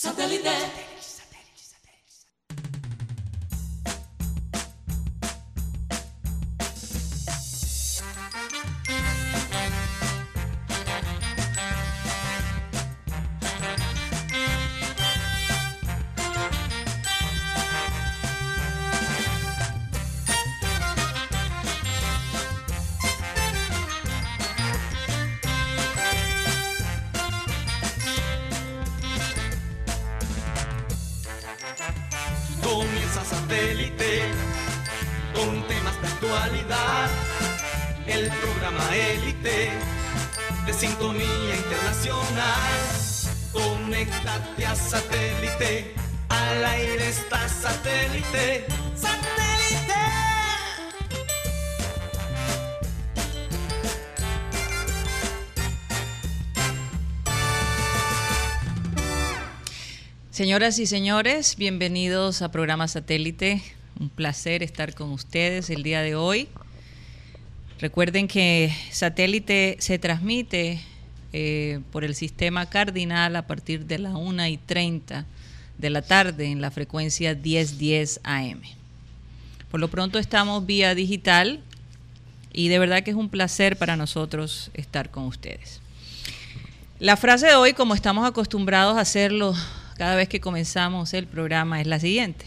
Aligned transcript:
Satellite. 0.00 0.87
Satélite. 48.28 48.66
¡Satélite! 48.96 49.94
Señoras 60.30 60.78
y 60.78 60.86
señores, 60.86 61.56
bienvenidos 61.56 62.42
a 62.42 62.50
programa 62.50 62.86
Satélite. 62.88 63.62
Un 63.98 64.08
placer 64.08 64.62
estar 64.62 64.94
con 64.94 65.10
ustedes 65.10 65.70
el 65.70 65.82
día 65.82 66.02
de 66.02 66.14
hoy. 66.14 66.48
Recuerden 67.80 68.28
que 68.28 68.72
Satélite 68.90 69.76
se 69.80 69.98
transmite 69.98 70.80
eh, 71.32 71.80
por 71.92 72.04
el 72.04 72.14
sistema 72.14 72.66
cardinal 72.66 73.36
a 73.36 73.46
partir 73.46 73.86
de 73.86 73.98
la 73.98 74.16
1 74.16 74.46
y 74.46 74.56
30 74.58 75.26
de 75.78 75.90
la 75.90 76.02
tarde 76.02 76.46
en 76.46 76.60
la 76.60 76.70
frecuencia 76.70 77.34
1010 77.34 78.20
AM. 78.24 78.60
Por 79.70 79.80
lo 79.80 79.88
pronto 79.88 80.18
estamos 80.18 80.66
vía 80.66 80.94
digital 80.94 81.60
y 82.52 82.68
de 82.68 82.78
verdad 82.78 83.02
que 83.02 83.10
es 83.10 83.16
un 83.16 83.28
placer 83.28 83.76
para 83.76 83.96
nosotros 83.96 84.70
estar 84.74 85.10
con 85.10 85.24
ustedes. 85.24 85.80
La 86.98 87.16
frase 87.16 87.46
de 87.46 87.54
hoy, 87.54 87.74
como 87.74 87.94
estamos 87.94 88.26
acostumbrados 88.26 88.96
a 88.96 89.02
hacerlo 89.02 89.54
cada 89.96 90.16
vez 90.16 90.28
que 90.28 90.40
comenzamos 90.40 91.14
el 91.14 91.26
programa, 91.26 91.80
es 91.80 91.86
la 91.86 92.00
siguiente. 92.00 92.46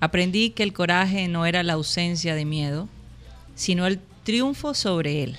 Aprendí 0.00 0.50
que 0.50 0.62
el 0.62 0.72
coraje 0.72 1.28
no 1.28 1.44
era 1.44 1.62
la 1.62 1.74
ausencia 1.74 2.34
de 2.34 2.44
miedo, 2.44 2.88
sino 3.54 3.86
el 3.86 4.00
triunfo 4.22 4.74
sobre 4.74 5.22
él. 5.22 5.36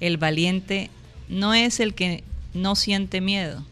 El 0.00 0.16
valiente 0.18 0.90
no 1.28 1.54
es 1.54 1.80
el 1.80 1.94
que 1.94 2.24
no 2.52 2.76
siente 2.76 3.20
miedo, 3.20 3.64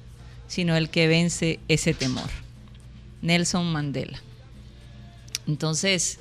sino 0.53 0.77
el 0.77 0.91
que 0.91 1.09
vence 1.09 1.61
ese 1.67 1.95
temor. 1.95 2.29
Nelson 3.23 3.73
Mandela. 3.73 4.21
Entonces, 5.49 6.19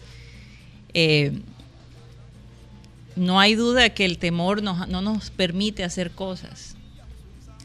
eh, 0.94 1.34
no 3.18 3.42
hay 3.42 3.56
duda 3.56 3.90
que 3.90 4.06
el 4.06 4.20
temor 4.20 4.64
no 4.64 5.02
nos 5.02 5.32
permite 5.32 5.84
hacer 5.84 6.12
cosas. 6.12 6.78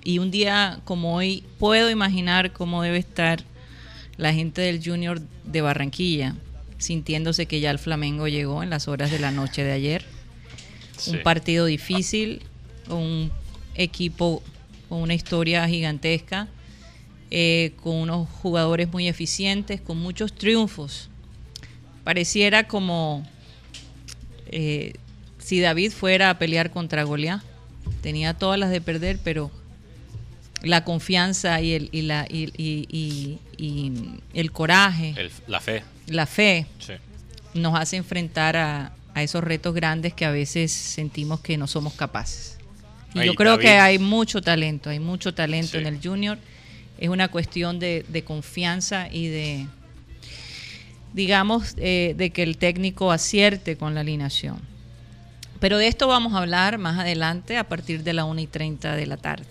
Y 0.03 0.19
un 0.19 0.33
día 0.33 0.81
como 0.83 1.14
hoy 1.14 1.44
puedo 1.61 1.89
imaginar 1.89 2.53
cómo 2.53 2.83
debe 2.83 2.98
estar 2.98 3.44
la 4.17 4.34
gente 4.34 4.61
del 4.61 4.84
Junior 4.84 5.22
de 5.44 5.61
Barranquilla, 5.61 6.34
sintiéndose 6.78 7.47
que 7.47 7.61
ya 7.61 7.70
el 7.70 7.78
Flamengo 7.78 8.27
llegó 8.27 8.64
en 8.64 8.70
las 8.70 8.89
horas 8.89 9.12
de 9.12 9.20
la 9.20 9.31
noche 9.31 9.62
de 9.62 9.70
ayer. 9.70 10.05
Un 11.06 11.22
partido 11.22 11.66
difícil, 11.66 12.43
un 12.88 13.31
equipo 13.76 14.43
con 14.88 15.03
una 15.03 15.15
historia 15.15 15.69
gigantesca, 15.69 16.49
eh, 17.31 17.72
con 17.82 17.94
unos 17.97 18.28
jugadores 18.28 18.91
muy 18.92 19.09
eficientes, 19.09 19.81
con 19.81 19.98
muchos 19.98 20.32
triunfos. 20.34 21.09
Pareciera 22.04 22.69
como 22.69 23.26
eh, 24.47 24.94
si 25.38 25.60
David 25.60 25.92
fuera 25.92 26.31
a 26.31 26.38
pelear 26.38 26.70
contra 26.70 27.03
Goliat. 27.04 27.42
Tenía 28.03 28.34
todas 28.34 28.59
las 28.59 28.70
de 28.70 28.81
perder, 28.81 29.19
pero 29.22 29.50
la 30.62 30.84
confianza 30.84 31.60
y 31.60 31.72
el, 31.72 31.88
y 31.92 32.03
la, 32.03 32.26
y, 32.28 32.50
y- 32.56 33.38
y- 33.58 34.20
el 34.34 34.53
coraje, 34.53 35.14
El- 35.16 35.31
la 35.47 35.60
fe. 35.60 35.82
la 36.06 36.26
fe, 36.26 36.66
Sí. 36.78 36.94
nos 37.54 37.78
hace 37.78 37.97
enfrentar 37.97 38.56
a, 38.56 38.93
a 39.14 39.22
esos 39.22 39.43
retos 39.44 39.75
grandes 39.75 40.14
que 40.14 40.25
a 40.25 40.31
veces 40.31 40.72
sentimos 40.72 41.41
que 41.41 41.56
no 41.56 41.66
somos 41.66 41.93
capaces. 41.94 42.58
Y 43.14 43.20
Ay, 43.20 43.26
yo 43.28 43.34
creo 43.34 43.58
que 43.58 43.69
hay 43.70 43.98
mucho 43.98 44.43
talento, 44.43 44.91
hay 44.91 44.98
mucho 45.00 45.32
talento 45.34 45.72
Sí. 45.72 45.78
en 45.78 45.87
el 45.87 46.00
junior. 46.03 46.38
Es 46.99 47.09
una 47.09 47.29
cuestión 47.29 47.79
de, 47.79 48.23
confianza 48.27 49.09
y 49.11 49.29
de, 49.29 49.67
digamos, 51.12 51.75
eh, 51.77 52.15
de 52.17 52.31
que 52.31 52.43
el 52.43 52.57
técnico 52.57 53.12
acierte 53.12 53.77
con 53.77 53.95
la 53.95 54.01
alineación. 54.01 54.59
Pero 55.61 55.79
de 55.79 55.89
esto 55.89 56.06
vamos 56.09 56.35
a 56.35 56.39
hablar 56.39 56.79
más 56.79 56.99
adelante 56.99 57.56
a 57.56 57.65
partir 57.65 58.03
de 58.03 58.12
la 58.12 58.25
1 58.25 58.41
y 58.41 58.47
30 58.47 58.95
de 58.95 59.06
la 59.06 59.17
tarde. 59.17 59.47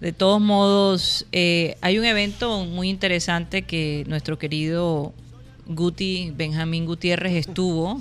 De 0.00 0.12
todos 0.12 0.40
modos, 0.40 1.26
eh, 1.32 1.76
hay 1.80 1.98
un 1.98 2.04
evento 2.04 2.64
muy 2.64 2.90
interesante 2.90 3.62
que 3.62 4.04
nuestro 4.06 4.38
querido 4.38 5.14
Guti, 5.66 6.32
Benjamín 6.36 6.84
Gutiérrez, 6.84 7.34
estuvo 7.34 8.00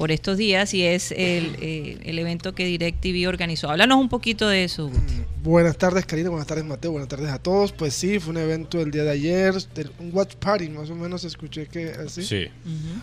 por 0.00 0.10
estos 0.10 0.38
días 0.38 0.72
y 0.72 0.82
es 0.82 1.12
el, 1.12 1.56
eh, 1.60 1.98
el 2.04 2.18
evento 2.18 2.54
que 2.54 2.64
DirecTV 2.64 3.28
organizó. 3.28 3.68
Háblanos 3.68 3.98
un 4.00 4.08
poquito 4.08 4.48
de 4.48 4.64
eso, 4.64 4.86
Guti. 4.88 5.12
Buenas 5.44 5.76
tardes, 5.76 6.06
Karina. 6.06 6.30
Buenas 6.30 6.46
tardes, 6.46 6.64
Mateo. 6.64 6.92
Buenas 6.92 7.10
tardes 7.10 7.28
a 7.28 7.38
todos. 7.38 7.72
Pues 7.72 7.92
sí, 7.92 8.18
fue 8.18 8.30
un 8.30 8.38
evento 8.38 8.80
el 8.80 8.90
día 8.90 9.02
de 9.04 9.10
ayer, 9.10 9.52
del- 9.74 9.90
un 9.98 10.08
watch 10.14 10.36
party, 10.36 10.70
más 10.70 10.88
o 10.88 10.94
menos 10.94 11.24
escuché 11.24 11.66
que 11.66 11.90
así. 11.90 12.22
Sí. 12.22 12.46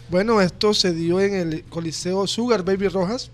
Bueno, 0.10 0.42
esto 0.42 0.74
se 0.74 0.92
dio 0.92 1.22
en 1.22 1.36
el 1.36 1.64
Coliseo 1.66 2.26
Sugar 2.26 2.64
Baby 2.66 2.88
Rojas, 2.88 3.30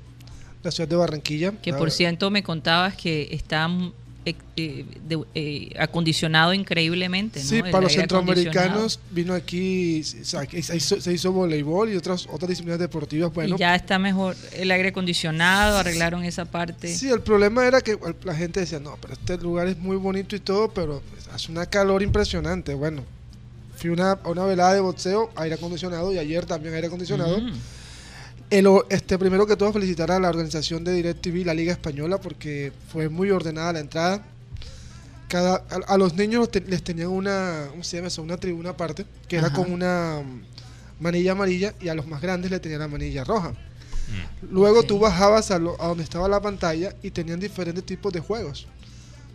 la 0.61 0.69
ciudad 0.69 0.89
de 0.89 0.97
Barranquilla. 0.97 1.53
Que 1.61 1.71
por 1.73 1.89
cierto 1.89 2.29
me 2.31 2.43
contabas 2.43 2.97
que 2.97 3.29
está 3.31 3.65
mm, 3.69 3.93
eh, 4.25 4.35
eh, 4.55 4.85
de- 5.07 5.23
eh, 5.35 5.69
acondicionado 5.79 6.53
increíblemente. 6.53 7.39
¿no? 7.41 7.45
Sí, 7.45 7.57
El 7.57 7.71
para 7.71 7.83
los 7.83 7.93
centroamericanos 7.93 8.99
vino 9.11 9.33
aquí, 9.33 10.01
o 10.01 10.25
sea, 10.25 10.45
se 10.49 10.77
hizo, 10.77 11.01
se 11.01 11.13
hizo 11.13 11.31
voleibol 11.31 11.91
y 11.91 11.95
otras 11.95 12.27
otras 12.31 12.49
disciplinas 12.49 12.79
deportivas. 12.79 13.33
Bueno, 13.33 13.55
y 13.55 13.59
ya 13.59 13.75
está 13.75 13.99
mejor 13.99 14.35
el 14.53 14.71
aire 14.71 14.89
acondicionado, 14.89 15.77
arreglaron 15.77 16.23
esa 16.23 16.45
parte. 16.45 16.95
Sí, 16.95 17.09
el 17.09 17.21
problema 17.21 17.65
era 17.67 17.81
que 17.81 17.97
la 18.23 18.35
gente 18.35 18.59
decía, 18.59 18.79
no, 18.79 18.97
pero 19.01 19.13
este 19.13 19.37
lugar 19.37 19.67
es 19.67 19.77
muy 19.77 19.97
bonito 19.97 20.35
y 20.35 20.39
todo, 20.39 20.69
pero 20.71 21.01
pues, 21.11 21.27
hace 21.27 21.51
una 21.51 21.65
calor 21.65 22.01
impresionante. 22.03 22.73
Bueno, 22.73 23.03
fui 23.75 23.89
una, 23.89 24.11
a 24.13 24.29
una 24.29 24.45
velada 24.45 24.73
de 24.73 24.79
boxeo, 24.79 25.31
aire 25.35 25.55
acondicionado, 25.55 26.13
y 26.13 26.17
ayer 26.17 26.45
también 26.45 26.73
aire 26.75 26.87
acondicionado. 26.87 27.39
Mm. 27.39 27.53
El 28.53 28.67
o- 28.67 28.85
este, 28.89 29.17
primero 29.17 29.47
que 29.47 29.55
todo, 29.55 29.73
felicitar 29.73 30.11
a 30.11 30.19
la 30.19 30.29
organización 30.29 30.83
de 30.83 30.93
DirecTV, 30.93 31.43
la 31.43 31.55
Liga 31.55 31.71
Española, 31.71 32.19
porque 32.19 32.71
fue 32.91 33.09
muy 33.09 33.31
ordenada 33.31 33.73
la 33.73 33.79
entrada. 33.79 34.23
Cada, 35.27 35.63
a, 35.71 35.93
a 35.93 35.97
los 35.97 36.13
niños 36.13 36.49
les 36.67 36.83
tenían 36.83 37.07
una, 37.07 37.65
¿cómo 37.71 37.83
se 37.83 37.97
llama 37.97 38.09
eso? 38.09 38.21
Una 38.21 38.37
tribuna 38.37 38.69
aparte, 38.69 39.05
que 39.27 39.37
era 39.37 39.51
con 39.51 39.71
una 39.71 40.21
mm, 40.23 41.01
manilla 41.03 41.31
amarilla, 41.31 41.73
y 41.81 41.87
a 41.87 41.95
los 41.95 42.05
más 42.05 42.21
grandes 42.21 42.51
le 42.51 42.59
tenían 42.59 42.81
la 42.81 42.87
manilla 42.87 43.23
roja. 43.23 43.53
Luego 44.51 44.81
Ok. 44.81 44.87
tú 44.87 44.99
bajabas 44.99 45.49
a, 45.49 45.57
lo- 45.57 45.81
a 45.81 45.87
donde 45.87 46.03
estaba 46.03 46.27
la 46.27 46.39
pantalla 46.39 46.93
y 47.01 47.09
tenían 47.09 47.39
diferentes 47.39 47.83
tipos 47.83 48.13
de 48.13 48.19
juegos. 48.19 48.67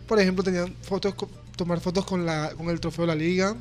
Por 0.07 0.17
ejemplo, 0.21 0.43
tenían 0.45 0.73
fotos, 0.81 1.13
tomar 1.59 1.79
fotos 1.79 2.05
con, 2.05 2.25
la, 2.25 2.51
con 2.57 2.69
el 2.69 2.79
trofeo 2.79 3.05
de 3.05 3.07
la 3.07 3.15
liga. 3.15 3.55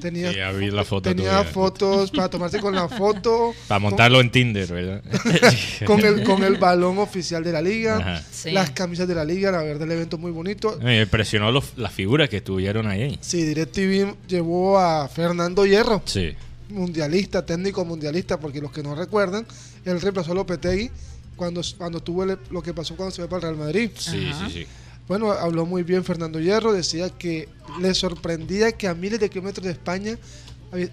Tenía, 0.00 0.30
Sí, 0.32 0.38
ya 0.38 0.50
vi 0.52 0.70
la 0.70 0.84
foto 0.84 1.14
tenía 1.14 1.44
fotos 1.44 2.10
para 2.10 2.28
tomarse 2.30 2.58
con 2.58 2.74
la 2.74 2.88
foto. 3.02 3.54
Para 3.68 3.78
montarlo 3.78 4.20
en 4.20 4.30
Tinder, 4.30 4.66
¿verdad? 4.72 5.02
con 5.86 6.00
el, 6.00 6.24
con 6.24 6.42
el 6.42 6.56
balón 6.56 6.98
oficial 6.98 7.44
de 7.44 7.52
la 7.52 7.60
liga. 7.62 8.22
Sí. 8.32 8.50
las 8.50 8.70
camisas 8.70 9.06
de 9.06 9.14
la 9.14 9.24
liga, 9.24 9.50
la 9.52 9.62
verdad 9.62 9.82
el 9.82 9.92
evento 9.92 10.18
muy 10.18 10.30
bonito. 10.32 10.78
Me 10.82 11.02
impresionó 11.02 11.52
los- 11.52 11.76
las 11.76 11.92
figuras 11.92 12.28
que 12.28 12.38
estuvieron 12.38 12.86
ahí. 12.86 13.18
Sí, 13.20 13.42
DirecTV 13.44 14.14
llevó 14.26 14.78
a 14.78 15.06
Fernando 15.08 15.64
Hierro, 15.66 16.02
Sí. 16.06 16.34
mundialista, 16.70 17.44
técnico 17.46 17.84
mundialista, 17.84 18.40
porque 18.40 18.60
los 18.60 18.72
que 18.72 18.82
no 18.82 18.94
recuerdan, 18.94 19.46
él 19.84 20.00
reemplazó 20.00 20.32
a 20.32 20.34
Lopetegui 20.34 20.90
cuando, 21.36 21.60
cuando 21.76 22.00
tuvo 22.00 22.24
el- 22.24 22.38
lo 22.50 22.62
que 22.62 22.72
pasó 22.74 22.96
cuando 22.96 23.14
se 23.14 23.22
fue 23.22 23.28
para 23.28 23.48
el 23.50 23.56
Real 23.56 23.66
Madrid. 23.66 23.90
Sí, 23.98 24.28
Ajá. 24.32 24.46
sí, 24.48 24.52
sí. 24.60 24.66
Bueno, 25.08 25.30
habló 25.32 25.66
muy 25.66 25.82
bien 25.84 26.02
Fernando 26.04 26.40
Hierro, 26.40 26.72
decía 26.72 27.10
que 27.10 27.48
le 27.80 27.94
sorprendía 27.94 28.72
que 28.72 28.88
a 28.88 28.94
miles 28.94 29.20
de 29.20 29.30
kilómetros 29.30 29.64
de 29.64 29.72
España 29.72 30.18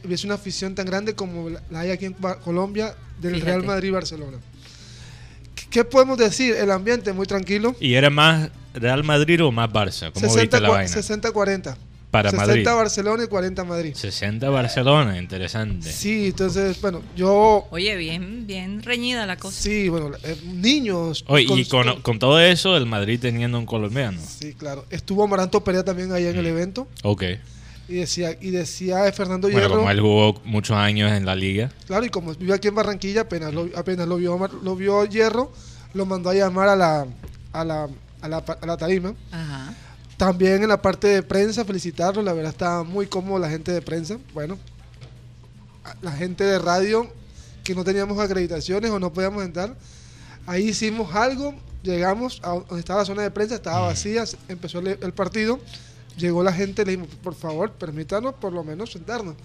hubiese 0.06 0.27
una 0.27 0.36
afición 0.36 0.75
tan 0.75 0.86
grande 0.86 1.15
como 1.15 1.50
la 1.50 1.62
hay 1.80 1.89
aquí 1.92 2.06
en 2.06 2.13
Colombia 2.44 2.95
del 3.19 3.33
Fíjate. 3.36 3.51
Real 3.51 3.63
Madrid-Barcelona. 3.65 4.38
¿Qué- 5.56 5.65
¿Qué 5.69 5.83
podemos 5.83 6.18
decir? 6.19 6.54
El 6.56 6.69
ambiente 6.69 7.12
muy 7.12 7.25
tranquilo. 7.25 7.75
¿Y 7.80 7.95
era 7.95 8.10
más 8.12 8.50
Real 8.75 9.04
Madrid 9.04 9.44
o 9.44 9.51
más 9.51 9.69
Barça? 9.69 10.12
¿Cómo 10.12 10.27
60, 10.27 10.42
viste 10.42 10.59
la 10.62 10.69
vaina? 10.69 10.92
60-40. 10.92 11.75
Para 12.13 12.30
60 12.30 12.48
Madrid. 12.48 12.65
Barcelona 12.65 13.24
y 13.24 13.27
40 13.27 13.63
Madrid. 13.63 13.94
60 13.95 14.50
Barcelona, 14.51 15.18
interesante. 15.18 15.92
Sí, 15.92 16.27
entonces, 16.27 16.80
bueno, 16.80 17.01
yo... 17.15 17.65
Oye, 17.71 17.95
bien, 17.98 18.45
bien 18.48 18.83
reñida 18.83 19.25
la 19.25 19.36
cosa. 19.38 19.60
Sí, 19.60 19.89
bueno, 19.89 20.12
eh, 20.24 20.38
niños... 20.45 21.25
Oye, 21.27 21.45
y 21.51 21.65
con- 21.65 21.83
con, 21.86 22.01
con 22.04 22.19
todo 22.19 22.39
eso, 22.39 22.77
el 22.77 22.86
Madrid 22.86 23.19
teniendo 23.19 23.57
un 23.57 23.65
colombiano. 23.65 24.19
Sí, 24.25 24.54
claro. 24.54 24.86
Estuvo 24.92 25.24
Amaranto 25.24 25.63
Perea 25.63 25.83
también 25.83 26.12
ahí 26.12 26.25
en 26.27 26.38
el 26.38 26.45
evento. 26.45 26.88
Ok. 27.01 27.24
Y 27.89 27.95
decía, 27.95 28.38
y 28.39 28.51
decía 28.51 29.12
Fernando 29.12 29.48
Bueno, 29.50 29.59
Hierro... 29.68 29.75
como 29.80 29.92
él 29.92 30.00
jugó 30.00 30.42
muchos 30.45 30.77
años 30.77 31.12
en 31.12 31.25
la 31.25 31.36
liga. 31.36 31.71
Claro, 31.88 32.06
y 32.06 32.09
como 32.09 32.33
vive 32.36 32.54
aquí 32.54 32.68
en 32.68 32.75
Barranquilla, 32.75 33.21
apenas 33.21 33.54
lo, 33.54 33.68
apenas 33.75 34.07
lo 34.07 34.18
vio 34.18 34.39
lo 34.62 34.75
vio 34.75 35.04
Hierro, 35.06 35.51
lo 35.95 36.06
mandó 36.06 36.30
a 36.30 36.33
llamar 36.36 36.69
a 36.69 36.75
la, 36.75 37.07
a 37.51 37.66
la, 37.66 37.89
a 38.21 38.27
la, 38.30 38.38
a 38.38 38.66
la 38.66 38.77
tarima. 38.77 39.13
Ajá. 39.31 39.74
También 40.18 40.62
en 40.63 40.69
la 40.69 40.81
parte 40.81 41.07
de 41.07 41.24
prensa, 41.24 41.65
felicitarlo, 41.65 42.21
la 42.21 42.33
verdad 42.33 42.51
estaba 42.51 42.83
muy 42.83 43.07
cómodo 43.07 43.39
la 43.39 43.50
gente 43.50 43.71
de 43.71 43.81
prensa. 43.81 44.18
Bueno, 44.33 44.57
la 46.01 46.12
gente 46.12 46.44
de 46.44 46.60
radio 46.60 47.10
que 47.63 47.75
no 47.75 47.83
teníamos 47.83 48.19
acreditaciones 48.19 48.92
o 48.92 49.00
no 49.00 49.12
podíamos 49.12 49.44
entrar, 49.44 49.75
ahí 50.45 50.69
hicimos 50.69 51.13
algo, 51.15 51.56
llegamos 51.81 52.39
a 52.44 52.50
donde 52.50 52.80
estaba 52.80 53.00
la 53.01 53.06
zona 53.06 53.21
de 53.24 53.31
prensa, 53.31 53.56
estaba 53.56 53.88
vacía, 53.88 54.25
se- 54.25 54.38
empezó 54.50 54.80
el, 54.80 54.88
el 55.01 55.13
partido, 55.13 55.60
llegó 56.18 56.44
la 56.44 56.54
gente, 56.54 56.86
le 56.86 56.92
dijimos, 56.92 57.16
por 57.24 57.33
favor, 57.36 57.71
permítanos 57.71 58.36
por 58.36 58.54
lo 58.54 58.63
menos 58.63 58.92
sentarnos. 58.92 59.36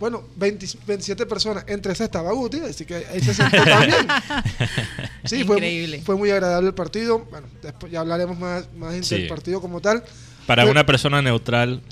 Bueno, 0.00 0.24
20 0.36 0.66
27 0.86 1.26
personas, 1.26 1.64
entre 1.68 1.92
esas 1.92 2.06
estaba 2.06 2.32
Guti, 2.32 2.58
así 2.60 2.84
que 2.86 2.96
ahí 2.96 3.20
se 3.20 3.34
sentó 3.34 3.62
también. 3.62 4.06
Sí, 5.24 5.44
fue, 5.44 5.56
Increíble. 5.56 6.02
fue 6.04 6.16
muy 6.16 6.30
agradable 6.30 6.68
el 6.68 6.74
partido. 6.74 7.26
Bueno, 7.30 7.46
después 7.62 7.92
ya 7.92 8.00
hablaremos 8.00 8.38
más, 8.38 8.66
más 8.74 9.06
Sí. 9.06 9.16
del 9.16 9.28
partido 9.28 9.60
como 9.60 9.80
tal. 9.82 10.02
Para 10.46 10.62
Pero- 10.62 10.72
una 10.72 10.86
persona 10.86 11.20
neutral, 11.20 11.82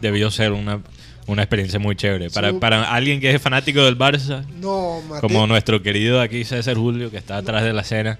debió 0.00 0.30
ser 0.30 0.52
una, 0.52 0.80
una 1.26 1.42
experiencia 1.42 1.78
muy 1.78 1.94
chévere. 1.94 2.30
Para, 2.30 2.50
Sí. 2.50 2.56
para 2.58 2.90
alguien 2.90 3.20
que 3.20 3.32
es 3.34 3.40
fanático 3.42 3.82
del 3.84 3.96
Barça, 3.98 4.46
No, 4.58 5.02
como 5.20 5.46
nuestro 5.46 5.82
querido 5.82 6.20
aquí 6.20 6.44
César 6.44 6.76
Julio, 6.76 7.10
que 7.10 7.18
está 7.18 7.36
atrás 7.36 7.62
de 7.62 7.72
la 7.74 7.82
escena, 7.82 8.18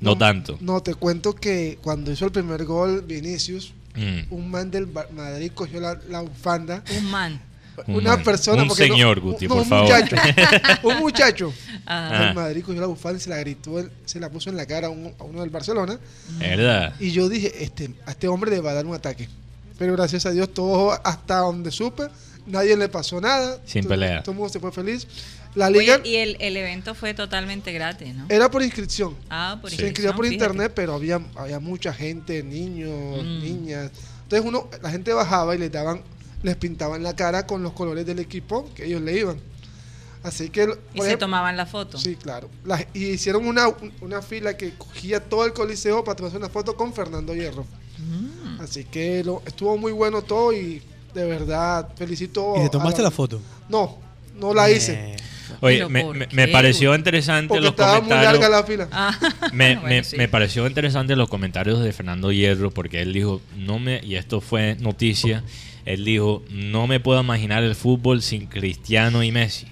no, 0.00 0.18
tanto. 0.18 0.58
No, 0.60 0.82
te 0.82 0.94
cuento 0.94 1.34
que 1.34 1.78
cuando 1.82 2.12
hizo 2.12 2.26
el 2.26 2.32
primer 2.32 2.64
gol 2.66 3.02
Vinicius, 3.02 3.72
Mm. 3.94 4.20
un 4.32 4.50
man 4.50 4.70
del 4.70 4.86
Madrid 5.14 5.50
cogió 5.54 5.80
la, 5.80 5.98
la 6.08 6.20
bufanda. 6.20 6.82
Un 6.98 7.10
man. 7.10 7.40
Un 7.86 7.94
una 7.96 8.22
persona. 8.22 8.62
Un 8.62 8.68
porque 8.68 8.88
no- 8.88 8.94
señor, 8.94 9.20
Guti, 9.20 9.46
no, 9.46 9.54
por 9.54 9.62
un 9.62 9.68
favor. 9.68 9.84
Muchacho, 9.90 10.16
un 10.82 10.98
muchacho 10.98 11.54
Ajá. 11.86 12.18
Ah. 12.20 12.24
del 12.26 12.34
Madrid 12.34 12.62
cogió 12.64 12.80
la 12.80 12.86
bufanda 12.86 13.18
y 13.18 13.20
se 13.22 13.30
la 13.30 13.38
gritó, 13.38 13.88
se 14.04 14.20
la 14.20 14.28
puso 14.30 14.50
en 14.50 14.56
la 14.56 14.66
cara 14.66 14.88
a, 14.88 14.90
un- 14.90 15.12
a 15.18 15.24
uno 15.24 15.40
del 15.40 15.50
Barcelona. 15.50 15.98
¿Verdad? 16.38 16.94
Y 17.00 17.10
yo 17.12 17.28
dije, 17.28 17.62
este, 17.64 17.90
a 18.06 18.10
este 18.12 18.28
hombre 18.28 18.50
le 18.50 18.60
va 18.60 18.70
a 18.72 18.74
dar 18.74 18.86
un 18.86 18.94
ataque. 18.94 19.28
Pero 19.78 19.94
gracias 19.94 20.26
a 20.26 20.30
Dios, 20.30 20.52
todo 20.52 20.92
hasta 21.04 21.38
donde 21.38 21.70
supe, 21.70 22.04
nadie 22.46 22.76
le 22.76 22.88
pasó 22.88 23.20
nada. 23.20 23.58
Sin 23.64 23.82
Todo- 23.82 23.90
pelea. 23.90 24.22
Todo 24.22 24.32
el 24.32 24.38
mundo 24.38 24.52
se 24.52 24.60
fue 24.60 24.70
feliz. 24.72 25.06
La 25.54 25.68
liga 25.68 25.96
Oye, 25.96 26.08
y 26.08 26.16
el, 26.16 26.36
el 26.40 26.56
evento 26.56 26.94
fue 26.94 27.12
totalmente 27.12 27.72
gratis, 27.72 28.14
¿no? 28.14 28.24
era 28.30 28.50
por 28.50 28.62
inscripción. 28.62 29.14
Ah, 29.28 29.58
por 29.60 29.68
se 29.68 29.74
inscripción, 29.76 29.88
inscribía 29.88 30.12
por 30.16 30.24
fíjate. 30.24 30.34
internet, 30.44 30.72
pero 30.74 30.94
había, 30.94 31.20
había 31.36 31.60
mucha 31.60 31.92
gente, 31.92 32.42
niños, 32.42 33.22
Mm. 33.22 33.42
niñas. 33.42 33.90
Entonces 34.22 34.48
uno, 34.48 34.68
la 34.82 34.90
gente 34.90 35.12
bajaba 35.12 35.54
y 35.54 35.58
les 35.58 35.70
daban, 35.70 36.00
les 36.42 36.56
pintaban 36.56 37.02
la 37.02 37.14
cara 37.16 37.46
con 37.46 37.62
los 37.62 37.72
colores 37.72 38.04
del 38.06 38.18
equipo 38.18 38.68
que 38.74 38.86
ellos 38.86 39.00
le 39.02 39.18
iban. 39.18 39.36
Así 40.22 40.50
que, 40.50 40.62
Y 40.94 40.98
se 41.00 41.04
ejemplo- 41.06 41.18
tomaban 41.18 41.56
la 41.56 41.66
foto. 41.66 41.98
sí, 41.98 42.14
claro. 42.16 42.48
La- 42.64 42.86
y 42.94 43.06
hicieron 43.06 43.46
una, 43.46 43.66
una 44.00 44.22
fila 44.22 44.56
que 44.56 44.72
cogía 44.74 45.20
todo 45.20 45.44
el 45.46 45.52
coliseo 45.52 46.04
para 46.04 46.14
tomarse 46.16 46.36
una 46.38 46.48
foto 46.48 46.76
con 46.76 46.92
Fernando 46.94 47.34
Hierro. 47.34 47.64
Mm. 47.98 48.60
Así 48.60 48.84
que 48.84 49.24
lo, 49.24 49.42
estuvo 49.46 49.76
muy 49.76 49.90
bueno 49.92 50.22
todo 50.22 50.52
y 50.52 50.80
de 51.14 51.24
verdad 51.24 51.88
felicito. 51.96 52.54
¿Y 52.56 52.60
te 52.62 52.70
tomaste 52.70 53.02
la 53.02 53.10
foto? 53.10 53.40
No, 53.68 53.98
no 54.38 54.54
la 54.54 54.70
hice. 54.70 54.92
Eh, 54.94 55.16
Oye, 55.60 55.76
¿Pero 55.78 56.14
me, 56.14 56.26
me- 56.32 56.48
pareció 56.48 56.94
interesante 56.94 57.48
Porque 57.48 57.60
los 57.62 57.70
estaba 57.72 58.00
muy 58.00 58.08
comentarios. 58.08 58.40
larga 58.40 58.56
la 58.60 58.64
fila. 58.64 58.88
Ah, 58.92 59.18
Me, 59.52 59.74
bueno, 59.76 59.88
me- 59.88 60.04
sí. 60.04 60.16
me 60.16 60.28
pareció 60.28 60.66
interesante 60.66 61.14
los 61.16 61.28
comentarios 61.28 61.80
de 61.82 61.92
Fernando 61.92 62.30
Hierro 62.32 62.70
porque 62.70 63.02
él 63.02 63.12
dijo, 63.12 63.40
no 63.56 63.78
me, 63.80 64.00
y 64.04 64.14
esto 64.14 64.40
fue 64.40 64.76
noticia, 64.80 65.42
él 65.86 66.04
dijo, 66.04 66.42
no 66.50 66.86
me 66.86 67.00
puedo 67.00 67.20
imaginar 67.20 67.62
el 67.62 67.74
fútbol 67.74 68.22
sin 68.22 68.46
Cristiano 68.46 69.22
y 69.22 69.32
Messi. 69.32 69.66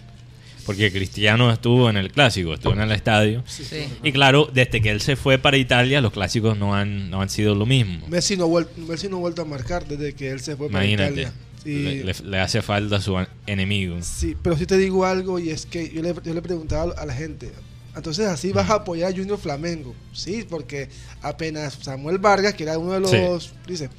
Porque 0.67 0.93
Cristiano 0.93 1.51
estuvo 1.51 1.89
en 1.91 1.97
el 1.97 2.13
clásico, 2.13 2.55
estuvo 2.55 2.75
en 2.75 2.81
el 2.83 2.93
estadio. 2.93 3.43
Sí. 3.47 3.65
Y 4.05 4.13
claro, 4.13 4.49
desde 4.53 4.81
que 4.81 4.91
él 4.91 5.01
se 5.01 5.17
fue 5.17 5.39
para 5.39 5.57
Italia, 5.57 6.01
los 6.01 6.13
clásicos 6.13 6.57
no 6.57 6.75
han, 6.75 7.11
no 7.11 7.23
han 7.23 7.29
sido 7.31 7.55
lo 7.55 7.67
mismo. 7.67 8.07
Messi 8.09 8.37
no, 8.37 8.49
Messi 8.87 9.09
no 9.09 9.17
ha 9.17 9.21
vuelto 9.21 9.43
a 9.43 9.45
marcar 9.47 9.87
desde 9.89 10.13
que 10.15 10.31
él 10.31 10.41
se 10.41 10.57
fue 10.57 10.69
para 10.71 10.85
Imagínate, 10.85 11.13
Italia. 11.23 11.33
Sí. 11.65 11.75
le, 11.83 12.05
le- 12.05 12.15
le 12.25 12.39
hace 12.39 12.63
falta 12.63 12.97
a 12.97 13.01
su 13.01 13.17
enemigo. 13.47 13.97
Sí, 14.03 14.37
pero 14.41 14.57
sí 14.57 14.65
te 14.67 14.77
digo 14.79 15.05
algo 15.05 15.39
y 15.39 15.51
es 15.51 15.67
que 15.67 15.91
yo 15.91 16.03
le, 16.03 16.15
yo 16.25 16.35
le 16.35 16.43
preguntaba 16.43 16.93
a 16.97 17.05
la 17.07 17.15
gente, 17.15 17.51
entonces 17.97 18.27
así 18.29 18.53
vas 18.53 18.71
a 18.71 18.75
apoyar 18.77 19.13
a 19.13 19.17
Junior 19.17 19.39
Flamengo. 19.39 19.95
Sí, 20.13 20.45
porque 20.49 20.89
apenas 21.23 21.79
Samuel 21.83 22.19
Vargas, 22.19 22.55
que 22.55 22.63
era 22.63 22.79
uno 22.79 22.93
de 22.93 23.01
los, 23.01 23.53
dice, 23.67 23.91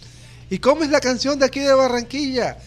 ¿y 0.51 0.59
cómo 0.59 0.83
es 0.83 0.91
la 0.91 0.99
canción 0.99 1.39
de 1.39 1.45
aquí 1.47 1.59
de 1.61 1.73
Barranquilla? 1.73 2.57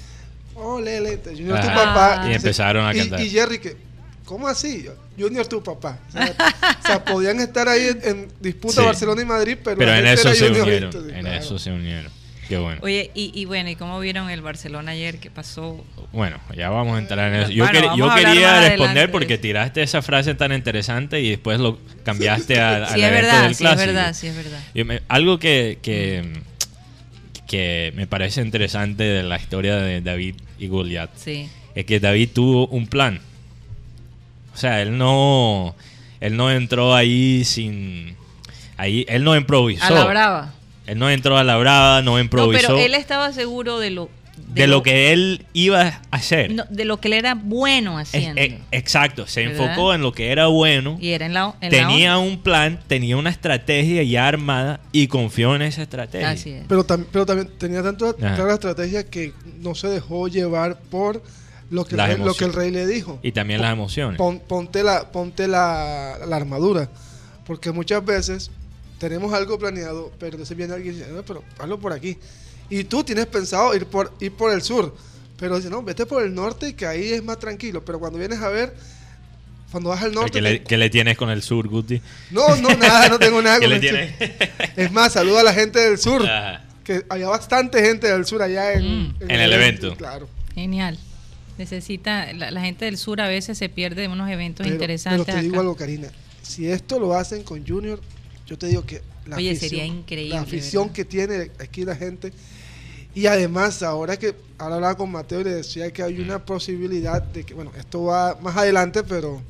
Oh, 0.56 0.80
Lele, 0.80 1.20
Junior 1.24 1.60
tu 1.60 1.66
Ajá. 1.68 1.94
papá. 1.94 2.28
Y 2.30 2.34
empezaron 2.34 2.84
a 2.86 2.92
y- 2.94 2.98
cantar. 2.98 3.20
Y, 3.20 3.30
Jerry 3.30 3.58
que, 3.60 3.76
¿cómo 4.24 4.48
así? 4.48 4.86
Junior 5.18 5.46
tu 5.46 5.62
papá. 5.62 5.98
O 6.08 6.12
sea, 6.12 6.34
o 6.82 6.86
sea, 6.86 7.04
podían 7.04 7.38
estar 7.40 7.68
ahí 7.68 7.86
en, 7.88 8.00
en 8.08 8.28
disputa 8.40 8.80
Sí. 8.80 8.86
Barcelona 8.86 9.22
y 9.22 9.24
Madrid, 9.26 9.56
pero, 9.62 9.76
Pero 9.78 9.90
la 9.92 9.98
en 9.98 10.06
eso 10.06 10.34
se 10.34 10.48
unieron. 10.50 11.10
En 11.14 11.20
claro. 11.22 11.38
eso 11.38 11.58
se 11.58 11.70
unieron. 11.70 12.12
Qué 12.48 12.58
bueno. 12.58 12.78
Oye, 12.82 13.10
y, 13.14 13.32
y 13.34 13.46
bueno, 13.46 13.70
¿y 13.70 13.74
cómo 13.76 13.98
vieron 14.00 14.28
el 14.28 14.42
Barcelona 14.42 14.92
ayer? 14.92 15.18
¿Qué 15.18 15.30
pasó? 15.30 15.82
Bueno, 16.12 16.38
ya 16.54 16.68
vamos 16.68 16.94
a 16.96 16.98
entrar 16.98 17.32
en 17.32 17.40
eso. 17.40 17.50
Yo, 17.50 17.64
Bueno, 17.64 17.80
quer- 17.80 17.96
yo 17.96 18.10
a 18.10 18.14
quería 18.16 18.60
responder 18.68 19.10
porque 19.10 19.38
tiraste 19.38 19.82
esa 19.82 20.02
frase 20.02 20.34
tan 20.34 20.52
interesante 20.52 21.20
y 21.22 21.30
después 21.30 21.58
lo 21.58 21.78
cambiaste 22.04 22.60
a- 22.60 22.76
al 22.84 22.88
Sí, 22.94 23.00
es 23.00 23.06
evento 23.06 23.26
verdad, 23.28 23.42
del 23.44 23.48
sí, 23.48 23.52
es 23.52 23.58
clásico. 23.70 23.86
verdad, 23.86 24.12
sí, 24.14 24.26
es 24.26 24.36
verdad. 24.36 24.60
Me- 24.74 25.02
algo 25.08 25.38
que, 25.38 25.78
que, 25.80 26.22
que 27.46 27.92
me 27.96 28.06
parece 28.06 28.40
interesante 28.40 29.02
de 29.04 29.22
la 29.22 29.36
historia 29.36 29.76
de 29.76 30.00
David 30.00 30.36
y 30.58 30.66
Goliat 30.68 31.10
Sí. 31.16 31.48
es 31.74 31.84
que 31.84 32.00
David 32.00 32.30
tuvo 32.32 32.66
un 32.68 32.86
plan. 32.86 33.20
O 34.54 34.56
sea, 34.56 34.80
él 34.82 34.96
no, 34.96 35.74
él 36.20 36.36
no 36.36 36.50
entró 36.50 36.94
ahí 36.94 37.44
sin... 37.44 38.16
Ahí, 38.76 39.04
él 39.08 39.24
no 39.24 39.36
improvisó. 39.36 39.84
A 39.84 39.90
la 39.90 40.04
brava. 40.04 40.54
Él 40.86 40.98
no 40.98 41.08
entró 41.10 41.36
a 41.38 41.44
la 41.44 41.56
brava, 41.56 42.02
no 42.02 42.12
No, 42.12 42.20
improvisó. 42.20 42.60
pero 42.68 42.78
él 42.78 42.94
estaba 42.94 43.32
seguro 43.32 43.78
de 43.78 43.90
lo... 43.90 44.10
de 44.54 44.66
lo 44.66 44.82
que 44.82 45.12
él 45.12 45.46
iba 45.52 45.82
a 45.82 46.00
hacer. 46.16 46.52
no, 46.52 46.64
de 46.70 46.84
lo 46.84 46.98
que 47.00 47.08
él 47.08 47.14
era 47.14 47.34
bueno 47.34 48.00
Es- 48.00 48.08
haciendo. 48.08 48.40
eh, 48.40 48.60
exacto, 48.72 49.26
se 49.26 49.46
¿Verdad? 49.46 49.64
enfocó 49.66 49.94
en 49.94 50.02
lo 50.02 50.12
que 50.12 50.30
era 50.30 50.46
bueno, 50.46 50.96
y 51.00 51.10
era 51.10 51.26
en 51.26 51.34
la, 51.34 51.54
en 51.60 51.70
tenía 51.70 52.18
un 52.18 52.38
plan, 52.42 52.80
tenía 52.86 53.16
una 53.16 53.30
estrategia 53.30 54.02
ya 54.02 54.26
armada 54.28 54.80
y 54.92 55.06
confió 55.08 55.54
en 55.56 55.62
esa 55.62 55.82
estrategia. 55.82 56.30
Así 56.30 56.50
es. 56.50 56.64
Pero, 56.68 56.86
tam- 56.86 57.06
pero 57.12 57.26
también 57.26 57.48
tenía 57.58 57.82
tanto 57.82 58.06
Ajá. 58.10 58.16
clara 58.16 58.44
la 58.46 58.54
estrategia 58.54 59.04
que 59.04 59.32
no 59.60 59.74
se 59.74 59.88
dejó 59.88 60.28
llevar 60.28 60.78
por 60.90 61.22
lo 61.70 61.84
que, 61.84 61.92
el 61.94 61.96
Las 61.96 62.08
rey, 62.08 62.18
lo 62.18 62.34
que 62.34 62.44
el 62.44 62.50
emociones. 62.50 62.54
rey 62.56 62.70
le 62.70 62.86
dijo. 62.86 63.18
Y 63.22 63.32
también 63.32 63.60
las 63.60 63.72
emociones. 63.72 64.18
Pon- 64.18 64.40
ponte 64.40 64.82
la, 64.82 65.10
ponte 65.10 65.48
la, 65.48 66.18
la 66.26 66.36
armadura. 66.36 66.88
Porque 67.46 67.72
muchas 67.72 68.04
veces 68.04 68.50
tenemos 68.98 69.32
algo 69.34 69.58
planeado, 69.58 70.12
pero 70.18 70.32
entonces 70.32 70.56
viene 70.56 70.74
alguien 70.74 70.94
y 70.94 70.98
dice, 70.98 71.10
no, 71.10 71.22
pero 71.24 71.42
hazlo 71.58 71.78
por 71.78 71.92
aquí. 71.92 72.16
Y 72.70 72.84
tú 72.84 73.04
tienes 73.04 73.26
pensado 73.26 73.74
ir 73.74 73.86
por, 73.86 74.12
ir 74.20 74.32
por 74.32 74.52
el 74.52 74.62
sur. 74.62 74.94
Pero 75.38 75.56
dice, 75.56 75.68
no, 75.70 75.82
vete 75.82 76.06
por 76.06 76.22
el 76.22 76.34
norte 76.34 76.74
que 76.74 76.86
ahí 76.86 77.12
es 77.12 77.22
más 77.22 77.38
tranquilo. 77.38 77.84
Pero 77.84 77.98
cuando 78.00 78.18
vienes 78.18 78.40
a 78.40 78.48
ver, 78.48 78.74
cuando 79.70 79.90
vas 79.90 80.02
al 80.02 80.12
norte... 80.14 80.30
¿Qué 80.32 80.40
le, 80.40 80.58
te- 80.58 80.64
qué 80.64 80.76
le 80.78 80.88
tienes 80.90 81.16
con 81.16 81.28
el 81.30 81.42
sur, 81.42 81.68
Guti? 81.68 82.00
No, 82.30 82.56
no, 82.56 82.70
nada, 82.76 83.08
no 83.08 83.18
tengo 83.18 83.42
nada 83.42 83.56
¿Qué 83.60 83.64
con 83.66 83.70
le 83.70 83.76
el 83.76 83.80
tienes? 83.80 84.10
sur. 84.18 84.28
Es 84.76 84.92
más, 84.92 85.12
saluda 85.12 85.40
a 85.40 85.44
la 85.44 85.52
gente 85.54 85.78
del 85.80 85.98
sur. 85.98 86.22
Ajá. 86.26 86.64
que 86.84 87.04
había 87.08 87.28
bastante 87.28 87.82
gente 87.84 88.10
del 88.10 88.24
sur 88.26 88.42
allá 88.42 88.72
en, 88.74 88.84
Mm. 89.08 89.14
En 89.20 89.40
el 89.40 89.52
evento. 89.52 89.96
Claro. 89.96 90.28
Genial. 90.54 90.98
Necesita, 91.58 92.32
la, 92.32 92.50
la 92.50 92.60
gente 92.62 92.84
del 92.84 92.96
sur 92.98 93.20
a 93.20 93.28
veces 93.28 93.56
se 93.58 93.68
pierde 93.68 94.02
de 94.02 94.08
unos 94.08 94.28
eventos 94.30 94.64
Pero, 94.64 94.74
interesantes. 94.74 95.24
pero 95.26 95.36
te 95.38 95.42
digo 95.42 95.54
acá. 95.54 95.60
algo, 95.60 95.76
Karina. 95.76 96.08
Si 96.42 96.66
esto 96.68 96.98
lo 96.98 97.14
hacen 97.14 97.42
con 97.42 97.66
Junior, 97.66 98.00
yo 98.46 98.58
te 98.58 98.66
digo 98.66 98.84
que 98.84 99.02
la 99.26 99.36
Oye, 99.36 99.50
afición, 99.50 99.70
sería 99.70 99.86
increíble, 99.86 100.34
La 100.34 100.42
afición 100.42 100.82
¿verdad? 100.84 100.94
que 100.96 101.04
tiene 101.04 101.50
aquí 101.60 101.84
la 101.84 101.96
gente. 101.96 102.32
Y 103.14 103.26
además, 103.26 103.82
ahora 103.82 104.16
que 104.18 104.34
ahora 104.58 104.74
hablaba 104.76 104.96
con 104.96 105.10
Mateo 105.10 105.40
y 105.40 105.44
le 105.44 105.50
decía 105.54 105.90
que 105.92 106.02
hay 106.02 106.18
una 106.20 106.44
posibilidad 106.44 107.22
de 107.22 107.44
que, 107.44 107.54
bueno, 107.54 107.70
esto 107.78 108.04
va 108.04 108.36
más 108.40 108.56
adelante, 108.56 109.02
pero 109.04 109.40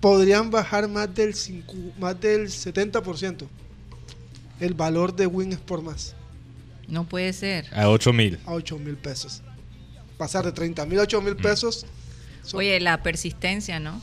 podrían 0.00 0.50
bajar 0.50 0.88
más 0.88 1.12
del, 1.14 1.34
cinco- 1.34 1.74
más 1.98 2.20
del 2.20 2.48
70% 2.48 3.46
el 4.60 4.74
valor 4.74 5.14
de 5.14 5.26
Win 5.26 5.56
por 5.58 5.82
más 5.82 6.14
No 6.88 7.04
puede 7.04 7.32
ser. 7.32 7.66
A 7.72 7.88
8 7.88 8.12
mil. 8.12 8.38
a 8.46 8.52
8 8.54 8.78
mil 8.78 8.96
pesos. 8.96 9.42
Pasar 10.16 10.44
de 10.44 10.50
30 10.52 10.84
mil 10.86 10.98
a 10.98 11.02
8 11.02 11.20
mil 11.20 11.36
pesos. 11.36 11.86
son- 12.42 12.58
Oye, 12.58 12.80
la 12.80 13.02
persistencia, 13.02 13.78
¿no? 13.78 14.00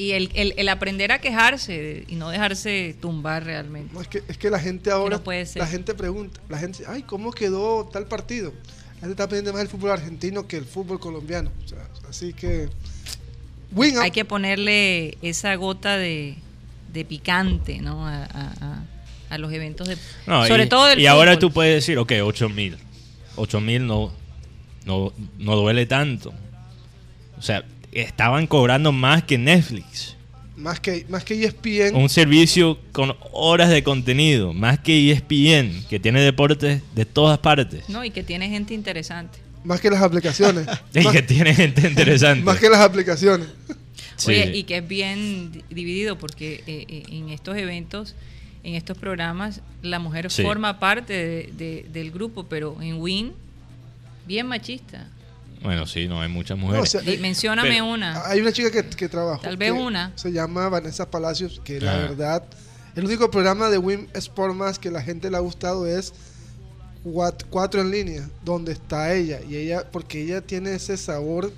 Y 0.00 0.12
el, 0.12 0.30
el, 0.34 0.54
el 0.56 0.68
aprender 0.68 1.12
a 1.12 1.20
quejarse 1.20 2.04
y 2.08 2.14
no 2.14 2.30
dejarse 2.30 2.96
tumbar 3.00 3.44
realmente. 3.44 3.92
No, 3.92 4.00
es, 4.00 4.08
que, 4.08 4.22
es 4.28 4.38
que 4.38 4.48
la 4.50 4.58
gente 4.58 4.90
ahora, 4.90 5.16
no 5.18 5.22
puede 5.22 5.44
ser. 5.46 5.60
la 5.60 5.68
gente 5.68 5.94
pregunta, 5.94 6.40
la 6.48 6.58
gente 6.58 6.78
dice, 6.78 6.90
ay, 6.90 7.02
¿cómo 7.02 7.32
quedó 7.32 7.84
tal 7.92 8.06
partido? 8.06 8.52
La 8.94 9.00
gente 9.08 9.10
está 9.12 9.28
pendiente 9.28 9.52
más 9.52 9.60
del 9.60 9.68
fútbol 9.68 9.90
argentino 9.90 10.46
que 10.46 10.56
el 10.56 10.64
fútbol 10.64 10.98
colombiano. 11.00 11.50
O 11.64 11.68
sea, 11.68 11.86
así 12.08 12.32
que, 12.32 12.68
win 13.72 13.96
up. 13.98 14.02
Hay 14.02 14.10
que 14.10 14.24
ponerle 14.24 15.18
esa 15.22 15.54
gota 15.56 15.96
de, 15.96 16.36
de 16.92 17.04
picante, 17.04 17.80
¿no? 17.80 18.06
A, 18.06 18.24
a- 18.24 18.52
a- 18.60 18.84
a 19.30 19.38
los 19.38 19.52
eventos 19.52 19.86
de... 19.86 19.96
No, 20.26 20.44
sobre 20.46 20.64
y, 20.64 20.68
todo 20.68 20.86
del 20.86 20.98
y 20.98 21.06
ahora 21.06 21.38
tú 21.38 21.52
puedes 21.52 21.72
decir, 21.74 21.98
ok, 21.98 22.12
8 22.22 22.48
mil. 22.48 22.76
8 23.36 23.60
mil 23.60 23.86
no, 23.86 24.12
no, 24.86 25.12
no 25.38 25.56
duele 25.56 25.86
tanto. 25.86 26.32
O 27.38 27.42
sea, 27.42 27.64
estaban 27.92 28.46
cobrando 28.46 28.92
más 28.92 29.22
que 29.24 29.38
Netflix. 29.38 30.16
Más 30.56 30.78
que, 30.78 31.06
más 31.08 31.24
que 31.24 31.42
ESPN, 31.42 31.94
Un 31.96 32.10
servicio 32.10 32.78
con 32.92 33.16
horas 33.32 33.70
de 33.70 33.82
contenido, 33.82 34.52
más 34.52 34.78
que 34.78 35.10
ESPN, 35.10 35.86
que 35.88 35.98
tiene 35.98 36.20
deportes 36.20 36.82
de 36.94 37.04
todas 37.06 37.38
partes. 37.38 37.88
No, 37.88 38.04
y 38.04 38.10
que 38.10 38.22
tiene 38.22 38.48
gente 38.50 38.74
interesante. 38.74 39.38
más 39.64 39.80
que 39.80 39.88
las 39.90 40.02
aplicaciones. 40.02 40.66
Y 40.94 41.00
más, 41.00 41.12
que 41.14 41.22
tiene 41.22 41.54
gente 41.54 41.88
interesante. 41.88 42.44
más 42.44 42.58
que 42.58 42.68
las 42.68 42.80
aplicaciones. 42.80 43.48
Sí. 44.16 44.32
Oye, 44.32 44.54
y 44.54 44.64
que 44.64 44.76
es 44.78 44.86
bien 44.86 45.50
di- 45.50 45.62
dividido 45.70 46.18
porque 46.18 46.62
eh, 46.66 46.84
eh, 46.88 47.02
en 47.08 47.30
estos 47.30 47.56
eventos, 47.56 48.14
en 48.62 48.74
estos 48.74 48.98
programas, 48.98 49.62
la 49.80 49.98
mujer 49.98 50.30
Sí. 50.30 50.42
forma 50.42 50.78
parte 50.78 51.14
de- 51.14 51.50
de- 51.56 51.86
del 51.90 52.10
grupo, 52.10 52.44
pero 52.44 52.76
en 52.82 53.00
Win, 53.00 53.32
bien 54.26 54.46
machista. 54.46 55.08
Bueno, 55.62 55.86
sí, 55.86 56.08
no 56.08 56.20
hay 56.22 56.28
muchas 56.28 56.56
No, 56.58 56.66
mujeres. 56.66 56.82
o 56.82 56.86
sea, 56.86 57.00
Di- 57.02 57.18
mencióname 57.18 57.68
pero- 57.70 57.86
una. 57.86 58.26
Hay 58.26 58.40
una 58.40 58.52
chica 58.52 58.70
que, 58.70 58.84
que 58.88 59.08
trabajó. 59.08 59.42
Tal 59.42 59.56
vez 59.56 59.72
una. 59.72 60.12
Se 60.16 60.32
llama 60.32 60.68
Vanessa 60.68 61.10
Palacios, 61.10 61.60
que 61.62 61.80
la 61.80 61.96
verdad, 61.96 62.44
el 62.96 63.04
único 63.04 63.30
programa 63.30 63.68
de 63.68 63.78
Wim 63.78 64.06
Sport 64.14 64.54
más 64.54 64.78
que 64.78 64.90
la 64.90 65.02
gente 65.02 65.30
le 65.30 65.36
ha 65.36 65.40
gustado 65.40 65.86
es 65.86 66.12
Cuat- 67.04 67.44
Cuatro 67.50 67.80
en 67.80 67.90
línea, 67.90 68.28
donde 68.44 68.72
está 68.72 69.14
ella. 69.14 69.38
Y 69.48 69.56
ella, 69.56 69.84
porque 69.90 70.22
ella 70.22 70.40
tiene 70.40 70.74
ese 70.74 70.96
sabor 70.96 71.52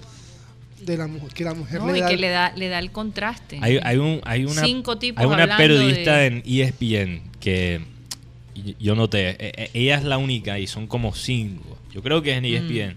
de 0.80 0.96
la 0.96 1.06
mujer, 1.06 1.32
que 1.32 1.44
la 1.44 1.54
mujer 1.54 1.80
No, 1.80 1.92
le 1.92 1.98
y 1.98 2.00
da. 2.00 2.08
que 2.08 2.16
le 2.16 2.28
da, 2.28 2.52
le 2.56 2.68
da 2.68 2.78
el 2.80 2.90
contraste. 2.90 3.58
Hay, 3.60 3.78
hay, 3.84 3.96
un, 3.98 4.20
hay 4.24 4.44
una, 4.44 4.62
Cinco 4.64 4.98
tipos 4.98 5.20
hay 5.22 5.28
una 5.30 5.56
periodista 5.56 6.16
de- 6.16 6.26
en 6.26 6.42
ESPN 6.44 7.22
que 7.40 7.80
yo 8.80 8.94
noté, 8.96 9.30
e- 9.30 9.52
e- 9.56 9.70
ella 9.74 9.96
es 9.96 10.04
la 10.04 10.18
única 10.18 10.58
y 10.58 10.66
son 10.66 10.86
como 10.88 11.14
cinco. 11.14 11.78
Yo 11.92 12.02
creo 12.02 12.20
que 12.22 12.32
es 12.32 12.38
en 12.38 12.44
Mm. 12.44 12.96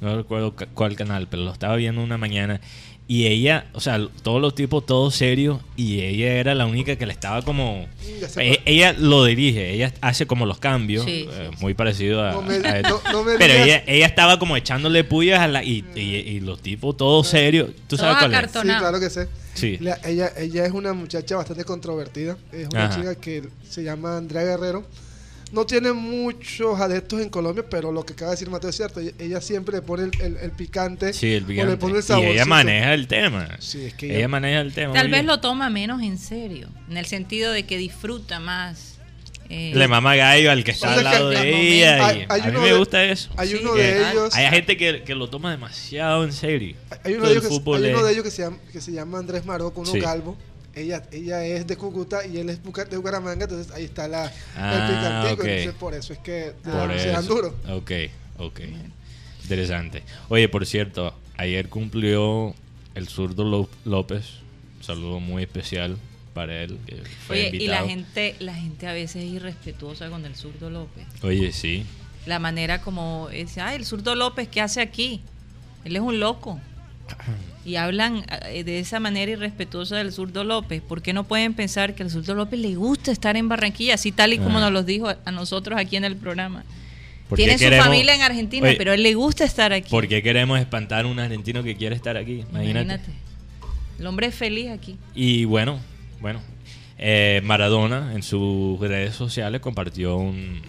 No 0.00 0.16
recuerdo 0.16 0.54
cuál 0.74 0.96
canal, 0.96 1.28
pero 1.28 1.44
lo 1.44 1.52
estaba 1.52 1.76
viendo 1.76 2.02
una 2.02 2.18
mañana 2.18 2.60
y 3.06 3.26
ella, 3.26 3.66
o 3.74 3.80
sea, 3.80 4.00
todos 4.22 4.40
los 4.40 4.54
tipos 4.54 4.86
todos 4.86 5.14
serios 5.14 5.60
y 5.76 6.00
ella 6.00 6.32
era 6.36 6.54
la 6.54 6.64
única 6.64 6.96
que 6.96 7.04
le 7.04 7.12
estaba 7.12 7.42
como... 7.42 7.86
E- 8.38 8.62
ella 8.64 8.94
lo 8.98 9.24
dirige, 9.26 9.72
ella 9.74 9.92
hace 10.00 10.26
como 10.26 10.46
los 10.46 10.56
cambios, 10.58 11.04
Sí, 11.04 11.28
eh, 11.30 11.50
sí, 11.52 11.56
muy 11.60 11.74
parecido 11.74 12.22
a... 12.24 12.32
No 12.32 12.40
me- 12.40 12.54
a 12.66 12.78
él. 12.78 12.82
no- 12.88 13.02
no 13.12 13.22
me 13.22 13.36
pero 13.36 13.52
ella, 13.52 13.82
ella 13.86 14.06
estaba 14.06 14.38
como 14.38 14.56
echándole 14.56 15.04
puyas 15.04 15.40
a 15.40 15.48
la... 15.48 15.62
Y, 15.62 15.84
y- 15.94 16.00
y 16.00 16.40
los 16.40 16.62
tipos 16.62 16.96
todos 16.96 17.28
serios, 17.28 17.70
¿tú 17.88 17.98
sabes 17.98 18.16
cuál 18.18 18.32
es? 18.34 18.50
Sí, 18.50 18.58
claro 18.62 18.98
que 18.98 19.10
sé. 19.10 19.28
Sí. 19.52 19.76
La- 19.82 20.00
ella, 20.06 20.32
ella 20.38 20.64
es 20.64 20.72
una 20.72 20.94
muchacha 20.94 21.36
bastante 21.36 21.64
controvertida. 21.64 22.38
Es 22.52 22.68
una 22.70 22.86
Ajá. 22.86 22.96
chica 22.96 23.14
que 23.16 23.42
se 23.68 23.84
llama 23.84 24.16
Andrea 24.16 24.44
Guerrero. 24.44 24.84
No 25.54 25.64
tiene 25.66 25.92
muchos 25.92 26.80
adeptos 26.80 27.20
en 27.20 27.30
Colombia, 27.30 27.64
pero 27.70 27.92
lo 27.92 28.04
que 28.04 28.12
acaba 28.14 28.32
de 28.32 28.36
decir 28.36 28.50
Mateo 28.50 28.70
es 28.70 28.76
cierto. 28.76 28.98
Ella, 29.00 29.12
ella 29.20 29.40
siempre 29.40 29.76
le 29.76 29.82
pone 29.82 30.04
el, 30.04 30.10
el- 30.20 30.36
el 30.38 30.50
picante. 30.50 31.12
Sí, 31.12 31.32
el 31.32 31.44
o 31.44 31.46
le 31.46 31.54
picante. 31.54 31.76
pone 31.76 31.98
el 31.98 32.04
y 32.24 32.24
ella 32.32 32.44
maneja 32.44 32.92
el 32.94 33.06
tema. 33.06 33.48
Sí, 33.60 33.84
es 33.84 33.94
que 33.94 34.06
ella, 34.06 34.18
ella- 34.18 34.28
maneja 34.28 34.60
el 34.60 34.72
tema. 34.74 34.92
Tal 34.94 35.06
vez 35.08 35.20
bien. 35.20 35.26
lo 35.26 35.38
toma 35.40 35.70
menos 35.70 36.02
en 36.02 36.18
serio, 36.18 36.68
en 36.90 36.96
el 36.96 37.06
sentido 37.06 37.52
de 37.52 37.62
que 37.64 37.78
disfruta 37.78 38.40
más. 38.40 38.90
eh, 39.50 39.72
Le 39.74 39.88
mama 39.88 40.16
gallo 40.16 40.50
al 40.50 40.64
que 40.64 40.70
está 40.72 40.88
O 40.88 40.90
sea 40.90 40.98
al 40.98 41.04
lado 41.04 41.30
que- 41.30 41.36
de 41.38 41.76
ella. 41.78 42.06
Hay- 42.06 42.18
y 42.20 42.26
hay 42.30 42.40
a 42.40 42.46
mí 42.46 42.58
me 42.58 42.70
de- 42.70 42.78
gusta 42.78 43.04
eso. 43.04 43.30
Hay 43.36 43.48
Sí, 43.50 43.56
uno 43.60 43.74
de 43.74 44.10
ellos. 44.10 44.34
Hay 44.34 44.46
gente 44.48 44.76
que, 44.78 45.02
que 45.02 45.14
lo 45.14 45.28
toma 45.28 45.50
demasiado 45.50 46.24
en 46.24 46.32
serio. 46.32 46.74
Hay 47.04 47.12
uno 47.12 47.26
de 47.26 47.32
el 47.32 47.38
ellos, 47.38 47.48
que, 47.48 47.54
hay 47.76 47.90
uno 47.92 47.98
es- 48.00 48.04
de 48.06 48.12
ellos 48.12 48.24
que, 48.24 48.30
se 48.30 48.42
llama, 48.42 48.56
que 48.72 48.80
se 48.80 48.90
llama 48.92 49.18
Andrés 49.18 49.44
Maroco, 49.44 49.82
uno 49.82 49.92
Sí. 49.92 50.00
calvo. 50.00 50.36
Ella, 50.76 51.02
ella 51.12 51.44
es 51.44 51.66
de 51.66 51.76
Cúcuta 51.76 52.26
y 52.26 52.38
él 52.38 52.50
es 52.50 52.60
de 52.62 52.96
Bucaramanga, 52.96 53.44
entonces 53.44 53.72
ahí 53.72 53.84
está 53.84 54.08
la, 54.08 54.32
Ah, 54.56 54.74
el 54.74 54.96
picantico. 54.96 55.42
ok. 55.42 55.48
Entonces 55.48 55.74
por 55.80 55.94
eso 55.94 56.12
es 56.12 56.18
que 56.18 56.52
Por 56.64 56.98
se 56.98 57.08
dan 57.08 57.26
duro. 57.26 57.54
Ok, 57.70 57.90
ok. 58.38 58.60
Interesante. 59.42 60.02
Oye, 60.28 60.48
por 60.48 60.66
cierto, 60.66 61.14
ayer 61.36 61.68
cumplió 61.68 62.54
el 62.94 63.08
zurdo 63.08 63.44
Ló- 63.44 63.68
López. 63.84 64.24
Un 64.78 64.84
saludo 64.84 65.20
muy 65.20 65.42
especial 65.42 65.96
para 66.32 66.62
él. 66.62 66.78
que 66.86 66.96
fue 67.26 67.48
Oye, 67.48 67.56
y 67.62 67.68
la 67.68 67.84
gente, 67.86 68.34
la 68.40 68.54
gente 68.54 68.86
a 68.88 68.92
veces 68.92 69.22
es 69.24 69.30
irrespetuosa 69.30 70.08
con 70.10 70.24
el 70.24 70.34
zurdo 70.34 70.70
López. 70.70 71.04
Oye, 71.22 71.52
sí. 71.52 71.84
La 72.26 72.38
manera 72.38 72.80
como 72.80 73.28
dice, 73.28 73.60
ay, 73.60 73.76
el 73.76 73.84
zurdo 73.84 74.14
López, 74.14 74.48
¿qué 74.48 74.60
hace 74.60 74.80
aquí? 74.80 75.20
Él 75.84 75.94
es 75.94 76.02
un 76.02 76.18
loco. 76.18 76.58
Y 77.66 77.76
hablan 77.76 78.24
eh, 78.50 78.62
de 78.64 78.78
esa 78.78 79.00
manera 79.00 79.32
irrespetuosa 79.32 79.96
del 79.96 80.12
zurdo 80.12 80.44
López. 80.44 80.82
¿Por 80.82 81.00
qué 81.00 81.12
no 81.14 81.24
pueden 81.24 81.54
pensar 81.54 81.94
que 81.94 82.02
al 82.02 82.10
zurdo 82.10 82.34
López 82.34 82.60
le 82.60 82.74
gusta 82.74 83.10
estar 83.10 83.36
en 83.38 83.48
Barranquilla, 83.48 83.94
así 83.94 84.12
tal 84.12 84.32
y 84.34 84.38
como 84.38 84.58
Ah. 84.58 84.62
nos 84.62 84.72
lo 84.72 84.82
dijo 84.82 85.08
a 85.24 85.30
nosotros 85.30 85.78
aquí 85.78 85.96
en 85.96 86.04
el 86.04 86.16
programa? 86.16 86.64
¿Por 87.28 87.38
qué 87.38 87.44
Tiene 87.56 87.58
su 87.58 87.82
familia 87.82 88.14
en 88.14 88.20
Argentina, 88.20 88.68
Oye, 88.68 88.76
pero 88.76 88.92
él 88.92 89.02
le 89.02 89.14
gusta 89.14 89.44
estar 89.44 89.72
aquí. 89.72 89.88
¿Por 89.90 90.06
qué 90.08 90.22
queremos 90.22 90.60
espantar 90.60 91.06
a 91.06 91.08
un 91.08 91.18
argentino 91.18 91.62
que 91.62 91.74
quiere 91.74 91.96
estar 91.96 92.18
aquí? 92.18 92.44
Imagínate. 92.50 93.10
El 93.98 94.06
hombre 94.06 94.26
es 94.26 94.34
feliz 94.34 94.68
aquí. 94.70 94.96
Y 95.14 95.46
bueno, 95.46 95.78
bueno, 96.20 96.40
eh, 96.98 97.40
Maradona 97.44 98.12
en 98.14 98.22
sus 98.22 98.78
redes 98.78 99.14
sociales 99.14 99.62
compartió 99.62 100.16
un- 100.16 100.60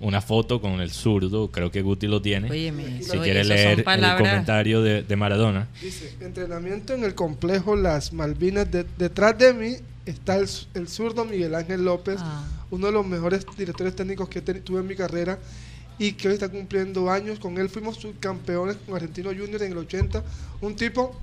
una 0.00 0.20
foto 0.22 0.60
con 0.60 0.80
el 0.80 0.90
zurdo, 0.90 1.50
creo 1.50 1.70
que 1.70 1.82
Guti 1.82 2.06
lo 2.06 2.22
tiene. 2.22 2.50
Óyeme, 2.50 3.02
si 3.02 3.18
quiere 3.18 3.44
leer 3.44 3.78
el 3.80 3.84
comentario 4.16 4.82
de, 4.82 5.02
de 5.02 5.16
Maradona. 5.16 5.68
Dice, 5.82 6.14
entrenamiento 6.20 6.94
en 6.94 7.04
el 7.04 7.14
complejo 7.14 7.76
Las 7.76 8.12
Malvinas. 8.12 8.70
De- 8.70 8.86
detrás 8.98 9.36
de 9.38 9.52
mí 9.52 9.76
está 10.06 10.36
el, 10.36 10.48
el 10.74 10.88
zurdo 10.88 11.24
Miguel 11.24 11.54
Ángel 11.54 11.84
López, 11.84 12.16
Ah. 12.20 12.44
uno 12.70 12.86
de 12.86 12.92
los 12.92 13.06
mejores 13.06 13.44
directores 13.58 13.94
técnicos 13.94 14.28
que 14.28 14.40
te- 14.40 14.54
tuve 14.54 14.80
en 14.80 14.86
mi 14.86 14.96
carrera 14.96 15.38
y 15.98 16.12
que 16.12 16.28
hoy 16.28 16.34
está 16.34 16.48
cumpliendo 16.48 17.10
años. 17.10 17.38
Con 17.38 17.58
él 17.58 17.68
fuimos 17.68 17.96
subcampeones 17.96 18.76
con 18.86 18.94
Argentino 18.94 19.28
Junior 19.30 19.62
en 19.62 19.72
el 19.72 19.78
80. 19.78 20.24
Un 20.62 20.76
tipo, 20.76 21.14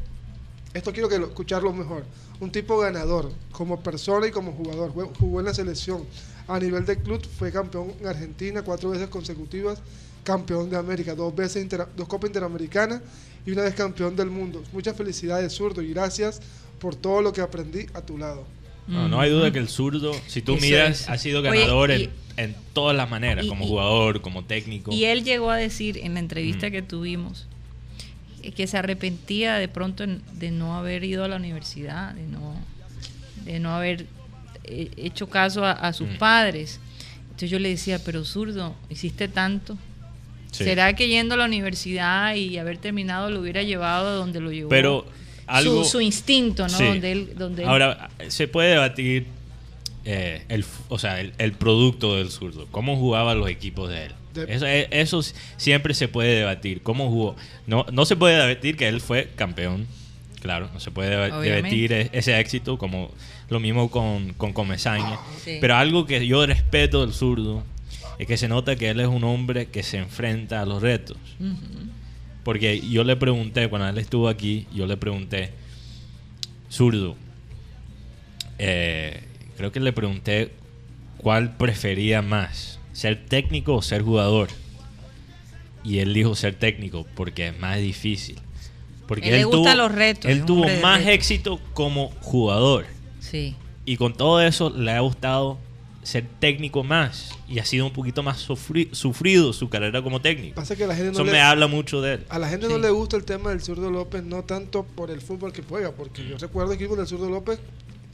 esto 0.74 0.94
quiero 0.94 1.10
que 1.10 1.18
lo, 1.18 1.26
escucharlo 1.28 1.74
mejor, 1.74 2.04
un 2.40 2.52
tipo 2.52 2.78
ganador 2.78 3.32
como 3.52 3.80
persona 3.82 4.28
y 4.28 4.32
como 4.32 4.52
jugador. 4.52 4.92
Jugó 5.18 5.40
en 5.40 5.48
la 5.48 5.54
selección. 5.56 6.04
A 6.48 6.60
nivel 6.60 6.86
de 6.86 6.98
club 6.98 7.22
fue 7.38 7.52
campeón 7.52 7.94
en 8.00 8.08
Argentina 8.08 8.62
cuatro 8.62 8.90
veces 8.92 9.08
consecutivas, 9.10 9.80
campeón 10.24 10.70
de 10.70 10.78
América, 10.78 11.14
dos 11.16 11.36
veces 11.36 11.68
dos 11.96 12.08
Copas 12.08 12.30
Interamericanas 12.30 13.02
y 13.46 13.52
una 13.52 13.64
vez 13.64 13.74
campeón 13.76 14.16
del 14.16 14.30
mundo. 14.30 14.64
Muchas 14.72 14.96
felicidades, 14.96 15.54
zurdo, 15.54 15.82
y 15.82 15.90
gracias 15.94 16.42
por 16.80 16.96
todo 16.96 17.22
lo 17.22 17.34
que 17.34 17.42
aprendí 17.42 17.86
a 17.94 18.02
tu 18.02 18.18
lado. 18.18 18.46
No, 18.88 19.10
no 19.10 19.20
hay 19.20 19.30
duda 19.30 19.52
que 19.52 19.60
el 19.60 19.68
zurdo, 19.68 20.14
si 20.28 20.42
tú 20.42 20.54
Eso 20.56 20.62
miras, 20.66 21.02
es. 21.02 21.10
ha 21.10 21.18
sido 21.18 21.42
Oye, 21.42 21.50
ganador 21.50 21.92
y- 21.92 22.04
en, 22.04 22.12
en 22.38 22.56
todas 22.74 22.96
las 22.96 23.10
maneras, 23.10 23.44
y- 23.46 23.50
como 23.50 23.66
jugador, 23.68 24.22
como 24.22 24.46
técnico. 24.46 24.94
Y 24.94 25.04
él 25.06 25.26
llegó 25.26 25.52
a 25.52 25.58
decir 25.58 25.98
en 25.98 26.14
la 26.14 26.22
entrevista 26.22 26.70
Mm. 26.70 26.72
que 26.72 26.82
tuvimos 26.82 27.48
eh, 28.44 28.52
que 28.54 28.68
se 28.68 28.78
arrepentía 28.78 29.56
de 29.56 29.68
pronto 29.68 30.06
de 30.06 30.52
no 30.52 30.78
haber 30.78 31.04
ido 31.04 31.26
a 31.26 31.28
la 31.28 31.36
universidad, 31.36 32.14
de 32.14 32.26
no, 32.28 32.56
de 33.44 33.60
no 33.60 33.72
haber 33.76 34.06
hecho 34.68 35.28
caso 35.30 35.64
a, 35.66 35.72
a 35.72 35.94
sus 35.94 36.08
Mm. 36.10 36.18
padres. 36.18 36.80
Entonces 37.26 37.50
yo 37.50 37.60
le 37.60 37.70
decía, 37.70 38.00
pero 38.04 38.26
zurdo, 38.26 38.76
hiciste 38.90 39.28
tanto. 39.28 39.78
Sí. 40.52 40.64
¿Será 40.64 40.94
que 40.96 41.08
yendo 41.08 41.36
a 41.36 41.38
la 41.38 41.46
universidad 41.46 42.34
y 42.36 42.58
haber 42.58 42.78
terminado 42.78 43.30
lo 43.30 43.42
hubiera 43.42 43.62
llevado 43.64 44.08
a 44.08 44.12
donde 44.14 44.40
lo 44.40 44.52
llevó? 44.52 44.70
Pero 44.70 45.06
algo... 45.46 45.84
su, 45.84 45.92
su 45.92 46.02
instinto, 46.02 46.64
¿no? 46.64 46.78
Sí. 46.78 46.84
Donde 46.86 47.12
él, 47.12 47.34
donde 47.38 47.64
él- 47.64 47.70
Ahora, 47.70 48.10
se 48.30 48.48
puede 48.48 48.70
debatir 48.72 49.28
eh, 50.06 50.44
el, 50.50 50.66
o 50.90 50.98
sea, 50.98 51.20
el, 51.20 51.34
el 51.38 51.52
producto 51.54 52.16
del 52.16 52.32
zurdo, 52.32 52.68
cómo 52.72 52.96
jugaban 52.98 53.40
los 53.40 53.50
equipos 53.50 53.90
de 53.90 54.06
él. 54.06 54.12
Eso, 54.48 54.66
eh, 54.68 54.88
eso 54.92 55.22
siempre 55.58 55.94
se 55.94 56.08
puede 56.08 56.36
debatir, 56.38 56.82
cómo 56.82 57.10
jugó. 57.10 57.36
No, 57.66 57.86
no 57.92 58.06
se 58.06 58.16
puede 58.16 58.36
debatir 58.38 58.78
que 58.78 58.88
él 58.88 59.02
fue 59.02 59.30
campeón, 59.36 59.86
claro, 60.48 60.70
no 60.74 60.80
se 60.80 60.92
puede 60.92 61.10
debatir 61.42 61.92
e- 61.92 62.10
ese 62.14 62.40
éxito, 62.40 62.78
como 62.78 63.12
lo 63.50 63.60
mismo 63.60 63.92
con, 63.92 64.32
con 64.36 64.54
Comesaña. 64.54 65.20
Sí. 65.44 65.58
Pero 65.60 65.76
algo 65.76 66.06
que 66.06 66.26
yo 66.26 66.46
respeto 66.46 67.02
del 67.02 67.14
zurdo 67.14 67.66
es 68.18 68.28
que 68.28 68.38
se 68.38 68.48
nota 68.48 68.78
que 68.78 68.90
él 68.90 69.02
es 69.02 69.08
un 69.08 69.26
hombre 69.26 69.66
que 69.66 69.84
se 69.84 69.98
enfrenta 69.98 70.62
a 70.62 70.66
los 70.66 70.82
retos. 70.82 71.18
Porque 72.46 72.80
yo 72.80 73.04
le 73.04 73.18
pregunté, 73.18 73.68
cuando 73.68 73.90
él 73.90 73.98
estuvo 73.98 74.30
aquí, 74.30 74.68
yo 74.74 74.88
le 74.88 74.96
pregunté, 74.96 75.52
zurdo, 76.72 77.18
eh, 78.58 79.22
creo 79.58 79.74
que 79.74 79.82
le 79.82 79.92
pregunté 79.92 80.54
cuál 81.18 81.58
prefería 81.58 82.22
más, 82.22 82.80
ser 82.94 83.26
técnico 83.26 83.76
o 83.76 83.82
ser 83.82 84.02
jugador. 84.02 84.48
Y 85.84 86.00
él 86.00 86.14
dijo 86.14 86.36
ser 86.36 86.56
técnico 86.56 87.06
porque 87.16 87.48
es 87.50 87.60
más 87.60 87.80
difícil. 87.80 88.40
Porque 89.08 89.28
Él 89.30 89.34
él, 89.36 89.40
le 89.40 89.46
gustan 89.46 89.64
tuvo, 89.78 89.84
los 89.88 89.92
retos, 89.96 90.30
Él 90.32 90.46
tuvo 90.46 90.66
más 90.82 91.00
retos. 91.00 91.14
éxito 91.14 91.60
como 91.74 92.10
jugador. 92.22 92.86
Sí. 93.20 93.56
Y 93.86 93.98
con 93.98 94.14
todo 94.14 94.42
eso 94.42 94.70
le 94.70 94.92
ha 94.92 95.00
gustado 95.00 95.58
ser 96.04 96.26
técnico 96.40 96.84
más. 96.84 97.32
Y 97.50 97.60
ha 97.60 97.66
sido 97.66 97.86
un 97.86 97.94
poquito 97.94 98.24
más 98.24 98.48
sufri- 98.48 98.90
sufrido 98.94 99.54
su 99.54 99.70
carrera 99.70 100.02
como 100.02 100.22
técnico. 100.22 100.56
Pasa 100.56 100.76
que 100.76 100.84
a 100.84 100.88
la 100.88 100.96
gente 100.96 101.08
no 101.12 101.14
Eso 101.14 101.24
le, 101.24 101.32
me 101.32 101.42
habla 101.42 101.68
mucho 101.68 102.02
de 102.02 102.16
él. 102.16 102.26
a 102.30 102.40
la 102.40 102.50
gente 102.50 102.68
no 102.68 102.76
Sí. 102.76 102.82
le 102.82 102.90
gusta 102.90 103.16
el 103.18 103.24
tema 103.26 103.50
del 103.52 103.62
zurdo 103.62 103.90
López, 103.90 104.24
no 104.24 104.44
tanto 104.44 104.84
por 104.84 105.10
el 105.12 105.22
fútbol 105.22 105.52
que 105.54 105.62
juega, 105.64 105.92
porque 105.92 106.26
yo 106.28 106.38
recuerdo 106.38 106.74
equipos 106.74 106.98
del 106.98 107.08
zurdo 107.08 107.30
López, 107.30 107.60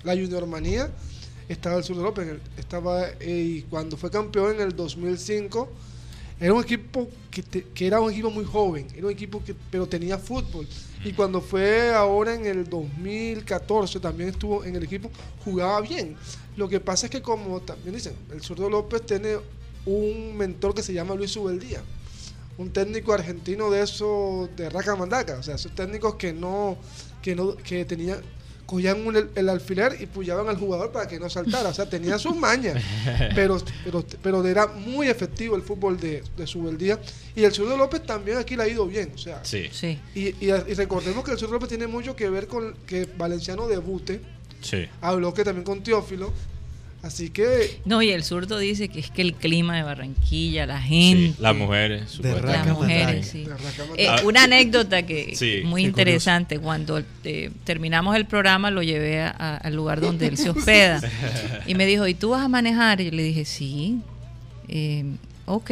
la 0.03 0.13
Junior 0.13 0.45
Manía, 0.47 0.91
estaba 1.49 1.77
el 1.77 1.83
zurdo 1.83 2.03
López, 2.03 2.27
estaba 2.57 3.07
eh, 3.19 3.57
y 3.59 3.61
cuando 3.63 3.97
fue 3.97 4.09
campeón 4.11 4.55
en 4.55 4.61
el 4.61 4.75
2005, 4.75 5.71
era 6.43 6.53
un 6.53 6.61
equipo 6.61 7.07
que, 7.31 7.85
era 7.85 8.01
un 8.01 8.11
equipo 8.11 8.29
muy 8.29 8.43
joven, 8.43 8.85
era 8.93 9.05
un 9.05 9.13
equipo 9.13 9.41
que 9.41 9.55
pero 9.71 9.87
tenía 9.87 10.17
fútbol. 10.17 10.67
Y 11.05 11.13
cuando 11.13 11.39
fue 11.39 11.93
ahora 11.93 12.35
en 12.35 12.45
el 12.45 12.69
2014 12.69 14.01
también 14.01 14.27
estuvo 14.27 14.65
en 14.65 14.75
el 14.75 14.83
equipo, 14.83 15.09
jugaba 15.45 15.79
bien. 15.79 16.17
Lo 16.57 16.67
que 16.67 16.81
pasa 16.81 17.05
es 17.05 17.11
que 17.11 17.21
como 17.21 17.61
también 17.61 17.95
dicen, 17.95 18.13
el 18.29 18.41
zurdo 18.41 18.69
López 18.69 19.05
tiene 19.05 19.37
un 19.85 20.35
mentor 20.35 20.75
que 20.75 20.83
se 20.83 20.91
llama 20.91 21.15
Luis 21.15 21.33
Ubeldía 21.37 21.81
un 22.57 22.71
técnico 22.71 23.13
argentino 23.13 23.71
de 23.71 23.81
esos 23.81 24.53
de 24.55 24.69
raca 24.69 24.95
mandaca, 24.97 25.37
o 25.39 25.43
sea, 25.43 25.55
esos 25.55 25.73
técnicos 25.73 26.15
que 26.15 26.33
no 26.33 26.77
que 27.21 27.35
no 27.35 27.55
que 27.55 27.85
tenían 27.85 28.19
cogían 28.65 29.05
un- 29.05 29.15
el, 29.15 29.29
el 29.35 29.49
alfiler 29.49 29.97
y 29.99 30.05
puyaban 30.05 30.47
al 30.47 30.57
jugador 30.57 30.91
para 30.91 31.07
que 31.07 31.19
no 31.19 31.29
saltara, 31.29 31.69
o 31.69 31.73
sea, 31.73 31.89
tenían 31.89 32.17
sus 32.19 32.35
mañas, 32.35 32.81
pero 33.35 33.61
pero 33.83 34.05
pero 34.21 34.45
era 34.45 34.67
muy 34.67 35.07
efectivo 35.07 35.55
el 35.55 35.61
fútbol 35.61 35.99
de, 35.99 36.23
de 36.37 36.47
Subeldía 36.47 36.99
y 37.35 37.43
el 37.43 37.51
Zurdo 37.51 37.75
López 37.77 38.03
también 38.03 38.37
aquí 38.37 38.55
le 38.55 38.63
ha 38.63 38.67
ido 38.67 38.85
bien, 38.87 39.11
o 39.13 39.17
sea, 39.17 39.43
Sí, 39.43 39.67
Sí. 39.71 39.99
y, 40.15 40.29
y- 40.29 40.51
y 40.67 40.73
recordemos 40.75 41.23
que 41.23 41.31
el 41.31 41.37
Zurdo 41.37 41.53
López 41.53 41.69
tiene 41.69 41.87
mucho 41.87 42.15
que 42.15 42.29
ver 42.29 42.47
con 42.47 42.73
que 42.87 43.07
Valenciano 43.17 43.67
debute, 43.67 44.21
sí. 44.61 44.87
habló 45.01 45.33
que 45.33 45.43
también 45.43 45.65
con 45.65 45.83
Teófilo, 45.83 46.31
así 47.03 47.29
que 47.29 47.79
No, 47.85 48.01
y 48.01 48.09
el 48.09 48.23
zurdo 48.23 48.57
dice 48.57 48.87
que 48.89 48.99
es 48.99 49.11
que 49.11 49.21
el 49.21 49.33
clima 49.35 49.75
de 49.75 49.83
Barranquilla, 49.83 50.65
la 50.65 50.81
sí. 50.81 50.87
gente, 50.87 51.41
Las 51.41 51.55
mujeres, 51.55 52.09
supuestamente. 52.09 52.57
las 52.69 52.77
mujeres, 52.77 53.27
sí. 53.27 53.43
de 53.43 53.51
Eh, 53.97 54.07
mandaca. 54.07 54.27
una 54.27 54.43
anécdota 54.45 55.03
que 55.05 55.35
Sí, 55.35 55.61
muy 55.65 55.83
interesante. 55.83 56.57
Cuando 56.59 57.03
eh, 57.23 57.51
terminamos 57.65 58.15
el 58.15 58.25
programa, 58.25 58.71
lo 58.71 58.81
llevé 58.83 59.21
a- 59.21 59.35
a- 59.37 59.57
al 59.57 59.75
lugar 59.75 60.01
donde 60.01 60.27
él 60.27 60.37
se 60.37 60.49
hospeda. 60.49 61.01
y 61.67 61.75
me 61.75 61.85
dijo, 61.85 62.07
¿y 62.07 62.13
tú 62.13 62.29
vas 62.29 62.41
a 62.43 62.47
manejar? 62.47 62.99
Y 63.01 63.05
yo 63.05 63.11
le 63.11 63.23
dije, 63.23 63.45
sí. 63.45 63.99
Eh, 64.67 65.03
ok. 65.45 65.71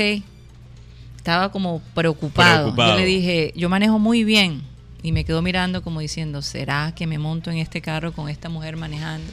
Estaba 1.17 1.51
como 1.51 1.81
preocupado. 1.93 2.63
Preocupado. 2.73 2.93
Yo 2.93 2.99
le 2.99 3.05
dije, 3.05 3.53
yo 3.55 3.69
manejo 3.69 3.99
muy 3.99 4.23
bien. 4.23 4.63
Y 5.03 5.11
me 5.11 5.23
quedó 5.23 5.41
mirando 5.41 5.81
como 5.81 5.99
diciendo, 5.99 6.41
¿será 6.41 6.93
que 6.95 7.07
me 7.07 7.17
monto 7.17 7.49
en 7.51 7.57
este 7.57 7.81
carro 7.81 8.11
con 8.11 8.29
esta 8.29 8.49
mujer 8.49 8.75
manejando? 8.77 9.31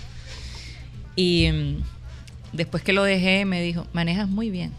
Y 1.21 1.51
mm, 1.51 1.83
después 2.53 2.83
que 2.85 2.93
lo 2.93 3.03
dejé, 3.03 3.45
me 3.45 3.61
dijo, 3.61 3.87
manejas 3.93 4.29
muy 4.29 4.51
bien. 4.51 4.73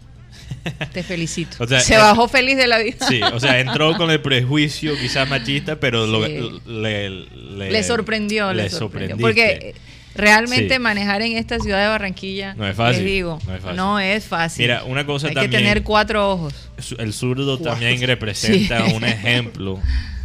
Te 0.94 1.04
felicito. 1.04 1.58
O 1.64 1.68
sea, 1.68 1.80
Se 1.82 1.96
eh, 1.96 1.98
bajó 1.98 2.28
feliz 2.30 2.56
de 2.56 2.68
la 2.68 2.80
vida. 2.80 3.06
Sí, 3.08 3.22
o 3.22 3.40
sea, 3.40 3.60
entró 3.60 3.96
con 3.98 4.10
el 4.10 4.22
prejuicio 4.22 4.94
quizás 5.00 5.28
machista, 5.30 5.80
pero 5.80 6.08
lo- 6.08 6.26
le, 6.26 7.10
le, 7.10 7.72
le 7.72 7.84
sorprendió, 7.84 8.54
le, 8.54 8.70
sorprendió. 8.70 9.18
Porque 9.18 9.46
eh, 9.52 9.76
realmente 10.16 10.76
Sí. 10.76 10.80
manejar 10.80 11.22
en 11.24 11.36
esta 11.38 11.60
ciudad 11.60 11.82
de 11.82 11.88
Barranquilla, 11.88 12.54
No 12.56 12.66
es 12.68 12.76
fácil, 12.76 13.04
les 13.04 13.12
digo, 13.12 13.40
no 13.46 13.54
es 13.56 13.62
fácil. 13.62 13.76
no 13.78 14.00
es 14.00 14.26
fácil. 14.26 14.64
Mira, 14.64 14.84
una 14.86 15.06
cosa 15.06 15.28
Hay 15.28 15.34
también... 15.34 15.52
que 15.52 15.58
tener 15.58 15.84
cuatro 15.84 16.30
ojos. 16.32 16.54
El 16.98 17.12
zurdo 17.14 17.58
Cuatro. 17.58 17.74
también 17.74 18.02
representa 18.08 18.86
Sí. 18.88 18.94
un 18.96 19.04
ejemplo, 19.06 19.80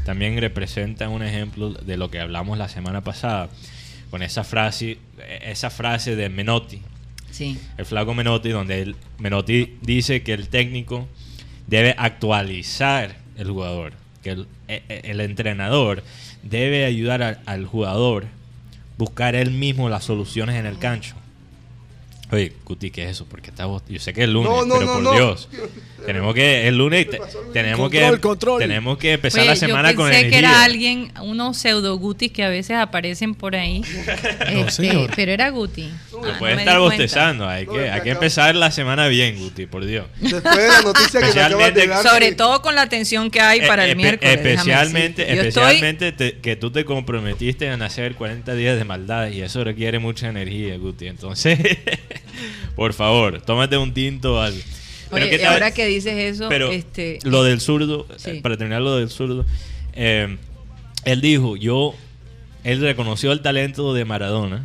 también 0.04 0.38
representa 0.40 1.09
un 1.09 1.23
ejemplo 1.23 1.71
de 1.71 1.97
lo 1.97 2.11
que 2.11 2.21
hablamos 2.21 2.56
la 2.59 2.68
semana 2.68 3.02
pasada, 3.02 3.49
con 4.14 4.23
esa 4.23 4.44
frase, 4.44 4.99
esa 5.42 5.71
frase 5.71 6.14
de 6.14 6.28
Menotti, 6.28 6.80
Sí. 7.33 7.59
el 7.76 7.85
flaco 7.85 8.14
Menotti, 8.14 8.50
donde 8.50 8.80
él, 8.80 8.94
Menotti 9.18 9.76
dice 9.83 10.23
que 10.23 10.33
el 10.35 10.47
técnico 10.49 11.09
debe 11.66 11.97
actualizar 11.99 13.16
el 13.37 13.49
jugador, 13.50 13.92
que 14.23 14.30
el, 14.30 14.47
e- 14.68 14.85
e- 14.88 15.00
el 15.11 15.21
entrenador 15.21 16.04
debe 16.44 16.85
ayudar 16.85 17.25
a- 17.25 17.42
al 17.44 17.66
jugador 17.66 18.27
buscar 18.98 19.35
él 19.35 19.50
mismo 19.50 19.88
las 19.88 20.05
soluciones 20.05 20.55
en 20.61 20.66
el 20.66 20.79
cancho. 20.79 21.16
Oye, 22.31 22.53
Cuti, 22.62 22.92
¿qué 22.92 23.03
es 23.07 23.11
eso? 23.11 23.27
Porque 23.27 23.50
está 23.50 23.66
vos- 23.66 23.83
Yo 23.88 23.98
sé 23.98 24.12
que 24.12 24.22
es 24.22 24.29
lunes, 24.29 24.48
No, 24.48 24.64
no, 24.64 24.74
pero 24.79 25.00
no, 25.00 25.11
por 25.11 25.18
no. 25.20 25.37
Tenemos 26.06 26.34
que, 26.34 26.68
el 26.68 26.76
lunes, 26.76 27.08
te- 27.08 27.20
tenemos 27.52 27.80
Control, 27.90 28.14
que, 28.16 28.20
control. 28.20 28.58
tenemos 28.60 28.98
que 28.98 29.12
empezar 29.14 29.40
Oye, 29.40 29.50
la 29.50 29.56
semana 29.56 29.90
yo 29.92 29.96
con 29.96 30.10
pensé 30.10 30.20
que 30.28 30.38
energía. 30.38 30.48
era 30.50 30.64
alguien, 30.64 31.12
unos 31.22 31.56
pseudo 31.56 31.96
gutis 31.96 32.30
que 32.32 32.44
a 32.44 32.48
veces 32.48 32.76
aparecen 32.76 33.34
por 33.34 33.56
ahí. 33.56 33.82
Este, 34.44 34.70
señor. 34.70 35.10
pero 35.16 35.32
era 35.32 35.48
Guti. 35.50 35.82
No 36.12 36.18
Ah, 36.24 36.32
no 36.32 36.38
puede 36.38 36.54
me 36.56 36.62
estar 36.62 36.78
bostezando, 36.78 37.48
hay 37.48 37.66
No, 37.66 37.72
que, 37.72 37.90
hay 37.90 38.00
que 38.02 38.10
empezar 38.10 38.54
la 38.54 38.70
semana 38.70 39.08
bien, 39.08 39.38
Guti, 39.38 39.66
por 39.66 39.84
Dios. 39.84 40.06
Después 40.20 40.42
de 40.56 40.68
la 40.68 40.82
noticia 40.82 41.20
que 41.20 41.26
acabas 41.26 41.34
de 41.74 41.82
Especialmente- 41.82 41.86
dar. 41.88 42.02
Sobre 42.06 42.28
que- 42.30 42.34
todo 42.34 42.62
con 42.62 42.74
la 42.74 42.82
atención 42.82 43.30
que 43.30 43.40
hay 43.40 43.60
para 43.66 43.84
Eh, 43.86 43.90
el 43.90 43.92
espe- 43.92 43.96
miércoles. 43.96 44.34
Especialmente, 44.36 45.22
estoy- 45.22 45.38
especialmente 45.48 46.12
te- 46.12 46.38
que 46.38 46.56
tú 46.56 46.70
te 46.70 46.84
comprometiste 46.84 47.66
en 47.66 47.82
hacer 47.82 48.14
40 48.14 48.54
días 48.54 48.76
de 48.78 48.84
maldad 48.84 49.28
y 49.30 49.42
eso 49.42 49.64
requiere 49.64 49.98
mucha 49.98 50.28
energía, 50.28 50.76
Guti. 50.76 51.06
Entonces, 51.06 51.58
por 52.76 52.92
favor, 52.92 53.40
tómate 53.42 53.76
un 53.76 53.92
tinto 53.94 54.40
al... 54.40 54.54
Pero 54.54 54.84
Oye, 55.22 55.31
¿qué 55.31 55.37
y 55.37 55.38
tal? 55.38 55.53
ahora 55.55 55.70
que 55.72 55.87
dices 55.87 56.14
eso, 56.14 56.48
Pero 56.48 56.70
este, 56.70 57.18
lo 57.24 57.42
del 57.44 57.61
zurdo, 57.61 58.07
Sí. 58.16 58.31
eh, 58.31 58.40
para 58.42 58.57
terminar 58.57 58.83
lo 58.83 58.96
del 58.96 59.09
zurdo, 59.11 59.44
eh, 59.94 60.37
él 61.05 61.20
dijo, 61.20 61.57
yo, 61.57 61.94
él 62.64 62.81
reconoció 62.81 63.33
el 63.33 63.40
talento 63.42 63.92
de 63.94 64.05
Maradona 64.05 64.64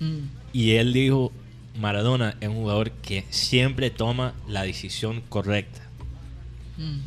mm, 0.00 0.18
y 0.52 0.72
él 0.72 0.92
dijo, 0.92 1.32
Maradona 1.78 2.36
es 2.40 2.48
un 2.48 2.54
jugador 2.56 2.90
que 2.90 3.24
siempre 3.30 3.90
toma 3.90 4.32
la 4.48 4.62
decisión 4.62 5.22
correcta. 5.28 5.80
mm. 6.78 6.98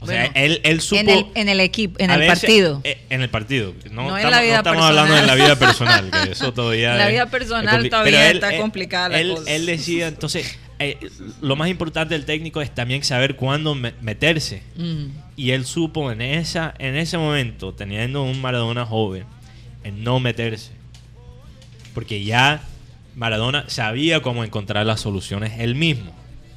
O 0.00 0.06
sea, 0.06 0.24
él, 0.34 0.60
él 0.64 0.80
supo... 0.80 1.00
en 1.00 1.08
el, 1.10 1.26
en 1.36 1.48
el 1.48 1.60
equipo, 1.60 1.94
en 2.02 2.10
el 2.10 2.18
veces- 2.18 2.40
partido. 2.40 2.80
eh, 2.82 2.98
en 3.08 3.22
el 3.22 3.30
partido. 3.30 3.72
No, 3.92 4.02
No 4.08 4.18
en 4.18 4.26
estamos, 4.26 4.30
la 4.32 4.42
vida 4.42 4.52
no 4.54 4.58
estamos 4.58 4.82
hablando 4.84 5.14
de 5.14 5.26
la 5.26 5.34
vida 5.36 5.56
personal, 5.56 6.10
que 6.10 6.32
eso 6.32 6.52
todavía. 6.52 6.90
En 6.94 6.98
la 6.98 7.06
vida 7.08 7.26
personal 7.30 7.88
todavía 7.88 8.18
Pero 8.18 8.32
está 8.48 8.56
complicada 8.58 9.10
la 9.10 9.34
cosa. 9.36 9.48
Él 9.48 9.64
decía, 9.66 10.08
entonces, 10.08 10.58
eh, 10.86 10.98
lo 11.40 11.56
más 11.56 11.68
importante 11.68 12.14
del 12.14 12.24
técnico 12.24 12.60
es 12.60 12.74
también 12.74 13.02
saber 13.04 13.36
cuándo 13.36 13.74
me- 13.74 13.94
meterse. 14.00 14.62
Mm. 14.76 15.06
Y 15.36 15.50
él 15.50 15.64
supo 15.66 16.10
en, 16.12 16.20
esa, 16.22 16.74
en 16.78 16.96
ese 16.96 17.18
momento, 17.18 17.72
teniendo 17.74 18.22
un 18.22 18.40
Maradona 18.40 18.84
joven, 18.86 19.24
en 19.84 20.04
no 20.04 20.20
meterse. 20.20 20.72
Porque 21.94 22.24
ya 22.24 22.62
Maradona 23.14 23.64
sabía 23.68 24.20
cómo 24.22 24.44
encontrar 24.44 24.86
las 24.86 25.00
soluciones 25.00 25.52
él 25.58 25.74
mismo. 25.74 26.12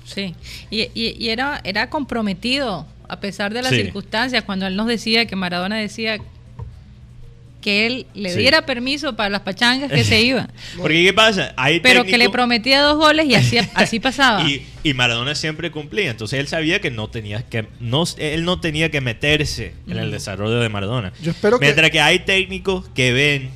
Sí, 0.06 0.36
y, 0.70 0.82
y- 0.94 1.16
y 1.20 1.30
era, 1.30 1.62
era 1.64 1.90
comprometido 1.90 2.86
a 3.10 3.20
pesar 3.20 3.54
de 3.54 3.62
las 3.62 3.72
Sí. 3.72 3.82
circunstancias, 3.84 4.44
cuando 4.44 4.66
él 4.68 4.76
nos 4.76 4.88
decía 4.88 5.26
que 5.26 5.36
Maradona 5.36 5.78
decía 5.78 6.20
que 7.66 7.88
él 7.88 8.06
le 8.14 8.30
Sí. 8.32 8.38
diera 8.38 8.64
permiso 8.68 9.16
para 9.16 9.30
las 9.32 9.42
pachangas 9.42 9.92
que 9.92 10.04
se 10.04 10.22
iba, 10.32 10.48
Porque 10.78 11.04
¿qué 11.04 11.14
pasa? 11.14 11.52
Hay 11.58 11.80
pero 11.80 12.04
que 12.04 12.18
le 12.20 12.30
prometía 12.30 12.82
dos 12.84 12.96
goles 12.98 13.26
y 13.28 13.34
así, 13.34 13.58
así 13.74 14.00
pasaba. 14.00 14.48
Y, 14.48 14.64
y 14.84 14.94
Maradona 14.94 15.34
siempre 15.34 15.72
cumplía. 15.72 16.12
Entonces 16.12 16.40
él 16.40 16.48
sabía 16.48 16.80
que 16.80 16.92
no 16.92 17.08
tenía 17.10 17.42
que 17.42 17.66
no, 17.80 18.04
él 18.20 18.46
no 18.46 18.60
tenía 18.62 18.92
que 18.92 19.02
meterse 19.02 19.74
en 19.88 19.98
el 19.98 20.12
desarrollo 20.12 20.60
de 20.60 20.70
Maradona. 20.70 21.12
Yo 21.24 21.32
espero 21.32 21.58
que- 21.60 21.66
Mientras 21.66 21.90
que... 21.90 22.00
hay 22.00 22.20
técnicos 22.20 22.88
que 22.94 23.12
ven 23.12 23.50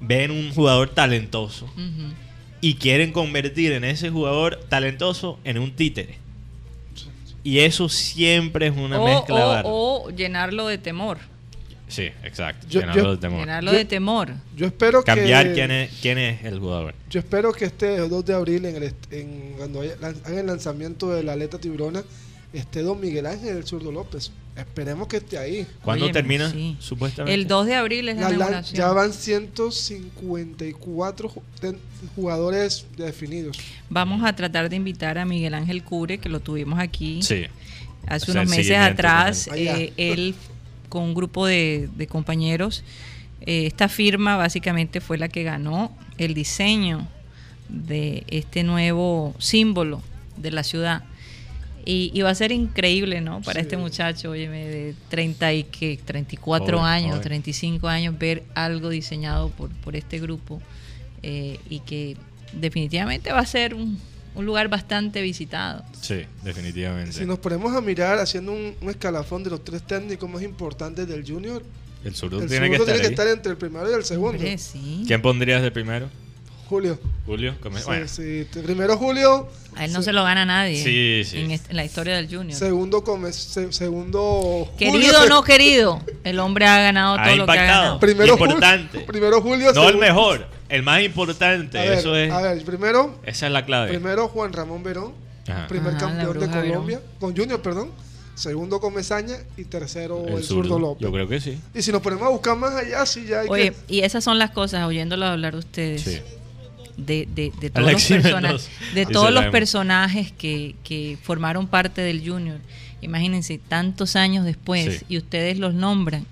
ven 0.00 0.30
un 0.30 0.52
jugador 0.52 0.90
talentoso 0.90 1.72
y 2.60 2.74
quieren 2.74 3.12
convertir 3.12 3.72
en 3.72 3.84
ese 3.84 4.10
jugador 4.10 4.60
talentoso 4.68 5.38
en 5.44 5.58
un 5.58 5.72
títere. 5.72 6.18
Y 7.42 7.60
eso 7.60 7.88
siempre 7.88 8.66
es 8.66 8.76
una 8.76 9.00
o, 9.00 9.04
mezcla 9.06 9.62
o- 9.64 10.04
o 10.06 10.10
llenarlo 10.10 10.66
de 10.66 10.76
temor, 10.76 11.18
Sí, 11.88 12.04
exacto. 12.22 12.66
Yo- 12.68 12.80
llenarlo 12.80 13.02
yo- 13.02 13.10
de 13.12 13.16
temor. 13.18 13.40
llenarlo 13.40 13.72
Yo- 13.72 13.78
de 13.78 13.84
temor. 13.84 14.34
Yo 14.56 14.66
espero 14.66 15.02
Cambiar 15.02 15.46
que. 15.48 15.54
quién 15.54 15.70
es, 15.70 15.90
quién 16.00 16.18
es 16.18 16.44
el 16.44 16.58
jugador. 16.60 16.94
Yo 17.10 17.18
espero 17.20 17.52
que 17.52 17.64
este 17.64 17.96
2 18.08 18.24
de 18.24 18.34
abril, 18.34 18.64
en 18.66 18.76
el, 18.82 18.94
en, 19.10 19.54
cuando 19.56 19.80
hagan 19.80 20.38
el 20.38 20.46
lanzamiento 20.46 21.10
de 21.10 21.22
la 21.22 21.32
aleta 21.32 21.58
tiburona, 21.58 22.02
esté 22.52 22.82
Don 22.82 23.00
Miguel 23.00 23.26
Ángel 23.26 23.56
el 23.56 23.64
Zurdo 23.64 23.90
López. 23.92 24.30
Esperemos 24.56 25.06
que 25.06 25.18
esté 25.18 25.38
ahí. 25.38 25.64
¿Cuándo 25.84 26.10
termina? 26.10 26.50
sí. 26.50 26.76
Supuestamente. 26.80 27.32
El 27.32 27.46
2 27.46 27.66
de 27.66 27.74
abril 27.76 28.08
es 28.08 28.16
la, 28.16 28.30
La- 28.30 28.60
ya 28.62 28.90
van 28.92 29.12
154 29.12 31.28
ju- 31.30 31.42
ten- 31.60 31.78
jugadores 32.16 32.84
definidos. 32.96 33.56
Vamos 33.88 34.24
a 34.24 34.34
tratar 34.34 34.68
de 34.68 34.74
invitar 34.76 35.16
a 35.18 35.24
Miguel 35.24 35.54
Ángel 35.54 35.84
Cure, 35.84 36.18
que 36.18 36.28
lo 36.28 36.40
tuvimos 36.40 36.80
aquí 36.80 37.22
Sí. 37.22 37.44
hace 38.06 38.30
O 38.30 38.34
sea, 38.34 38.42
unos 38.42 38.50
meses 38.56 38.76
atrás, 38.76 39.48
eh, 39.54 39.92
él 39.96 40.34
con 40.88 41.02
un 41.04 41.14
grupo 41.14 41.46
de, 41.46 41.88
de 41.96 42.06
compañeros, 42.06 42.82
eh, 43.42 43.66
esta 43.66 43.88
firma 43.88 44.36
básicamente 44.36 45.00
fue 45.00 45.18
la 45.18 45.28
que 45.28 45.42
ganó 45.42 45.92
el 46.18 46.34
diseño 46.34 47.06
de 47.68 48.24
este 48.28 48.62
nuevo 48.64 49.34
símbolo 49.38 50.02
de 50.36 50.50
la 50.50 50.62
ciudad. 50.62 51.04
Y, 51.84 52.10
y 52.12 52.20
va 52.22 52.30
a 52.30 52.34
ser 52.34 52.52
increíble, 52.52 53.20
¿no? 53.22 53.40
Para 53.40 53.60
Sí. 53.60 53.66
este 53.66 53.76
muchacho, 53.78 54.30
oye, 54.30 54.48
de 54.48 54.94
30 55.08 55.52
y 55.54 55.64
que 55.64 55.98
34 56.04 56.78
Joven, 56.78 56.90
años, 56.90 57.10
joven. 57.12 57.22
35 57.22 57.88
años, 57.88 58.18
ver 58.18 58.42
algo 58.54 58.90
diseñado 58.90 59.48
por, 59.50 59.70
por 59.70 59.96
este 59.96 60.18
grupo 60.18 60.60
eh, 61.22 61.58
y 61.70 61.80
que 61.80 62.16
definitivamente 62.52 63.32
va 63.32 63.38
a 63.40 63.46
ser 63.46 63.74
un, 63.74 63.98
un 64.38 64.46
lugar 64.46 64.68
bastante 64.68 65.20
visitado. 65.20 65.84
Sí, 66.00 66.22
definitivamente. 66.44 67.12
Si 67.12 67.26
nos 67.26 67.38
ponemos 67.40 67.74
a 67.74 67.80
mirar 67.80 68.18
haciendo 68.18 68.52
un, 68.52 68.74
un 68.80 68.88
escalafón 68.90 69.42
de 69.42 69.50
los 69.50 69.64
tres 69.64 69.82
técnicos 69.82 70.30
más 70.30 70.42
importantes 70.42 71.06
del 71.08 71.26
Junior, 71.28 71.62
el 72.04 72.14
zurdo 72.14 72.38
tiene 72.46 72.70
que 72.70 72.76
segundo 72.76 72.84
estar 72.84 72.86
tiene 72.86 73.00
que 73.00 73.06
ahí. 73.08 73.12
estar 73.12 73.26
entre 73.28 73.52
el 73.52 73.58
primero 73.58 73.90
y 73.90 73.94
el 73.94 74.04
segundo. 74.04 74.38
Hombre, 74.38 74.56
sí. 74.58 75.02
¿Quién 75.06 75.20
pondrías 75.20 75.60
de 75.60 75.70
primero? 75.72 76.08
Julio. 76.68 76.98
Julio. 77.26 77.54
¿Cómo 77.62 77.76
es? 77.78 77.82
Sí, 77.84 77.88
Bueno, 77.88 78.08
sí. 78.08 78.46
Primero 78.62 78.96
Julio, 78.96 79.48
A 79.76 79.84
él 79.84 79.92
no 79.92 80.02
se 80.02 80.12
lo 80.12 80.22
gana 80.24 80.44
nadie 80.44 80.82
Sí, 80.82 81.22
sí. 81.28 81.38
En, 81.40 81.50
este- 81.50 81.70
en 81.70 81.76
la 81.76 81.84
historia 81.84 82.16
del 82.16 82.26
Junior. 82.26 82.58
segundo 82.58 83.02
Come- 83.04 83.32
se- 83.32 83.72
segundo 83.72 84.68
Querido 84.78 84.94
Julio, 84.98 85.22
o 85.22 85.26
no 85.28 85.42
querido, 85.42 86.02
el 86.24 86.38
hombre 86.40 86.66
ha 86.66 86.78
ganado 86.80 87.14
Ha 87.18 87.24
todo 87.24 87.36
lo 87.36 87.46
que 87.46 87.50
ha 87.52 87.54
impactado. 87.54 87.82
ganado. 87.82 88.00
Primero 88.00 88.32
Importante. 88.34 88.88
Julio, 88.92 89.06
primero 89.06 89.42
Julio, 89.42 89.72
no 89.72 89.88
el 89.88 89.96
mejor, 89.98 90.46
el 90.68 90.82
más 90.82 91.02
importante. 91.02 91.78
A 91.78 91.82
ver, 91.82 91.92
Eso 91.94 92.16
es. 92.16 92.30
a 92.32 92.40
ver, 92.40 92.64
primero, 92.64 93.18
Esa 93.24 93.46
es 93.46 93.52
la 93.52 93.64
clave. 93.64 93.88
primero 93.88 94.28
Juan 94.28 94.52
Ramón 94.52 94.82
Verón, 94.82 95.12
Ajá. 95.48 95.66
primer 95.68 95.94
Ajá, 95.94 96.06
la 96.06 96.24
campeón 96.24 96.38
de 96.40 96.48
Colombia, 96.50 97.00
con 97.20 97.36
Junior, 97.36 97.60
perdón. 97.62 97.90
Segundo 98.34 98.78
Comesaña 98.80 99.34
y 99.56 99.64
tercero 99.64 100.24
el, 100.28 100.34
el 100.34 100.44
zurdo 100.44 100.62
zurdo. 100.68 100.78
López. 100.78 101.02
Yo 101.02 101.10
creo 101.12 101.26
que 101.28 101.40
sí. 101.40 101.58
Y 101.74 101.82
si 101.82 101.90
nos 101.90 102.00
ponemos 102.00 102.24
a 102.24 102.30
buscar 102.30 102.56
más 102.56 102.72
allá, 102.72 103.04
sí 103.04 103.26
ya 103.26 103.40
hay 103.40 103.48
Oye, 103.48 103.72
que... 103.72 103.94
y 103.96 104.00
esas 104.02 104.22
son 104.22 104.38
las 104.38 104.52
cosas, 104.52 104.86
oyéndolo 104.86 105.26
hablar 105.26 105.54
de 105.54 105.58
ustedes, 105.58 106.02
Sí. 106.02 106.20
De, 106.98 107.26
de, 107.34 107.50
de 107.60 107.70
todos, 107.70 107.92
los, 107.92 108.04
persona- 108.04 108.54
de 108.94 109.06
todos 109.06 109.30
los 109.32 109.46
personajes 109.46 110.32
que, 110.32 110.74
que 110.84 111.16
formaron 111.22 111.66
parte 111.66 112.02
del 112.02 112.20
Junior. 112.28 112.58
Imagínense, 113.00 113.58
tantos 113.58 114.16
años 114.16 114.44
después, 114.44 114.98
Sí. 114.98 115.04
y 115.08 115.16
ustedes 115.18 115.58
los 115.58 115.72
nombran. 115.72 116.26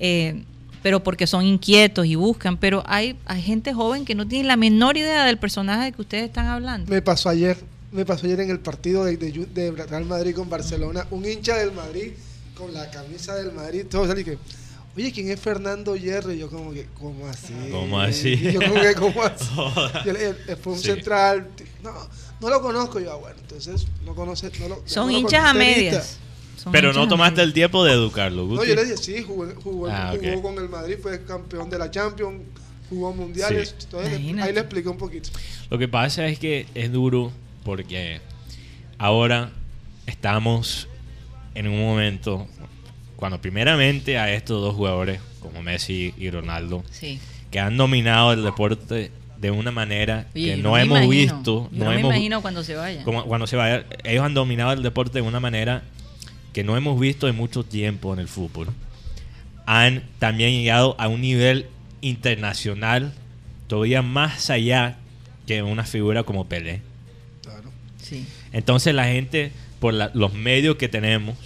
eh, 0.00 0.42
pero 0.82 1.00
porque 1.04 1.28
son 1.28 1.44
inquietos 1.44 2.06
y 2.06 2.16
buscan, 2.16 2.56
pero 2.56 2.82
hay, 2.88 3.14
hay 3.26 3.40
gente 3.40 3.72
joven 3.72 4.04
que 4.04 4.16
no 4.16 4.26
tiene 4.26 4.48
la 4.48 4.56
menor 4.56 4.96
idea 4.96 5.24
del 5.24 5.38
personaje 5.38 5.92
que 5.92 6.02
ustedes 6.02 6.24
están 6.24 6.46
hablando. 6.46 6.90
Me 6.90 7.00
pasó 7.00 7.28
ayer, 7.28 7.56
me 7.92 8.04
pasó 8.04 8.26
ayer 8.26 8.40
en 8.40 8.50
el 8.50 8.58
partido 8.58 9.04
de, 9.04 9.16
de, 9.16 9.30
de 9.46 9.70
Real 9.70 10.04
Madrid 10.06 10.34
con 10.34 10.50
Barcelona, 10.50 11.06
un 11.12 11.24
hincha 11.24 11.54
del 11.56 11.70
Madrid 11.70 12.10
con 12.56 12.74
la 12.74 12.90
camisa 12.90 13.36
del 13.36 13.52
Madrid, 13.52 13.84
todo 13.88 14.08
salí 14.08 14.24
que, 14.24 14.38
oye, 14.96 15.12
¿quién 15.12 15.30
es 15.30 15.40
Fernando 15.40 15.96
Hierro? 15.96 16.32
Y 16.32 16.38
yo 16.38 16.48
como 16.50 16.72
que, 16.72 16.86
¿cómo 16.98 17.26
así? 17.26 17.52
¿Cómo 17.70 18.00
así? 18.00 18.30
Y 18.34 18.52
yo 18.52 18.60
como 18.60 18.80
que, 18.80 18.94
¿cómo 18.94 19.22
así? 19.22 19.44
Joda. 19.54 20.04
Yo 20.04 20.12
le 20.12 20.18
dije, 20.18 20.34
"Eh, 20.48 20.56
fue 20.56 20.72
un 20.74 20.78
Sí. 20.78 20.86
central, 20.88 21.48
no, 21.82 21.92
no 22.40 22.50
lo 22.50 22.60
conozco, 22.62 23.00
yo, 23.00 23.12
ah, 23.12 23.16
bueno, 23.16 23.36
entonces 23.40 23.86
no 24.04 24.14
conoce, 24.14 24.50
no 24.60 24.68
lo, 24.68 24.82
Son 24.84 25.10
no 25.10 25.18
hinchas 25.18 25.44
a 25.44 25.54
medias. 25.54 26.18
Son 26.56 26.70
Pero 26.72 26.92
no 26.92 27.08
tomaste 27.08 27.36
medias. 27.36 27.46
el 27.48 27.52
tiempo 27.54 27.84
de 27.84 27.92
educarlo, 27.92 28.42
No, 28.42 28.48
Guti. 28.48 28.68
yo 28.68 28.74
le 28.76 28.84
dije, 28.84 28.96
sí, 28.96 29.22
jugó, 29.22 29.48
jugó, 29.62 29.88
Ah, 29.90 30.14
jugó 30.20 30.42
con 30.42 30.58
el 30.62 30.68
Madrid, 30.68 30.96
fue 31.02 31.24
campeón 31.24 31.68
de 31.70 31.78
la 31.78 31.90
Champions, 31.90 32.40
jugó 32.88 33.12
mundiales, 33.12 33.70
Sí. 33.70 33.74
entonces 33.84 34.12
Imagínate. 34.12 34.48
ahí 34.48 34.54
le 34.54 34.60
expliqué 34.60 34.88
un 34.88 34.98
poquito. 34.98 35.30
Lo 35.70 35.78
que 35.78 35.88
pasa 35.88 36.26
es 36.28 36.38
que 36.38 36.66
es 36.74 36.92
duro 36.92 37.32
porque 37.64 38.20
ahora 38.98 39.50
estamos 40.06 40.88
en 41.54 41.66
un 41.68 41.80
momento 41.80 42.46
cuando 43.22 43.40
primeramente 43.40 44.18
a 44.18 44.32
estos 44.34 44.60
dos 44.60 44.74
jugadores 44.74 45.20
como 45.38 45.62
Messi 45.62 46.12
y 46.18 46.28
Ronaldo 46.28 46.82
Sí. 46.90 47.20
que 47.52 47.60
han 47.60 47.76
dominado 47.76 48.32
el 48.32 48.42
deporte 48.42 49.12
de 49.38 49.50
una 49.52 49.70
manera 49.70 50.26
Oye, 50.34 50.56
que 50.56 50.56
no 50.56 50.76
hemos 50.76 50.98
imagino, 51.04 51.08
visto, 51.36 51.68
no 51.70 51.84
no 51.84 51.90
me 51.92 52.00
hemos 52.00 52.10
imagino 52.14 52.42
cuando 52.42 52.64
se 52.64 52.74
vayan. 52.74 53.04
como 53.04 53.24
cuando 53.26 53.46
se 53.46 53.54
vaya, 53.54 53.86
ellos 54.02 54.24
han 54.24 54.34
dominado 54.34 54.72
el 54.72 54.82
deporte 54.82 55.20
de 55.20 55.22
una 55.22 55.38
manera 55.38 55.84
que 56.52 56.64
no 56.64 56.76
hemos 56.76 56.98
visto 56.98 57.28
en 57.28 57.36
mucho 57.36 57.62
tiempo 57.62 58.12
en 58.12 58.18
el 58.18 58.26
fútbol. 58.26 58.70
Han 59.66 60.02
también 60.18 60.50
llegado 60.50 60.96
a 60.98 61.06
un 61.06 61.20
nivel 61.20 61.66
internacional 62.00 63.12
todavía 63.68 64.02
más 64.02 64.50
allá 64.50 64.96
que 65.46 65.62
una 65.62 65.84
figura 65.84 66.24
como 66.24 66.48
Pelé. 66.48 66.80
Claro. 67.42 67.70
Sí. 68.02 68.26
Entonces 68.52 68.94
la 68.96 69.04
gente, 69.04 69.52
por 69.78 69.94
la- 69.94 70.10
los 70.12 70.34
medios 70.34 70.74
que 70.74 70.88
tenemos, 70.88 71.36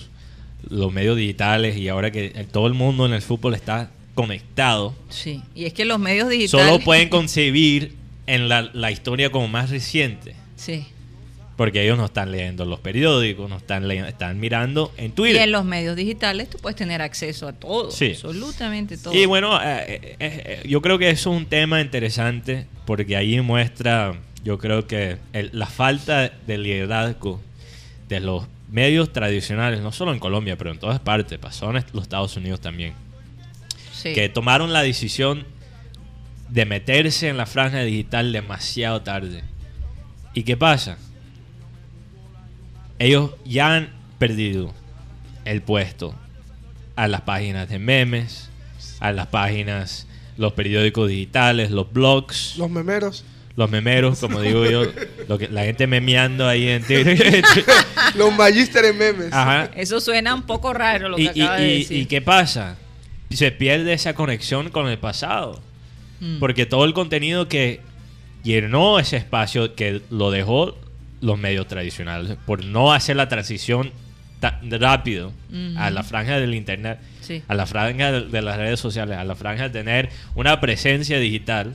los 0.69 0.93
medios 0.93 1.17
digitales 1.17 1.77
y 1.77 1.89
ahora 1.89 2.11
que 2.11 2.31
todo 2.53 2.67
el 2.67 2.75
mundo 2.75 3.07
en 3.07 3.13
el 3.13 3.23
fútbol 3.23 3.55
está 3.55 3.91
conectado, 4.15 4.95
Sí. 5.11 5.43
Y 5.55 5.67
es 5.67 5.73
que 5.75 5.85
los 5.85 5.99
medios 5.99 6.29
digitales. 6.29 6.67
solo 6.67 6.83
pueden 6.85 7.09
concebir 7.09 7.95
en 8.27 8.49
la, 8.49 8.63
la 8.73 8.91
historia 8.91 9.31
como 9.31 9.47
más 9.49 9.71
reciente. 9.71 10.35
Sí. 10.57 10.87
Porque 11.57 11.83
ellos 11.85 11.97
no 11.97 12.07
están 12.07 12.33
leyendo 12.33 12.65
los 12.67 12.81
periódicos, 12.81 13.49
no 13.49 13.57
están 13.57 13.89
leyendo, 13.89 14.09
están 14.11 14.39
mirando 14.41 14.93
en 14.99 15.07
Y 15.07 15.09
Twitter. 15.11 15.43
en 15.43 15.53
los 15.53 15.65
medios 15.65 15.97
digitales 15.97 16.51
tú 16.51 16.59
puedes 16.59 16.77
tener 16.77 17.01
acceso 17.01 17.47
a 17.49 17.53
todo. 17.53 17.91
Sí. 17.91 18.11
Absolutamente 18.13 18.97
todo. 18.99 19.15
Y 19.15 19.25
bueno, 19.27 19.59
eh, 19.63 19.85
eh, 19.89 20.17
eh, 20.21 20.63
yo 20.69 20.83
creo 20.83 20.99
que 20.99 21.09
eso 21.11 21.31
es 21.33 21.37
un 21.39 21.47
tema 21.47 21.81
interesante 21.81 22.67
porque 22.87 23.17
ahí 23.17 23.41
muestra, 23.41 24.15
yo 24.45 24.59
creo 24.59 24.87
que 24.87 25.17
el- 25.33 25.51
la 25.53 25.67
falta 25.67 26.31
de 26.47 26.59
liderazgo 26.59 27.41
de 28.09 28.21
los 28.21 28.45
medios 28.71 29.13
tradicionales, 29.13 29.81
no 29.81 29.93
solo 29.93 30.13
en 30.13 30.19
Colombia, 30.19 30.57
pero 30.57 30.71
en 30.73 30.79
todas 30.79 31.01
partes, 31.01 31.39
pasó 31.39 31.71
en 31.71 31.85
los 31.93 32.03
Estados 32.03 32.37
Unidos 32.37 32.61
también, 32.61 32.95
Sí. 33.93 34.13
que 34.13 34.29
tomaron 34.29 34.73
la 34.73 34.83
decisión 34.83 35.45
de 36.49 36.65
meterse 36.65 37.29
en 37.29 37.37
la 37.37 37.47
franja 37.47 37.81
digital 37.83 38.33
demasiado 38.33 39.03
tarde. 39.03 39.43
¿Y 40.35 40.43
qué 40.45 40.57
pasa? 40.57 40.99
Ellos 42.99 43.33
ya 43.45 43.75
han 43.75 43.91
perdido 44.19 44.73
el 45.45 45.63
puesto 45.63 46.15
a 46.95 47.09
las 47.09 47.23
páginas 47.23 47.69
de 47.69 47.79
memes, 47.79 48.49
a 49.01 49.13
las 49.13 49.27
páginas, 49.27 50.07
los 50.37 50.53
periódicos 50.55 51.09
digitales, 51.09 51.71
los 51.71 51.93
blogs, 51.93 52.57
Los 52.57 52.71
memeros, 52.71 53.25
los 53.57 53.71
memeros, 53.71 54.19
como 54.21 54.41
digo 54.43 54.67
yo, 54.67 54.85
lo 55.29 55.39
que, 55.39 55.49
la 55.49 55.65
gente 55.65 55.87
memeando 55.87 56.47
ahí 56.47 56.69
en 56.69 56.83
Twitter. 56.85 57.43
los 58.15 58.33
magíster 58.35 58.85
en 58.85 58.99
memes. 58.99 59.33
Ajá. 59.33 59.71
Eso 59.75 59.99
suena 60.01 60.35
un 60.35 60.43
poco 60.43 60.73
raro 60.75 61.09
lo 61.09 61.17
que 61.17 61.23
Y, 61.23 61.27
y- 61.35 61.41
acaba 61.43 61.57
de 61.57 61.75
y- 61.75 61.79
decir. 61.79 61.97
¿y 61.99 62.07
qué 62.07 62.21
pasa? 62.23 62.77
Se 63.31 63.51
pierde 63.53 63.93
esa 63.95 64.15
conexión 64.15 64.69
con 64.71 64.89
el 64.89 64.99
pasado. 64.99 65.61
Mm. 66.21 66.39
Porque 66.39 66.67
todo 66.67 66.85
el 66.85 66.93
contenido 66.95 67.49
que 67.49 67.81
llenó 68.45 68.99
ese 68.99 69.17
espacio, 69.17 69.75
que 69.75 70.03
lo 70.11 70.31
dejó 70.31 70.77
los 71.23 71.39
medios 71.39 71.67
tradicionales, 71.67 72.37
por 72.47 72.65
no 72.65 72.93
hacer 72.93 73.17
la 73.17 73.29
transición 73.29 73.91
tan 74.39 74.71
rápido 74.71 75.33
a 75.77 75.91
la 75.91 76.03
franja 76.03 76.39
del 76.39 76.55
internet, 76.55 76.99
Sí. 77.23 77.43
a 77.49 77.55
la 77.55 77.65
franja 77.67 78.13
de, 78.13 78.21
de 78.27 78.43
las 78.43 78.57
redes 78.59 78.79
sociales, 78.79 79.17
a 79.17 79.25
la 79.25 79.35
franja 79.35 79.65
de 79.65 79.71
tener 79.71 80.11
una 80.35 80.61
presencia 80.61 81.19
digital, 81.19 81.75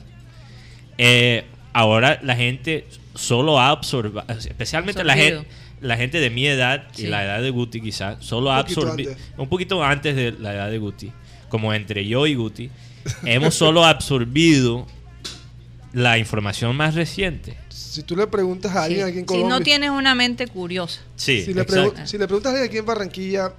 eh, 0.97 1.43
ahora 1.73 2.19
la 2.23 2.35
gente 2.35 2.85
solo 3.15 3.59
ha 3.59 3.69
absorbido, 3.69 4.23
especialmente 4.27 5.03
la 5.03 5.15
gente, 5.15 5.47
la 5.81 5.97
gente 5.97 6.19
de 6.19 6.29
mi 6.29 6.45
edad 6.47 6.87
y 6.93 7.01
Sí. 7.01 7.07
la 7.07 7.23
edad 7.25 7.41
de 7.41 7.49
Guti 7.49 7.81
quizás, 7.81 8.17
solo 8.23 8.51
ha 8.51 8.57
Un 8.57 8.63
poquito 8.63 8.81
absorbido, 8.81 9.11
antes. 9.11 9.25
un 9.37 9.49
poquito 9.49 9.83
antes 9.83 10.15
de 10.15 10.31
la 10.33 10.53
edad 10.53 10.69
de 10.69 10.77
Guti, 10.77 11.11
como 11.49 11.73
entre 11.73 12.05
yo 12.07 12.27
y 12.27 12.35
Guti, 12.35 12.69
hemos 13.25 13.55
solo 13.55 13.83
absorbido 13.85 14.85
la 15.93 16.17
información 16.17 16.75
más 16.75 16.95
reciente. 16.95 17.57
Si 17.69 18.03
tú 18.03 18.15
le 18.15 18.25
preguntas 18.27 18.73
a 18.75 18.83
alguien 18.83 19.01
Sí. 19.05 19.09
aquí 19.09 19.17
en 19.19 19.23
Si 19.23 19.25
Colombia, 19.27 19.49
no 19.57 19.61
tienes 19.63 19.89
una 19.89 20.15
mente 20.15 20.47
curiosa. 20.47 21.01
Sí, 21.17 21.43
si, 21.43 21.53
le 21.53 21.61
exacto. 21.63 21.93
si 22.05 22.17
le 22.17 22.25
preguntas 22.27 22.51
a 22.51 22.55
alguien 22.55 22.69
aquí 22.69 22.77
en 22.77 22.85
Barranquilla, 22.85 23.51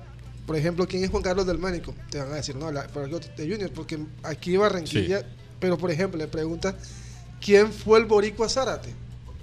por 0.47 0.57
ejemplo, 0.57 0.87
quién 0.89 1.05
es 1.05 1.11
Juan 1.11 1.23
Carlos 1.23 1.47
del 1.47 1.59
Mánico, 1.59 1.95
te 2.09 2.19
van 2.19 2.33
a 2.33 2.37
decir, 2.37 2.57
no, 2.57 2.73
la, 2.73 2.87
pero 2.87 3.07
yo 3.07 3.21
de 3.21 3.49
Junior, 3.51 3.71
porque 3.75 3.99
aquí 4.23 4.55
en 4.55 4.61
Barranquilla, 4.61 5.23
pero 5.61 5.77
por 5.77 5.91
ejemplo, 5.91 6.19
le 6.19 6.27
preguntas, 6.29 6.75
¿quién 7.45 7.73
fue 7.73 7.99
el 7.99 8.05
Boricua 8.07 8.49
Zárate? 8.49 8.91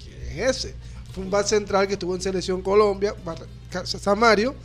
¿Quién 0.04 0.40
es 0.40 0.58
ese? 0.58 0.76
Fue 1.14 1.24
un 1.24 1.30
back 1.32 1.46
central 1.48 1.88
que 1.88 1.94
estuvo 1.94 2.16
en 2.16 2.22
Selección 2.22 2.62
Colombia, 2.62 3.14
Samario. 3.84 4.56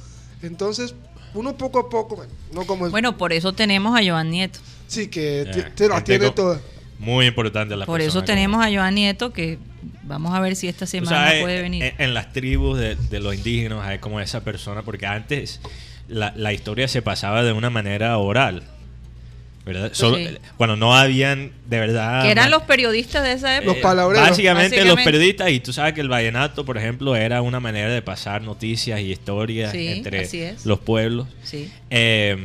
Entonces, 0.42 0.94
uno 1.32 1.56
poco 1.56 1.78
a 1.80 1.88
poco, 1.88 2.16
bueno, 2.16 2.32
no 2.52 2.64
como 2.66 2.88
Bueno, 2.90 3.16
por 3.16 3.32
eso 3.32 3.52
tenemos 3.52 3.98
a 3.98 4.04
Joan 4.04 4.30
Nieto. 4.30 4.58
sí 4.86 5.08
que 5.08 5.42
Eh, 5.42 5.64
te 5.74 5.88
las 5.88 6.04
tiene 6.04 6.30
todas. 6.30 6.60
Muy 6.98 7.26
importante 7.26 7.76
la 7.76 7.86
Por 7.86 8.00
eso 8.00 8.14
como- 8.20 8.24
tenemos 8.24 8.64
a 8.64 8.70
Joan 8.70 8.94
Nieto 8.94 9.32
que 9.32 9.58
vamos 10.04 10.32
a 10.34 10.40
ver 10.40 10.54
si 10.54 10.68
esta 10.68 10.86
semana 10.86 11.32
puede 11.40 11.60
venir. 11.62 11.82
En, 11.82 11.94
en 12.00 12.14
las 12.14 12.32
tribus 12.32 12.78
de, 12.78 12.94
de 12.94 13.20
los 13.20 13.34
indígenas 13.34 13.80
hay 13.84 13.98
como 13.98 14.20
esa 14.20 14.44
persona, 14.44 14.82
porque 14.82 15.06
antes 15.06 15.60
la, 16.08 16.32
la 16.36 16.52
historia 16.52 16.86
se 16.88 17.02
pasaba 17.02 17.42
de 17.42 17.52
una 17.52 17.68
manera 17.70 18.16
oral. 18.18 18.62
¿Verdad? 19.64 19.90
Solo, 19.94 20.18
Sí. 20.18 20.28
Cuando 20.58 20.76
no 20.76 20.94
habían 20.94 21.52
de 21.66 21.80
verdad. 21.80 22.22
que 22.22 22.30
eran 22.30 22.50
los 22.50 22.64
periodistas 22.64 23.22
de 23.22 23.32
esa 23.32 23.56
época. 23.56 23.72
Los 23.72 23.82
palabreros. 23.82 24.28
Básicamente, 24.28 24.84
los 24.84 25.00
periodistas, 25.00 25.50
y 25.50 25.60
tú 25.60 25.72
sabes 25.72 25.94
que 25.94 26.02
el 26.02 26.08
vallenato, 26.08 26.64
por 26.66 26.76
ejemplo, 26.76 27.16
era 27.16 27.40
una 27.40 27.60
manera 27.60 27.88
de 27.88 28.02
pasar 28.02 28.42
noticias 28.42 29.00
y 29.00 29.12
historias 29.12 29.72
Sí, 29.72 29.86
entre 29.88 30.28
los 30.64 30.78
pueblos. 30.80 31.28
Sí. 31.44 31.70
Eh, 31.88 32.36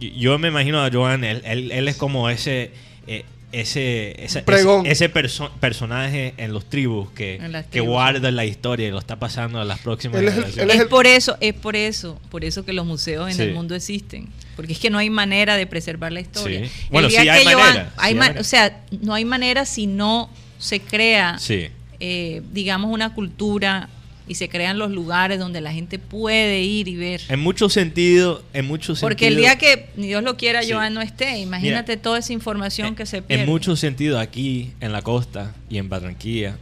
yo 0.00 0.36
me 0.38 0.48
imagino 0.48 0.82
a 0.84 0.90
Joan, 0.92 1.22
él, 1.22 1.42
él- 1.44 1.70
él 1.70 1.86
es 1.88 1.96
como 1.96 2.28
ese, 2.28 2.72
eh, 3.06 3.24
ese, 3.60 4.22
ese, 4.24 4.42
Pregón. 4.42 4.86
ese, 4.86 5.06
ese 5.06 5.14
perso- 5.14 5.50
personaje 5.60 6.34
en 6.36 6.52
los 6.52 6.68
tribus 6.68 7.10
que, 7.10 7.36
En 7.36 7.52
las 7.52 7.64
que 7.64 7.70
tribus. 7.72 7.88
guarda 7.90 8.30
la 8.30 8.44
historia 8.44 8.88
y 8.88 8.90
lo 8.90 8.98
está 8.98 9.18
pasando 9.18 9.60
a 9.60 9.64
las 9.64 9.78
próximas 9.80 10.20
Él 10.20 10.28
es 10.28 10.34
el- 10.34 10.40
generaciones. 10.44 10.76
es 10.76 10.82
el- 10.82 10.88
por 10.88 11.06
eso, 11.06 11.36
es 11.40 11.54
por 11.54 11.76
eso, 11.76 12.20
por 12.30 12.44
eso 12.44 12.64
que 12.64 12.72
los 12.72 12.86
museos 12.86 13.28
en 13.30 13.36
Sí. 13.36 13.42
el 13.42 13.54
mundo 13.54 13.74
existen. 13.74 14.28
Porque 14.56 14.72
es 14.72 14.78
que 14.78 14.90
no 14.90 14.98
hay 14.98 15.10
manera 15.10 15.56
de 15.56 15.66
preservar 15.66 16.12
la 16.12 16.20
historia. 16.20 16.64
Sí. 16.66 16.70
Bueno, 16.90 17.10
sí 17.10 17.16
hay 17.16 17.26
manera, 17.26 17.42
sí 17.44 17.48
hay 17.96 18.08
hay 18.08 18.14
ma- 18.14 18.20
manera. 18.20 18.40
O 18.40 18.44
sea, 18.44 18.80
no 19.00 19.14
hay 19.14 19.24
manera 19.24 19.64
si 19.64 19.86
no 19.86 20.30
se 20.58 20.80
crea, 20.80 21.38
Sí. 21.38 21.68
eh, 22.00 22.40
digamos, 22.52 22.92
una 22.92 23.14
cultura 23.14 23.88
y 24.26 24.36
se 24.36 24.48
crean 24.48 24.78
los 24.78 24.90
lugares 24.90 25.38
donde 25.38 25.60
la 25.60 25.72
gente 25.72 25.98
puede 25.98 26.62
ir 26.62 26.88
y 26.88 26.96
ver. 26.96 27.20
En 27.28 27.40
mucho 27.40 27.68
sentido, 27.68 28.42
en 28.54 28.66
mucho 28.66 28.94
Porque 29.00 29.26
el 29.28 29.36
día 29.36 29.58
que 29.58 29.90
ni 29.96 30.06
Dios 30.06 30.22
lo 30.22 30.36
quiera, 30.36 30.62
Sí. 30.62 30.72
Joan 30.72 30.94
no 30.94 31.00
esté, 31.02 31.38
imagínate 31.38 31.92
Mira, 31.92 32.02
toda 32.02 32.18
esa 32.18 32.32
información 32.32 32.88
en- 32.88 32.94
que 32.96 33.04
se 33.06 33.20
pierde. 33.22 33.44
En 33.44 33.48
mucho 33.50 33.76
sentido, 33.76 34.18
aquí 34.18 34.72
en 34.80 34.92
la 34.92 35.02
costa 35.02 35.54
y 35.68 35.78
en 35.78 35.88
Barranquilla, 35.88 36.56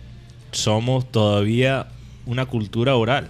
somos 0.51 1.11
todavía 1.13 1.87
una 2.27 2.47
cultura 2.47 2.97
oral, 2.97 3.29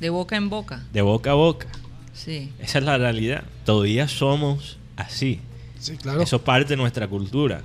De 0.00 0.10
boca 0.10 0.36
en 0.36 0.48
boca. 0.48 0.82
de 0.92 1.02
boca 1.02 1.30
a 1.30 1.34
boca. 1.34 1.68
Sí. 2.12 2.50
Esa 2.58 2.78
es 2.78 2.84
la 2.84 2.98
realidad. 2.98 3.44
Todavía 3.64 4.08
somos 4.08 4.78
así. 4.96 5.40
Sí, 5.78 5.96
claro. 5.96 6.22
Eso 6.22 6.36
es 6.36 6.42
parte 6.42 6.70
de 6.70 6.76
nuestra 6.76 7.06
cultura. 7.08 7.62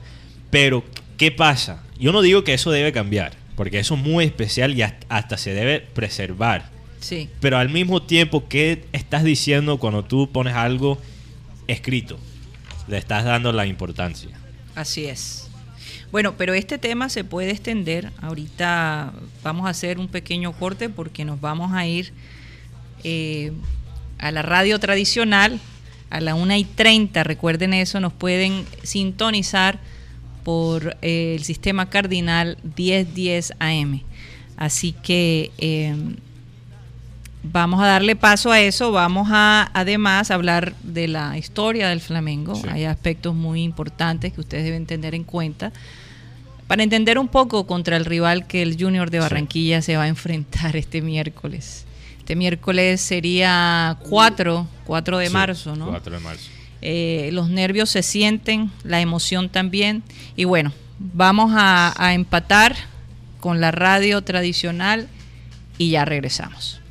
Pero, 0.50 0.84
¿qué 1.18 1.32
pasa? 1.32 1.84
Yo 2.00 2.12
no 2.12 2.22
digo 2.22 2.44
que 2.44 2.54
eso 2.54 2.72
debe 2.72 2.92
cambiar, 2.92 3.34
porque 3.58 3.80
eso 3.80 3.96
es 3.96 4.02
muy 4.02 4.24
especial 4.24 4.78
y 4.78 4.84
hasta, 4.84 5.06
hasta 5.10 5.38
se 5.38 5.54
debe 5.54 5.82
preservar. 5.82 6.70
Sí. 7.02 7.28
Pero 7.42 7.58
al 7.58 7.70
mismo 7.70 8.04
tiempo, 8.04 8.48
¿qué 8.48 8.86
estás 8.94 9.24
diciendo 9.24 9.80
cuando 9.80 10.06
tú 10.06 10.32
pones 10.32 10.54
algo 10.54 10.98
escrito? 11.68 12.18
Le 12.88 12.98
estás 12.98 13.26
dando 13.26 13.52
la 13.52 13.66
importancia. 13.66 14.40
Así 14.76 15.06
es. 15.06 15.50
Bueno, 16.12 16.38
pero 16.38 16.54
este 16.54 16.78
tema 16.78 17.10
se 17.10 17.24
puede 17.24 17.50
extender. 17.50 18.12
Ahorita 18.22 19.12
vamos 19.44 19.66
a 19.66 19.70
hacer 19.70 20.00
un 20.00 20.08
pequeño 20.08 20.54
corte 20.54 20.88
porque 20.88 21.26
nos 21.26 21.42
vamos 21.42 21.74
a 21.74 21.86
ir 21.86 22.14
eh, 23.04 23.52
a 24.20 24.32
la 24.32 24.44
radio 24.44 24.80
tradicional 24.80 25.60
a 26.10 26.22
la 26.22 26.36
1 26.36 26.56
y 26.56 26.64
30. 26.64 27.24
Recuerden 27.24 27.74
eso, 27.74 28.00
nos 28.00 28.14
pueden 28.14 28.66
sintonizar 28.84 29.80
por 30.48 30.96
eh, 31.02 31.36
el 31.36 31.44
sistema 31.44 31.90
cardinal 31.90 32.58
1010 32.78 33.56
AM. 33.60 34.02
Así 34.56 34.94
que 34.94 35.52
eh, 35.58 35.94
vamos 37.44 37.82
a 37.82 37.86
darle 37.86 38.16
paso 38.16 38.54
a 38.54 38.62
eso. 38.62 38.94
Vamos 38.94 39.28
a 39.30 39.70
además 39.74 40.32
hablar 40.32 40.74
de 40.84 41.10
la 41.10 41.38
historia 41.38 41.90
del 41.90 42.00
Flamengo. 42.00 42.56
Sí. 42.56 42.62
Hay 42.72 42.86
aspectos 42.86 43.36
muy 43.36 43.62
importantes 43.62 44.32
que 44.32 44.40
ustedes 44.40 44.64
deben 44.64 44.86
tener 44.86 45.16
en 45.16 45.26
cuenta 45.26 45.74
para 46.68 46.82
entender 46.82 47.20
un 47.20 47.28
poco 47.28 47.68
contra 47.68 47.98
el 47.98 48.06
rival 48.06 48.48
que 48.48 48.62
el 48.62 48.82
Junior 48.82 49.12
de 49.12 49.18
Sí. 49.18 49.24
Barranquilla 49.24 49.82
se 49.82 49.98
va 49.98 50.04
a 50.04 50.08
enfrentar 50.08 50.78
este 50.78 51.02
miércoles. 51.02 51.84
Este 52.20 52.38
miércoles 52.38 53.02
sería 53.02 53.98
4, 54.08 54.66
4 54.86 55.18
de 55.18 55.28
Sí, 55.28 55.34
marzo, 55.34 55.76
¿no? 55.76 55.88
4 55.90 56.14
de 56.14 56.20
marzo. 56.22 56.50
Eh, 56.82 57.30
los 57.34 57.50
nervios 57.50 57.90
se 57.90 58.04
sienten, 58.04 58.72
la 58.84 59.02
emoción 59.02 59.50
también. 59.50 60.04
Y 60.36 60.46
bueno, 60.46 60.74
vamos 61.00 61.52
a, 61.56 61.94
a 61.98 62.14
empatar 62.14 62.76
con 63.40 63.62
la 63.62 63.72
radio 63.72 64.24
tradicional 64.24 65.08
y 65.78 65.92
ya 65.92 66.06
regresamos. 66.06 66.82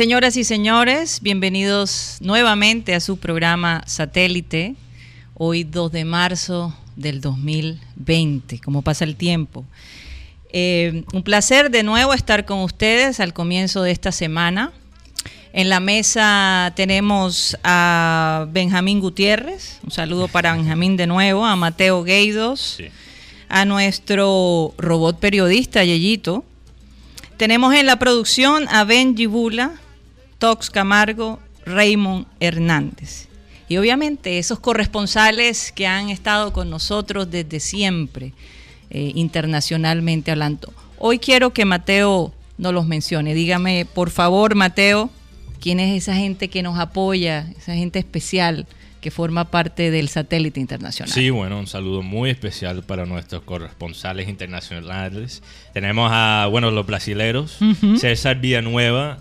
Señoras 0.00 0.38
y 0.38 0.44
señores, 0.44 1.20
bienvenidos 1.20 2.16
nuevamente 2.22 2.94
a 2.94 3.00
su 3.00 3.18
programa 3.18 3.82
Satélite, 3.86 4.74
hoy 5.34 5.62
2 5.62 5.92
de 5.92 6.06
marzo 6.06 6.74
del 6.96 7.20
2020, 7.20 8.60
como 8.60 8.80
pasa 8.80 9.04
el 9.04 9.14
tiempo. 9.14 9.66
Eh, 10.54 11.04
un 11.12 11.22
placer 11.22 11.70
de 11.70 11.82
nuevo 11.82 12.14
estar 12.14 12.46
con 12.46 12.60
ustedes 12.60 13.20
al 13.20 13.34
comienzo 13.34 13.82
de 13.82 13.90
esta 13.90 14.10
semana. 14.10 14.72
En 15.52 15.68
la 15.68 15.80
mesa 15.80 16.72
tenemos 16.76 17.58
a 17.62 18.46
Benjamín 18.52 19.00
Gutiérrez, 19.00 19.80
un 19.84 19.90
saludo 19.90 20.28
para 20.28 20.54
Benjamín 20.54 20.96
de 20.96 21.06
nuevo, 21.06 21.44
a 21.44 21.56
Mateo 21.56 22.04
Gueidos, 22.04 22.76
Sí. 22.78 22.86
a 23.50 23.66
nuestro 23.66 24.72
robot 24.78 25.20
periodista 25.20 25.84
Yeyito. 25.84 26.42
Tenemos 27.36 27.74
en 27.74 27.84
la 27.84 27.98
producción 27.98 28.66
a 28.70 28.84
Benji 28.84 29.26
Bula, 29.26 29.78
Tox 30.40 30.70
Camargo, 30.70 31.38
Raymond 31.66 32.26
Hernández. 32.40 33.28
Y 33.68 33.76
obviamente 33.76 34.38
esos 34.38 34.58
corresponsales 34.58 35.70
que 35.70 35.86
han 35.86 36.08
estado 36.10 36.52
con 36.52 36.70
nosotros 36.70 37.30
desde 37.30 37.60
siempre, 37.60 38.32
eh, 38.90 39.12
internacionalmente 39.14 40.32
hablando. 40.32 40.72
Hoy 40.98 41.20
quiero 41.20 41.50
que 41.50 41.64
Mateo 41.64 42.34
nos 42.58 42.74
los 42.74 42.86
mencione. 42.86 43.34
Dígame, 43.34 43.86
por 43.94 44.10
favor, 44.10 44.54
Mateo, 44.54 45.10
quién 45.60 45.78
es 45.78 46.02
esa 46.02 46.16
gente 46.16 46.48
que 46.48 46.62
nos 46.62 46.78
apoya, 46.78 47.46
esa 47.56 47.74
gente 47.74 47.98
especial 47.98 48.66
que 49.00 49.10
forma 49.10 49.50
parte 49.50 49.90
del 49.90 50.08
satélite 50.08 50.58
internacional. 50.58 51.12
Sí, 51.12 51.30
bueno, 51.30 51.58
un 51.58 51.66
saludo 51.66 52.02
muy 52.02 52.30
especial 52.30 52.82
para 52.82 53.06
nuestros 53.06 53.42
corresponsales 53.42 54.28
internacionales. 54.28 55.42
Tenemos 55.72 56.10
a, 56.12 56.48
bueno, 56.50 56.70
los 56.70 56.86
brasileros, 56.86 57.60
Ujú. 57.60 57.98
César 57.98 58.40
Villanueva 58.40 59.18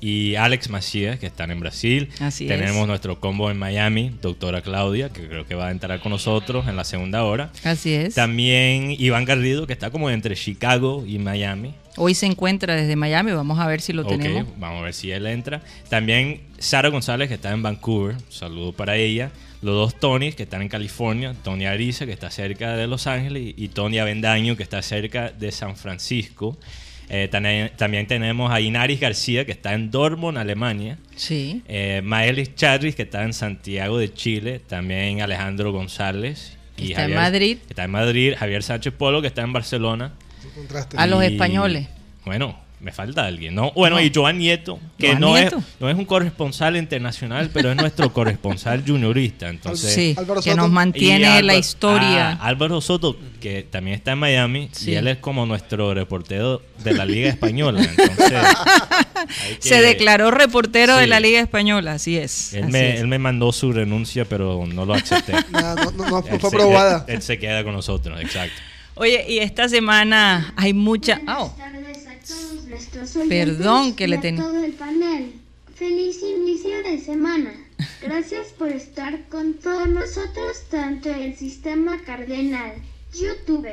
y 0.00 0.34
Alex 0.36 0.70
Macías, 0.70 1.18
que 1.18 1.26
están 1.26 1.50
en 1.50 1.60
Brasil. 1.60 2.08
Así 2.20 2.46
Tenemos 2.46 2.82
es. 2.82 2.86
nuestro 2.86 3.20
combo 3.20 3.50
en 3.50 3.58
Miami, 3.58 4.12
doctora 4.22 4.62
Claudia, 4.62 5.10
que 5.10 5.26
creo 5.28 5.46
que 5.46 5.54
va 5.54 5.68
a 5.68 5.70
entrar 5.70 6.00
con 6.00 6.10
nosotros 6.10 6.66
en 6.68 6.76
la 6.76 6.84
segunda 6.84 7.24
hora. 7.24 7.50
Así 7.64 7.92
es. 7.92 8.14
También 8.14 8.90
Iván 8.98 9.24
Garrido, 9.24 9.66
que 9.66 9.72
está 9.72 9.90
como 9.90 10.10
entre 10.10 10.34
Chicago 10.36 11.04
y 11.06 11.18
Miami. 11.18 11.74
Hoy 11.96 12.14
se 12.14 12.26
encuentra 12.26 12.74
desde 12.76 12.96
Miami, 12.96 13.32
vamos 13.32 13.58
a 13.58 13.66
ver 13.66 13.80
si 13.80 13.92
lo 13.92 14.02
Ok, 14.02 14.08
tenemos. 14.10 14.46
vamos 14.58 14.80
a 14.80 14.84
ver 14.84 14.94
si 14.94 15.10
él 15.10 15.26
entra. 15.26 15.60
También 15.88 16.40
Sara 16.58 16.88
González, 16.88 17.28
que 17.28 17.34
está 17.34 17.50
en 17.52 17.62
Vancouver. 17.62 18.14
Un 18.16 18.22
saludo 18.32 18.72
para 18.72 18.96
ella. 18.96 19.30
Los 19.60 19.74
dos 19.74 20.00
Tonys, 20.00 20.34
que 20.36 20.44
están 20.44 20.62
en 20.62 20.68
California. 20.68 21.34
Tony 21.44 21.66
Ariza, 21.66 22.06
que 22.06 22.12
está 22.12 22.30
cerca 22.30 22.76
de 22.76 22.86
Los 22.86 23.06
Ángeles. 23.06 23.52
Y 23.56 23.68
Tony 23.68 23.98
Avendaño, 23.98 24.56
que 24.56 24.62
está 24.62 24.80
cerca 24.80 25.30
de 25.32 25.52
San 25.52 25.76
Francisco. 25.76 26.56
Eh, 27.12 27.28
también 27.76 28.06
tenemos 28.06 28.52
a 28.52 28.60
Inaris 28.60 29.00
García, 29.00 29.44
que 29.44 29.50
está 29.50 29.74
en 29.74 29.90
Dortmund, 29.90 30.38
Alemania. 30.38 30.96
Sí. 31.16 31.60
Eh, 31.66 32.00
Maelis 32.04 32.54
Charris, 32.54 32.94
que 32.94 33.02
está 33.02 33.24
en 33.24 33.32
Santiago 33.32 33.98
de 33.98 34.14
Chile. 34.14 34.60
También 34.64 35.20
Alejandro 35.20 35.72
González. 35.72 36.56
Está 36.78 37.04
en 37.06 37.14
Madrid. 37.14 37.58
que 37.58 37.72
Está 37.72 37.84
en 37.84 37.90
Madrid. 37.90 38.34
Javier 38.38 38.62
Sánchez 38.62 38.94
Polo, 38.94 39.20
que 39.20 39.26
está 39.26 39.42
en 39.42 39.52
Barcelona. 39.52 40.12
Contraste. 40.54 40.96
A 40.98 41.06
los 41.08 41.22
Y, 41.22 41.26
españoles. 41.26 41.88
Bueno, 42.24 42.56
me 42.80 42.92
falta 42.92 43.26
alguien, 43.26 43.54
¿no? 43.54 43.72
Bueno, 43.72 44.00
y 44.00 44.10
Joan 44.14 44.38
Nieto, 44.38 44.78
que 44.98 45.08
Joan 45.08 45.20
no 45.20 45.34
Nieto. 45.36 45.58
es, 45.58 45.64
no 45.80 45.90
es 45.90 45.96
un 45.96 46.04
corresponsal 46.06 46.76
internacional, 46.76 47.50
pero 47.52 47.70
es 47.70 47.76
nuestro 47.76 48.10
corresponsal 48.14 48.82
juniorista. 48.86 49.48
Entonces, 49.48 49.92
Sí, 49.94 50.16
que 50.42 50.54
nos 50.54 50.70
mantiene 50.70 51.42
la 51.42 51.56
historia. 51.56 52.30
Ah, 52.40 52.46
Álvaro 52.46 52.80
Soto, 52.80 53.16
que 53.40 53.62
también 53.64 53.96
está 53.96 54.12
en 54.12 54.18
Miami, 54.18 54.68
Sí. 54.72 54.92
y 54.92 54.94
él 54.94 55.08
es 55.08 55.18
como 55.18 55.44
nuestro 55.46 55.92
reportero 55.92 56.62
de 56.82 56.94
la 56.94 57.04
Liga 57.04 57.28
Española. 57.28 57.82
Entonces, 57.82 58.32
que- 59.60 59.68
Se 59.68 59.82
declaró 59.82 60.30
reportero 60.30 60.96
de 60.96 61.06
la 61.06 61.20
Liga 61.20 61.40
Española, 61.40 61.92
así 61.92 62.16
es. 62.16 62.54
Él 62.54 62.64
así 62.64 62.72
me, 62.72 62.94
es. 62.94 63.00
él 63.00 63.06
me 63.08 63.18
mandó 63.18 63.52
su 63.52 63.72
renuncia, 63.72 64.24
pero 64.24 64.64
no 64.66 64.84
lo 64.86 64.94
acepté. 64.94 65.32
No, 65.50 65.74
no- 65.74 65.90
no- 65.90 66.22
fue 66.22 66.38
se- 66.40 66.46
aprobada. 66.46 67.04
Él, 67.08 67.16
él 67.16 67.22
se 67.22 67.38
queda 67.38 67.62
con 67.64 67.74
nosotros, 67.74 68.18
exacto. 68.20 68.54
Oye, 68.94 69.24
y 69.28 69.38
esta 69.38 69.68
semana 69.68 70.52
hay 70.56 70.72
mucha... 70.74 71.16
Buenas 71.16 71.36
Oh, 71.40 71.56
nuestros 72.80 73.16
oyentes 73.16 73.56
Perdón 73.56 73.94
que 73.94 74.04
y 74.04 74.06
le 74.08 74.16
a 74.16 74.20
ten- 74.20 74.36
todo 74.36 74.64
el 74.64 74.72
panel. 74.72 75.32
Feliz 75.74 76.22
inicio 76.22 76.82
de 76.82 76.98
semana. 76.98 77.52
Gracias 78.02 78.48
por 78.58 78.68
estar 78.68 79.28
con 79.28 79.54
todos 79.54 79.88
nosotros, 79.88 80.64
tanto 80.70 81.08
en 81.10 81.20
el 81.22 81.36
sistema 81.36 82.00
cardenal, 82.04 82.72
YouTube, 83.14 83.66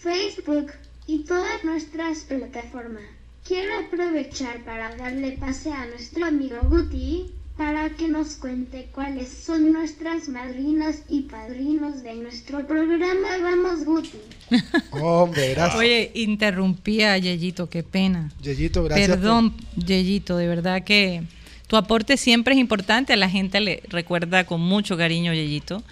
Facebook 0.00 0.72
y 1.06 1.20
todas 1.24 1.64
nuestras 1.64 2.20
plataformas. 2.20 3.04
Quiero 3.46 3.78
aprovechar 3.78 4.64
para 4.64 4.96
darle 4.96 5.32
pase 5.32 5.70
a 5.72 5.86
nuestro 5.86 6.24
amigo 6.26 6.56
Guti 6.68 7.30
para 7.56 7.90
que 7.90 8.08
nos 8.08 8.34
cuente 8.34 8.88
cuáles 8.92 9.28
son 9.28 9.72
nuestras 9.72 10.28
madrinas 10.28 11.02
y 11.08 11.22
padrinos 11.22 12.02
de 12.02 12.14
nuestro 12.14 12.66
programa. 12.66 13.28
Vamos, 13.40 13.84
Guti. 13.84 14.18
Hombre, 14.90 15.50
gracias. 15.54 15.76
oye, 15.76 16.10
interrumpí 16.14 17.02
a 17.02 17.16
Yeyito, 17.16 17.68
qué 17.70 17.84
pena. 17.84 18.32
Yeyito, 18.42 18.82
gracias. 18.82 19.08
Perdón, 19.08 19.54
Yeyito, 19.76 20.36
de 20.36 20.48
verdad 20.48 20.82
que 20.82 21.22
tu 21.68 21.76
aporte 21.76 22.16
siempre 22.16 22.54
es 22.54 22.60
importante. 22.60 23.12
A 23.12 23.16
la 23.16 23.30
gente 23.30 23.60
le 23.60 23.82
recuerda 23.88 24.44
con 24.44 24.60
mucho 24.60 24.96
cariño, 24.96 25.32
Yeyito. 25.32 25.82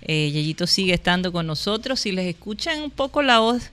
Eh, 0.00 0.30
Yeyito 0.32 0.66
sigue 0.66 0.94
estando 0.94 1.30
con 1.30 1.46
nosotros. 1.46 2.00
Si 2.00 2.12
les 2.12 2.26
escuchan 2.26 2.82
un 2.82 2.90
poco 2.90 3.22
la 3.22 3.38
voz 3.38 3.70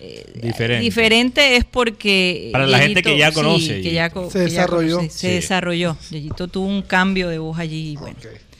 eh, 0.00 0.24
Diferente. 0.42 0.82
diferente 0.84 1.56
es 1.56 1.64
porque 1.64 2.50
Para 2.52 2.66
la 2.66 2.78
gente 2.78 3.02
que 3.02 3.18
ya 3.18 3.28
sí, 3.30 3.34
conoce, 3.34 3.80
que 3.82 3.92
ya 3.92 4.08
Se 4.10 4.14
que 4.14 4.28
ya 4.38 4.44
desarrolló. 4.44 4.96
conoce, 4.98 5.10
se 5.18 5.28
Sí. 5.28 5.34
desarrolló. 5.34 5.96
Yeyito 6.10 6.48
tuvo 6.48 6.66
un 6.66 6.82
cambio 6.82 7.28
de 7.28 7.38
voz 7.38 7.58
allí. 7.58 7.92
y 7.92 7.96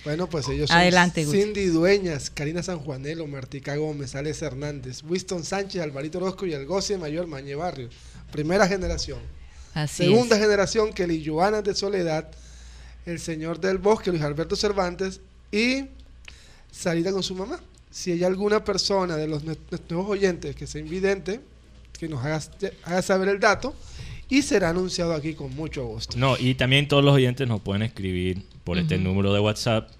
Bueno, 0.04 0.28
pues 0.28 0.48
ellos 0.48 0.68
son 0.68 0.78
Adelante, 0.78 1.24
Guti. 1.24 1.38
Cindy 1.42 1.66
Dueñas, 1.66 2.30
Karina 2.30 2.62
Sanjuanelo, 2.62 3.26
Martica 3.26 3.76
Gómez, 3.76 4.14
Alex 4.14 4.40
Hernández, 4.42 5.02
Winston 5.02 5.44
Sánchez, 5.44 5.82
Alvarito 5.82 6.18
Orozco 6.18 6.46
y 6.46 6.52
el 6.54 6.64
Goce 6.66 6.96
Mayor 6.98 7.26
Mañe 7.26 7.54
Barrio. 7.54 7.88
Primera 8.32 8.66
generación. 8.66 9.18
así 9.74 10.04
Segunda 10.04 10.36
es. 10.36 10.42
generación, 10.42 10.92
Kelly 10.92 11.22
Joana 11.24 11.62
de 11.62 11.74
Soledad, 11.74 12.30
el 13.06 13.20
señor 13.20 13.60
del 13.60 13.78
bosque, 13.78 14.10
Luis 14.10 14.22
Alberto 14.22 14.56
Cervantes, 14.56 15.20
y 15.52 15.84
salida 16.70 17.12
con 17.12 17.22
su 17.22 17.34
mamá. 17.34 17.60
Si 17.90 18.12
hay 18.12 18.24
alguna 18.24 18.64
persona 18.64 19.16
de 19.16 19.26
los 19.28 19.44
nue- 19.44 19.56
nuevos 19.88 20.10
oyentes 20.10 20.54
que 20.54 20.66
sea 20.66 20.80
invidente, 20.80 21.40
que 21.98 22.08
nos 22.08 22.24
haga, 22.24 22.40
haga 22.84 23.02
saber 23.02 23.28
el 23.28 23.40
dato, 23.40 23.74
y 24.28 24.42
será 24.42 24.70
anunciado 24.70 25.14
aquí 25.14 25.34
con 25.34 25.54
mucho 25.56 25.84
gusto. 25.86 26.16
No, 26.18 26.36
y 26.38 26.54
también 26.54 26.86
todos 26.86 27.02
los 27.02 27.14
oyentes 27.14 27.48
nos 27.48 27.60
pueden 27.62 27.82
escribir 27.82 28.42
por 28.62 28.76
este 28.78 28.98
número 28.98 29.32
de 29.32 29.40
WhatsApp 29.40 29.90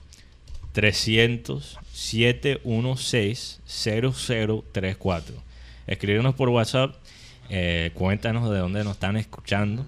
300 0.72 1.79
716 1.92 3.61
0034. 3.66 5.35
Escríbenos 5.87 6.35
por 6.35 6.51
WhatsApp, 6.51 6.94
eh, 7.48 7.90
cuéntanos 7.94 8.51
de 8.51 8.59
dónde 8.59 8.85
nos 8.85 8.94
están 8.94 9.16
escuchando. 9.16 9.87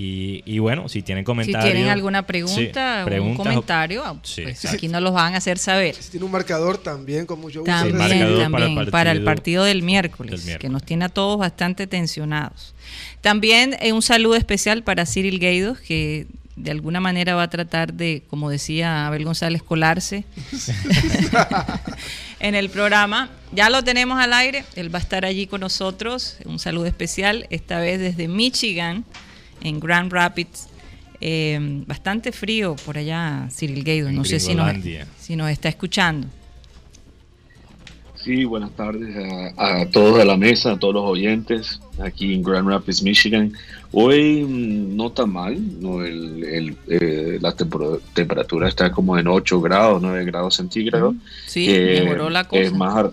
Y, 0.00 0.44
y 0.46 0.60
bueno, 0.60 0.88
si 0.88 1.02
tienen 1.02 1.22
Si 1.22 1.26
comentarios. 1.26 1.72
tienen 1.72 1.90
alguna 1.90 2.20
sí, 2.20 2.26
pregunta 2.28 3.04
o 3.04 3.22
un 3.22 3.34
comentario, 3.34 4.20
Sí, 4.22 4.42
pues 4.42 4.64
aquí 4.66 4.86
nos 4.86 5.02
los 5.02 5.12
van 5.12 5.34
a 5.34 5.38
hacer 5.38 5.58
saber. 5.58 5.96
Si 5.96 6.12
tiene 6.12 6.24
un 6.24 6.30
marcador, 6.30 6.78
también 6.78 7.26
con 7.26 7.40
mucho 7.40 7.60
gusto. 7.60 7.72
También, 7.72 7.96
marcador 7.96 8.50
para 8.52 8.66
el 8.66 8.74
también, 8.74 8.90
para 8.92 9.10
el 9.10 9.24
partido 9.24 9.64
del 9.64 9.82
miércoles, 9.82 10.30
del 10.30 10.40
miércoles. 10.44 10.60
que 10.60 10.68
nos 10.68 10.84
tiene 10.84 11.06
a 11.06 11.08
todos 11.08 11.36
bastante 11.36 11.88
tensionados. 11.88 12.76
También 13.22 13.76
eh, 13.80 13.92
un 13.92 14.02
saludo 14.02 14.36
especial 14.36 14.84
para 14.84 15.04
Cyril 15.04 15.40
Gueidos, 15.40 15.80
que 15.80 16.28
de 16.54 16.70
alguna 16.70 17.00
manera 17.00 17.34
va 17.34 17.42
a 17.42 17.50
tratar 17.50 17.92
de, 17.92 18.22
como 18.30 18.50
decía 18.50 19.08
Abel 19.08 19.24
González, 19.24 19.64
colarse 19.64 20.24
en 22.38 22.54
el 22.54 22.70
programa. 22.70 23.30
Ya 23.52 23.68
lo 23.68 23.82
tenemos 23.82 24.20
al 24.20 24.32
aire, 24.32 24.64
él 24.76 24.94
va 24.94 25.00
a 25.00 25.02
estar 25.02 25.24
allí 25.24 25.48
con 25.48 25.60
nosotros. 25.60 26.36
Un 26.44 26.60
saludo 26.60 26.86
especial, 26.86 27.48
esta 27.50 27.80
vez 27.80 27.98
desde 27.98 28.28
Michigan, 28.28 29.04
en 29.62 29.80
Grand 29.80 30.12
Rapids. 30.12 30.68
Eh, 31.20 31.58
bastante 31.86 32.30
frío 32.32 32.76
por 32.86 32.96
allá, 32.96 33.48
Cyril. 33.50 33.86
En 33.88 34.14
No 34.14 34.24
sé 34.24 34.38
si 34.38 34.54
nos, 34.54 34.72
si 35.18 35.34
nos 35.36 35.50
está 35.50 35.68
escuchando. 35.68 36.28
Sí, 38.14 38.44
buenas 38.44 38.72
tardes 38.72 39.16
a, 39.56 39.80
a 39.80 39.86
todos 39.90 40.18
de 40.18 40.24
la 40.24 40.36
mesa, 40.36 40.72
a 40.72 40.78
todos 40.78 40.92
los 40.94 41.04
oyentes 41.04 41.80
aquí 42.02 42.34
en 42.34 42.42
Grand 42.42 42.68
Rapids, 42.68 43.02
Michigan. 43.02 43.52
Hoy 43.92 44.44
mm, 44.44 44.96
no 44.96 45.06
está 45.06 45.24
mal, 45.24 45.56
no, 45.80 46.04
el, 46.04 46.44
el, 46.44 46.76
eh, 46.88 47.38
la 47.40 47.56
tempor- 47.56 48.00
temperatura 48.14 48.68
está 48.68 48.90
como 48.90 49.16
en 49.16 49.28
8 49.28 49.60
grados, 49.60 50.02
9 50.02 50.24
grados 50.24 50.56
centígrados. 50.56 51.14
Sí, 51.46 51.66
que 51.66 52.02
mejoró 52.04 52.28
la 52.28 52.44
cosa. 52.44 52.60
Es 52.62 52.72
más, 52.72 53.06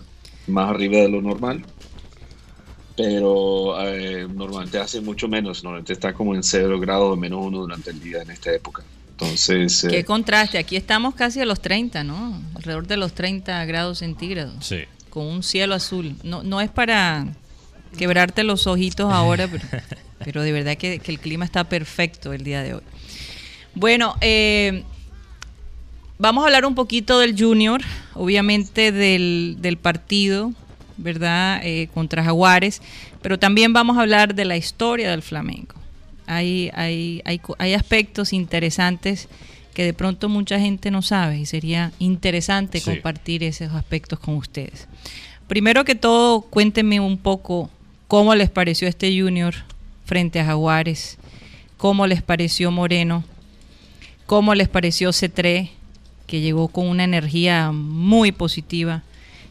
más 0.48 0.70
arriba 0.72 0.98
de 0.98 1.10
lo 1.10 1.22
normal, 1.22 1.64
pero 2.96 3.76
eh, 3.88 4.28
normalmente 4.34 4.78
hace 4.80 5.02
mucho 5.02 5.28
menos, 5.28 5.64
normalmente 5.64 5.94
está 5.94 6.14
como 6.14 6.34
en 6.36 6.44
0 6.44 6.80
grados 6.80 7.14
o 7.14 7.16
menos 7.16 7.46
1 7.46 7.58
durante 7.58 7.90
el 7.92 8.00
día 8.00 8.22
en 8.22 8.32
esta 8.32 8.54
época. 8.54 8.84
Entonces, 9.12 9.86
Qué 9.90 10.00
eh, 10.00 10.06
contraste, 10.06 10.58
aquí 10.58 10.76
estamos 10.76 11.16
casi 11.16 11.40
a 11.40 11.46
los 11.46 11.62
30, 11.62 12.04
¿no? 12.04 12.42
Alrededor 12.56 12.88
de 12.88 12.98
los 12.98 13.14
30 13.14 13.64
grados 13.66 14.00
centígrados, 14.00 14.56
Sí. 14.66 14.80
con 15.10 15.26
un 15.26 15.44
cielo 15.44 15.74
azul. 15.76 16.16
No, 16.24 16.44
no 16.44 16.60
es 16.62 16.70
para 16.70 17.28
quebrarte 17.98 18.44
los 18.44 18.68
ojitos 18.68 19.12
ahora, 19.14 19.48
pero, 19.48 19.64
pero 20.24 20.42
de 20.44 20.52
verdad 20.52 20.78
que, 20.78 21.00
que 21.00 21.12
el 21.12 21.20
clima 21.20 21.46
está 21.46 21.64
perfecto 21.64 22.34
el 22.34 22.44
día 22.44 22.62
de 22.62 22.74
hoy. 22.76 22.82
Bueno, 23.74 24.16
eh, 24.22 24.84
vamos 26.18 26.44
a 26.44 26.48
hablar 26.48 26.66
un 26.66 26.76
poquito 26.76 27.20
del 27.20 27.38
Junior, 27.42 27.82
obviamente 28.14 28.92
del, 28.92 29.58
del 29.60 29.78
partido, 29.78 30.52
¿verdad? 30.98 31.62
Eh, 31.64 31.90
contra 31.94 32.24
Jaguares, 32.24 32.82
pero 33.22 33.38
también 33.40 33.74
vamos 33.74 33.98
a 33.98 34.02
hablar 34.02 34.36
de 34.36 34.46
la 34.46 34.58
historia 34.58 35.12
del 35.12 35.22
Flamengo. 35.22 35.76
Hay, 36.28 36.72
hay, 36.74 37.22
hay, 37.26 37.40
hay 37.58 37.74
aspectos 37.74 38.34
interesantes 38.34 39.28
que 39.74 39.84
de 39.84 39.94
pronto 39.94 40.30
mucha 40.30 40.60
gente 40.60 40.90
no 40.90 41.02
sabe 41.02 41.38
y 41.40 41.46
sería 41.46 41.92
interesante 42.00 42.80
Sí. 42.80 42.86
compartir 42.90 43.44
esos 43.44 43.74
aspectos 43.74 44.20
con 44.20 44.36
ustedes. 44.36 44.88
Primero 45.48 45.84
que 45.86 45.96
todo, 45.96 46.42
cuéntenme 46.42 47.00
un 47.00 47.18
poco 47.18 47.70
cómo 48.08 48.34
les 48.36 48.50
pareció 48.50 48.88
este 48.88 49.20
Junior 49.20 49.54
frente 50.06 50.40
a 50.40 50.46
Jaguares, 50.46 51.18
cómo 51.78 52.08
les 52.08 52.22
pareció 52.24 52.72
Moreno, 52.72 53.24
cómo 54.26 54.56
les 54.56 54.70
pareció 54.70 55.10
C3, 55.10 55.70
que 56.26 56.42
llegó 56.42 56.70
con 56.70 56.88
una 56.88 57.04
energía 57.04 57.72
muy 57.72 58.32
positiva. 58.32 59.04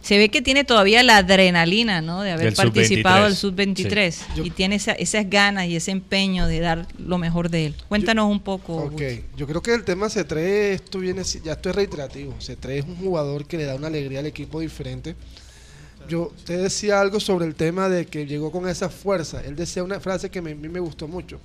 Se 0.05 0.19
ve 0.19 0.29
que 0.29 0.43
tiene 0.43 0.65
todavía 0.65 1.03
la 1.03 1.17
adrenalina, 1.17 2.03
¿no? 2.03 2.21
De 2.21 2.31
haber 2.33 2.45
Del 2.47 2.55
participado 2.55 3.25
del 3.25 3.35
sub-23. 3.35 4.15
sub-23 4.15 4.35
Sí. 4.35 4.43
y 4.45 4.51
tiene 4.51 4.75
esa- 4.75 4.93
esas 4.93 5.31
ganas 5.31 5.67
y 5.67 5.77
ese 5.77 5.93
empeño 5.93 6.47
de 6.47 6.61
dar 6.61 6.87
lo 6.99 7.17
mejor 7.17 7.49
de 7.49 7.67
él. 7.67 7.75
Cuéntanos 7.89 8.31
un 8.31 8.41
poco. 8.41 8.77
Ok, 8.77 9.01
yo 9.35 9.47
creo 9.47 9.63
que 9.63 9.73
el 9.73 9.83
tema 9.83 10.09
C3, 10.11 10.75
esto 10.75 10.99
viene, 10.99 11.23
ya 11.43 11.53
esto 11.53 11.71
es 11.71 11.75
reiterativo. 11.77 12.35
C3 12.39 12.81
es 12.81 12.85
un 12.85 12.97
jugador 12.97 13.47
que 13.47 13.57
le 13.57 13.65
da 13.65 13.77
una 13.77 13.87
alegría 13.87 14.19
al 14.19 14.27
equipo 14.27 14.61
diferente. 14.61 15.17
Yo 16.07 16.31
te 16.45 16.59
decía 16.59 17.01
algo 17.01 17.19
sobre 17.19 17.47
el 17.47 17.55
tema 17.55 17.89
de 17.89 18.05
que 18.05 18.27
llegó 18.27 18.53
con 18.53 18.69
esa 18.69 18.91
fuerza. 18.91 19.41
Él 19.43 19.57
decía 19.57 19.83
una 19.83 20.01
frase 20.01 20.29
que 20.29 20.43
me- 20.43 20.53
a 20.53 20.55
mí 20.55 20.69
me 20.69 20.81
gustó 20.81 21.09
mucho. 21.09 21.41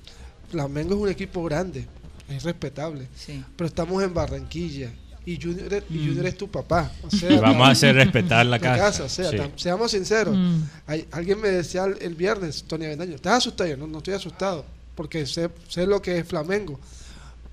Flamengo 0.52 0.95
es 0.95 1.00
un 1.00 1.08
equipo 1.10 1.41
grande, 1.45 1.86
es 2.28 2.43
respetable, 2.43 3.08
Sí. 3.15 3.41
pero 3.56 3.69
estamos 3.69 4.04
en 4.04 4.13
Barranquilla 4.13 4.89
y 5.34 5.42
Junior, 5.42 5.74
es- 5.74 5.84
y 5.89 5.94
Mm. 5.98 6.08
Junior 6.08 6.26
es 6.28 6.38
tu 6.38 6.48
papá. 6.50 6.92
O 7.04 7.10
sea, 7.12 7.39
vamos 7.42 7.68
a 7.68 7.72
hacer 7.72 7.96
respetar 7.96 8.46
la 8.46 8.60
casa. 8.60 9.04
O 9.04 9.10
sea, 9.10 9.30
Sí. 9.32 9.38
tam- 9.38 9.52
seamos 9.56 9.92
sinceros. 9.92 10.36
Mm. 10.36 10.62
Hay- 10.88 11.08
alguien 11.12 11.39
me 11.42 11.50
decía 11.50 11.86
el, 11.86 11.98
el 12.02 12.15
viernes, 12.15 12.63
Tony 12.68 12.86
Avendaño, 12.86 13.15
¿estás 13.15 13.38
asustado? 13.38 13.70
Yo 13.70 13.78
no, 13.78 13.88
no 13.88 13.98
estoy 14.00 14.13
asustado, 14.13 14.65
porque 14.96 15.26
sé, 15.26 15.50
sé 15.68 15.86
lo 15.86 16.02
que 16.02 16.18
es 16.18 16.28
Flamengo. 16.28 16.80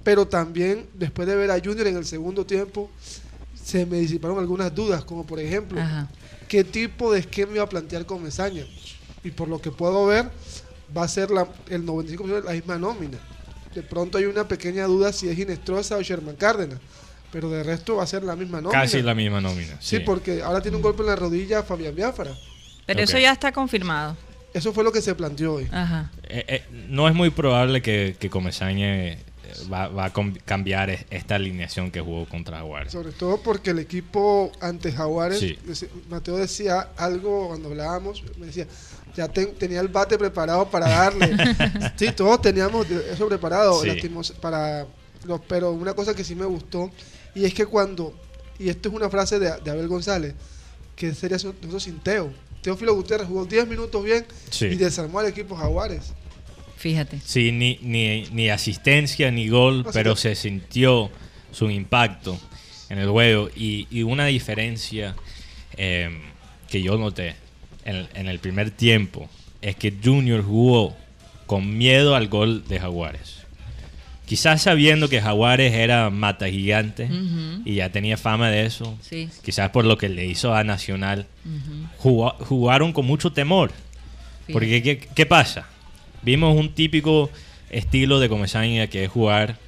Pero 0.02 0.26
también, 0.26 0.86
después 0.94 1.26
de 1.26 1.34
ver 1.36 1.50
a 1.50 1.58
Junior 1.58 1.86
en 1.88 1.96
el 1.96 2.04
segundo 2.06 2.46
tiempo, 2.46 2.90
se 3.62 3.84
me 3.86 3.98
disiparon 3.98 4.38
algunas 4.38 4.72
dudas, 4.74 5.04
como 5.04 5.26
por 5.26 5.40
ejemplo, 5.40 5.80
Ajá. 5.80 6.08
¿qué 6.48 6.62
tipo 6.62 7.12
de 7.12 7.18
esquema 7.20 7.54
iba 7.54 7.64
a 7.64 7.68
plantear 7.68 8.06
con 8.06 8.22
Mesaña? 8.22 8.64
Y 9.24 9.32
por 9.32 9.48
lo 9.48 9.60
que 9.60 9.72
puedo 9.72 10.06
ver, 10.06 10.30
va 10.96 11.02
a 11.02 11.08
ser 11.08 11.32
la, 11.32 11.48
el 11.68 11.84
95% 11.84 12.42
de 12.42 12.42
la 12.48 12.52
misma 12.52 12.78
nómina. 12.78 13.18
De 13.74 13.82
pronto 13.82 14.16
hay 14.18 14.24
una 14.26 14.46
pequeña 14.46 14.84
duda 14.86 15.12
si 15.12 15.28
es 15.28 15.36
Inestrosa 15.36 15.96
o 15.96 16.02
Sherman 16.02 16.36
Cárdenas, 16.36 16.78
pero 17.36 17.50
de 17.50 17.62
resto 17.62 17.96
va 17.96 18.02
a 18.02 18.06
ser 18.06 18.22
la 18.24 18.34
misma 18.34 18.62
nómina. 18.62 18.80
Casi 18.80 19.02
la 19.02 19.14
misma 19.14 19.42
nómina. 19.42 19.76
Sí, 19.78 19.98
Sí, 19.98 20.00
porque 20.00 20.42
ahora 20.42 20.62
tiene 20.62 20.78
un 20.78 20.82
golpe 20.82 21.02
en 21.02 21.08
la 21.08 21.16
rodilla 21.16 21.62
Fabián 21.62 21.94
Biafara. 21.94 22.32
Pero 22.86 22.98
Ok. 23.00 23.04
eso 23.10 23.18
ya 23.18 23.30
está 23.30 23.52
confirmado. 23.52 24.16
Eso 24.54 24.72
fue 24.72 24.82
lo 24.82 24.90
que 24.90 25.02
se 25.02 25.14
planteó 25.14 25.52
hoy. 25.56 25.68
Ajá. 25.70 26.10
Eh, 26.22 26.44
eh, 26.48 26.64
no 26.88 27.06
es 27.10 27.14
muy 27.14 27.28
probable 27.28 27.82
que, 27.82 28.16
que 28.18 28.30
Comesaña 28.30 29.08
eh, 29.08 29.18
va, 29.70 29.88
va 29.88 30.06
a 30.06 30.12
cambiar 30.46 30.88
es- 30.88 31.04
esta 31.10 31.34
alineación 31.34 31.90
que 31.90 32.00
jugó 32.00 32.24
contra 32.26 32.56
Jaguares. 32.56 32.90
Sobre 32.90 33.12
todo 33.12 33.36
porque 33.42 33.68
el 33.72 33.80
equipo 33.80 34.50
ante 34.62 34.90
Jaguares, 34.90 35.38
Sí. 35.38 35.58
Mateo 36.08 36.38
decía 36.38 36.88
algo 36.96 37.48
cuando 37.48 37.68
hablábamos, 37.68 38.24
me 38.38 38.46
decía, 38.46 38.66
ya 39.14 39.28
ten- 39.28 39.54
tenía 39.58 39.80
el 39.80 39.88
bate 39.88 40.16
preparado 40.16 40.70
para 40.70 40.88
darle. 40.88 41.36
sí, 41.96 42.12
todos 42.12 42.40
teníamos 42.40 42.88
eso 42.90 43.28
preparado, 43.28 43.82
Sí. 43.82 43.90
para 44.40 44.86
los, 45.26 45.40
pero 45.46 45.72
una 45.72 45.92
cosa 45.92 46.14
que 46.14 46.24
sí 46.24 46.34
me 46.34 46.46
gustó, 46.46 46.90
y 47.36 47.44
es 47.44 47.54
que 47.54 47.66
cuando, 47.66 48.12
y 48.58 48.68
esto 48.68 48.88
es 48.88 48.94
una 48.94 49.08
frase 49.10 49.38
de, 49.38 49.52
de 49.62 49.70
Abel 49.70 49.86
González, 49.88 50.34
que 50.96 51.14
sería 51.14 51.36
eso 51.36 51.54
eso 51.66 51.78
sin 51.78 51.98
Teo. 52.00 52.32
Teófilo 52.62 52.94
Gutiérrez 52.94 53.28
jugó 53.28 53.44
10 53.44 53.68
minutos 53.68 54.02
bien 54.02 54.26
Sí. 54.50 54.66
y 54.66 54.74
desarmó 54.76 55.20
al 55.20 55.26
equipo 55.26 55.54
Jaguares. 55.54 56.12
Fíjate. 56.76 57.20
Sí, 57.24 57.52
ni, 57.52 57.78
ni, 57.82 58.24
ni 58.32 58.48
asistencia 58.50 59.30
ni 59.30 59.48
gol, 59.48 59.84
No, 59.84 59.92
pero 59.92 60.16
se 60.16 60.34
sintió 60.34 61.10
su 61.52 61.70
impacto 61.70 62.38
en 62.88 62.98
el 62.98 63.08
juego 63.08 63.48
y, 63.54 63.86
y 63.90 64.02
una 64.02 64.26
diferencia 64.26 65.14
eh, 65.76 66.10
que 66.68 66.82
yo 66.82 66.98
noté 66.98 67.36
en, 67.84 68.08
en 68.14 68.28
el 68.28 68.38
primer 68.40 68.70
tiempo 68.70 69.28
es 69.62 69.76
que 69.76 69.94
Junior 70.02 70.42
jugó 70.44 70.96
con 71.46 71.76
miedo 71.78 72.14
al 72.16 72.28
gol 72.28 72.66
de 72.66 72.78
Jaguares. 72.80 73.38
Quizás 74.26 74.60
sabiendo 74.62 75.08
que 75.08 75.20
Jaguares 75.22 75.72
era 75.72 76.10
mata 76.10 76.48
gigante 76.48 77.08
y 77.64 77.76
ya 77.76 77.90
tenía 77.90 78.16
fama 78.16 78.50
de 78.50 78.66
eso, 78.66 78.98
Sí. 79.00 79.28
quizás 79.44 79.70
por 79.70 79.84
lo 79.84 79.96
que 79.98 80.08
le 80.08 80.26
hizo 80.26 80.52
a 80.54 80.64
Nacional, 80.64 81.26
jugaron 81.98 82.92
con 82.92 83.06
mucho 83.06 83.32
temor. 83.32 83.72
Porque, 84.52 84.82
¿qué, 84.82 84.98
qué 84.98 85.26
pasa? 85.26 85.66
Vimos 86.22 86.56
un 86.58 86.74
típico 86.74 87.30
estilo 87.70 88.20
de 88.20 88.28
Comesaña 88.28 88.86
que 88.88 89.04
es 89.04 89.10
jugar 89.10 89.58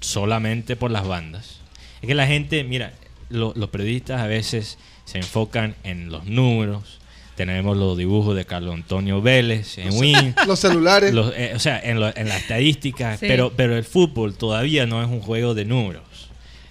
solamente 0.00 0.76
por 0.76 0.90
las 0.90 1.06
bandas. 1.06 1.60
Es 2.02 2.06
que 2.08 2.14
la 2.14 2.26
gente, 2.26 2.62
mira, 2.64 2.92
lo- 3.30 3.52
los 3.56 3.70
periodistas 3.70 4.20
a 4.20 4.26
veces 4.26 4.78
se 5.04 5.18
enfocan 5.18 5.74
en 5.84 6.10
los 6.10 6.24
números. 6.26 6.98
Tenemos 7.36 7.76
los 7.76 7.96
dibujos 7.98 8.34
de 8.34 8.44
Carlos 8.46 8.74
Antonio 8.74 9.20
Vélez 9.20 9.76
en 9.78 9.92
Win. 9.94 10.34
Los 10.46 10.58
celulares, 10.60 11.12
los- 11.12 11.32
eh, 11.36 11.52
o 11.54 11.58
sea, 11.58 11.78
en, 11.78 12.00
lo- 12.00 12.14
en 12.16 12.28
la 12.28 12.36
estadística. 12.38 13.16
Sí. 13.18 13.26
Pero, 13.28 13.52
pero 13.54 13.76
el 13.76 13.84
fútbol 13.84 14.34
todavía 14.34 14.86
no 14.86 15.02
es 15.02 15.08
un 15.08 15.20
juego 15.20 15.54
de 15.54 15.64
números. 15.66 16.02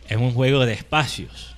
Es 0.09 0.17
un 0.17 0.31
juego 0.33 0.65
de 0.65 0.73
espacios. 0.73 1.55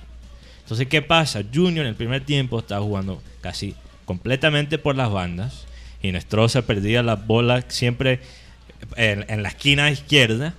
Entonces, 0.62 0.86
¿qué 0.88 1.00
pasa? 1.00 1.42
Junior 1.52 1.84
en 1.86 1.90
el 1.90 1.94
primer 1.96 2.22
tiempo 2.24 2.58
estaba 2.58 2.82
jugando 2.84 3.22
casi 3.40 3.74
completamente 4.04 4.76
por 4.78 4.94
las 4.96 5.10
bandas. 5.10 5.64
Y 6.02 6.12
Nestroza 6.12 6.62
perdía 6.62 7.02
la 7.02 7.16
bola 7.16 7.64
siempre 7.68 8.20
en, 8.96 9.24
en 9.28 9.42
la 9.42 9.48
esquina 9.48 9.90
izquierda. 9.90 10.54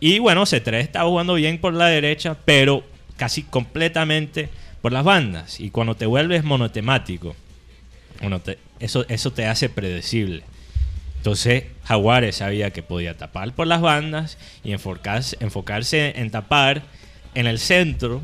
Y 0.00 0.18
bueno, 0.18 0.42
C3 0.42 0.74
estaba 0.80 1.08
jugando 1.08 1.34
bien 1.34 1.58
por 1.60 1.74
la 1.74 1.86
derecha, 1.86 2.36
pero 2.44 2.82
casi 3.16 3.42
completamente 3.42 4.48
por 4.82 4.92
las 4.92 5.04
bandas. 5.04 5.60
Y 5.60 5.70
cuando 5.70 5.94
te 5.96 6.06
vuelves 6.06 6.44
monotemático, 6.44 7.34
bueno, 8.20 8.40
te- 8.40 8.58
eso, 8.80 9.04
eso 9.08 9.32
te 9.32 9.46
hace 9.46 9.68
predecible. 9.68 10.42
Entonces, 11.16 11.64
Jaguares 11.84 12.36
sabía 12.36 12.70
que 12.70 12.82
podía 12.82 13.16
tapar 13.16 13.52
por 13.52 13.66
las 13.66 13.80
bandas 13.80 14.38
y 14.62 14.72
enfocarse, 14.72 15.36
enfocarse 15.40 16.12
en 16.16 16.30
tapar 16.30 16.82
en 17.34 17.46
el 17.46 17.58
centro, 17.58 18.22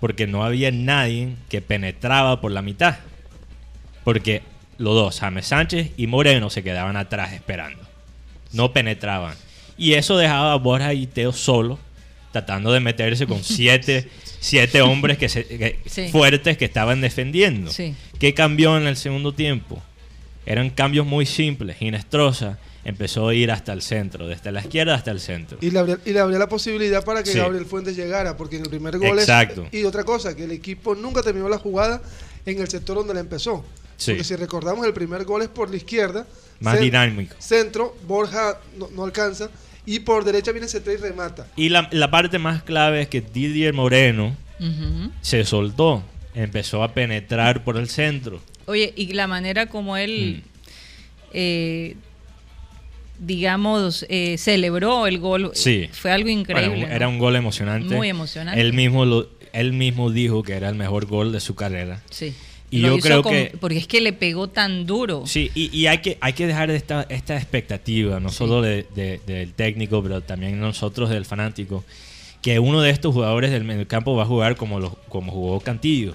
porque 0.00 0.26
no 0.26 0.44
había 0.44 0.70
nadie 0.70 1.34
que 1.48 1.60
penetraba 1.62 2.40
por 2.40 2.50
la 2.52 2.62
mitad. 2.62 2.96
Porque 4.04 4.42
los 4.78 4.94
dos, 4.94 5.20
James 5.20 5.46
Sánchez 5.46 5.90
y 5.96 6.06
Moreno, 6.06 6.50
se 6.50 6.62
quedaban 6.62 6.96
atrás 6.96 7.32
esperando. 7.32 7.82
No 8.52 8.72
penetraban. 8.72 9.34
Y 9.78 9.94
eso 9.94 10.16
dejaba 10.16 10.52
a 10.52 10.56
Borja 10.56 10.92
y 10.94 11.06
Teo 11.06 11.32
solo, 11.32 11.78
tratando 12.32 12.72
de 12.72 12.80
meterse 12.80 13.26
con 13.26 13.42
siete, 13.44 14.08
siete 14.40 14.80
hombres 14.82 15.18
que 15.18 15.28
se- 15.28 15.44
que- 15.46 15.78
Sí. 15.86 16.08
fuertes 16.08 16.56
que 16.58 16.64
estaban 16.64 17.00
defendiendo. 17.00 17.70
Sí. 17.70 17.94
¿Qué 18.18 18.34
cambió 18.34 18.76
en 18.76 18.86
el 18.86 18.96
segundo 18.96 19.32
tiempo? 19.34 19.82
Eran 20.44 20.70
cambios 20.70 21.06
muy 21.06 21.26
simples. 21.26 21.76
Inestrosa 21.80 22.58
empezó 22.84 23.28
a 23.28 23.34
ir 23.34 23.50
hasta 23.50 23.72
el 23.72 23.82
centro, 23.82 24.28
desde 24.28 24.52
la 24.52 24.60
izquierda 24.60 24.94
hasta 24.94 25.10
el 25.10 25.18
centro. 25.18 25.58
Y 25.60 25.70
le, 25.72 25.78
abría, 25.80 25.98
y 26.04 26.12
le 26.12 26.20
abría 26.20 26.38
la 26.38 26.48
posibilidad 26.48 27.04
para 27.04 27.22
que 27.24 27.32
Sí. 27.32 27.38
Gabriel 27.38 27.66
Fuentes 27.66 27.96
llegara, 27.96 28.36
porque 28.36 28.56
en 28.56 28.62
el 28.62 28.68
primer 28.70 28.96
gol 28.98 29.18
es- 29.18 29.24
Exacto. 29.24 29.66
y 29.72 29.82
otra 29.84 30.04
cosa, 30.04 30.36
que 30.36 30.44
el 30.44 30.52
equipo 30.52 30.94
nunca 30.94 31.22
terminó 31.22 31.48
la 31.48 31.58
jugada 31.58 32.00
en 32.44 32.60
el 32.60 32.68
sector 32.68 32.96
donde 32.96 33.14
la 33.14 33.20
empezó. 33.20 33.64
Sí. 33.96 34.12
Porque 34.12 34.24
si 34.24 34.36
recordamos, 34.36 34.86
el 34.86 34.92
primer 34.92 35.24
gol 35.24 35.42
es 35.42 35.48
por 35.48 35.68
la 35.70 35.76
izquierda. 35.76 36.26
Más 36.60 36.78
dinámico. 36.78 37.34
Centro, 37.40 37.96
Borja 38.06 38.60
no, 38.78 38.88
no 38.94 39.04
alcanza. 39.04 39.50
Y 39.86 40.00
por 40.00 40.24
derecha 40.24 40.50
viene 40.52 40.66
C3 40.66 40.94
y 40.94 40.96
remata. 40.96 41.46
Y 41.56 41.68
la, 41.68 41.88
la 41.92 42.10
parte 42.10 42.38
más 42.38 42.62
clave 42.62 43.02
es 43.02 43.08
que 43.08 43.20
Didier 43.20 43.72
Moreno 43.72 44.36
se 45.20 45.44
soltó, 45.44 46.02
empezó 46.34 46.82
a 46.82 46.92
penetrar 46.92 47.62
por 47.64 47.76
el 47.76 47.88
centro. 47.88 48.40
Oye, 48.66 48.92
y 48.96 49.12
la 49.12 49.26
manera 49.28 49.66
como 49.66 49.96
él, 49.96 50.42
Mm. 50.44 50.48
eh, 51.34 51.96
digamos, 53.18 54.04
eh, 54.08 54.36
celebró 54.38 55.06
el 55.06 55.18
gol 55.18 55.50
Sí. 55.54 55.88
fue 55.92 56.10
algo 56.12 56.28
increíble. 56.28 56.68
Bueno, 56.70 56.88
¿no? 56.88 56.94
era 56.94 57.08
un 57.08 57.18
gol 57.18 57.36
emocionante. 57.36 57.94
Muy 57.94 58.08
emocionante. 58.08 58.60
Él 58.60 58.72
mismo, 58.72 59.04
lo, 59.04 59.30
él 59.52 59.72
mismo 59.72 60.10
dijo 60.10 60.42
que 60.42 60.52
era 60.54 60.68
el 60.68 60.74
mejor 60.74 61.06
gol 61.06 61.32
de 61.32 61.40
su 61.40 61.54
carrera. 61.54 62.02
Sí. 62.10 62.34
Y 62.70 62.78
Lo 62.78 62.88
yo 62.88 62.96
hizo 62.96 63.06
creo 63.06 63.22
con- 63.22 63.32
que- 63.32 63.52
Porque 63.60 63.78
es 63.78 63.86
que 63.86 64.00
le 64.00 64.12
pegó 64.12 64.48
tan 64.48 64.86
duro. 64.86 65.24
Sí, 65.26 65.50
y, 65.54 65.74
y 65.76 65.86
hay, 65.86 65.98
que, 65.98 66.18
hay 66.20 66.32
que 66.32 66.46
dejar 66.46 66.70
esta, 66.70 67.06
esta 67.08 67.36
expectativa, 67.36 68.18
no 68.18 68.28
Sí. 68.30 68.36
solo 68.36 68.60
de- 68.62 68.86
de- 68.94 69.20
del 69.26 69.52
técnico, 69.54 70.02
pero 70.02 70.20
también 70.20 70.58
nosotros 70.60 71.08
del 71.10 71.24
fanático, 71.24 71.84
que 72.42 72.58
uno 72.58 72.80
de 72.82 72.90
estos 72.90 73.14
jugadores 73.14 73.50
del 73.52 73.64
mediocampo 73.64 74.16
va 74.16 74.24
a 74.24 74.26
jugar 74.26 74.56
como, 74.56 74.80
lo, 74.80 74.90
como 75.08 75.30
jugó 75.32 75.60
Cantillo. 75.60 76.14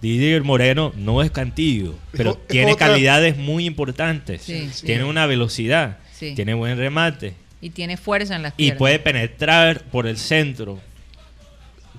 Didier 0.00 0.42
Moreno 0.42 0.92
no 0.96 1.22
es 1.22 1.30
Cantillo, 1.30 1.94
pero 2.12 2.32
es 2.32 2.48
tiene 2.48 2.72
otra- 2.72 2.88
calidades 2.88 3.36
muy 3.36 3.66
importantes. 3.66 4.42
Sí, 4.42 4.68
sí. 4.72 4.86
Tiene 4.86 5.04
una 5.04 5.26
velocidad, 5.26 5.98
Sí. 6.12 6.34
tiene 6.34 6.54
buen 6.54 6.76
remate 6.78 7.34
Y 7.60 7.70
tiene 7.70 7.96
fuerza 7.96 8.34
en 8.36 8.42
las 8.42 8.54
y 8.54 8.56
piernas. 8.56 8.78
puede 8.78 8.98
penetrar 8.98 9.82
por 9.84 10.06
el 10.08 10.16
centro 10.18 10.80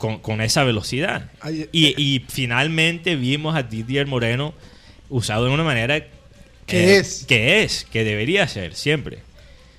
con, 0.04 0.20
con 0.20 0.42
esa 0.42 0.66
velocidad. 0.66 1.32
Ahí- 1.40 1.70
Y, 1.72 1.96
y 1.98 2.26
finalmente 2.28 3.16
vimos 3.16 3.56
a 3.56 3.64
Didier 3.64 4.06
Moreno 4.06 4.54
usado 5.10 5.46
de 5.46 5.52
una 5.52 5.64
manera 5.64 5.96
eh, 5.96 6.10
Que 6.66 6.98
es. 6.98 7.24
que 7.26 7.64
es, 7.64 7.86
que 7.86 8.04
debería 8.04 8.46
ser 8.50 8.76
siempre. 8.76 9.20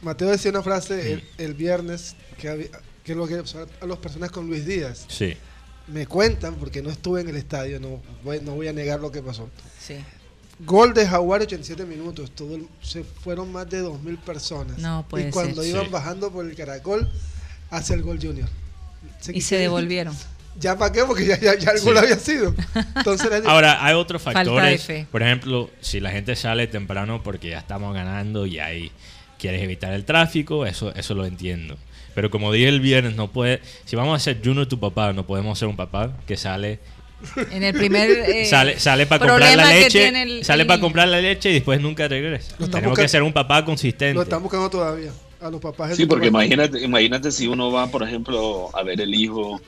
Mateo 0.01 0.29
decía 0.31 0.51
una 0.51 0.63
frase 0.63 0.95
Mm. 0.95 1.13
el, 1.13 1.25
el 1.49 1.53
viernes 1.55 2.17
que, 2.39 2.49
había- 2.49 2.69
que 3.05 3.15
lo 3.15 3.27
que 3.27 3.35
a 3.35 3.87
las 3.87 3.99
personas 3.99 4.31
con 4.31 4.47
Luis 4.47 4.65
Díaz 4.65 5.05
Sí. 5.09 5.35
me 5.89 6.07
cuentan, 6.07 6.55
porque 6.55 6.81
no 6.81 6.89
estuve 6.89 7.21
en 7.21 7.29
el 7.29 7.37
estadio, 7.37 7.79
no 7.79 8.01
voy, 8.23 8.41
no 8.41 8.53
voy 8.55 8.69
a 8.69 8.73
negar 8.73 9.01
lo 9.01 9.13
que 9.13 9.21
pasó. 9.21 9.51
Sí. 9.79 9.97
Gol 10.61 10.95
de 10.95 11.07
Jaguar 11.07 11.43
87 11.43 11.85
minutos, 11.85 12.31
todo 12.31 12.55
el- 12.55 12.67
se 12.81 13.05
fueron 13.05 13.53
más 13.53 13.69
de 13.69 13.83
2.000 13.83 14.17
personas. 14.17 14.79
No 14.79 15.05
puede 15.07 15.29
y 15.29 15.31
cuando 15.31 15.61
ser. 15.61 15.71
iban 15.73 15.85
Sí. 15.85 15.91
bajando 15.91 16.31
por 16.33 16.47
el 16.47 16.57
caracol, 16.57 17.11
hace 17.69 17.93
el 17.93 18.01
gol 18.03 18.19
Junior. 18.23 18.49
Y 19.33 19.41
se 19.41 19.57
devolvieron. 19.57 20.15
¿Ya 20.61 20.79
para 20.79 20.93
qué? 20.93 21.03
Porque 21.05 21.27
ya, 21.27 21.39
ya, 21.41 21.57
Sí. 21.77 21.85
gol 21.85 21.99
había 21.99 22.17
sido. 22.17 22.55
Entonces 22.97 23.29
Ahora, 23.47 23.85
hay 23.85 23.95
otros 23.95 24.23
Falta 24.23 24.41
de 24.41 24.47
factores. 24.47 24.83
fe. 24.85 25.07
Por 25.11 25.23
ejemplo, 25.23 25.69
si 25.81 25.99
la 26.01 26.11
gente 26.11 26.37
sale 26.37 26.67
temprano 26.69 27.23
porque 27.25 27.49
ya 27.51 27.59
estamos 27.59 27.93
ganando 27.93 28.47
y 28.47 28.61
ahí 28.61 28.93
quieres 29.39 29.63
evitar 29.63 29.93
el 29.93 30.05
tráfico, 30.05 30.65
eso, 30.65 30.95
eso 30.95 31.15
lo 31.15 31.27
entiendo. 31.27 31.77
Pero 32.15 32.31
como 32.31 32.53
dije 32.53 32.69
el 32.69 32.79
viernes, 32.81 33.17
no 33.17 33.33
puede. 33.33 33.61
Si 33.85 33.97
vamos 33.97 34.15
a 34.15 34.23
ser 34.23 34.41
Juno 34.45 34.69
tu 34.69 34.79
papá, 34.79 35.13
no 35.13 35.27
podemos 35.27 35.59
ser 35.59 35.67
un 35.67 35.75
papá 35.77 36.13
que 36.27 36.37
sale 36.37 36.79
En 37.51 37.65
el 37.65 37.75
primer. 37.75 38.09
eh, 38.29 38.45
sale, 38.47 38.79
sale 38.79 39.07
para 39.07 39.27
comprar 39.27 39.57
la 39.57 39.67
leche, 39.73 40.07
el- 40.23 40.45
sale 40.45 40.63
el 40.63 40.67
para 40.69 40.81
comprar 40.81 41.09
la 41.09 41.21
leche 41.21 41.51
y 41.51 41.55
después 41.55 41.81
nunca 41.81 42.07
regresa. 42.07 42.53
Lo 42.61 42.67
Tenemos 42.69 42.91
buscando- 42.91 42.95
que 43.03 43.09
ser 43.09 43.23
un 43.25 43.33
papá 43.33 43.65
consistente. 43.65 44.15
lo 44.15 44.23
están 44.23 44.41
buscando 44.41 44.71
todavía 44.71 45.11
a 45.49 45.51
los 45.51 45.61
papás. 45.61 45.97
Sí, 45.97 46.07
porque 46.07 46.29
imagínate, 46.29 46.83
imagínate 46.83 47.31
si 47.33 47.47
uno 47.47 47.71
va, 47.71 47.87
por 47.89 48.03
ejemplo, 48.03 48.71
a 48.77 48.83
ver 48.83 49.01
el 49.01 49.15
hijo 49.15 49.61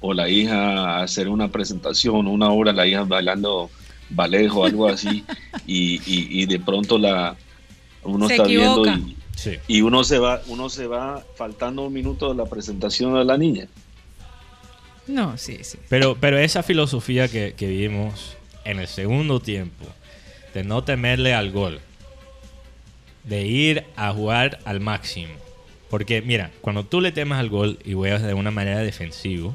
o 0.00 0.14
la 0.14 0.28
hija 0.28 0.98
a 0.98 1.02
hacer 1.02 1.28
una 1.28 1.48
presentación, 1.48 2.26
una 2.26 2.50
hora 2.50 2.72
la 2.72 2.86
hija 2.86 3.04
bailando 3.04 3.70
ballet 4.10 4.50
o 4.52 4.64
algo 4.64 4.88
así, 4.88 5.24
y, 5.66 5.94
y- 6.06 6.42
y 6.42 6.46
de 6.46 6.60
pronto 6.60 6.98
la 6.98 7.36
uno 8.02 8.26
Se 8.28 8.34
está 8.34 8.44
equivoca. 8.46 8.92
viendo 8.94 9.08
y, 9.10 9.16
Sí. 9.36 9.52
y 9.66 9.80
uno 9.82 10.04
se 10.04 10.18
va, 10.18 10.42
uno 10.46 10.68
se 10.68 10.86
va 10.86 11.24
faltando 11.36 11.82
un 11.82 11.92
minuto 11.92 12.28
de 12.30 12.36
la 12.36 12.44
presentación 12.48 13.14
de 13.14 13.24
la 13.24 13.36
niña. 13.36 13.66
No, 15.06 15.36
sí, 15.36 15.58
sí. 15.62 15.78
Pero, 15.88 16.16
pero 16.18 16.38
esa 16.38 16.62
filosofía 16.62 17.28
que, 17.28 17.54
que 17.56 17.66
vimos 17.66 18.36
en 18.64 18.78
el 18.78 18.86
segundo 18.88 19.40
tiempo, 19.40 19.84
de 20.54 20.64
no 20.64 20.84
temerle 20.84 21.34
al 21.34 21.50
gol, 21.50 21.80
de 23.24 23.46
ir 23.46 23.84
a 23.96 24.12
jugar 24.12 24.58
al 24.64 24.80
máximo. 24.80 25.32
Porque 25.90 26.22
mira, 26.22 26.50
cuando 26.60 26.84
tú 26.84 27.00
le 27.00 27.12
temas 27.12 27.38
al 27.40 27.48
gol 27.48 27.78
y 27.84 27.92
juegas 27.94 28.22
de 28.22 28.34
una 28.34 28.50
manera 28.50 28.80
defensiva, 28.80 29.54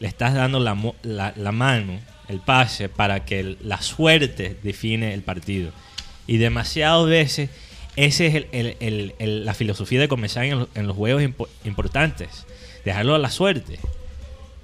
le 0.00 0.08
estás 0.08 0.34
dando 0.34 0.58
la, 0.60 0.76
la- 1.02 1.32
la 1.36 1.52
mano, 1.52 2.00
el 2.28 2.40
pase, 2.40 2.88
para 2.88 3.24
que 3.24 3.40
el- 3.40 3.58
la 3.62 3.80
suerte 3.80 4.56
define 4.62 5.14
el 5.14 5.22
partido. 5.22 5.70
Y 6.26 6.38
demasiadas 6.38 7.06
veces 7.06 7.50
esa 7.96 8.24
es 8.24 8.34
el- 8.52 8.76
el- 9.18 9.44
la 9.44 9.54
filosofía 9.54 10.00
de 10.00 10.08
comenzar 10.08 10.44
en, 10.44 10.58
los- 10.60 10.68
en 10.74 10.86
los 10.86 10.96
juegos 10.96 11.22
impo- 11.22 11.48
importantes. 11.64 12.46
Dejarlo 12.84 13.14
a 13.14 13.18
la 13.18 13.30
suerte. 13.30 13.78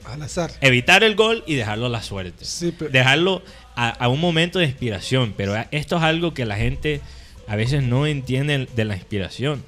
Al 0.04 0.22
azar. 0.22 0.50
Evitar 0.62 1.04
el 1.04 1.14
gol 1.14 1.44
y 1.46 1.54
dejarlo 1.54 1.86
a 1.86 1.90
la 1.90 2.02
suerte. 2.02 2.44
Sí, 2.44 2.74
pero- 2.76 2.90
Dejarlo 2.90 3.42
a, 3.76 3.90
a 3.90 4.08
un 4.08 4.20
momento 4.20 4.58
de 4.58 4.64
inspiración. 4.64 5.34
Pero 5.36 5.54
esto 5.70 5.96
es 5.98 6.02
algo 6.02 6.32
que 6.34 6.46
la 6.46 6.56
gente 6.56 7.00
a 7.48 7.56
veces 7.56 7.82
no 7.82 8.06
entiende 8.06 8.68
de 8.74 8.84
la 8.84 8.94
inspiración. 8.96 9.64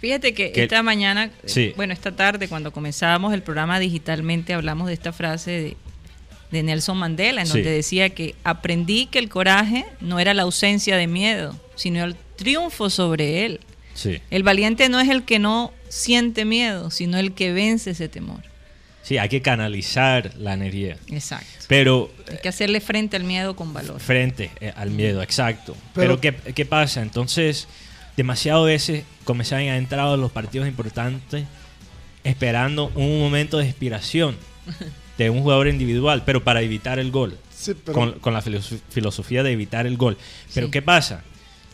Fíjate 0.00 0.34
que, 0.34 0.52
Que- 0.52 0.64
esta 0.64 0.82
mañana, 0.82 1.26
eh, 1.26 1.30
Sí. 1.46 1.72
bueno, 1.76 1.92
esta 1.92 2.12
tarde, 2.14 2.48
cuando 2.48 2.72
comenzábamos 2.72 3.32
el 3.34 3.42
programa 3.42 3.78
digitalmente, 3.78 4.52
hablamos 4.52 4.88
de 4.88 4.94
esta 4.94 5.12
frase 5.12 5.50
de, 5.52 5.76
de 6.50 6.62
Nelson 6.62 6.98
Mandela, 6.98 7.40
en 7.40 7.46
Sí. 7.46 7.54
donde 7.54 7.70
decía 7.70 8.10
que 8.10 8.34
aprendí 8.44 9.06
que 9.06 9.18
el 9.18 9.28
coraje 9.28 9.84
no 10.00 10.18
era 10.20 10.34
la 10.34 10.42
ausencia 10.42 10.96
de 10.96 11.06
miedo, 11.06 11.58
sino 11.76 12.04
el 12.04 12.16
triunfo 12.36 12.90
sobre 12.90 13.44
él. 13.46 13.60
Sí. 13.94 14.20
El 14.30 14.42
valiente 14.42 14.88
no 14.88 14.98
es 15.00 15.08
el 15.08 15.22
que 15.22 15.38
no 15.38 15.72
siente 15.88 16.44
miedo, 16.44 16.90
sino 16.90 17.18
el 17.18 17.32
que 17.32 17.52
vence 17.52 17.90
ese 17.90 18.08
temor. 18.08 18.40
Sí, 19.02 19.18
hay 19.18 19.28
que 19.28 19.42
canalizar 19.42 20.32
la 20.38 20.54
energía. 20.54 20.96
Exacto. 21.08 21.46
Pero 21.68 22.10
Hay 22.30 22.38
que 22.38 22.48
hacerle 22.48 22.80
frente 22.80 23.16
al 23.16 23.24
miedo 23.24 23.56
con 23.56 23.72
valor. 23.74 23.98
frente 24.00 24.50
eh, 24.60 24.72
al 24.76 24.90
miedo, 24.90 25.22
exacto. 25.22 25.76
Pero, 25.94 26.20
Pero- 26.20 26.42
¿qué, 26.44 26.52
qué 26.52 26.64
pasa? 26.66 27.02
Entonces, 27.02 27.66
demasiadas 28.16 28.64
veces 28.64 29.04
comenzaban 29.24 29.64
a 29.68 29.76
entrar 29.76 30.06
a 30.06 30.16
los 30.16 30.30
partidos 30.30 30.68
importantes 30.68 31.44
esperando 32.24 32.92
un 32.94 33.18
momento 33.20 33.58
de 33.58 33.66
inspiración 33.66 34.36
de 35.18 35.30
un 35.30 35.42
jugador 35.42 35.66
individual, 35.68 36.22
pero 36.24 36.44
para 36.44 36.62
evitar 36.62 36.98
el 36.98 37.10
gol. 37.10 37.36
Sí, 37.54 37.74
pero 37.74 37.92
con, 37.98 38.12
con 38.20 38.32
la 38.32 38.40
filoso- 38.42 38.78
filosofía 38.90 39.42
de 39.42 39.52
evitar 39.52 39.86
el 39.86 39.96
gol. 39.96 40.16
Pero 40.54 40.66
Sí. 40.66 40.70
¿qué 40.70 40.82
pasa? 40.82 41.22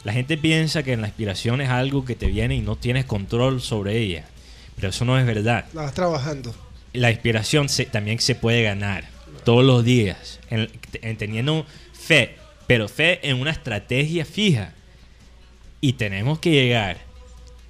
La 0.05 0.13
gente 0.13 0.39
piensa 0.39 0.83
que 0.83 0.97
la 0.97 1.09
inspiración 1.09 1.61
es 1.61 1.69
algo 1.71 2.05
que 2.05 2.15
te 2.15 2.27
viene 2.27 2.55
y 2.57 2.61
no 2.61 2.77
tienes 2.77 3.05
control 3.05 3.61
sobre 3.61 3.99
ella. 3.99 4.25
Pero 4.77 4.89
eso 4.91 5.05
no 5.05 5.19
es 5.19 5.27
verdad. 5.27 5.67
la 5.75 5.83
vas 5.83 5.95
trabajando. 5.95 6.55
La 6.93 7.11
inspiración 7.11 7.69
se- 7.69 7.87
también 7.87 8.19
se 8.21 8.35
puede 8.35 8.63
ganar 8.63 9.05
todos 9.45 9.65
los 9.65 9.85
días, 9.85 10.41
en, 10.51 10.69
en 11.03 11.17
teniendo 11.17 11.67
fe, 11.93 12.37
pero 12.67 12.89
fe 12.89 13.27
en 13.29 13.37
una 13.41 13.51
estrategia 13.51 14.25
fija. 14.25 14.73
Y 15.81 15.95
tenemos 15.95 16.39
que 16.39 16.51
llegar 16.51 16.99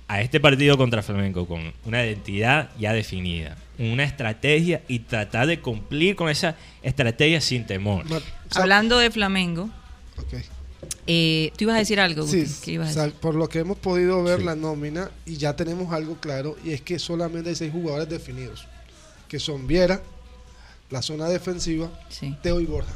a 0.08 0.22
este 0.22 0.40
partido 0.40 0.78
contra 0.78 1.02
Flamengo 1.02 1.46
con 1.46 1.72
una 1.84 2.04
identidad 2.06 2.70
ya 2.78 2.92
definida, 2.94 3.58
una 3.78 4.04
estrategia 4.04 4.80
y 4.88 5.00
tratar 5.00 5.46
de 5.46 5.60
cumplir 5.60 6.16
con 6.16 6.30
esa 6.30 6.56
estrategia 6.82 7.40
sin 7.42 7.66
temor. 7.66 8.06
Hablando 8.54 8.98
de 8.98 9.10
Flamengo, 9.10 9.68
eh, 11.06 11.52
tú 11.56 11.64
ibas 11.64 11.76
a 11.76 11.78
decir 11.80 12.00
algo, 12.00 12.26
Sí, 12.26 12.40
Guti? 12.42 12.52
¿Qué 12.64 12.70
ibas 12.72 12.90
a 12.90 12.92
sal- 12.94 13.04
decir? 13.08 13.20
por 13.20 13.34
lo 13.34 13.48
que 13.48 13.58
hemos 13.60 13.78
podido 13.78 14.22
ver 14.22 14.38
Sí. 14.40 14.44
la 14.46 14.54
nómina 14.56 15.10
y 15.26 15.36
ya 15.36 15.54
tenemos 15.56 15.92
algo 15.92 16.16
claro 16.16 16.56
y 16.64 16.72
es 16.72 16.80
que 16.80 16.98
solamente 16.98 17.50
hay 17.50 17.56
seis 17.56 17.72
jugadores 17.72 18.08
definidos, 18.08 18.66
que 19.28 19.38
son 19.38 19.66
Viera, 19.66 20.00
la 20.90 21.02
zona 21.02 21.28
defensiva, 21.28 21.90
Sí. 22.08 22.34
Teo 22.42 22.60
y 22.60 22.64
Borja. 22.66 22.92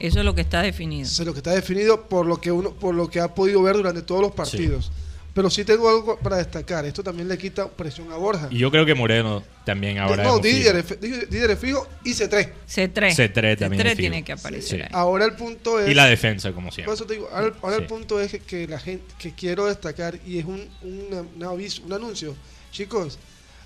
Eso 0.00 0.18
es 0.18 0.24
lo 0.24 0.34
que 0.34 0.40
está 0.40 0.60
definido. 0.62 1.06
Eso 1.06 1.22
es 1.22 1.26
lo 1.26 1.32
que 1.32 1.38
está 1.38 1.52
definido 1.52 2.08
por 2.08 2.26
lo 2.26 2.40
que 2.40 2.50
uno, 2.50 2.72
por 2.72 2.94
lo 2.94 3.08
que 3.08 3.20
ha 3.20 3.32
podido 3.34 3.62
ver 3.62 3.76
durante 3.76 4.02
todos 4.02 4.20
los 4.20 4.32
partidos. 4.32 4.90
Pero 5.32 5.50
sí 5.50 5.64
tengo 5.64 5.88
algo 5.88 6.16
para 6.18 6.36
destacar. 6.36 6.84
Esto 6.84 7.02
también 7.02 7.26
le 7.28 7.36
quita 7.36 7.68
presión 7.68 8.12
a 8.12 8.16
Borja. 8.16 8.46
Y 8.52 8.58
yo 8.58 8.70
creo 8.70 8.86
que 8.86 8.94
Moreno 8.94 9.42
también 9.64 9.98
ahora 9.98 10.22
no, 10.22 10.38
Didier, 10.38 10.80
fijo. 10.84 10.94
es- 10.94 11.00
Didier 11.00 11.28
Didier 11.28 11.50
es 11.50 11.58
fijo 11.58 11.88
y 12.04 12.10
C3. 12.14 12.52
C3. 12.68 13.14
C3 13.16 13.58
también 13.58 13.80
es 13.84 13.92
fijo. 13.94 13.96
tiene 14.00 14.22
que 14.24 14.32
aparecer 14.32 14.78
Sí. 14.80 14.82
ahí. 14.82 14.88
Ahora 14.92 15.24
el 15.24 15.34
punto 15.34 15.80
es. 15.80 15.88
Y 15.90 15.94
la 15.94 16.06
defensa, 16.06 16.52
como 16.52 16.68
Por 16.68 16.74
siempre. 16.74 16.94
eso 16.94 17.04
te 17.04 17.14
digo, 17.14 17.28
ahora, 17.32 17.52
ahora 17.62 17.76
Sí. 17.76 17.82
el 17.82 17.88
punto 17.88 18.20
es 18.20 18.30
que, 18.30 18.38
que 18.40 18.68
la 18.68 18.78
gente 18.78 19.12
que 19.18 19.32
quiero 19.34 19.66
destacar 19.66 20.18
y 20.24 20.38
es 20.38 20.44
un, 20.44 20.68
un, 20.82 21.28
un 21.36 21.42
aviso, 21.44 21.82
un 21.84 21.92
anuncio. 21.92 22.36
Chicos, 22.70 23.18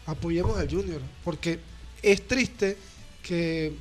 apoyemos 0.07 0.57
al 0.59 0.71
Junior, 0.71 1.03
porque 1.23 1.59
es 2.03 2.27
triste 2.27 2.77
que 3.23 3.73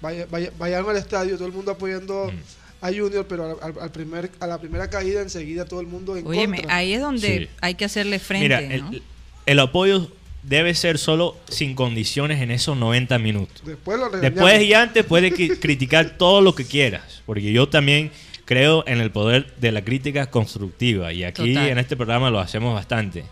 vaya, 0.00 0.26
vaya- 0.30 0.52
vayan 0.58 0.88
al 0.88 0.96
estadio, 0.96 1.36
todo 1.36 1.46
el 1.46 1.52
mundo 1.54 1.70
apoyando 1.72 2.30
Mm. 2.32 2.84
a 2.84 2.88
Junior, 2.88 3.26
pero 3.28 3.58
al, 3.62 3.70
al- 3.76 3.82
al 3.82 3.90
primer, 3.90 4.30
a 4.40 4.46
la 4.46 4.58
primera 4.60 4.88
caída 4.90 5.22
enseguida 5.22 5.64
todo 5.64 5.80
el 5.80 5.86
mundo 5.86 6.16
en 6.16 6.26
Óyeme, 6.26 6.58
contra. 6.58 6.76
ahí 6.76 6.92
es 6.94 7.00
donde 7.00 7.38
Sí. 7.38 7.48
hay 7.60 7.74
que 7.74 7.84
hacerle 7.84 8.18
frente, 8.18 8.44
Mira, 8.44 8.60
¿no? 8.78 8.90
el, 8.92 9.02
el 9.46 9.58
apoyo 9.60 10.10
debe 10.42 10.74
ser 10.74 10.98
solo 10.98 11.36
sin 11.48 11.74
condiciones 11.74 12.42
en 12.42 12.50
esos 12.50 12.76
90 12.76 13.18
minutos. 13.18 13.62
Después 13.64 13.98
lo. 13.98 14.10
Después 14.10 14.62
y 14.62 14.74
antes 14.74 15.04
puedes 15.06 15.32
cri- 15.32 15.58
criticar 15.60 16.18
todo 16.18 16.42
lo 16.42 16.54
que 16.54 16.66
quieras, 16.66 17.22
porque 17.24 17.50
yo 17.52 17.68
también 17.68 18.10
creo 18.44 18.84
en 18.86 19.00
el 19.00 19.10
poder 19.10 19.54
de 19.56 19.72
la 19.72 19.82
crítica 19.82 20.26
constructiva 20.26 21.14
y 21.14 21.24
aquí 21.24 21.54
Total. 21.54 21.68
en 21.70 21.78
este 21.78 21.96
programa 21.96 22.28
lo 22.28 22.40
hacemos 22.40 22.74
bastante. 22.74 23.24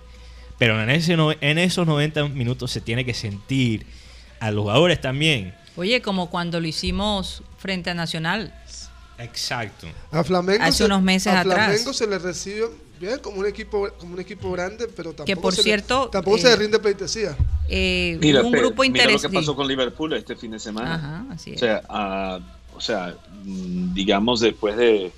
Pero 0.62 0.80
en, 0.80 0.90
ese 0.90 1.16
no- 1.16 1.32
en 1.32 1.58
esos 1.58 1.84
90 1.88 2.28
minutos 2.28 2.70
se 2.70 2.80
tiene 2.80 3.04
que 3.04 3.14
sentir 3.14 3.84
a 4.38 4.52
los 4.52 4.62
jugadores 4.62 5.00
también. 5.00 5.52
Oye, 5.74 6.00
como 6.02 6.30
cuando 6.30 6.60
lo 6.60 6.68
hicimos 6.68 7.42
frente 7.58 7.90
a 7.90 7.94
Nacional. 7.94 8.54
Exacto. 9.18 9.88
A 10.12 10.22
Flamengo 10.22 10.62
Hace 10.62 10.84
unos 10.84 11.02
meses 11.02 11.32
a 11.32 11.40
atrás. 11.40 11.66
Flamengo 11.66 11.92
se 11.92 12.06
le 12.06 12.16
recibe 12.20 12.66
bien 13.00 13.18
como 13.18 13.40
un 13.40 13.46
equipo 13.46 13.88
como 13.98 14.14
un 14.14 14.20
equipo 14.20 14.52
grande, 14.52 14.86
pero 14.86 15.10
tampoco 15.10 15.24
Que, 15.24 15.36
por 15.36 15.52
se 15.52 15.58
le- 15.58 15.64
cierto, 15.64 16.08
tampoco 16.12 16.36
eh, 16.36 16.40
se 16.42 16.48
le 16.50 16.54
rinde 16.54 16.78
pleitesía. 16.78 17.36
Eh, 17.68 18.16
Mira, 18.20 18.42
un 18.42 18.52
Pe- 18.52 18.58
grupo 18.60 18.82
mira 18.82 18.98
lo 19.04 19.08
que 19.08 19.12
interesante. 19.14 19.36
pasó 19.38 19.56
con 19.56 19.66
Liverpool 19.66 20.12
este 20.12 20.36
fin 20.36 20.52
de 20.52 20.60
semana. 20.60 20.94
Ajá, 20.94 21.24
así 21.30 21.50
O 21.50 21.54
es. 21.54 21.58
sea, 21.60 21.82
ah, 21.88 22.38
o 22.76 22.80
sea, 22.80 23.16
mm, 23.42 23.94
digamos 23.94 24.38
después 24.38 24.76
de 24.76 25.10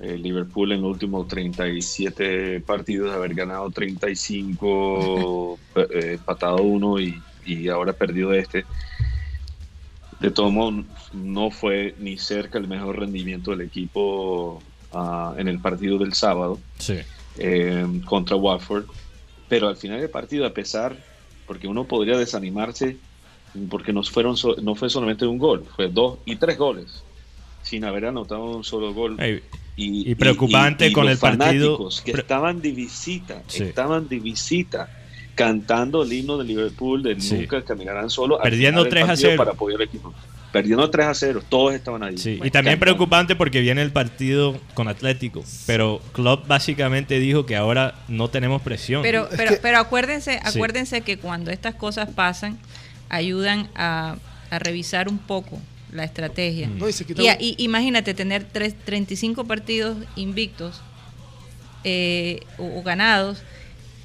eh, 0.00 0.16
Liverpool 0.18 0.72
en 0.72 0.82
los 0.82 0.90
últimos 0.92 1.26
37 1.28 2.60
partidos 2.60 3.12
haber 3.14 3.34
ganado 3.34 3.70
35, 3.70 5.58
eh, 5.76 6.14
empatado 6.14 6.62
uno 6.62 7.00
y, 7.00 7.24
y 7.44 7.68
ahora 7.68 7.92
perdido 7.92 8.32
este. 8.32 8.66
De 10.20 10.30
todo 10.30 10.50
modo, 10.50 10.84
no 11.12 11.50
fue 11.50 11.96
ni 11.98 12.16
cerca 12.16 12.58
el 12.58 12.68
mejor 12.68 12.98
rendimiento 13.00 13.50
del 13.50 13.62
equipo 13.62 14.64
ah, 14.92 15.34
en 15.36 15.48
el 15.48 15.60
partido 15.60 15.98
del 15.98 16.14
sábado 16.14 16.62
Sí. 16.78 16.94
eh, 17.36 17.84
contra 18.06 18.36
Watford. 18.36 18.86
Pero 19.48 19.68
al 19.68 19.76
final 19.76 20.00
del 20.00 20.10
partido, 20.10 20.46
a 20.46 20.54
pesar, 20.54 20.96
porque 21.46 21.66
uno 21.66 21.86
podría 21.86 22.16
desanimarse, 22.16 23.00
porque 23.68 23.92
no, 23.92 24.02
fueron 24.02 24.36
so- 24.36 24.56
no 24.62 24.74
fue 24.74 24.88
solamente 24.88 25.26
un 25.26 25.38
gol, 25.38 25.66
fue 25.76 25.88
dos 25.90 26.20
y 26.24 26.36
tres 26.36 26.56
goles, 26.56 27.04
sin 27.60 27.84
haber 27.84 28.06
anotado 28.06 28.56
un 28.56 28.64
solo 28.64 28.94
gol. 28.94 29.20
Ey, 29.20 29.42
Y, 29.76 30.10
y 30.10 30.14
preocupante 30.14 30.92
con 30.92 31.04
los 31.06 31.14
el 31.14 31.18
partido- 31.18 31.88
que 32.04 32.12
pre- 32.12 32.20
estaban 32.22 32.60
de 32.62 32.70
visita, 32.70 33.42
Sí. 33.48 33.64
estaban 33.64 34.08
de 34.08 34.20
visita, 34.20 34.88
cantando 35.34 36.02
el 36.04 36.12
himno 36.12 36.38
de 36.38 36.44
Liverpool 36.44 37.02
de 37.02 37.20
Sí. 37.20 37.34
nunca 37.34 37.62
caminarán 37.62 38.08
solo. 38.10 38.38
Perdiendo 38.40 38.82
final 38.82 38.84
del 38.84 38.90
3 38.90 39.02
a 39.02 39.06
partido 39.08 39.28
0. 39.30 39.38
Para 39.38 39.50
apoyar 39.50 39.80
al 39.80 39.86
equipo. 39.88 40.14
Perdiendo 40.52 40.88
3 40.88 41.06
a 41.08 41.14
0, 41.14 41.42
todos 41.48 41.74
estaban 41.74 42.04
ahí. 42.04 42.16
Sí, 42.16 42.38
y 42.44 42.50
también 42.52 42.78
preocupante 42.78 43.34
porque 43.34 43.60
viene 43.60 43.82
el 43.82 43.90
partido 43.90 44.56
con 44.74 44.86
Atlético, 44.86 45.42
pero 45.66 46.00
Klopp 46.12 46.46
básicamente 46.46 47.18
dijo 47.18 47.44
que 47.44 47.56
ahora 47.56 47.96
no 48.06 48.28
tenemos 48.30 48.62
presión. 48.62 49.02
Pero, 49.02 49.28
pero, 49.36 49.56
pero 49.60 49.78
acuérdense, 49.78 50.34
Sí. 50.34 50.56
acuérdense 50.56 51.00
que 51.00 51.18
cuando 51.18 51.50
estas 51.50 51.74
cosas 51.74 52.08
pasan, 52.10 52.56
ayudan 53.08 53.68
a, 53.74 54.14
a 54.50 54.58
revisar 54.60 55.08
un 55.08 55.18
poco 55.18 55.60
la 55.94 56.04
estrategia. 56.04 56.68
Mm. 56.68 56.78
No, 56.78 56.88
y 56.88 56.92
se 56.92 57.04
quita 57.06 57.22
Y, 57.22 57.28
un- 57.28 57.36
y 57.40 57.54
imagínate 57.58 58.12
tener 58.14 58.44
tres, 58.44 58.74
35 58.84 59.44
partidos 59.44 59.96
invictos 60.16 60.80
eh, 61.84 62.40
o, 62.58 62.78
o 62.78 62.82
ganados, 62.82 63.38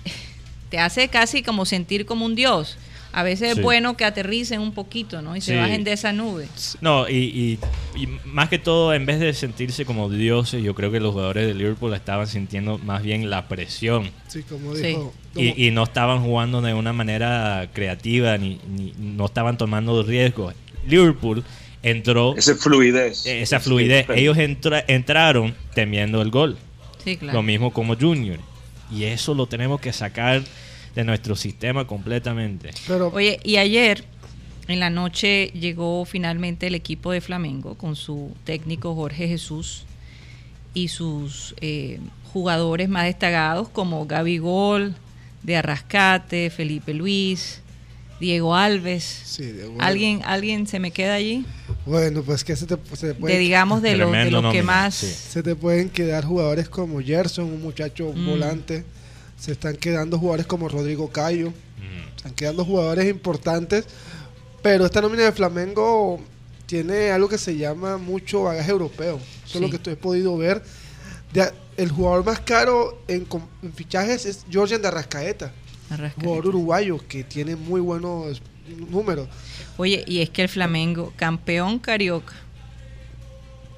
te 0.70 0.80
hace 0.80 1.08
casi 1.08 1.42
como 1.44 1.66
sentir 1.66 2.06
como 2.06 2.26
un 2.26 2.36
dios. 2.36 2.78
A 3.12 3.24
veces 3.24 3.54
Sí. 3.54 3.58
es 3.60 3.64
bueno 3.64 3.98
que 3.98 4.06
aterricen 4.06 4.62
un 4.62 4.72
poquito, 4.72 5.24
¿no? 5.24 5.36
Y 5.36 5.42
se 5.42 5.54
Sí. 5.54 5.58
bajen 5.58 5.84
de 5.84 5.94
esa 5.94 6.14
nube. 6.14 6.48
No, 6.80 7.10
y, 7.10 7.16
y- 7.16 7.60
y 8.00 8.06
más 8.26 8.50
que 8.50 8.60
todo, 8.60 8.94
en 8.94 9.08
vez 9.08 9.20
de 9.20 9.34
sentirse 9.34 9.84
como 9.84 10.10
dioses, 10.10 10.62
yo 10.62 10.76
creo 10.76 10.92
que 10.92 11.00
los 11.00 11.14
jugadores 11.14 11.48
de 11.48 11.56
Liverpool 11.56 11.92
estaban 11.96 12.28
sintiendo 12.28 12.78
más 12.78 13.02
bien 13.02 13.32
la 13.32 13.48
presión 13.48 14.12
Sí, 14.28 14.44
como 14.44 14.76
dijo. 14.76 15.12
y, 15.36 15.66
y 15.68 15.72
no 15.72 15.82
estaban 15.86 16.22
jugando 16.22 16.62
de 16.62 16.76
una 16.76 16.94
manera 16.94 17.68
creativa 17.74 18.38
ni, 18.38 18.60
ni- 18.70 18.94
no 19.00 19.26
estaban 19.26 19.58
tomando 19.58 20.04
riesgos. 20.04 20.54
Liverpool 20.88 21.44
entró 21.84 22.36
Esa 22.36 22.56
fluidez. 22.56 23.26
eh, 23.26 23.42
esa 23.42 23.60
fluidez. 23.60 24.08
Ellos 24.10 24.38
entra- 24.38 24.84
entraron 24.88 25.56
temiendo 25.74 26.22
el 26.22 26.30
gol. 26.32 26.58
Sí, 27.04 27.18
claro. 27.18 27.38
Lo 27.40 27.44
mismo 27.44 27.72
como 27.72 27.96
Junior. 27.96 28.40
Y 28.92 29.04
eso 29.06 29.34
lo 29.34 29.46
tenemos 29.48 29.80
que 29.80 29.94
sacar 29.94 30.42
de 30.96 31.04
nuestro 31.04 31.36
sistema 31.36 31.86
completamente. 31.86 32.72
pero 32.88 33.10
Oye, 33.10 33.40
y 33.44 33.58
ayer 33.58 34.04
en 34.68 34.80
la 34.80 34.90
noche 34.90 35.48
llegó 35.54 36.04
finalmente 36.06 36.68
el 36.68 36.76
equipo 36.76 37.12
de 37.12 37.22
Flamengo 37.22 37.76
con 37.76 37.96
su 37.96 38.36
técnico 38.44 38.96
Jorge 38.96 39.28
Jesús 39.28 39.84
y 40.74 40.90
sus 40.90 41.56
eh, 41.62 42.00
jugadores 42.34 42.90
más 42.90 43.06
destacados 43.06 43.70
como 43.70 44.06
Gaby 44.06 44.38
Gol, 44.40 44.96
de 45.44 45.56
Arrascate, 45.58 46.50
Felipe 46.50 46.94
Luis, 46.94 47.62
Diego 48.20 48.56
Alves. 48.56 49.04
Sí, 49.26 49.44
Diego 49.44 49.76
¿Alguien, 49.80 50.22
¿Alguien 50.26 50.68
se 50.68 50.80
me 50.80 50.92
queda 50.92 51.14
allí? 51.16 51.46
Bueno, 51.86 52.22
pues 52.24 52.44
que 52.44 52.56
se 52.56 52.66
te, 52.66 52.76
se 52.94 52.98
te 53.02 53.08
De, 53.08 53.14
puede- 53.16 53.38
digamos, 53.38 53.82
de, 53.82 53.96
los 53.98 54.12
de 54.12 54.30
los 54.32 54.52
que 54.54 54.62
más... 54.64 54.96
sí. 54.96 55.08
se 55.08 55.42
te 55.44 55.56
pueden 55.56 55.90
quedar 55.90 56.26
jugadores 56.26 56.68
como 56.70 57.00
Gerson, 57.02 57.46
un 57.46 57.62
muchacho 57.62 58.12
Mm. 58.14 58.26
volante. 58.28 58.84
Se 59.40 59.54
están 59.54 59.78
quedando 59.78 60.20
jugadores 60.20 60.46
como 60.46 60.68
Rodrigo 60.68 61.10
Cayo. 61.10 61.50
Mm. 61.50 62.16
Están 62.18 62.34
quedando 62.34 62.66
jugadores 62.66 63.10
importantes. 63.10 63.86
Pero 64.62 64.86
esta 64.86 65.02
nómina 65.02 65.24
de 65.24 65.32
Flamengo 65.32 66.20
tiene 66.66 67.12
algo 67.12 67.30
que 67.30 67.38
se 67.38 67.56
llama 67.58 67.98
mucho 67.98 68.44
bagaje 68.44 68.70
europeo. 68.72 69.20
Eso 69.46 69.58
es 69.58 69.62
lo 69.62 69.70
que 69.70 69.78
estoy 69.78 69.96
podido 69.96 70.36
ver. 70.38 70.62
De- 71.32 71.52
el 71.78 71.90
jugador 71.90 72.26
más 72.26 72.42
caro 72.42 73.02
en, 73.08 73.24
com- 73.24 73.48
en 73.64 73.72
fichajes 73.72 74.26
es 74.26 74.46
Georgian 74.52 74.82
de 74.82 74.90
Arrascaeta, 74.90 75.54
Arrascaeta. 75.90 76.22
jugador 76.22 76.48
uruguayo 76.48 76.98
que 77.08 77.24
tiene 77.24 77.56
muy 77.56 77.82
buenos 77.82 78.42
números. 78.90 79.28
Oye, 79.78 80.04
y 80.08 80.20
es 80.20 80.30
que 80.30 80.44
el 80.44 80.50
Flamengo, 80.50 81.12
campeón 81.16 81.80
carioca, 81.80 82.34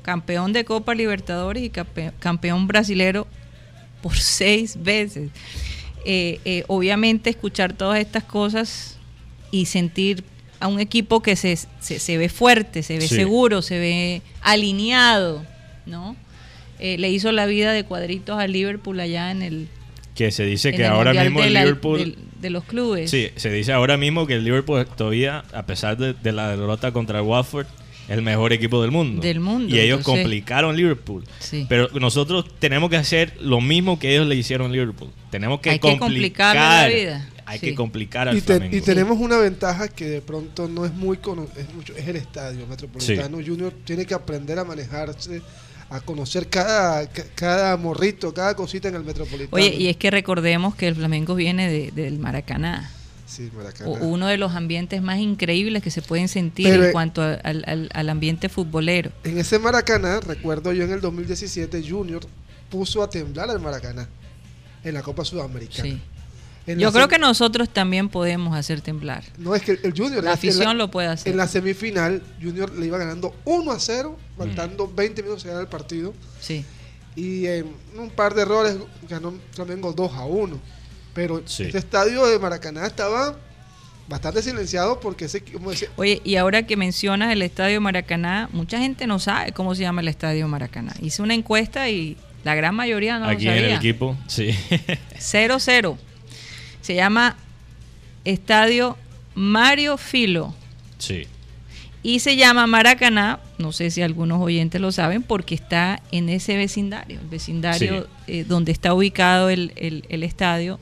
campeón 0.02 0.52
de 0.54 0.66
Copa 0.66 0.96
Libertadores 0.96 1.64
y 1.64 1.70
campe- 1.70 2.12
campeón 2.20 2.68
brasilero 2.68 3.28
por 4.02 4.16
seis 4.18 4.82
veces. 4.82 5.30
Eh, 6.06 6.40
eh, 6.46 6.64
obviamente 6.68 7.30
escuchar 7.30 7.74
todas 7.74 8.00
estas 8.00 8.24
cosas 8.24 8.98
y 9.52 9.66
sentir 9.68 10.24
a 10.60 10.68
un 10.68 10.80
equipo 10.80 11.22
que 11.22 11.36
se, 11.36 11.56
se, 11.80 12.00
se 12.00 12.18
ve 12.18 12.30
fuerte, 12.30 12.82
se 12.84 12.98
ve 12.98 13.08
Sí. 13.08 13.16
seguro, 13.16 13.62
se 13.62 13.78
ve 13.80 14.22
alineado, 14.42 15.46
¿no? 15.86 16.16
Eh, 16.80 16.98
le 16.98 17.10
hizo 17.12 17.32
la 17.32 17.46
vida 17.46 17.72
de 17.74 17.84
cuadritos 17.84 18.40
al 18.40 18.52
Liverpool 18.52 19.00
allá 19.00 19.30
en 19.30 19.44
el, 19.44 19.68
Que 20.16 20.32
se 20.32 20.44
dice 20.44 20.70
en 20.70 20.76
que 20.78 20.86
ahora 20.86 21.14
mismo 21.14 21.42
de 21.42 21.48
el 21.48 21.54
Liverpool... 21.54 22.00
del- 22.00 22.18
de 22.42 22.50
los 22.50 22.64
clubes. 22.64 23.10
Sí, 23.12 23.30
se 23.36 23.52
dice 23.52 23.72
ahora 23.72 23.98
mismo 23.98 24.26
que 24.26 24.34
el 24.34 24.44
Liverpool 24.44 24.86
todavía, 24.98 25.44
a 25.54 25.66
pesar 25.68 25.96
de, 25.98 26.14
de 26.14 26.32
la 26.32 26.50
derrota 26.50 26.92
contra 26.92 27.20
el 27.20 27.26
Watford, 27.26 27.68
es 28.08 28.10
el 28.18 28.24
mejor 28.24 28.52
equipo 28.52 28.82
del 28.82 28.90
mundo. 28.92 29.22
Del 29.22 29.40
mundo, 29.40 29.74
Y 29.74 29.80
ellos 29.80 30.00
entonces- 30.00 30.24
complicaron 30.24 30.76
Liverpool. 30.76 31.24
Sí. 31.40 31.66
Pero 31.70 31.88
nosotros 32.00 32.46
tenemos 32.60 32.90
que 32.90 32.98
hacer 32.98 33.34
lo 33.42 33.62
mismo 33.62 34.00
que 34.00 34.14
ellos 34.14 34.26
le 34.28 34.36
hicieron 34.36 34.72
a 34.72 34.74
Liverpool. 34.74 35.10
Tenemos 35.30 35.62
que 35.62 35.70
Hay 35.70 35.80
que 35.80 35.98
complicar 35.98 36.56
la 36.56 36.88
vida. 36.88 37.30
Hay 37.46 37.60
Sí. 37.60 37.66
que 37.68 37.76
complicar 37.76 38.28
al 38.30 38.38
Y, 38.38 38.42
te- 38.42 38.70
y 38.72 38.82
tenemos 38.82 39.20
una 39.20 39.38
ventaja 39.38 39.88
que 39.88 40.06
de 40.06 40.22
pronto 40.22 40.68
no 40.68 40.86
es 40.86 40.94
muy 40.94 41.18
es, 41.58 41.74
mucho, 41.76 41.96
es 41.96 42.08
el 42.08 42.16
estadio 42.16 42.66
metropolitano. 42.66 43.38
Junior 43.46 43.74
tiene 43.86 44.06
que 44.06 44.14
aprender 44.14 44.58
a 44.58 44.64
manejarse, 44.64 45.42
a 45.92 46.00
conocer 46.00 46.48
cada, 46.48 47.06
ca- 47.10 47.26
cada 47.36 47.76
morrito, 47.76 48.34
cada 48.34 48.56
cosita 48.56 48.88
en 48.88 48.96
el 48.96 49.04
metropolitano. 49.04 49.50
Oye, 49.52 49.76
y 49.76 49.88
es 49.90 49.98
que 49.98 50.10
recordemos 50.10 50.74
que 50.74 50.88
el 50.88 50.96
Flamengo 50.96 51.36
viene 51.36 51.70
de- 51.70 51.92
del 51.92 52.18
Maracaná, 52.18 52.90
Sí, 53.26 53.50
Maracaná. 53.54 53.90
o- 53.90 54.06
uno 54.08 54.28
de 54.28 54.38
los 54.38 54.54
ambientes 54.56 55.02
más 55.02 55.20
increíbles 55.20 55.84
que 55.84 55.92
se 55.92 56.02
pueden 56.02 56.30
sentir 56.30 56.68
Pero, 56.70 56.84
en 56.84 56.90
eh, 56.90 56.92
cuanto 56.94 57.22
a- 57.22 57.34
al, 57.34 57.64
al- 57.68 57.90
al 57.94 58.10
ambiente 58.10 58.48
futbolero. 58.48 59.12
En 59.26 59.38
ese 59.38 59.60
Maracaná, 59.60 60.22
recuerdo 60.22 60.72
yo 60.72 60.84
en 60.86 60.92
el 60.94 61.02
2017, 61.02 61.84
Junior 61.88 62.22
puso 62.70 63.04
a 63.04 63.10
temblar 63.10 63.50
al 63.50 63.60
Maracaná 63.60 64.08
en 64.86 64.94
la 64.94 65.02
Copa 65.04 65.26
Sudamericana. 65.26 65.84
Sí. 65.84 66.02
En 66.68 66.78
Yo 66.80 66.92
creo 66.92 67.08
que 67.08 67.18
nosotros 67.18 67.70
también 67.70 68.08
podemos 68.10 68.56
hacer 68.56 68.82
temblar. 68.82 69.24
No, 69.38 69.56
es 69.56 69.64
que 69.64 69.80
el 69.84 69.94
Junior... 69.98 70.24
La 70.24 70.32
en 70.32 70.36
afición 70.38 70.78
lo 70.78 70.92
puede 70.92 71.08
hacer. 71.08 71.32
En 71.32 71.38
la 71.38 71.48
semifinal, 71.48 72.22
Junior 72.42 72.72
le 72.78 72.86
iba 72.86 72.98
ganando 73.00 73.36
1 73.46 73.72
a 73.72 73.80
0, 73.80 74.18
faltando 74.38 74.88
20 74.88 75.24
minutos 75.24 75.44
de 75.44 75.50
ganar 75.50 75.64
el 75.64 75.70
partido. 75.70 76.14
Sí. 76.40 76.64
Y 77.16 77.48
en 77.48 77.66
un 77.98 78.10
par 78.12 78.36
de 78.36 78.44
errores 78.44 78.78
ganó 79.10 79.34
Flamengo 79.54 79.92
2 79.92 80.14
a 80.14 80.26
1. 80.26 80.60
Pero 81.14 81.42
Sí. 81.46 81.64
este 81.64 81.78
estadio 81.80 82.26
de 82.28 82.38
Maracaná 82.40 82.86
estaba 82.86 83.36
bastante 84.08 84.42
silenciado 84.42 85.00
porque 85.00 85.26
ese, 85.26 85.42
como 85.42 85.72
decía, 85.72 85.90
Oye, 85.96 86.22
y 86.24 86.36
ahora 86.36 86.64
que 86.64 86.78
mencionas 86.78 87.32
el 87.32 87.42
Estadio 87.42 87.82
Maracaná, 87.82 88.50
mucha 88.54 88.78
gente 88.78 89.08
no 89.08 89.20
sabe 89.20 89.52
cómo 89.52 89.74
se 89.74 89.82
llama 89.82 90.02
el 90.02 90.08
Estadio 90.10 90.48
Maracaná. 90.48 90.94
Hice 91.02 91.22
una 91.22 91.34
encuesta 91.34 91.90
y 91.90 92.18
la 92.44 92.56
gran 92.56 92.76
mayoría 92.76 93.20
no 93.20 93.26
Aquí 93.26 93.46
lo 93.46 93.52
en 93.52 93.58
sabía. 93.58 93.72
el 93.74 93.78
equipo, 93.78 94.16
sí. 94.28 94.56
0-0. 95.20 95.98
Se 96.82 96.96
llama 96.96 97.36
Estadio 98.26 98.98
Mario 99.36 99.98
Filo. 99.98 100.54
sí. 100.98 101.28
Y 102.04 102.20
se 102.22 102.36
llama 102.36 102.66
Maracaná, 102.66 103.40
no 103.60 103.72
sé 103.72 103.92
si 103.92 104.02
algunos 104.02 104.42
oyentes 104.42 104.82
lo 104.82 104.92
saben, 104.92 105.22
porque 105.22 105.54
está 105.54 106.02
en 106.12 106.30
ese 106.30 106.58
vecindario, 106.58 107.20
el 107.20 107.28
vecindario 107.28 108.08
eh, 108.26 108.44
donde 108.44 108.72
está 108.72 108.96
ubicado 108.96 109.50
el, 109.52 109.72
el- 109.76 110.04
el 110.10 110.24
estadio, 110.24 110.80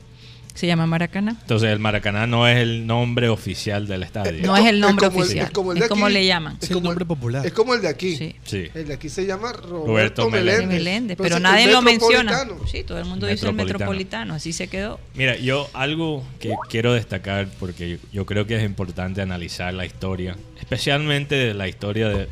se 0.60 0.66
llama 0.66 0.86
Maracaná. 0.86 1.36
Entonces 1.40 1.70
el 1.70 1.78
Maracaná 1.78 2.26
no 2.26 2.46
es 2.46 2.58
el 2.58 2.86
nombre 2.86 3.28
oficial 3.30 3.86
del 3.86 4.02
estadio. 4.02 4.46
No 4.46 4.56
es 4.56 4.66
el 4.66 4.78
nombre 4.78 5.08
como 5.08 5.20
oficial, 5.20 5.46
es 5.46 5.50
como, 5.52 5.72
el 5.72 5.78
es 5.78 5.84
de 5.84 5.88
como 5.88 6.04
aquí, 6.04 6.14
le 6.14 6.26
llaman. 6.26 6.56
Es 6.58 6.64
Es 6.64 6.70
el 6.70 6.74
como 6.74 6.88
nombre 6.88 7.04
popular. 7.06 7.46
Es 7.46 7.52
como 7.52 7.74
el 7.74 7.80
de 7.80 7.88
aquí. 7.88 8.16
Sí. 8.16 8.36
Sí. 8.44 8.68
El 8.74 8.88
de 8.88 8.94
aquí 8.94 9.08
se 9.08 9.24
llama 9.26 9.52
Roberto, 9.52 9.86
Roberto 9.86 10.30
Meléndez. 10.30 10.68
De 10.68 10.74
Meléndez, 10.74 11.16
Pero 11.20 11.36
es 11.36 11.42
nadie 11.42 11.72
lo 11.72 11.80
menciona. 11.82 12.46
Sí, 12.70 12.84
todo 12.84 12.98
el 12.98 13.06
mundo 13.06 13.26
dice 13.26 13.46
el 13.46 13.54
Metropolitano. 13.54 13.64
metropolitano, 13.64 14.34
así 14.34 14.52
se 14.52 14.68
quedó. 14.68 15.00
Mira, 15.14 15.36
yo 15.36 15.68
algo 15.72 16.22
que 16.38 16.52
quiero 16.68 16.92
destacar, 16.92 17.48
porque 17.58 17.90
yo, 17.90 17.96
yo 18.12 18.26
creo 18.26 18.46
que 18.46 18.56
es 18.56 18.64
importante 18.64 19.22
analizar 19.22 19.72
la 19.72 19.86
historia, 19.86 20.36
especialmente 20.60 21.34
de 21.34 21.54
la 21.54 21.68
historia 21.68 22.08
de, 22.10 22.28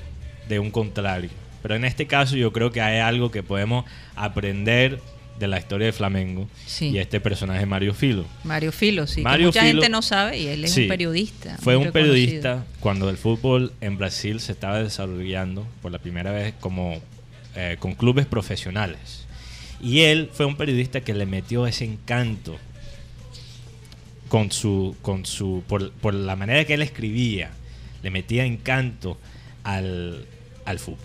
de 0.48 0.58
un 0.58 0.70
contrario. 0.70 1.30
Pero 1.62 1.74
en 1.74 1.84
este 1.84 2.06
caso 2.06 2.36
yo 2.36 2.52
creo 2.52 2.70
que 2.70 2.80
hay 2.80 3.00
algo 3.00 3.30
que 3.30 3.42
podemos 3.42 3.84
aprender 4.14 5.00
de 5.38 5.46
la 5.48 5.58
historia 5.58 5.86
de 5.86 5.92
Flamengo 5.92 6.48
Sí. 6.66 6.88
y 6.90 6.98
este 6.98 7.20
personaje 7.20 7.64
Mario 7.66 7.94
Filo. 7.94 8.24
Mario 8.44 8.72
Filo, 8.72 9.06
sí. 9.06 9.22
que 9.22 9.38
mucha 9.38 9.60
Filo- 9.62 9.72
gente 9.80 9.88
no 9.88 10.02
sabe 10.02 10.38
y 10.38 10.46
él 10.48 10.64
es 10.64 10.72
Sí. 10.72 10.82
un 10.82 10.88
periodista. 10.88 11.56
Fue 11.62 11.76
un 11.76 11.92
periodista 11.92 12.64
cuando 12.80 13.08
el 13.10 13.16
fútbol 13.16 13.72
en 13.80 13.96
Brasil 13.98 14.40
se 14.40 14.52
estaba 14.52 14.82
desarrollando 14.82 15.66
por 15.82 15.92
la 15.92 15.98
primera 15.98 16.32
vez 16.32 16.54
como 16.60 17.00
eh, 17.54 17.76
con 17.80 17.94
clubes 17.94 18.26
profesionales. 18.26 19.26
Y 19.80 20.00
él 20.00 20.28
fue 20.32 20.46
un 20.46 20.56
periodista 20.56 21.00
que 21.00 21.14
le 21.14 21.24
metió 21.26 21.66
ese 21.66 21.84
encanto 21.84 22.56
con 24.28 24.52
su, 24.52 24.94
con 25.02 25.24
su, 25.24 25.62
por, 25.66 25.90
por 25.92 26.14
la 26.14 26.36
manera 26.36 26.64
que 26.64 26.74
él 26.74 26.82
escribía, 26.82 27.50
le 28.02 28.10
metía 28.10 28.44
encanto 28.44 29.18
al, 29.64 30.26
al 30.64 30.78
fútbol. 30.78 30.98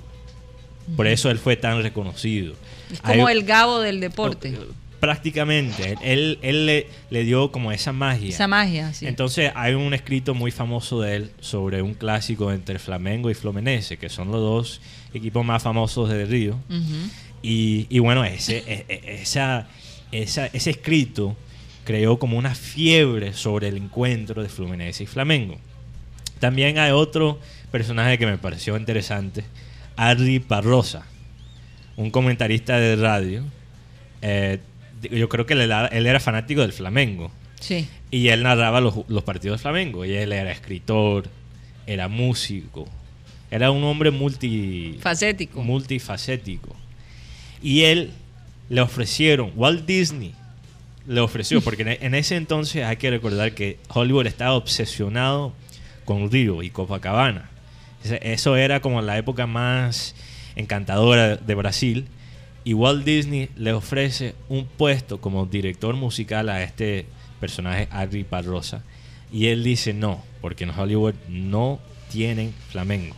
Por 0.95 1.07
eso 1.07 1.29
él 1.31 1.39
fue 1.39 1.55
tan 1.55 1.81
reconocido. 1.81 2.53
Es 2.91 2.99
como 3.01 3.27
Hay- 3.27 3.37
el 3.37 3.43
Gabo 3.43 3.79
del 3.79 3.99
deporte. 3.99 4.57
Prácticamente. 4.99 5.97
Él, 6.01 6.39
él 6.41 6.65
le, 6.65 6.87
le 7.09 7.23
dio 7.25 7.51
como 7.51 7.71
esa 7.73 7.91
magia. 7.91 8.29
Esa 8.29 8.47
magia, 8.47 8.93
sí. 8.93 9.05
Entonces 9.05 9.51
hay 9.53 9.73
un 9.73 9.93
escrito 9.93 10.33
muy 10.33 10.49
famoso 10.49 11.01
de 11.01 11.17
él 11.17 11.31
sobre 11.41 11.81
un 11.81 11.93
clásico 11.93 12.53
entre 12.53 12.79
Flamengo 12.79 13.29
y 13.29 13.33
Fluminense, 13.33 13.97
que 13.97 14.07
son 14.07 14.31
los 14.31 14.39
dos 14.39 14.81
equipos 15.13 15.45
más 15.45 15.61
famosos 15.61 16.09
de 16.09 16.25
Río. 16.25 16.57
Y, 17.41 17.85
y 17.89 17.99
bueno, 17.99 18.23
ese, 18.23 18.63
e- 18.65 18.85
e- 18.87 19.21
esa, 19.21 19.67
esa- 20.13 20.45
ese 20.47 20.69
escrito 20.69 21.35
creó 21.83 22.17
como 22.17 22.37
una 22.37 22.55
fiebre 22.55 23.33
sobre 23.33 23.67
el 23.67 23.75
encuentro 23.75 24.41
de 24.41 24.47
Fluminense 24.47 25.03
y 25.03 25.07
Flamengo. 25.07 25.57
También 26.39 26.77
hay 26.77 26.91
otro 26.91 27.39
personaje 27.71 28.17
que 28.17 28.25
me 28.25 28.37
pareció 28.37 28.77
interesante, 28.77 29.43
Harry 29.95 30.39
Parrosa, 30.39 31.05
un 31.95 32.09
comentarista 32.11 32.77
de 32.77 32.95
radio. 32.95 33.43
Eh, 34.21 34.59
yo 35.11 35.27
creo 35.29 35.45
que 35.45 35.53
él 35.53 35.61
era, 35.61 35.87
él 35.87 36.05
era 36.05 36.19
fanático 36.19 36.61
del 36.61 36.73
Flamengo. 36.73 37.31
Sí. 37.59 37.87
Y 38.11 38.29
él 38.29 38.43
narraba 38.43 38.81
los, 38.81 38.95
los 39.07 39.23
partidos 39.23 39.59
de 39.59 39.61
Flamengo. 39.61 40.05
Y 40.05 40.13
él 40.13 40.31
era 40.31 40.51
escritor, 40.51 41.25
era 41.87 42.07
músico, 42.07 42.87
era 43.51 43.71
un 43.71 43.83
hombre 43.83 44.11
multi, 44.11 44.97
Facético. 45.01 45.61
multifacético. 45.61 46.75
Y 47.61 47.83
él 47.83 48.11
le 48.69 48.81
ofrecieron, 48.81 49.51
Walt 49.55 49.85
Disney 49.85 50.33
le 51.05 51.19
ofreció, 51.19 51.61
porque 51.61 51.81
en, 51.83 51.89
en 51.89 52.15
ese 52.15 52.35
entonces 52.37 52.83
hay 52.85 52.95
que 52.95 53.09
recordar 53.09 53.53
que 53.53 53.77
Hollywood 53.89 54.25
estaba 54.25 54.53
obsesionado 54.53 55.53
con 56.05 56.31
Río 56.31 56.63
y 56.63 56.69
Copacabana. 56.69 57.49
Eso 58.11 58.55
era 58.55 58.79
como 58.81 59.01
la 59.01 59.17
época 59.17 59.47
más 59.47 60.15
encantadora 60.55 61.35
de 61.37 61.55
Brasil. 61.55 62.07
Y 62.65 62.73
Walt 62.73 63.03
Disney 63.03 63.49
le 63.57 63.73
ofrece 63.73 64.35
un 64.49 64.65
puesto 64.65 65.19
como 65.19 65.45
director 65.45 65.95
musical 65.95 66.49
a 66.49 66.63
este 66.63 67.05
personaje, 67.39 67.87
Harry 67.91 68.23
Parrosa. 68.23 68.83
Y 69.31 69.47
él 69.47 69.63
dice 69.63 69.93
no, 69.93 70.23
porque 70.41 70.63
en 70.63 70.69
Hollywood 70.69 71.15
no 71.27 71.79
tienen 72.11 72.53
flamengo. 72.69 73.15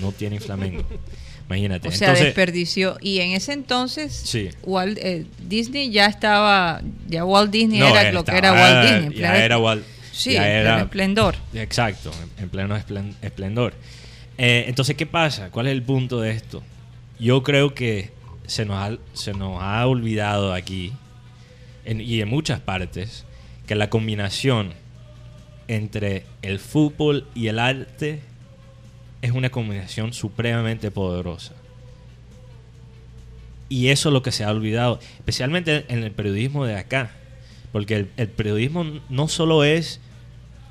No 0.00 0.12
tienen 0.12 0.40
flamengo. 0.40 0.84
Imagínate. 1.48 1.88
O 1.88 1.90
sea, 1.90 2.08
Entonces, 2.08 2.26
desperdició. 2.26 2.96
Y 3.00 3.18
en 3.18 3.32
ese 3.32 3.52
entonces, 3.52 4.14
Sí. 4.14 4.50
Walt- 4.62 4.98
eh, 5.02 5.26
Disney 5.48 5.90
ya 5.90 6.06
estaba, 6.06 6.80
ya 7.08 7.24
Walt 7.24 7.50
Disney 7.50 7.80
no, 7.80 7.88
era 7.88 8.12
lo 8.12 8.24
que 8.24 8.36
era 8.36 8.52
Walt 8.52 8.88
Disney. 8.88 9.18
Ya 9.18 9.44
era 9.44 9.58
Walt. 9.58 9.84
Sí, 10.20 10.36
en 10.36 10.42
pleno 10.62 10.78
esplendor. 10.78 11.34
Exacto, 11.54 12.10
en, 12.38 12.44
en 12.44 12.50
pleno 12.50 12.76
esplen- 12.76 13.14
esplendor. 13.22 13.74
Eh, 14.38 14.64
entonces, 14.68 14.96
¿qué 14.96 15.06
pasa? 15.06 15.50
¿Cuál 15.50 15.66
es 15.66 15.72
el 15.72 15.82
punto 15.82 16.20
de 16.20 16.30
esto? 16.32 16.62
Yo 17.18 17.42
creo 17.42 17.74
que 17.74 18.10
se 18.46 18.64
nos 18.64 18.76
ha, 18.76 18.98
se 19.14 19.32
nos 19.32 19.62
ha 19.62 19.86
olvidado 19.86 20.52
aquí 20.52 20.92
en- 21.84 22.00
y 22.00 22.20
en 22.20 22.28
muchas 22.28 22.60
partes 22.60 23.24
que 23.66 23.74
la 23.74 23.88
combinación 23.90 24.72
entre 25.68 26.24
el 26.42 26.58
fútbol 26.58 27.26
y 27.34 27.46
el 27.46 27.58
arte 27.58 28.20
es 29.22 29.30
una 29.32 29.50
combinación 29.50 30.12
supremamente 30.12 30.90
poderosa. 30.90 31.52
Y 33.68 33.88
eso 33.88 34.08
es 34.08 34.12
lo 34.12 34.22
que 34.22 34.32
se 34.32 34.42
ha 34.44 34.50
olvidado, 34.50 34.98
especialmente 35.18 35.84
en 35.88 36.02
el 36.02 36.10
periodismo 36.10 36.64
de 36.66 36.76
acá. 36.76 37.12
Porque 37.72 37.94
el, 37.94 38.08
el 38.16 38.28
periodismo 38.28 38.84
no 39.08 39.28
solo 39.28 39.62
es 39.62 40.00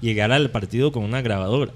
llegar 0.02 0.32
al 0.32 0.50
partido 0.52 0.92
con 0.92 1.04
una 1.04 1.22
grabadora. 1.22 1.72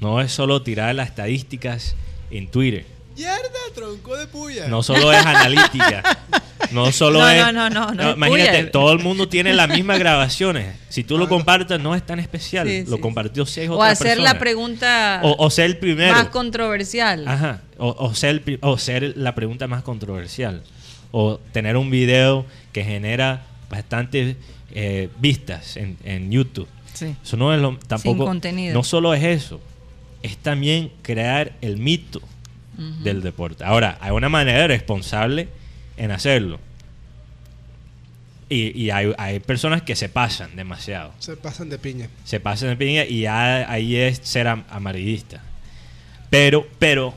No 0.00 0.20
es 0.20 0.32
solo 0.32 0.62
tirar 0.62 0.94
las 0.94 1.08
estadísticas 1.08 1.94
en 2.30 2.48
Twitter. 2.48 2.84
¡Mierda, 3.16 3.38
tronco 3.74 4.16
de 4.16 4.26
puya! 4.26 4.66
No 4.68 4.82
solo 4.82 5.12
es 5.12 5.24
analítica. 5.24 6.02
No 6.72 6.90
solo 6.92 7.20
No, 7.20 7.28
es. 7.30 7.52
no, 7.52 7.70
no, 7.70 7.92
no, 7.92 8.12
imagínate, 8.12 8.58
puya. 8.58 8.70
todo 8.72 8.92
el 8.92 8.98
mundo 8.98 9.28
tiene 9.28 9.54
las 9.54 9.68
mismas 9.68 10.00
grabaciones. 10.00 10.74
Si 10.88 11.04
tú 11.04 11.16
lo 11.16 11.28
compartes, 11.28 11.78
no 11.80 11.94
es 11.94 12.04
tan 12.04 12.18
especial. 12.18 12.66
Sí, 12.66 12.84
lo 12.88 12.96
sí, 12.96 13.02
compartió 13.02 13.46
seis 13.46 13.70
O 13.70 13.74
otras 13.74 13.92
hacer 14.00 14.18
la 14.18 14.38
pregunta 14.40 15.20
O, 15.22 15.36
o 15.44 15.50
ser 15.50 15.66
el 15.66 15.76
primero. 15.78 16.12
más 16.12 16.28
controversial. 16.28 17.26
Ajá. 17.28 17.60
O, 17.78 17.88
o 17.96 18.14
ser 18.14 18.30
el 18.30 18.40
pri- 18.40 18.58
o 18.62 18.78
ser 18.78 19.16
la 19.16 19.34
pregunta 19.36 19.68
más 19.68 19.84
controversial. 19.84 20.62
O 21.12 21.38
tener 21.52 21.76
un 21.76 21.90
video 21.90 22.44
que 22.72 22.82
genera 22.82 23.44
bastantes 23.70 24.36
eh, 24.72 25.08
vistas 25.20 25.76
en, 25.76 25.96
en 26.02 26.32
YouTube. 26.32 26.66
Sí. 26.94 27.14
Eso 27.22 27.36
no 27.36 27.52
es 27.52 27.60
lo, 27.60 27.76
tampoco. 27.78 28.24
contenido. 28.24 28.72
No 28.74 28.82
solo 28.82 29.12
es 29.14 29.22
eso. 29.22 29.60
Es 30.22 30.36
también 30.38 30.90
crear 31.02 31.52
el 31.60 31.76
mito 31.76 32.22
del 33.02 33.20
deporte. 33.22 33.62
Ahora, 33.64 33.98
hay 34.00 34.10
una 34.10 34.28
manera 34.28 34.66
responsable 34.66 35.48
en 35.96 36.10
hacerlo. 36.10 36.58
Y, 38.48 38.78
y 38.80 38.90
hay, 38.90 39.12
hay 39.16 39.40
personas 39.40 39.82
que 39.82 39.96
se 39.96 40.08
pasan 40.08 40.54
demasiado. 40.56 41.12
Se 41.18 41.36
pasan 41.36 41.70
de 41.70 41.78
piña. 41.78 42.08
Se 42.24 42.40
pasan 42.40 42.70
de 42.70 42.76
piña 42.76 43.04
y 43.04 43.20
ya 43.22 43.70
ahí 43.70 43.96
es 43.96 44.18
ser 44.22 44.48
am- 44.48 44.64
amarillista. 44.70 45.40
Pero, 46.30 46.66
pero 46.78 47.14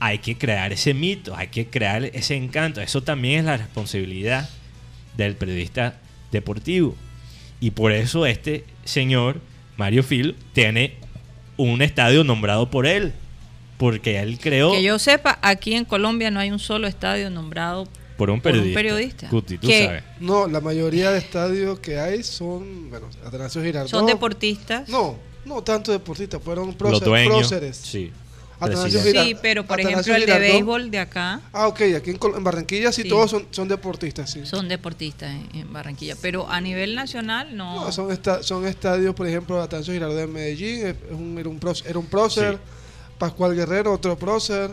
hay 0.00 0.18
que 0.18 0.36
crear 0.36 0.72
ese 0.72 0.92
mito, 0.92 1.34
hay 1.36 1.48
que 1.48 1.66
crear 1.68 2.04
ese 2.04 2.36
encanto. 2.36 2.80
Eso 2.80 3.02
también 3.02 3.40
es 3.40 3.44
la 3.46 3.56
responsabilidad 3.56 4.48
del 5.16 5.34
periodista 5.36 5.98
deportivo. 6.32 6.94
Y 7.60 7.72
por 7.72 7.92
eso 7.92 8.26
este 8.26 8.64
señor, 8.84 9.40
Mario 9.76 10.02
Phil, 10.02 10.34
tiene 10.52 10.94
un 11.56 11.82
estadio 11.82 12.24
nombrado 12.24 12.70
por 12.70 12.86
él. 12.86 13.12
Porque 13.76 14.18
él 14.18 14.38
creó 14.38 14.72
Que 14.72 14.82
yo 14.82 14.98
sepa, 14.98 15.38
aquí 15.40 15.72
en 15.74 15.84
Colombia 15.86 16.30
no 16.30 16.38
hay 16.40 16.50
un 16.50 16.58
solo 16.58 16.86
estadio 16.86 17.30
nombrado 17.30 17.88
por 18.18 18.28
un 18.28 18.40
por 18.42 18.52
un 18.54 18.74
periodista. 18.74 19.28
Guti, 19.30 19.56
tú 19.56 19.66
Que- 19.68 19.86
sabes. 19.86 20.02
No, 20.20 20.46
la 20.46 20.60
mayoría 20.60 21.10
de 21.10 21.18
estadios 21.18 21.78
que 21.80 21.98
hay 21.98 22.22
son, 22.22 22.90
bueno, 22.90 23.08
Atanasio 23.24 23.62
Girardot. 23.62 23.88
son 23.90 24.04
deportistas. 24.04 24.86
No, 24.90 25.16
no 25.46 25.62
tanto 25.62 25.92
deportistas, 25.92 26.42
fueron 26.42 26.66
Los 26.66 26.76
prócer- 26.76 27.04
dueños. 27.04 27.38
próceres. 27.38 27.76
Sí. 27.78 28.12
Atanasio 28.60 28.82
presidente. 29.00 29.10
Girardot. 29.10 29.28
Sí, 29.28 29.38
pero 29.42 29.66
por 29.66 29.80
Atanasio 29.80 30.14
ejemplo 30.14 30.34
el 30.34 30.40
de 30.42 30.48
béisbol 30.48 30.90
de 30.90 30.98
acá 30.98 31.40
Ah, 31.52 31.66
ok, 31.68 31.80
aquí 31.96 32.10
en, 32.10 32.18
Col- 32.18 32.36
en 32.36 32.44
Barranquilla 32.44 32.92
sí, 32.92 33.02
Sí. 33.02 33.08
todos 33.08 33.30
son, 33.30 33.46
son 33.50 33.68
deportistas, 33.68 34.30
sí. 34.30 34.40
son 34.44 34.68
deportistas 34.68 35.30
en, 35.30 35.48
en 35.60 35.72
Barranquilla, 35.72 36.16
pero 36.20 36.48
a 36.48 36.60
nivel 36.60 36.94
nacional 36.94 37.56
no. 37.56 37.84
No, 37.86 37.92
son, 37.92 38.12
esta- 38.12 38.42
son 38.42 38.66
estadios, 38.66 39.14
por 39.14 39.26
ejemplo, 39.26 39.60
Atanasio 39.60 39.92
Girardot 39.94 40.20
en 40.20 40.32
Medellín, 40.32 40.86
es 40.86 40.94
un- 41.10 41.36
era, 41.38 41.48
un 41.48 41.58
prós- 41.60 41.84
era 41.86 41.98
un 41.98 42.06
prócer, 42.06 42.54
Sí. 42.54 42.58
Pascual 43.18 43.54
Guerrero, 43.54 43.92
otro 43.92 44.18
prócer, 44.18 44.70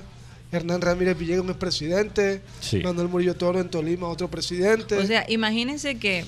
Hernán 0.51 0.79
Ramírez 0.81 1.17
Villegas, 1.17 1.45
un 1.45 1.53
presidente, 1.55 2.41
Sí. 2.61 2.79
Manuel 2.79 3.09
Murillo 3.09 3.35
Toro 3.35 3.59
en 3.59 3.69
Tolima, 3.69 4.07
otro 4.07 4.29
presidente. 4.29 4.95
O 4.97 5.05
sea, 5.05 5.25
imagínense 5.27 5.97
que 5.99 6.23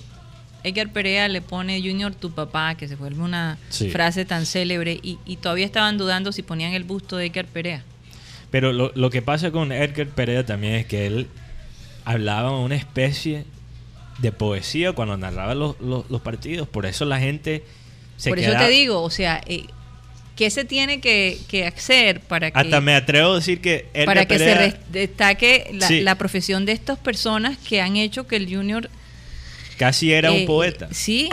Edgar 0.63 0.91
Perea 0.91 1.27
le 1.27 1.41
pone 1.41 1.79
Junior 1.81 2.13
tu 2.15 2.31
papá, 2.31 2.75
que 2.75 2.87
se 2.87 2.95
vuelve 2.95 3.21
una 3.21 3.57
Sí. 3.69 3.89
frase 3.89 4.25
tan 4.25 4.45
célebre, 4.45 4.99
y, 5.01 5.17
y 5.25 5.37
todavía 5.37 5.65
estaban 5.65 5.97
dudando 5.97 6.31
si 6.31 6.41
ponían 6.41 6.73
el 6.73 6.83
busto 6.83 7.17
de 7.17 7.27
Edgar 7.27 7.45
Perea. 7.45 7.83
Pero 8.51 8.73
lo, 8.73 8.91
lo 8.95 9.09
que 9.09 9.21
pasa 9.21 9.51
con 9.51 9.71
Edgar 9.71 10.07
Pereira 10.07 10.45
también 10.45 10.73
es 10.75 10.85
que 10.85 11.05
él 11.05 11.27
hablaba 12.05 12.57
una 12.59 12.75
especie 12.75 13.45
de 14.19 14.31
poesía 14.31 14.91
cuando 14.93 15.15
narraba 15.17 15.55
los, 15.55 15.79
los- 15.79 16.09
los 16.09 16.21
partidos. 16.21 16.67
Por 16.67 16.85
eso 16.85 17.05
la 17.05 17.19
gente 17.19 17.63
se 18.17 18.29
Por 18.29 18.39
eso 18.39 18.51
te 18.57 18.67
digo, 18.69 19.01
o 19.01 19.09
sea, 19.09 19.41
eh, 19.45 19.65
¿qué 20.35 20.49
se 20.49 20.65
tiene 20.65 20.99
que, 20.99 21.39
que 21.47 21.65
hacer 21.65 22.19
para 22.21 22.51
que, 22.51 22.59
Hasta 22.59 22.81
me 22.81 22.95
atrevo 22.95 23.33
a 23.33 23.35
decir 23.35 23.61
que 23.61 23.87
Edgar 23.93 24.05
para 24.05 24.25
que 24.25 24.39
se 24.39 24.77
destaque 24.91 25.69
la, 25.73 25.87
Sí. 25.87 26.01
la 26.01 26.15
profesión 26.15 26.65
de 26.65 26.73
estas 26.73 26.97
personas 26.97 27.57
que 27.59 27.81
han 27.81 27.95
hecho 27.95 28.27
que 28.27 28.35
el 28.35 28.53
Junior... 28.53 28.89
casi 29.79 30.13
era 30.13 30.29
eh, 30.29 30.41
un 30.41 30.45
poeta. 30.45 30.89
Sí, 30.91 31.29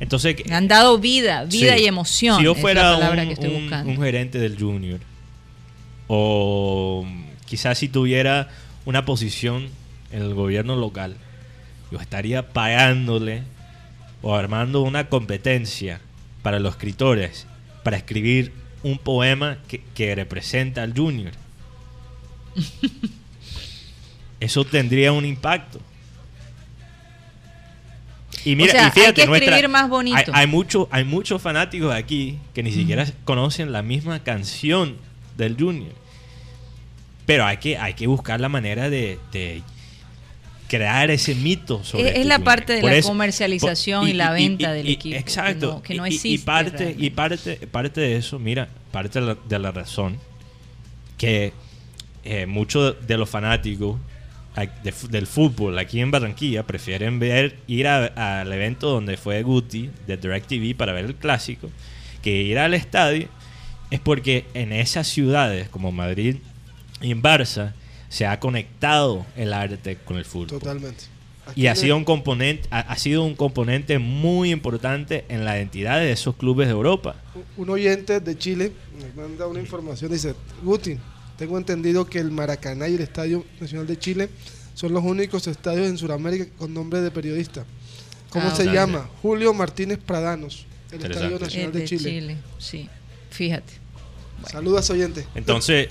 Entonces, 0.00 0.36
han 0.50 0.66
dado 0.66 0.98
vida, 0.98 1.44
vida 1.44 1.76
Sí. 1.76 1.84
y 1.84 1.86
emoción. 1.86 2.38
Si 2.38 2.44
yo 2.44 2.54
fuera 2.56 2.96
un, 2.96 3.16
que 3.28 3.32
estoy 3.32 3.54
un- 3.54 3.60
buscando. 3.62 3.90
un 3.92 4.02
gerente 4.02 4.38
del 4.40 4.58
Junior, 4.58 4.98
o 6.08 7.06
quizás 7.46 7.78
si 7.78 7.88
tuviera 7.88 8.48
una 8.84 9.04
posición 9.04 9.68
en 10.12 10.22
el 10.22 10.34
gobierno 10.34 10.74
local, 10.76 11.16
yo 11.92 11.98
estaría 12.00 12.48
pagándole 12.52 13.42
o 14.22 14.34
armando 14.34 14.82
una 14.82 15.08
competencia 15.08 16.00
para 16.42 16.58
los 16.58 16.72
escritores 16.74 17.46
para 17.84 17.96
escribir 17.96 18.52
un 18.82 18.98
poema 18.98 19.58
que, 19.68 19.82
que 19.94 20.14
representa 20.14 20.82
al 20.82 20.92
Junior. 20.96 21.32
Eso 24.40 24.64
tendría 24.64 25.12
un 25.12 25.24
impacto. 25.24 25.80
Y 28.46 28.54
mira, 28.56 28.68
O 28.72 28.76
sea, 28.76 28.88
y 28.88 28.90
fíjate, 28.92 29.06
hay 29.08 29.12
que 29.14 29.26
nuestra- 29.26 29.50
escribir 29.56 29.68
más 29.68 29.88
bonito. 29.88 30.16
Hay, 30.16 30.24
hay 30.32 30.46
mucho- 30.46 30.88
hay 30.92 31.04
muchos 31.04 31.42
fanáticos 31.42 31.92
aquí 31.94 32.38
que 32.54 32.62
ni 32.62 32.70
siquiera 32.72 33.04
conocen 33.24 33.72
la 33.72 33.82
misma 33.82 34.22
canción 34.22 34.96
del 35.36 35.56
Junior. 35.58 35.92
Pero 37.26 37.44
hay 37.44 37.56
que, 37.56 37.76
hay 37.76 37.94
que 37.94 38.06
buscar 38.06 38.40
la 38.40 38.48
manera 38.48 38.88
de, 38.88 39.18
de 39.32 39.62
crear 40.68 41.10
ese 41.10 41.34
mito 41.34 41.82
sobre 41.84 42.10
Es- 42.10 42.16
es 42.18 42.26
la 42.26 42.38
parte 42.38 42.74
de 42.74 42.80
Por 42.82 42.90
la 42.90 42.96
eso- 42.98 43.08
comercialización 43.08 44.00
por- 44.02 44.08
y 44.08 44.12
la 44.12 44.30
venta 44.30 44.72
del 44.72 44.88
equipo, 44.88 45.14
que 45.14 45.18
Exacto. 45.20 45.66
no- 45.74 45.82
que 45.82 45.94
no 45.96 46.06
Y- 46.06 46.10
y- 46.10 46.14
existe 46.14 46.46
parte, 46.46 46.94
y 46.96 47.10
parte, 47.10 47.56
parte 47.70 48.00
de 48.00 48.16
eso, 48.16 48.38
mira, 48.38 48.68
parte 48.92 49.20
de 49.20 49.26
la, 49.26 49.36
de 49.48 49.58
la 49.58 49.72
razón 49.72 50.18
que 51.18 51.52
eh, 52.24 52.46
muchos 52.46 52.94
de 53.06 53.16
los 53.18 53.28
fanáticos 53.30 53.98
de 54.56 54.94
del 55.10 55.26
fútbol 55.26 55.78
aquí 55.78 56.00
en 56.00 56.10
Barranquilla 56.10 56.62
prefieren 56.66 57.18
ver 57.18 57.58
ir 57.66 57.86
al 57.88 58.52
evento 58.52 58.88
donde 58.88 59.16
fue 59.18 59.42
Guti 59.42 59.90
de 60.06 60.16
DirecTV 60.16 60.74
para 60.76 60.92
ver 60.92 61.04
el 61.04 61.14
clásico 61.14 61.68
que 62.22 62.42
ir 62.42 62.58
al 62.58 62.74
estadio 62.74 63.28
es 63.90 64.00
porque 64.00 64.46
en 64.54 64.72
esas 64.72 65.06
ciudades 65.06 65.68
como 65.68 65.92
Madrid 65.92 66.36
y 67.00 67.12
en 67.12 67.22
Barça 67.22 67.72
se 68.08 68.26
ha 68.26 68.40
conectado 68.40 69.26
el 69.36 69.52
arte 69.52 69.96
con 70.04 70.16
el 70.16 70.24
fútbol. 70.24 70.58
Totalmente. 70.58 71.04
Aquí 71.46 71.62
y 71.62 71.66
ha 71.68 71.76
sido 71.76 71.96
un 71.96 72.04
componente 72.04 72.66
ha, 72.72 72.80
ha 72.80 72.96
sido 72.96 73.22
un 73.22 73.36
componente 73.36 74.00
muy 74.00 74.50
importante 74.50 75.24
en 75.28 75.44
la 75.44 75.56
identidad 75.56 76.00
de 76.00 76.10
esos 76.10 76.34
clubes 76.34 76.66
de 76.66 76.72
Europa. 76.72 77.14
Un 77.56 77.70
oyente 77.70 78.18
de 78.18 78.36
Chile 78.36 78.72
me 78.98 79.22
manda 79.22 79.46
una 79.46 79.60
información, 79.60 80.10
dice, 80.10 80.34
Guti, 80.64 80.98
tengo 81.38 81.58
entendido 81.58 82.06
que 82.06 82.18
el 82.18 82.30
Maracaná 82.30 82.88
y 82.88 82.94
el 82.94 83.00
Estadio 83.00 83.44
Nacional 83.60 83.86
de 83.86 83.98
Chile 83.98 84.28
son 84.74 84.92
los 84.92 85.04
únicos 85.04 85.46
estadios 85.46 85.86
en 85.88 85.98
Sudamérica 85.98 86.46
con 86.58 86.72
nombre 86.74 87.00
de 87.00 87.10
periodista. 87.10 87.64
¿Cómo 88.30 88.48
Ah, 88.48 88.54
se 88.54 88.66
llama? 88.66 89.08
Julio 89.22 89.54
Martínez 89.54 89.98
Pradanos, 90.04 90.66
el. 90.92 91.04
Estadio 91.10 91.36
Es 91.36 91.42
Nacional 91.42 91.72
de 91.72 91.78
de 91.80 91.84
Chile. 91.86 92.10
Chile, 92.10 92.36
sí. 92.58 92.88
Fíjate. 93.30 93.72
Saludos, 94.50 94.88
oyente. 94.90 95.26
Entonces, 95.34 95.88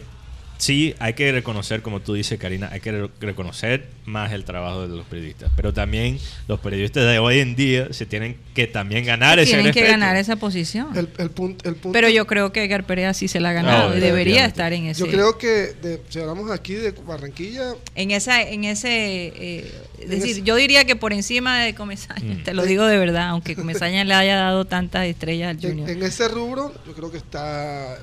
sí, 0.57 0.95
hay 0.99 1.13
que 1.13 1.31
reconocer, 1.31 1.81
como 1.81 1.99
tú 2.01 2.13
dices, 2.13 2.39
Karina, 2.39 2.69
hay 2.71 2.79
que 2.79 2.91
re- 2.91 3.09
reconocer 3.19 3.87
más 4.05 4.31
el 4.33 4.43
trabajo 4.45 4.87
de 4.87 4.95
los 4.95 5.05
periodistas. 5.05 5.51
Pero 5.55 5.73
también 5.73 6.19
los 6.47 6.59
periodistas 6.59 7.05
de 7.05 7.19
hoy 7.19 7.39
en 7.39 7.55
día 7.55 7.87
se 7.91 8.05
tienen 8.05 8.37
que 8.53 8.67
también 8.67 9.05
ganar 9.05 9.39
ese 9.39 9.53
Tienen 9.53 9.65
que 9.73 9.79
respeto. 9.81 9.91
ganar 9.99 10.15
esa 10.15 10.35
posición. 10.35 10.95
El, 10.95 11.09
el 11.17 11.29
punto, 11.31 11.67
el 11.67 11.75
punto- 11.75 11.93
Pero 11.93 12.09
yo 12.09 12.25
creo 12.27 12.51
que 12.53 12.63
Edgar 12.63 12.85
Perea 12.85 13.13
sí 13.13 13.27
se 13.27 13.39
la 13.39 13.49
ha 13.49 13.53
ganado 13.53 13.89
No, 13.89 13.97
y 13.97 13.99
debería 13.99 14.45
estar 14.45 14.71
en 14.73 14.85
ese. 14.85 14.99
yo 14.99 15.07
creo 15.07 15.37
que 15.37 15.73
de- 15.81 16.01
si 16.09 16.19
hablamos 16.19 16.49
aquí 16.51 16.73
de 16.73 16.91
Barranquilla, 16.91 17.73
En 17.95 18.11
esa, 18.11 18.41
en 18.41 18.63
ese, 18.65 18.87
eh, 19.35 19.71
En 19.99 20.09
decir, 20.09 20.31
ese- 20.31 20.43
yo 20.43 20.55
diría 20.55 20.85
que 20.85 20.95
por 20.95 21.13
encima 21.13 21.59
de 21.63 21.73
Comesaña, 21.75 22.35
Mm. 22.35 22.43
te 22.43 22.53
lo 22.53 22.63
digo 22.63 22.85
de 22.85 22.97
verdad, 22.97 23.29
aunque 23.29 23.55
Comesaña 23.55 24.03
le 24.03 24.13
haya 24.13 24.35
dado 24.35 24.65
tantas 24.65 25.05
estrellas 25.07 25.49
al 25.57 25.63
en, 25.65 25.69
Junior. 25.71 25.89
en 25.89 26.03
ese 26.03 26.27
rubro, 26.27 26.73
yo 26.87 26.93
creo 26.93 27.11
que 27.11 27.17
está 27.17 27.97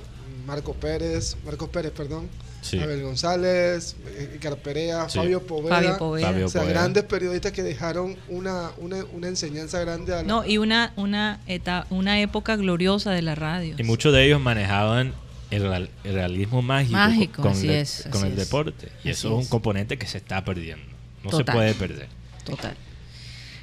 Marco 0.46 0.74
Pérez, 0.74 1.36
Marcos 1.44 1.68
Pérez, 1.68 1.92
perdón, 1.92 2.28
Sí. 2.62 2.78
Abel 2.78 3.02
González, 3.02 3.96
eh, 4.06 4.34
Icar 4.36 4.56
Perea, 4.56 5.08
Sí. 5.08 5.18
Fabio 5.18 5.42
Poveda. 5.44 5.74
Fabio 5.76 5.98
Poveda. 5.98 6.26
Fabio 6.28 6.46
O 6.46 6.48
sea, 6.48 6.60
Poveda. 6.62 6.78
grandes 6.80 7.04
periodistas 7.04 7.50
que 7.52 7.62
dejaron 7.64 8.16
una, 8.28 8.70
una, 8.78 9.04
una 9.12 9.26
enseñanza 9.28 9.80
grande 9.80 10.12
a 10.12 10.16
la, 10.18 10.22
No, 10.22 10.46
y 10.46 10.58
una, 10.58 10.92
una, 10.96 11.40
eta- 11.48 11.86
una 11.90 12.20
época 12.20 12.54
gloriosa 12.56 13.10
de 13.10 13.22
la 13.22 13.34
radio. 13.34 13.74
Y 13.78 13.82
muchos 13.82 14.12
de 14.12 14.24
ellos 14.26 14.40
manejaban 14.40 15.12
el, 15.50 15.62
real- 15.62 15.90
el 16.04 16.14
realismo 16.14 16.62
mágico, 16.62 16.92
Mágico, 16.96 17.42
con, 17.42 17.52
el, 17.58 17.70
es, 17.70 18.04
con 18.10 18.22
así 18.22 18.26
el 18.32 18.38
es. 18.38 18.38
deporte. 18.38 18.86
Y 19.04 19.10
Así 19.10 19.10
eso 19.10 19.28
es 19.28 19.34
un 19.34 19.40
es. 19.42 19.48
componente 19.48 19.98
que 19.98 20.06
se 20.06 20.18
está 20.18 20.44
perdiendo. 20.44 20.84
No 21.24 21.30
Total. 21.30 21.46
se 21.46 21.52
puede 21.52 21.74
perder. 21.74 22.08
Total. 22.44 22.76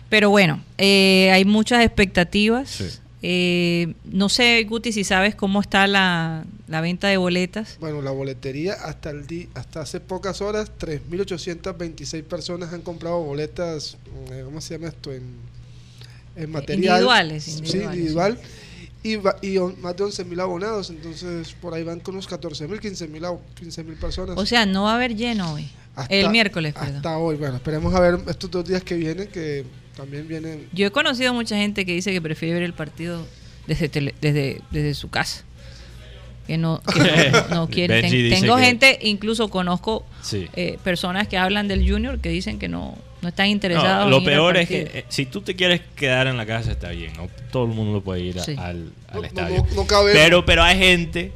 Pero 0.09 0.29
bueno, 0.29 0.61
eh, 0.77 1.29
hay 1.31 1.45
muchas 1.45 1.85
expectativas 1.85 2.69
Sí. 2.69 2.89
Eh, 3.21 3.95
no 4.05 4.29
sé, 4.29 4.63
Guti, 4.63 4.91
si 4.93 5.03
sabes 5.03 5.35
cómo 5.35 5.59
está 5.59 5.87
la, 5.87 6.45
la 6.67 6.79
venta 6.81 7.07
de 7.09 7.17
boletas. 7.17 7.77
Bueno, 7.81 8.01
la 8.01 8.11
boletería 8.11 8.73
hasta 8.73 9.09
el 9.09 9.27
di- 9.27 9.49
hasta 9.55 9.81
hace 9.81 9.99
pocas 9.99 10.41
horas, 10.41 10.71
3.826 10.79 12.23
personas 12.23 12.71
han 12.73 12.81
comprado 12.81 13.19
boletas, 13.21 13.97
eh, 14.31 14.41
¿cómo 14.45 14.61
se 14.61 14.75
llama 14.75 14.87
esto? 14.87 15.11
En, 15.11 15.23
en 16.35 16.49
material. 16.51 16.77
Individuales, 17.01 17.43
Sí, 17.43 17.77
individual. 17.79 18.39
Y, 19.03 19.15
va- 19.15 19.37
y 19.41 19.57
on- 19.57 19.75
más 19.81 19.95
de 19.95 20.03
11.000 20.03 20.39
abonados, 20.41 20.89
entonces 20.89 21.53
por 21.61 21.73
ahí 21.73 21.83
van 21.83 21.99
con 22.01 22.15
unos 22.15 22.27
14.000, 22.29 22.79
15.000 22.79 23.23
abo- 23.25 23.41
15.000 23.59 23.95
personas. 23.97 24.37
O 24.37 24.45
sea, 24.45 24.65
no 24.65 24.83
va 24.83 24.93
a 24.93 24.95
haber 24.95 25.15
lleno 25.15 25.53
hoy. 25.53 25.69
Hasta- 25.95 26.13
el 26.15 26.29
miércoles, 26.29 26.73
perdón. 26.73 26.95
Hasta 26.97 27.17
hoy, 27.17 27.35
bueno, 27.35 27.55
esperemos 27.57 27.93
a 27.93 27.99
ver 27.99 28.19
estos 28.27 28.49
dos 28.51 28.63
días 28.65 28.81
que 28.83 28.95
vienen, 28.95 29.27
que 29.27 29.65
también 29.99 30.27
vienen. 30.27 30.67
Yo 30.73 30.87
he 30.87 30.91
conocido 30.91 31.33
mucha 31.33 31.55
gente 31.57 31.85
que 31.85 31.93
dice 31.93 32.11
que 32.11 32.21
prefiere 32.21 32.55
ver 32.55 32.63
el 32.63 32.73
partido 32.73 33.25
desde 33.67 33.89
tele- 33.89 34.15
desde, 34.21 34.61
desde 34.71 34.93
su 34.93 35.09
casa. 35.09 35.43
Que 36.47 36.57
no, 36.57 36.81
que 36.81 37.31
no, 37.31 37.47
no 37.55 37.67
quiere. 37.69 38.01
Ten- 38.01 38.29
tengo 38.41 38.55
que- 38.57 38.63
gente, 38.63 38.99
incluso 39.03 39.49
conozco 39.49 40.05
Sí. 40.21 40.47
eh, 40.55 40.77
personas 40.83 41.27
que 41.27 41.37
hablan 41.37 41.67
del 41.67 41.87
Junior 41.89 42.19
que 42.19 42.29
dicen 42.29 42.57
que 42.57 42.67
no, 42.67 42.97
no 43.21 43.29
están 43.29 43.45
No, 43.47 43.51
interesados. 43.51 44.09
lo 44.09 44.17
en 44.17 44.23
peor 44.25 44.57
es 44.57 44.67
que 44.67 44.81
eh, 44.93 45.05
si 45.09 45.25
tú 45.27 45.41
te 45.41 45.55
quieres 45.55 45.81
quedar 45.95 46.25
en 46.27 46.37
la 46.37 46.45
casa 46.47 46.71
está 46.71 46.89
bien, 46.89 47.13
no 47.17 47.27
todo 47.51 47.65
el 47.65 47.71
mundo 47.73 48.01
puede 48.01 48.21
ir 48.21 48.39
a- 48.39 48.43
Sí. 48.43 48.55
al, 48.57 48.91
al 49.09 49.25
estadio. 49.25 49.57
no- 49.69 49.75
no 49.75 49.85
cabe- 49.87 50.13
pero 50.13 50.43
pero 50.45 50.63
hay 50.63 50.77
gente 50.79 51.31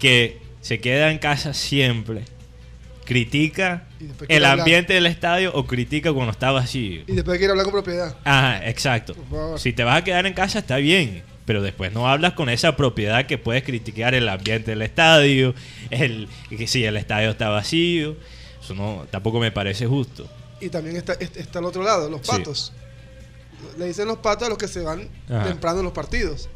que 0.00 0.38
se 0.62 0.80
queda 0.80 1.10
en 1.10 1.18
casa 1.18 1.52
siempre, 1.52 2.22
critica 3.04 3.84
el 4.28 4.44
hablar. 4.44 4.60
ambiente 4.60 4.94
del 4.94 5.06
estadio 5.06 5.52
o 5.54 5.66
critica 5.66 6.12
cuando 6.12 6.32
está 6.32 6.50
vacío. 6.50 7.02
Y 7.06 7.12
después 7.12 7.38
quiere 7.38 7.50
hablar 7.52 7.64
con 7.64 7.72
propiedad. 7.72 8.16
Ajá, 8.24 8.68
exacto. 8.68 9.14
Si 9.56 9.72
te 9.72 9.84
vas 9.84 9.98
a 9.98 10.04
quedar 10.04 10.26
en 10.26 10.34
casa 10.34 10.58
está 10.60 10.76
bien, 10.76 11.22
pero 11.44 11.62
después 11.62 11.92
no 11.92 12.08
hablas 12.08 12.32
con 12.32 12.48
esa 12.48 12.76
propiedad 12.76 13.26
que 13.26 13.36
puedes 13.38 13.62
criticar 13.62 14.14
el 14.14 14.28
ambiente 14.28 14.70
del 14.70 14.82
estadio, 14.82 15.54
el 15.90 16.28
que 16.48 16.66
si 16.66 16.84
el 16.84 16.96
estadio 16.96 17.30
está 17.30 17.48
vacío, 17.50 18.16
eso 18.62 18.74
no 18.74 19.06
tampoco 19.10 19.38
me 19.40 19.52
parece 19.52 19.86
justo. 19.86 20.28
Y 20.60 20.68
también 20.70 20.96
está, 20.96 21.12
est- 21.14 21.36
está 21.36 21.58
al 21.58 21.66
otro 21.66 21.82
lado, 21.82 22.08
los 22.08 22.22
Sí. 22.22 22.28
patos. 22.28 22.72
Le 23.78 23.86
dicen 23.86 24.06
los 24.08 24.18
patos 24.18 24.46
a 24.46 24.48
los 24.48 24.58
que 24.58 24.68
se 24.68 24.80
van 24.80 25.08
Ajá. 25.28 25.44
temprano 25.44 25.78
en 25.80 25.84
los 25.84 25.92
partidos. 25.92 26.48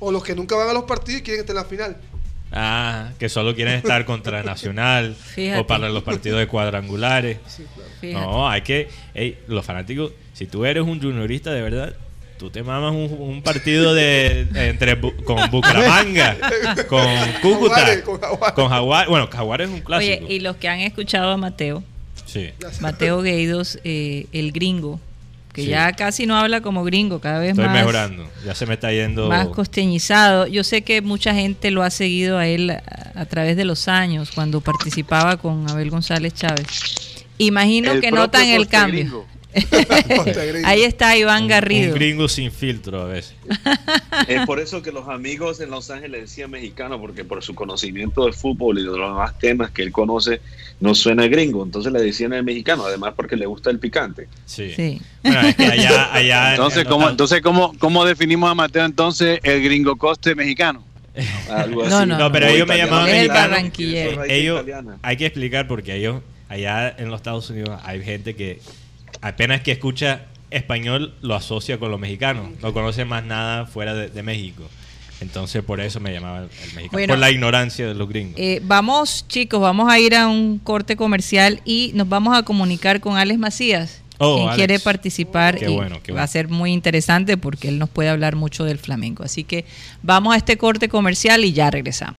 O 0.00 0.10
los 0.10 0.24
que 0.24 0.34
nunca 0.34 0.56
van 0.56 0.68
a 0.68 0.72
los 0.72 0.84
partidos 0.84 1.20
y 1.20 1.24
quieren 1.24 1.40
estar 1.42 1.54
en 1.56 1.62
la 1.62 1.68
final. 1.68 1.96
Ah, 2.52 3.10
que 3.18 3.28
solo 3.28 3.54
quieren 3.54 3.74
estar 3.74 4.04
contra 4.06 4.42
Nacional 4.42 5.14
Fíjate. 5.14 5.58
o 5.60 5.66
para 5.66 5.88
los 5.88 6.02
partidos 6.02 6.38
de 6.38 6.46
cuadrangulares. 6.46 7.38
Sí, 7.46 7.64
claro. 7.74 7.90
Fíjate. 8.00 8.26
No, 8.26 8.48
hay 8.48 8.60
que. 8.62 8.88
ey, 9.14 9.38
los 9.48 9.64
fanáticos, 9.64 10.12
si 10.34 10.46
tú 10.46 10.64
eres 10.64 10.82
un 10.82 11.00
juniorista 11.00 11.50
de 11.52 11.62
verdad, 11.62 11.94
tú 12.38 12.50
te 12.50 12.62
mamas 12.62 12.92
un, 12.92 13.16
un 13.18 13.42
partido 13.42 13.94
de 13.94 14.46
entre 14.54 15.00
Bu- 15.00 15.14
con 15.24 15.50
Bucaramanga, 15.50 16.36
con 16.88 17.06
Cúcuta, 17.40 17.76
Jaguares, 17.76 18.02
con 18.02 18.20
Jaguares. 18.20 18.54
con 18.54 18.68
Jaguar. 18.68 19.08
Bueno, 19.08 19.28
Jaguar 19.32 19.60
es 19.62 19.68
un 19.70 19.80
clásico. 19.80 20.24
Oye, 20.26 20.34
y 20.34 20.40
los 20.40 20.56
que 20.56 20.68
han 20.68 20.80
escuchado 20.80 21.30
a 21.30 21.36
Mateo, 21.36 21.82
Sí. 22.26 22.50
Mateo 22.80 23.20
Gueidos, 23.22 23.78
eh, 23.84 24.26
el 24.32 24.52
gringo, 24.52 25.00
que 25.52 25.62
Sí. 25.64 25.68
ya 25.68 25.92
casi 25.92 26.26
no 26.26 26.36
habla 26.36 26.60
como 26.62 26.82
gringo, 26.84 27.20
cada 27.20 27.38
vez 27.38 27.50
Estoy 27.50 27.66
más. 27.66 27.74
mejorando. 27.74 28.28
Ya 28.44 28.54
se 28.54 28.64
me 28.66 28.74
está 28.74 28.90
yendo. 28.92 29.28
más 29.28 29.48
costeñizado. 29.48 30.46
Yo 30.46 30.64
sé 30.64 30.82
que 30.82 31.02
mucha 31.02 31.34
gente 31.34 31.70
lo 31.70 31.82
ha 31.82 31.90
seguido 31.90 32.38
a 32.38 32.46
él 32.46 32.70
a, 32.70 32.82
a 33.14 33.24
través 33.26 33.56
de 33.56 33.64
los 33.64 33.88
años, 33.88 34.30
cuando 34.34 34.60
participaba 34.60 35.36
con 35.36 35.68
Abel 35.70 35.90
González 35.90 36.32
Chávez. 36.34 36.66
Imagino 37.38 37.92
El 37.92 38.00
que 38.00 38.10
notan 38.10 38.46
el 38.48 38.68
cambio. 38.68 39.00
Gringo. 39.04 39.26
Ahí 40.64 40.82
está 40.82 41.16
Iván 41.16 41.46
Garrido. 41.48 41.88
un 41.92 41.94
gringo 41.98 42.28
sin 42.28 42.50
filtro 42.50 43.02
a 43.02 43.04
veces. 43.06 43.34
Es 44.28 44.46
por 44.46 44.60
eso 44.60 44.82
que 44.82 44.92
los 44.92 45.08
amigos 45.08 45.60
en 45.60 45.70
Los 45.70 45.90
Ángeles 45.90 46.22
decían 46.22 46.50
mexicano, 46.50 47.00
porque 47.00 47.24
por 47.24 47.42
su 47.42 47.54
conocimiento 47.54 48.26
de 48.26 48.32
fútbol 48.32 48.78
y 48.78 48.82
de 48.82 48.88
los 48.88 48.96
demás 48.96 49.38
temas 49.38 49.70
que 49.70 49.82
él 49.82 49.90
conoce, 49.92 50.40
no 50.80 50.94
suena 50.94 51.26
gringo. 51.26 51.64
Entonces 51.64 51.92
le 51.92 52.00
decían 52.00 52.32
el 52.32 52.44
mexicano, 52.44 52.84
además 52.84 53.14
porque 53.16 53.36
le 53.36 53.46
gusta 53.46 53.70
el 53.70 53.78
picante. 53.78 54.28
Sí. 54.46 54.72
Sí. 54.74 55.00
Bueno, 55.22 55.40
es 55.48 55.56
que 55.56 55.64
allá. 55.66 56.12
allá 56.14 56.44
en- 56.48 56.50
Entonces, 56.52 56.82
en 56.82 56.88
¿cómo, 56.88 57.08
entonces 57.08 57.40
¿cómo, 57.42 57.72
¿cómo 57.78 58.04
definimos 58.04 58.50
a 58.50 58.54
Mateo 58.54 58.84
entonces 58.84 59.40
el 59.42 59.62
gringo 59.62 59.96
coste 59.96 60.34
mexicano? 60.34 60.84
Algo 61.50 61.84
No, 61.88 61.98
así. 61.98 62.06
no, 62.08 62.18
No, 62.18 62.32
pero 62.32 62.46
ellos 62.48 62.66
me 62.66 62.78
llamaban 62.78 63.08
el 63.08 63.14
mexicano. 63.16 63.40
barranquillero. 63.50 64.24
Ellos 64.24 64.64
hay 65.02 65.16
que 65.16 65.26
explicar 65.26 65.66
porque 65.68 65.94
ellos 65.96 66.22
allá 66.48 66.94
en 66.96 67.08
los 67.10 67.16
Estados 67.20 67.48
Unidos 67.50 67.80
hay 67.84 68.02
gente 68.02 68.34
que 68.36 68.60
apenas 69.22 69.62
que 69.62 69.72
escucha 69.72 70.26
español 70.50 71.14
lo 71.22 71.34
asocia 71.34 71.78
con 71.78 71.90
los 71.90 71.98
mexicanos 71.98 72.50
no 72.60 72.72
conoce 72.74 73.04
más 73.06 73.24
nada 73.24 73.64
fuera 73.66 73.94
de, 73.94 74.08
de 74.08 74.22
México 74.22 74.62
entonces 75.20 75.62
por 75.62 75.80
eso 75.80 76.00
me 76.00 76.12
llamaba 76.12 76.40
el 76.40 76.48
mexicano 76.74 76.88
Bueno. 76.92 77.12
por 77.12 77.18
la 77.18 77.30
ignorancia 77.30 77.86
de 77.86 77.94
los 77.94 78.08
gringos 78.08 78.34
Eh, 78.36 78.60
vamos, 78.64 79.24
chicos, 79.28 79.60
vamos 79.60 79.90
a 79.90 79.98
ir 79.98 80.14
a 80.16 80.26
un 80.28 80.58
corte 80.58 80.96
comercial 80.96 81.60
y 81.64 81.92
nos 81.94 82.08
vamos 82.08 82.36
a 82.36 82.42
comunicar 82.42 83.00
con 83.00 83.16
Alex 83.16 83.38
Macías. 83.38 84.02
Oh, 84.18 84.34
quien 84.36 84.48
Alex. 84.48 84.56
quiere 84.56 84.78
participar 84.80 85.58
Qué 85.58 85.70
y 85.70 85.74
bueno, 85.74 86.00
qué 86.02 86.12
va 86.12 86.18
a 86.20 86.22
bueno. 86.22 86.32
ser 86.32 86.48
muy 86.48 86.72
interesante 86.72 87.36
porque 87.36 87.68
él 87.68 87.78
nos 87.78 87.88
puede 87.88 88.08
hablar 88.08 88.36
mucho 88.36 88.64
del 88.64 88.78
flamenco. 88.78 89.22
Así 89.24 89.42
que 89.42 89.64
vamos 90.02 90.34
a 90.34 90.36
este 90.36 90.56
corte 90.58 90.88
comercial 90.88 91.44
y 91.44 91.52
ya 91.52 91.70
regresamos. 91.70 92.16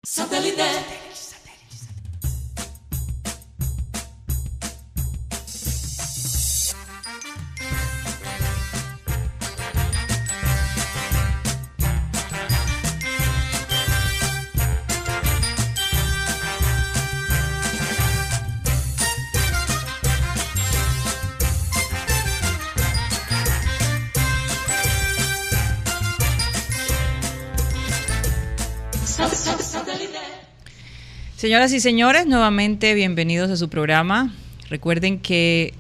Señoras 31.43 31.73
y 31.73 31.81
señores, 31.81 32.25
nuevamente 32.25 32.93
bienvenidos 32.93 33.51
a 33.51 33.57
su 33.57 33.67
programa. 33.67 34.33
Recuerden 34.69 35.19
que 35.19 35.73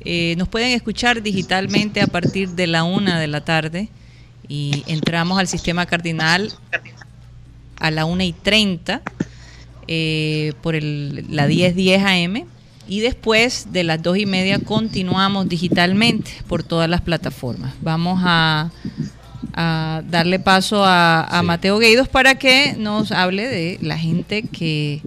eh, 0.00 0.34
nos 0.38 0.48
pueden 0.48 0.70
escuchar 0.70 1.20
digitalmente 1.20 2.00
a 2.00 2.06
partir 2.06 2.48
de 2.52 2.66
la 2.66 2.82
una 2.82 3.20
de 3.20 3.26
la 3.26 3.44
tarde 3.44 3.90
y 4.48 4.84
entramos 4.86 5.38
al 5.38 5.48
sistema 5.48 5.84
cardinal 5.84 6.50
a 7.78 7.90
la 7.90 8.06
una 8.06 8.24
y 8.24 8.32
30 8.32 9.02
eh, 9.86 10.54
por 10.62 10.74
la 10.82 11.46
1010 11.46 12.02
AM 12.02 12.46
y 12.88 13.00
después 13.00 13.74
de 13.74 13.84
las 13.84 14.02
dos 14.02 14.16
y 14.16 14.24
media 14.24 14.60
continuamos 14.60 15.46
digitalmente 15.46 16.30
por 16.48 16.62
todas 16.62 16.88
las 16.88 17.02
plataformas. 17.02 17.74
Vamos 17.82 18.22
a, 18.24 18.70
a 19.54 20.02
darle 20.08 20.38
paso 20.38 20.84
a, 20.84 21.20
a 21.22 21.40
Sí. 21.40 21.46
Mateo 21.46 21.78
Gueidos 21.78 22.08
para 22.08 22.36
que 22.36 22.74
nos 22.78 23.12
hable 23.12 23.46
de 23.48 23.78
la 23.82 23.98
gente 23.98 24.42
que 24.42 25.00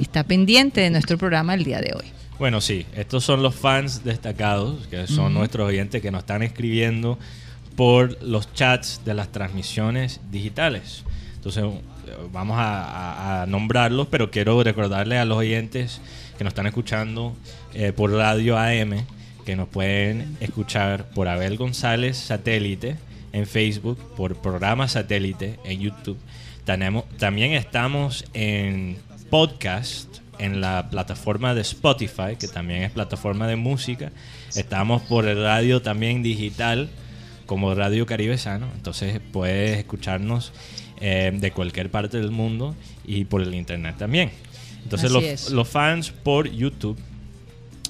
está 0.00 0.24
pendiente 0.24 0.80
de 0.80 0.90
nuestro 0.90 1.18
programa 1.18 1.54
el 1.54 1.64
día 1.64 1.80
de 1.80 1.92
hoy. 1.94 2.04
Bueno, 2.38 2.60
sí, 2.60 2.86
estos 2.96 3.24
son 3.24 3.42
los 3.42 3.54
fans 3.54 4.02
destacados, 4.04 4.86
que 4.88 5.06
son 5.06 5.32
nuestros 5.34 5.68
oyentes 5.68 6.02
que 6.02 6.10
nos 6.10 6.20
están 6.20 6.42
escribiendo 6.42 7.18
por 7.76 8.20
los 8.22 8.52
chats 8.52 9.00
de 9.04 9.14
las 9.14 9.28
transmisiones 9.30 10.20
digitales. 10.30 11.04
Entonces, 11.36 11.64
vamos 12.32 12.58
a, 12.58 12.82
a- 12.84 13.42
a 13.42 13.46
nombrarlos, 13.46 14.08
pero 14.10 14.30
quiero 14.30 14.62
recordarle 14.62 15.18
a 15.18 15.24
los 15.24 15.38
oyentes 15.38 16.00
que 16.36 16.44
nos 16.44 16.50
están 16.52 16.66
escuchando 16.66 17.34
eh, 17.74 17.92
por 17.92 18.12
Radio 18.12 18.58
AM, 18.58 19.04
que 19.46 19.54
nos 19.56 19.68
pueden 19.68 20.36
escuchar 20.40 21.10
por 21.10 21.28
Abel 21.28 21.56
González 21.56 22.16
Satélite 22.16 22.96
en 23.32 23.46
Facebook, 23.46 23.98
por 24.16 24.36
Programa 24.36 24.88
Satélite 24.88 25.58
en 25.64 25.80
YouTube. 25.80 26.18
Tenemos, 26.64 27.08
también 27.18 27.52
estamos 27.52 28.24
en 28.34 28.98
podcast 29.30 30.18
en 30.38 30.60
la 30.60 30.88
plataforma 30.90 31.54
de 31.54 31.62
Spotify, 31.62 32.36
que 32.38 32.48
también 32.48 32.82
es 32.82 32.90
plataforma 32.90 33.46
de 33.46 33.56
música. 33.56 34.12
Estamos 34.54 35.02
por 35.02 35.26
el 35.26 35.42
radio 35.42 35.82
también 35.82 36.22
digital, 36.22 36.90
como 37.46 37.74
Radio 37.74 38.06
Caribe 38.06 38.38
Sano. 38.38 38.68
Entonces 38.74 39.20
puedes 39.32 39.78
escucharnos 39.78 40.52
eh, 41.00 41.32
de 41.34 41.50
cualquier 41.52 41.90
parte 41.90 42.18
del 42.18 42.30
mundo 42.30 42.76
y 43.04 43.24
por 43.24 43.42
el 43.42 43.54
internet 43.54 43.96
también. 43.98 44.30
Entonces 44.82 45.50
los 45.50 45.68
fans 45.68 46.10
por 46.10 46.50
YouTube, 46.50 46.98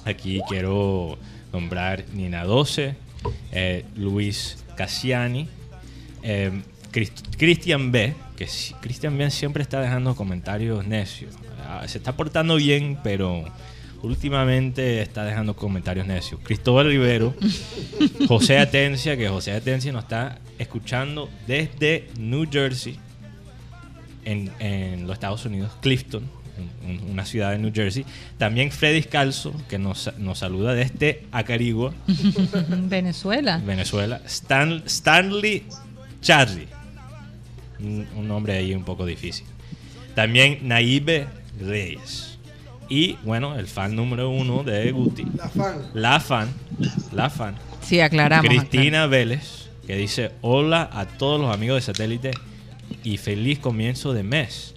aquí 0.05 0.41
quiero 0.47 1.17
nombrar 1.51 2.05
Nina 2.13 2.43
12, 2.43 2.95
eh, 3.51 3.85
Luis 3.95 4.62
Cassiani, 4.75 5.47
eh, 6.21 6.51
Christian 7.37 7.91
B, 7.91 8.13
que 8.35 8.47
Christian 8.81 9.17
B 9.17 9.29
siempre 9.31 9.63
está 9.63 9.81
dejando 9.81 10.15
comentarios 10.15 10.85
necios. 10.85 11.33
Ah, 11.65 11.83
se 11.87 11.97
está 11.97 12.15
portando 12.15 12.55
bien, 12.55 12.99
pero 13.03 13.45
últimamente 14.03 15.01
está 15.01 15.25
dejando 15.25 15.55
comentarios 15.55 16.05
necios. 16.05 16.39
Cristóbal 16.43 16.87
Rivero, 16.87 17.33
José 18.27 18.59
Atencia, 18.59 19.17
que 19.17 19.27
José 19.29 19.53
Atencia 19.53 19.91
nos 19.91 20.03
está 20.03 20.39
escuchando 20.59 21.29
desde 21.47 22.09
New 22.19 22.47
Jersey, 22.51 22.99
en, 24.25 24.51
en 24.59 25.07
los 25.07 25.13
Estados 25.13 25.45
Unidos, 25.45 25.71
Clifton, 25.81 26.29
una 27.09 27.25
ciudad 27.25 27.51
de 27.51 27.57
New 27.59 27.71
Jersey. 27.73 28.05
También 28.37 28.71
Freddy 28.71 29.03
Calzo, 29.03 29.53
que 29.69 29.79
nos, 29.79 30.11
nos 30.17 30.39
saluda 30.39 30.73
desde 30.73 31.23
Acarigua, 31.31 31.93
Venezuela. 32.87 33.57
Venezuela. 33.65 34.21
Stan- 34.25 34.83
Stanley 34.85 35.63
Charlie. 36.21 36.67
Un, 37.79 38.07
un 38.15 38.27
nombre 38.27 38.53
ahí 38.53 38.73
un 38.73 38.83
poco 38.83 39.05
difícil. 39.05 39.45
También 40.15 40.59
Naibe 40.67 41.27
Reyes. 41.59 42.37
Y 42.89 43.13
bueno, 43.23 43.57
el 43.57 43.67
fan 43.67 43.95
número 43.95 44.29
uno 44.29 44.63
de 44.63 44.91
Guti. 44.91 45.25
La 45.35 45.49
fan. 45.49 45.81
La 45.93 46.19
fan. 46.19 46.49
La 47.13 47.29
fan. 47.29 47.55
Sí, 47.81 47.99
aclaramos. 47.99 48.47
Cristina 48.47 49.07
Vélez. 49.07 49.69
Que 49.87 49.97
dice 49.97 50.31
hola 50.41 50.89
a 50.93 51.05
todos 51.05 51.41
los 51.41 51.53
amigos 51.53 51.75
de 51.75 51.81
satélite 51.93 52.31
y 53.03 53.17
feliz 53.17 53.59
comienzo 53.59 54.13
de 54.13 54.23
mes. 54.23 54.72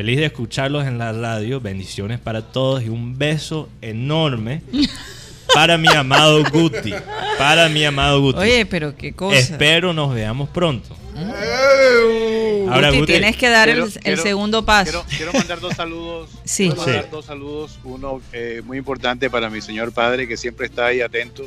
Feliz 0.00 0.16
de 0.16 0.24
escucharlos 0.24 0.86
en 0.86 0.96
la 0.96 1.12
radio. 1.12 1.60
Bendiciones 1.60 2.18
para 2.18 2.40
todos 2.40 2.82
y 2.82 2.88
un 2.88 3.18
beso 3.18 3.68
enorme 3.82 4.62
para 5.54 5.76
mi 5.76 5.88
amado 5.88 6.42
Guti. 6.50 6.94
Para 7.36 7.68
mi 7.68 7.84
amado 7.84 8.18
Guti. 8.22 8.38
Oye, 8.38 8.64
pero 8.64 8.96
qué 8.96 9.12
cosa. 9.12 9.36
Espero 9.38 9.92
nos 9.92 10.14
veamos 10.14 10.48
pronto. 10.48 10.96
¡Eh! 11.14 12.66
Ahora, 12.70 12.88
Guti, 12.88 13.00
Guti, 13.00 13.12
tienes 13.12 13.36
que 13.36 13.50
dar 13.50 13.68
el, 13.68 13.74
Quiero- 13.74 13.90
el 13.96 14.00
quiero- 14.02 14.22
segundo 14.22 14.64
paso. 14.64 15.04
Quiero, 15.06 15.16
quiero 15.18 15.32
mandar 15.34 15.60
dos 15.60 15.74
saludos. 15.76 16.30
Sí. 16.44 16.68
quiero 16.68 16.80
mandar 16.80 17.02
Sí. 17.04 17.08
dos 17.10 17.26
saludos. 17.26 17.78
Uno 17.84 18.22
eh, 18.32 18.62
muy 18.64 18.78
importante 18.78 19.28
para 19.28 19.50
mi 19.50 19.60
señor 19.60 19.92
padre, 19.92 20.26
que 20.26 20.38
siempre 20.38 20.64
está 20.64 20.86
ahí 20.86 21.02
atento, 21.02 21.44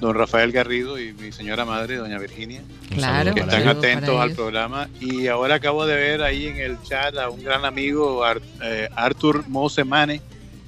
don 0.00 0.14
Rafael 0.14 0.52
Garrido, 0.52 0.98
y 1.00 1.12
mi 1.14 1.32
señora 1.32 1.64
madre, 1.64 1.96
doña 1.96 2.18
Virginia, 2.18 2.60
Claro, 2.94 3.34
que 3.34 3.40
están 3.40 3.66
atentos 3.68 4.20
al 4.20 4.32
programa. 4.32 4.88
Y 5.00 5.26
ahora 5.26 5.54
acabo 5.56 5.86
de 5.86 5.96
ver 5.96 6.22
ahí 6.22 6.46
en 6.46 6.56
el 6.58 6.80
chat 6.82 7.16
a 7.16 7.28
un 7.30 7.42
gran 7.42 7.64
amigo, 7.64 8.22
Ar- 8.24 8.40
eh, 8.62 8.88
Arthur 8.94 9.48
Mosemane. 9.48 10.20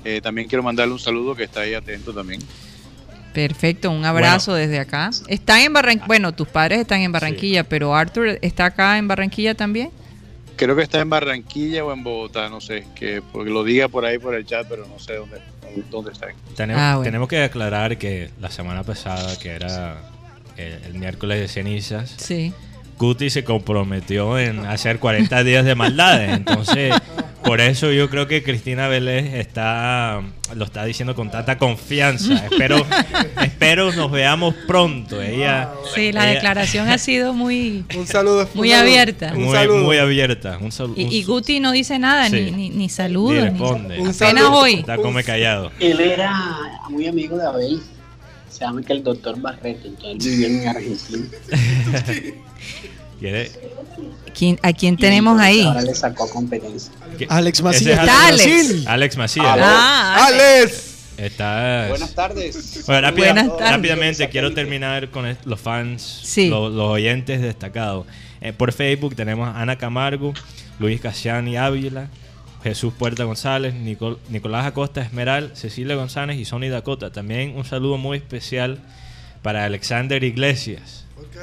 Eh, 0.05 0.21
también 0.23 0.49
quiero 0.49 0.63
mandarle 0.63 0.93
un 0.95 1.01
saludo 1.01 1.35
que 1.35 1.45
está 1.45 1.61
ahí 1.61 1.75
atento 1.75 2.13
también. 2.15 2.41
Perfecto, 3.35 3.91
un 3.91 4.05
abrazo 4.05 4.55
desde 4.55 4.79
acá. 4.79 5.11
Están 5.29 5.61
en 5.61 5.73
Barranquilla. 5.73 6.07
Bueno, 6.07 6.33
tus 6.33 6.49
padres 6.49 6.81
están 6.81 7.01
en 7.03 7.13
Barranquilla, 7.13 7.63
pero 7.65 7.95
Arthur 7.95 8.39
está 8.43 8.67
acá 8.67 8.99
en 8.99 9.07
Barranquilla 9.07 9.55
también. 9.55 9.91
Creo 10.57 10.75
que 10.75 10.83
está 10.83 10.99
en 11.01 11.09
Barranquilla 11.11 11.85
o 11.85 11.93
en 11.93 12.03
Bogotá, 12.03 12.49
no 12.49 12.61
sé, 12.61 12.85
que 12.97 13.23
porque 13.33 13.51
lo 13.51 13.63
diga 13.63 13.87
por 13.89 14.05
ahí 14.05 14.19
por 14.19 14.35
el 14.35 14.45
chat, 14.45 14.67
pero 14.69 14.87
no 14.89 14.99
sé 14.99 15.15
dónde, 15.15 15.39
dónde 15.91 16.13
está. 16.13 16.29
Tenemos, 16.57 16.81
Ah, 16.83 16.93
bueno. 16.97 17.05
tenemos 17.05 17.29
que 17.29 17.43
aclarar 17.43 17.99
que 17.99 18.31
la 18.41 18.51
semana 18.51 18.83
pasada, 18.85 19.39
que 19.39 19.51
era 19.51 19.97
el, 20.57 20.73
el 20.85 20.95
miércoles 20.95 21.39
de 21.41 21.49
cenizas, 21.49 22.15
Sí. 22.19 22.53
Guti 22.99 23.31
se 23.31 23.45
comprometió 23.45 24.39
en 24.39 24.67
hacer 24.67 24.99
40 24.99 25.45
días 25.45 25.65
de 25.65 25.75
maldades. 25.75 26.31
Entonces, 26.37 26.93
por 27.45 27.61
eso 27.61 27.93
yo 27.93 28.11
creo 28.11 28.27
que 28.27 28.43
Cristina 28.43 28.89
Vélez 28.89 29.35
está 29.35 30.21
lo 30.57 30.65
está 30.65 30.85
diciendo 30.85 31.15
con 31.15 31.31
tanta 31.31 31.59
confianza. 31.59 32.35
Espero, 32.51 32.85
espero 33.43 33.93
nos 33.93 34.11
veamos 34.11 34.55
pronto. 34.67 35.21
Ella, 35.21 35.69
Sí, 35.95 36.11
la 36.11 36.25
ella- 36.25 36.35
declaración 36.35 36.89
ha 36.89 36.97
sido 36.99 37.35
muy... 37.35 37.85
Un 37.97 38.07
saludo. 38.07 38.49
Muy 38.55 38.69
un 38.71 38.75
saludo. 38.75 38.91
abierta. 38.93 39.33
Un 39.35 39.45
muy, 39.45 39.53
saludo. 39.55 39.85
muy 39.85 39.99
abierta. 39.99 40.59
Un 40.59 40.73
sal- 40.73 40.93
Y, 40.97 41.05
un- 41.05 41.13
y 41.13 41.23
Guti 41.23 41.61
no 41.61 41.71
dice 41.73 41.99
nada, 41.99 42.29
Sí. 42.31 42.37
ni, 42.37 42.51
ni, 42.51 42.71
ni 42.71 42.77
ni 42.77 42.89
saludos. 42.89 43.35
ni- 43.35 43.41
responde. 43.43 43.95
Un 44.01 44.09
Apenas 44.09 44.17
saludo. 44.17 44.53
hoy. 44.55 44.75
Está 44.75 44.97
come 44.97 45.23
callado. 45.23 45.71
Él 45.79 46.01
era 46.01 46.33
muy 46.89 47.07
amigo 47.07 47.37
de 47.37 47.47
Abel. 47.47 47.81
Se 48.59 48.65
llama 48.65 48.83
que 48.83 48.93
el 48.93 49.05
doctor 49.05 49.41
Barreto, 49.41 49.87
entonces 49.87 50.25
vivió 50.37 50.47
en 50.49 50.69
Argentina. 50.69 51.27
¿Quiere- 53.21 53.51
¿Quién- 54.37 54.59
¿A 54.63 54.73
quién 54.73 54.97
tenemos 54.97 55.41
ahí? 55.41 55.63
Ahora 55.63 55.83
le 55.83 55.95
sacó 55.95 56.29
competencia. 56.31 56.93
qué- 57.17 57.27
Alex 57.29 57.63
Macías. 57.63 58.03
es 58.05 58.09
Alex, 58.09 58.43
Alex. 58.45 58.87
Alex 58.87 59.17
Macías. 59.17 59.47
Ah, 59.61 60.27
¡Alex! 60.29 60.85
Buenas 61.89 62.15
tardes. 62.15 62.85
Bueno, 62.87 63.01
rápida- 63.09 63.33
Buenas 63.33 63.57
tardes. 63.57 63.71
rápidamente 63.73 64.29
quiero 64.29 64.55
terminar 64.55 65.11
con 65.11 65.37
los 65.45 65.61
fans, 65.61 66.21
Sí. 66.23 66.49
lo- 66.49 66.69
los, 66.69 66.91
oyentes 66.91 67.41
destacados. 67.43 68.07
Eh, 68.41 68.53
por 68.53 68.73
Facebook 68.73 69.17
tenemos 69.17 69.49
a 69.49 69.61
Ana 69.61 69.77
Camargo, 69.77 70.33
Luis 70.79 71.01
Casiani 71.01 71.57
Ávila, 71.57 72.09
Jesús 72.63 72.93
Puerta 72.93 73.25
González, 73.25 73.75
Nicol- 73.75 74.19
Nicolás 74.31 74.67
Acosta 74.67 75.01
Esmeral, 75.01 75.53
Cecilia 75.55 75.95
González 75.95 76.37
y 76.39 76.45
Sony 76.45 76.69
Dakota. 76.71 77.11
También 77.13 77.57
un 77.57 77.65
saludo 77.65 77.99
muy 77.99 78.17
especial 78.19 78.79
para 79.43 79.65
Alexander 79.65 80.23
Iglesias. 80.25 81.05
Ok. 81.17 81.37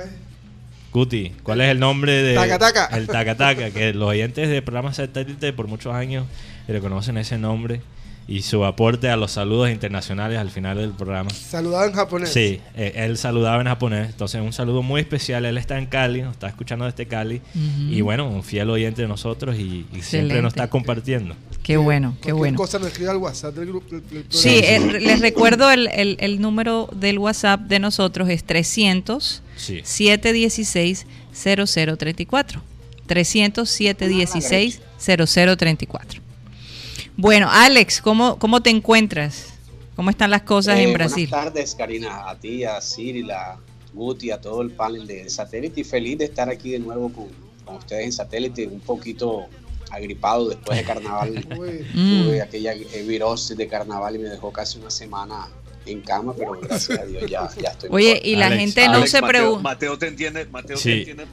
Guti, 0.91 1.33
¿cuál 1.43 1.61
es 1.61 1.69
el 1.71 1.79
nombre 1.79 2.11
de 2.23 2.35
Taca, 2.35 2.57
taca. 2.57 2.85
el 2.97 3.07
Tacataca? 3.07 3.71
Que 3.71 3.93
los 3.93 4.07
oyentes 4.09 4.49
de 4.49 4.61
programas 4.61 4.95
satélite 4.97 5.51
por 5.53 5.67
muchos 5.67 5.93
años 5.93 6.25
reconocen 6.67 7.17
ese 7.17 7.37
nombre 7.37 7.81
y 8.27 8.41
su 8.41 8.65
aporte 8.65 9.09
a 9.09 9.17
los 9.17 9.31
saludos 9.33 9.69
internacionales 9.69 10.39
al 10.39 10.49
final 10.49 10.77
del 10.77 10.91
programa. 10.91 11.29
Saludado 11.29 11.85
en 11.85 11.93
japonés. 11.93 12.29
Sí, 12.33 12.59
eh, 12.75 12.93
él 12.95 13.17
saludaba 13.17 13.61
en 13.61 13.67
japonés. 13.67 14.09
Entonces, 14.09 14.41
un 14.41 14.51
saludo 14.51 14.81
muy 14.81 15.01
especial. 15.01 15.45
Él 15.45 15.57
está 15.59 15.77
en 15.77 15.85
Cali, 15.85 16.23
nos 16.23 16.31
está 16.33 16.47
escuchando 16.47 16.85
desde 16.85 17.05
Cali. 17.05 17.41
Ujú. 17.53 17.93
Y 17.93 18.01
bueno, 18.01 18.27
un 18.27 18.43
fiel 18.43 18.69
oyente 18.71 19.03
de 19.03 19.07
nosotros 19.07 19.55
y, 19.59 19.85
y 19.95 20.01
siempre 20.01 20.41
nos 20.41 20.53
está 20.53 20.69
compartiendo. 20.69 21.35
Qué 21.61 21.77
bueno, 21.77 22.15
qué 22.21 22.31
bueno. 22.31 22.57
cosa 22.57 22.79
nos 22.79 22.87
escribe 22.89 23.11
al 23.11 23.17
WhatsApp 23.17 23.55
del 23.55 23.67
grupo. 23.67 23.87
Sí, 24.29 24.59
programa. 24.61 24.97
eh, 24.97 24.99
les 25.01 25.19
recuerdo 25.19 25.69
el, 25.71 25.87
el- 25.87 26.17
el 26.19 26.41
número 26.41 26.89
del 26.95 27.19
WhatsApp 27.19 27.61
de 27.61 27.79
nosotros 27.79 28.29
es 28.29 28.43
300 28.43 29.43
Sí. 29.55 29.81
716 29.83 31.05
0034. 31.33 32.61
300 33.07 33.69
716 33.69 34.81
0034. 34.97 36.21
Bueno, 37.17 37.47
Alex, 37.49 38.01
¿cómo, 38.01 38.37
cómo 38.39 38.61
te 38.61 38.69
encuentras? 38.69 39.53
¿Cómo 39.95 40.09
están 40.09 40.31
las 40.31 40.41
cosas 40.41 40.77
Eh, 40.79 40.83
en 40.83 40.93
Brasil? 40.93 41.27
Buenas 41.29 41.45
tardes, 41.53 41.75
Karina, 41.75 42.29
a 42.29 42.35
ti, 42.37 42.63
a 42.65 42.81
Siri, 42.81 43.29
a 43.31 43.55
Guti, 43.93 44.31
a 44.31 44.41
todo 44.41 44.61
el 44.61 44.71
panel 44.71 45.07
de 45.07 45.29
satélite 45.29 45.81
y 45.81 45.83
feliz 45.85 46.17
de 46.17 46.25
estar 46.25 46.49
aquí 46.49 46.71
de 46.71 46.79
nuevo 46.79 47.11
con, 47.13 47.27
con 47.63 47.75
ustedes 47.77 48.03
en 48.05 48.11
satélite, 48.11 48.67
un 48.67 48.81
poquito 48.81 49.45
agripado 49.89 50.49
después 50.49 50.77
de 50.77 50.83
carnaval. 50.83 51.45
Mm. 51.95 52.23
Tuve 52.25 52.41
aquella 52.41 52.73
virus 53.07 53.55
de 53.55 53.67
carnaval 53.67 54.15
y 54.15 54.19
me 54.19 54.27
dejó 54.29 54.51
casi 54.51 54.79
una 54.79 54.89
semana 54.91 55.47
en 55.85 56.01
cama, 56.01 56.33
pero 56.37 56.59
gracias 56.59 56.99
a 56.99 57.05
Dios 57.05 57.23
ya, 57.29 57.47
ya 57.61 57.69
estoy 57.69 57.89
Oye, 57.91 58.13
mejor. 58.15 58.25
y 58.27 58.35
la 58.35 58.45
Alex, 58.47 58.59
gente 58.61 58.87
no 58.87 58.93
Alex, 58.95 59.11
se 59.11 59.21
Mateo- 59.21 59.27
pregunta. 59.29 59.61
Mateo 59.63 59.97
te 59.97 60.07
entiende, 60.07 60.45
Mateo 60.45 60.77
Sí. 60.77 60.89
te 61.05 61.11
entiende 61.11 61.25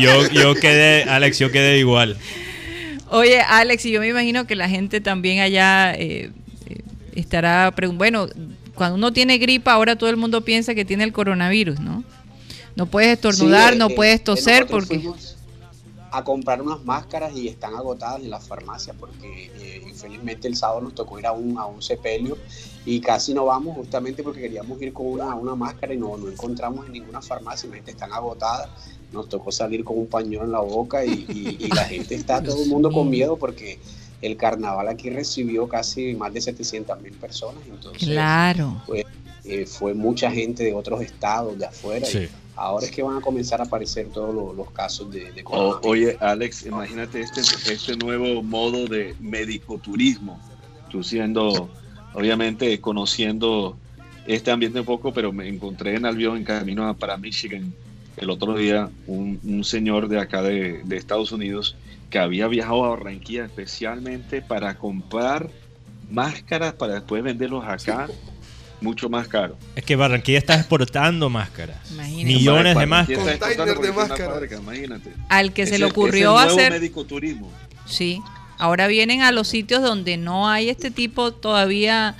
yo, 0.00 0.28
yo 0.30 0.54
quedé, 0.54 1.02
Alex, 1.04 1.38
yo 1.38 1.50
quedé 1.50 1.78
igual. 1.78 2.16
Oye, 3.10 3.40
Alex, 3.40 3.86
y 3.86 3.92
yo 3.92 4.00
me 4.00 4.08
imagino 4.08 4.46
que 4.46 4.56
la 4.56 4.68
gente 4.68 5.00
también 5.00 5.40
allá 5.40 5.94
eh, 5.94 6.32
eh, 6.66 6.82
estará 7.14 7.70
preguntando, 7.74 8.26
bueno, 8.26 8.52
cuando 8.76 8.96
uno 8.96 9.12
tiene 9.12 9.38
gripa, 9.38 9.72
ahora 9.72 9.96
todo 9.96 10.10
el 10.10 10.16
mundo 10.16 10.42
piensa 10.42 10.74
que 10.74 10.84
tiene 10.84 11.02
el 11.04 11.12
coronavirus, 11.12 11.80
¿no? 11.80 12.04
No 12.76 12.86
puedes 12.86 13.14
estornudar, 13.14 13.72
Sí, 13.72 13.78
no 13.78 13.88
eh, 13.88 13.94
puedes 13.96 14.20
eh, 14.20 14.24
toser 14.24 14.70
nosotros 14.70 14.86
porque... 14.86 15.10
a 16.12 16.22
comprar 16.22 16.60
unas 16.60 16.84
máscaras 16.84 17.34
y 17.34 17.48
están 17.48 17.74
agotadas 17.74 18.20
en 18.20 18.30
la 18.30 18.38
farmacia 18.38 18.92
porque 18.92 19.50
eh, 19.56 19.82
infelizmente 19.88 20.46
el 20.46 20.56
sábado 20.56 20.82
nos 20.82 20.94
tocó 20.94 21.18
ir 21.18 21.26
a 21.26 21.32
un, 21.32 21.58
a 21.58 21.64
un 21.64 21.80
sepelio 21.80 22.36
y 22.84 23.00
casi 23.00 23.32
no 23.32 23.46
vamos 23.46 23.76
justamente 23.76 24.22
porque 24.22 24.42
queríamos 24.42 24.80
ir 24.82 24.92
con 24.92 25.06
una, 25.06 25.34
una 25.34 25.54
máscara 25.54 25.94
y 25.94 25.96
no, 25.96 26.16
no 26.18 26.28
encontramos 26.28 26.86
en 26.86 26.92
ninguna 26.92 27.22
farmacia, 27.22 27.68
la 27.70 27.76
gente 27.76 27.92
están 27.92 28.12
agotadas, 28.12 28.68
nos 29.12 29.28
tocó 29.28 29.52
salir 29.52 29.84
con 29.84 29.98
un 29.98 30.06
pañuelo 30.08 30.44
en 30.44 30.52
la 30.52 30.60
boca 30.60 31.04
y, 31.04 31.10
y- 31.28 31.56
y 31.64 31.68
la 31.68 31.84
gente 31.84 32.14
está 32.14 32.42
todo 32.42 32.62
el 32.62 32.68
mundo 32.68 32.90
con 32.90 33.08
miedo 33.08 33.36
porque 33.36 33.78
el 34.22 34.36
carnaval 34.36 34.88
aquí 34.88 35.10
recibió 35.10 35.68
casi 35.68 36.14
más 36.14 36.32
de 36.32 36.40
700 36.40 37.00
mil 37.00 37.12
personas, 37.12 37.62
entonces 37.68 38.08
Claro. 38.08 38.82
eh, 39.44 39.66
fue 39.66 39.94
mucha 39.94 40.30
gente 40.30 40.64
de 40.64 40.72
otros 40.74 41.00
estados, 41.02 41.56
de 41.58 41.66
afuera. 41.66 42.08
y 42.08 42.10
Sí. 42.10 42.28
ahora 42.56 42.86
es 42.86 42.90
que 42.90 43.02
van 43.02 43.18
a 43.18 43.20
comenzar 43.20 43.60
a 43.60 43.64
aparecer 43.64 44.08
todos 44.08 44.34
los, 44.34 44.56
los 44.56 44.70
casos 44.72 45.10
de, 45.12 45.30
de 45.32 45.44
oye, 45.46 46.16
Alex, 46.20 46.66
imagínate 46.66 47.20
este, 47.20 47.42
este 47.72 47.96
nuevo 47.96 48.42
modo 48.42 48.86
de 48.86 49.14
médico-turismo. 49.20 50.40
Tú 50.90 51.02
siendo, 51.04 51.68
obviamente, 52.14 52.80
conociendo 52.80 53.76
este 54.26 54.50
ambiente 54.50 54.80
un 54.80 54.86
poco, 54.86 55.12
pero 55.12 55.32
me 55.32 55.48
encontré 55.48 55.94
en 55.94 56.06
avión 56.06 56.38
en 56.38 56.44
camino 56.44 56.88
a- 56.88 56.94
para 56.94 57.16
Michigan 57.16 57.72
el 58.16 58.30
otro 58.30 58.54
día 58.56 58.88
un, 59.06 59.38
un 59.44 59.64
señor 59.64 60.08
de 60.08 60.18
acá 60.20 60.42
de, 60.42 60.82
de 60.84 60.96
Estados 60.96 61.32
Unidos 61.32 61.76
que 62.10 62.18
había 62.18 62.46
viajado 62.48 62.84
a 62.84 62.90
Barranquilla 62.90 63.44
especialmente 63.44 64.40
para 64.42 64.76
comprar 64.76 65.50
máscaras 66.10 66.74
para 66.74 66.94
después 66.94 67.22
venderlos 67.22 67.64
acá 67.66 68.08
mucho 68.80 69.08
más 69.08 69.26
caro. 69.26 69.56
Es 69.74 69.84
que 69.84 69.96
Barranquilla 69.96 70.38
está 70.38 70.54
exportando 70.54 71.30
máscaras. 71.30 71.78
Imagínate. 71.92 72.24
Millones 72.26 72.76
de 72.78 72.86
Barranquilla 72.86 73.18
máscaras. 73.24 73.80
de 73.80 73.92
fábrica, 73.92 74.56
imagínate. 74.56 75.10
Al 75.28 75.52
que 75.52 75.66
se 75.66 75.78
le 75.78 75.86
ocurrió 75.86 76.36
hacer... 76.38 76.72
médico 76.72 77.04
turismo. 77.04 77.50
Sí, 77.86 78.20
Ahora 78.58 78.86
vienen 78.86 79.20
a 79.20 79.32
los 79.32 79.48
sitios 79.48 79.82
donde 79.82 80.16
no 80.16 80.48
hay 80.48 80.70
este 80.70 80.90
tipo 80.90 81.30
todavía 81.32 82.14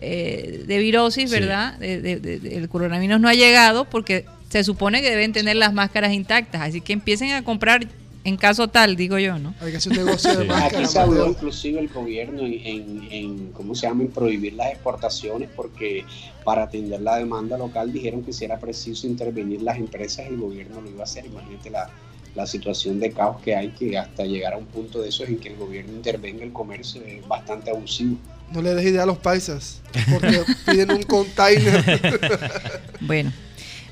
eh, 0.00 0.64
de 0.66 0.78
virosis, 0.78 1.28
Sí. 1.30 1.38
¿verdad? 1.38 1.78
De- 1.78 2.00
de- 2.00 2.18
de- 2.20 2.56
el 2.56 2.68
coronavirus 2.70 3.20
no 3.20 3.28
ha 3.28 3.34
llegado 3.34 3.84
porque 3.84 4.24
se 4.58 4.64
supone 4.64 5.02
que 5.02 5.10
deben 5.10 5.32
tener 5.32 5.56
las 5.56 5.72
máscaras 5.72 6.12
intactas. 6.12 6.62
Así 6.62 6.80
que 6.80 6.92
empiecen 6.92 7.32
a 7.32 7.42
comprar 7.42 7.88
en 8.22 8.36
caso 8.36 8.68
tal, 8.68 8.94
digo 8.94 9.18
yo, 9.18 9.36
¿no? 9.38 9.52
Hay 9.60 9.72
que 9.72 9.76
hacer 9.78 9.92
un 9.92 10.04
negocio 10.06 10.30
de 10.38 10.44
Sí. 10.44 10.48
máscara. 10.48 10.78
Aquí 10.78 10.86
se 10.86 10.98
habló 11.00 11.26
inclusive 11.28 11.80
el 11.80 11.88
gobierno 11.88 12.42
en, 12.42 12.52
en- 12.64 13.08
en, 13.10 13.52
¿cómo 13.52 13.74
se 13.74 13.86
llama?, 13.88 14.04
en 14.04 14.10
prohibir 14.10 14.52
las 14.54 14.70
exportaciones 14.70 15.48
porque 15.54 16.04
para 16.44 16.62
atender 16.62 17.00
la 17.00 17.16
demanda 17.16 17.58
local 17.58 17.92
dijeron 17.92 18.22
que 18.22 18.32
si 18.32 18.44
era 18.44 18.58
preciso 18.58 19.06
intervenir 19.08 19.60
las 19.60 19.76
empresas, 19.76 20.26
el 20.28 20.36
gobierno 20.38 20.80
lo 20.80 20.88
iba 20.88 21.00
a 21.00 21.04
hacer. 21.04 21.26
Imagínate 21.26 21.68
la, 21.70 21.90
la 22.36 22.46
situación 22.46 22.98
de 23.00 23.10
caos 23.10 23.42
que 23.42 23.56
hay, 23.56 23.70
que 23.70 23.98
hasta 23.98 24.24
llegar 24.24 24.54
a 24.54 24.56
un 24.56 24.66
punto 24.66 25.02
de 25.02 25.08
eso 25.10 25.24
en 25.24 25.36
que 25.38 25.48
el 25.48 25.56
gobierno 25.56 25.92
intervenga 25.92 26.44
el 26.44 26.52
comercio 26.52 27.02
es 27.04 27.26
bastante 27.28 27.70
abusivo. 27.70 28.16
No 28.52 28.62
le 28.62 28.72
des 28.74 28.86
idea 28.86 29.02
a 29.02 29.06
los 29.06 29.18
paisas, 29.18 29.82
porque 30.10 30.40
piden 30.64 30.92
un 30.92 31.02
container. 31.02 31.82
Bueno. 33.00 33.32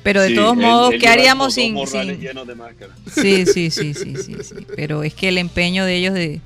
Pero 0.03 0.21
de 0.23 0.29
Sí, 0.31 0.35
todos 0.35 0.57
modos, 0.57 0.95
él 0.95 1.01
¿qué 1.01 1.09
haríamos 1.09 1.55
sin, 1.55 1.77
sin- 1.87 2.19
llenos 2.21 2.47
de 2.47 2.55
máscaras. 2.55 2.97
Sí, 3.15 3.47
sí, 3.47 3.71
sí, 3.71 3.95
sí, 3.95 4.15
sí, 4.17 4.35
sí. 4.43 4.55
Pero 4.75 5.03
es 5.05 5.15
que 5.15 5.29
el 5.29 5.39
empeño 5.39 5.85
de 5.85 5.97
ellos 5.97 6.15
de, 6.15 6.41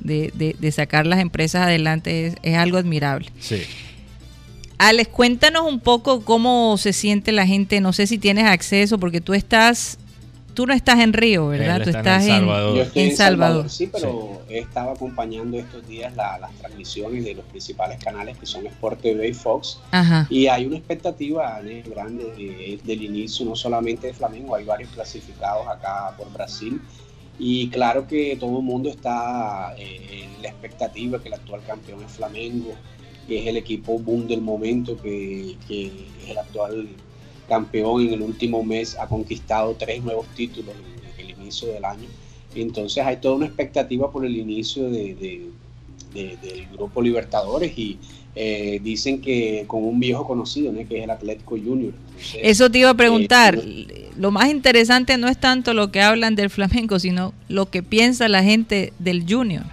de, 0.00 0.30
de- 0.34 0.56
de 0.58 0.72
sacar 0.72 1.06
las 1.06 1.20
empresas 1.20 1.62
adelante 1.66 2.28
es, 2.28 2.34
es 2.42 2.56
algo 2.56 2.78
admirable. 2.78 3.28
Sí. 3.40 3.62
Alex, 4.78 5.08
cuéntanos 5.10 5.64
un 5.70 5.80
poco 5.80 6.24
cómo 6.24 6.76
se 6.78 6.92
siente 6.92 7.30
la 7.32 7.46
gente. 7.46 7.80
No 7.80 7.92
sé 7.92 8.06
si 8.06 8.18
tienes 8.18 8.44
acceso, 8.46 8.98
porque 8.98 9.20
tú 9.20 9.32
estás, 9.34 9.98
tú 10.54 10.66
no 10.66 10.72
estás 10.72 11.00
en 11.00 11.12
Río, 11.12 11.48
¿verdad? 11.48 11.76
Él 11.76 11.82
tú 11.82 11.90
está 11.90 11.98
en 12.00 12.06
estás 12.06 12.22
en, 12.24 12.28
Salvador. 12.30 12.76
Yo 12.76 12.82
estoy 12.82 13.02
en 13.02 13.08
en 13.10 13.16
Salvador. 13.16 13.68
Salvador, 13.68 13.70
sí, 13.70 13.90
pero 13.92 14.42
he 14.48 14.58
estado 14.58 14.90
acompañando 14.90 15.58
estos 15.58 15.86
días 15.86 16.14
la- 16.16 16.38
las 16.38 16.52
transmisiones 16.54 17.24
de 17.24 17.34
los 17.34 17.44
principales 17.46 18.02
canales 18.02 18.38
que 18.38 18.46
son 18.46 18.66
Sport 18.66 19.00
TV 19.02 19.28
y 19.28 19.34
Fox. 19.34 19.78
Ajá. 19.90 20.26
Y 20.30 20.46
hay 20.46 20.66
una 20.66 20.76
expectativa 20.76 21.60
grande 21.86 22.24
de- 22.36 22.78
del 22.82 23.02
inicio, 23.02 23.44
no 23.44 23.56
solamente 23.56 24.06
de 24.06 24.14
Flamengo, 24.14 24.54
hay 24.54 24.64
varios 24.64 24.90
clasificados 24.90 25.66
acá 25.68 26.14
por 26.16 26.32
Brasil. 26.32 26.80
Y 27.38 27.68
claro 27.70 28.06
que 28.06 28.36
todo 28.38 28.58
el 28.58 28.64
mundo 28.64 28.88
está 28.88 29.74
eh, 29.76 30.22
en 30.36 30.42
la 30.42 30.48
expectativa 30.50 31.20
que 31.20 31.28
el 31.28 31.34
actual 31.34 31.60
campeón 31.66 32.02
es 32.04 32.12
Flamengo, 32.12 32.74
que 33.26 33.40
es 33.40 33.46
el 33.48 33.56
equipo 33.56 33.98
boom 33.98 34.28
del 34.28 34.40
momento, 34.40 34.96
que, 35.00 35.56
que 35.66 35.86
es 36.22 36.30
el 36.30 36.38
actual 36.38 36.88
campeón 37.48 38.02
en 38.02 38.12
el 38.14 38.22
último 38.22 38.62
mes, 38.64 38.96
ha 38.98 39.06
conquistado 39.06 39.74
tres 39.78 40.02
nuevos 40.02 40.26
títulos 40.36 40.74
en 41.18 41.24
el 41.26 41.30
inicio 41.30 41.68
del 41.68 41.84
año. 41.84 42.08
Entonces 42.54 43.04
hay 43.04 43.16
toda 43.16 43.34
una 43.36 43.46
expectativa 43.46 44.10
por 44.10 44.24
el 44.24 44.36
inicio 44.36 44.88
de- 44.90 45.14
de- 45.14 45.50
de- 46.14 46.36
del 46.42 46.66
grupo 46.72 47.02
Libertadores 47.02 47.76
y 47.76 47.98
eh, 48.36 48.80
dicen 48.82 49.20
que 49.20 49.64
con 49.68 49.84
un 49.84 50.00
viejo 50.00 50.26
conocido, 50.26 50.72
¿no? 50.72 50.78
que 50.88 50.98
es 50.98 51.04
el 51.04 51.10
Atlético 51.10 51.56
Junior. 51.56 51.92
Entonces, 52.16 52.40
Eso 52.42 52.68
te 52.68 52.78
iba 52.80 52.90
a 52.90 52.94
preguntar. 52.94 53.60
eh, 53.62 54.10
Lo 54.16 54.30
más 54.32 54.48
interesante 54.50 55.16
no 55.18 55.28
es 55.28 55.38
tanto 55.38 55.72
lo 55.74 55.92
que 55.92 56.00
hablan 56.00 56.34
del 56.36 56.50
flamenco, 56.50 56.98
sino 56.98 57.32
lo 57.48 57.70
que 57.70 57.82
piensa 57.84 58.28
la 58.28 58.42
gente 58.42 58.92
del 58.98 59.24
Junior. 59.28 59.64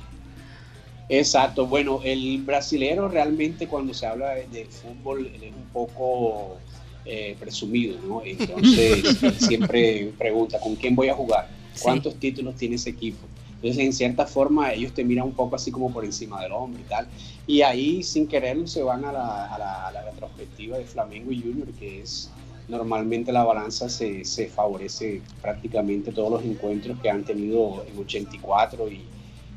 Exacto, 1.09 1.67
bueno, 1.67 1.99
el 2.03 2.41
brasilero 2.43 3.09
realmente 3.09 3.67
cuando 3.67 3.93
se 3.93 4.05
habla 4.05 4.29
de, 4.35 4.47
de 4.47 4.65
fútbol 4.65 5.25
él 5.33 5.43
es 5.43 5.53
un 5.53 5.65
poco 5.73 6.57
eh, 7.05 7.35
presumido, 7.39 7.97
¿no? 8.07 8.21
Entonces 8.23 9.03
siempre 9.39 10.11
pregunta, 10.17 10.59
¿con 10.59 10.75
quién 10.75 10.95
voy 10.95 11.09
a 11.09 11.13
jugar? 11.15 11.47
Sí. 11.73 11.81
¿Cuántos 11.83 12.15
títulos 12.15 12.55
tiene 12.55 12.75
ese 12.75 12.89
equipo? 12.91 13.27
Entonces, 13.55 13.83
en 13.85 13.93
cierta 13.93 14.25
forma, 14.25 14.73
ellos 14.73 14.91
te 14.91 15.03
miran 15.03 15.25
un 15.27 15.33
poco 15.33 15.55
así 15.55 15.71
como 15.71 15.91
por 15.93 16.03
encima 16.03 16.41
del 16.41 16.51
hombro 16.51 16.81
y 16.81 16.89
tal. 16.89 17.07
Y 17.45 17.61
ahí, 17.61 18.01
sin 18.01 18.27
quererlo, 18.27 18.65
se 18.65 18.81
van 18.81 19.05
a 19.05 19.11
la, 19.11 19.45
a 19.53 19.57
la- 19.59 19.87
a 19.87 19.91
la 19.91 20.01
retrospectiva 20.03 20.77
de 20.79 20.85
Flamengo 20.85 21.31
y 21.31 21.41
Junior, 21.41 21.67
que 21.79 22.01
es 22.01 22.31
normalmente 22.67 23.31
la 23.31 23.43
balanza 23.43 23.87
se, 23.89 24.23
se 24.25 24.47
favorece 24.47 25.21
prácticamente 25.41 26.11
todos 26.11 26.31
los 26.31 26.43
encuentros 26.43 26.97
que 27.01 27.09
han 27.09 27.23
tenido 27.23 27.85
en 27.91 27.99
84 27.99 28.89
y, 28.89 29.01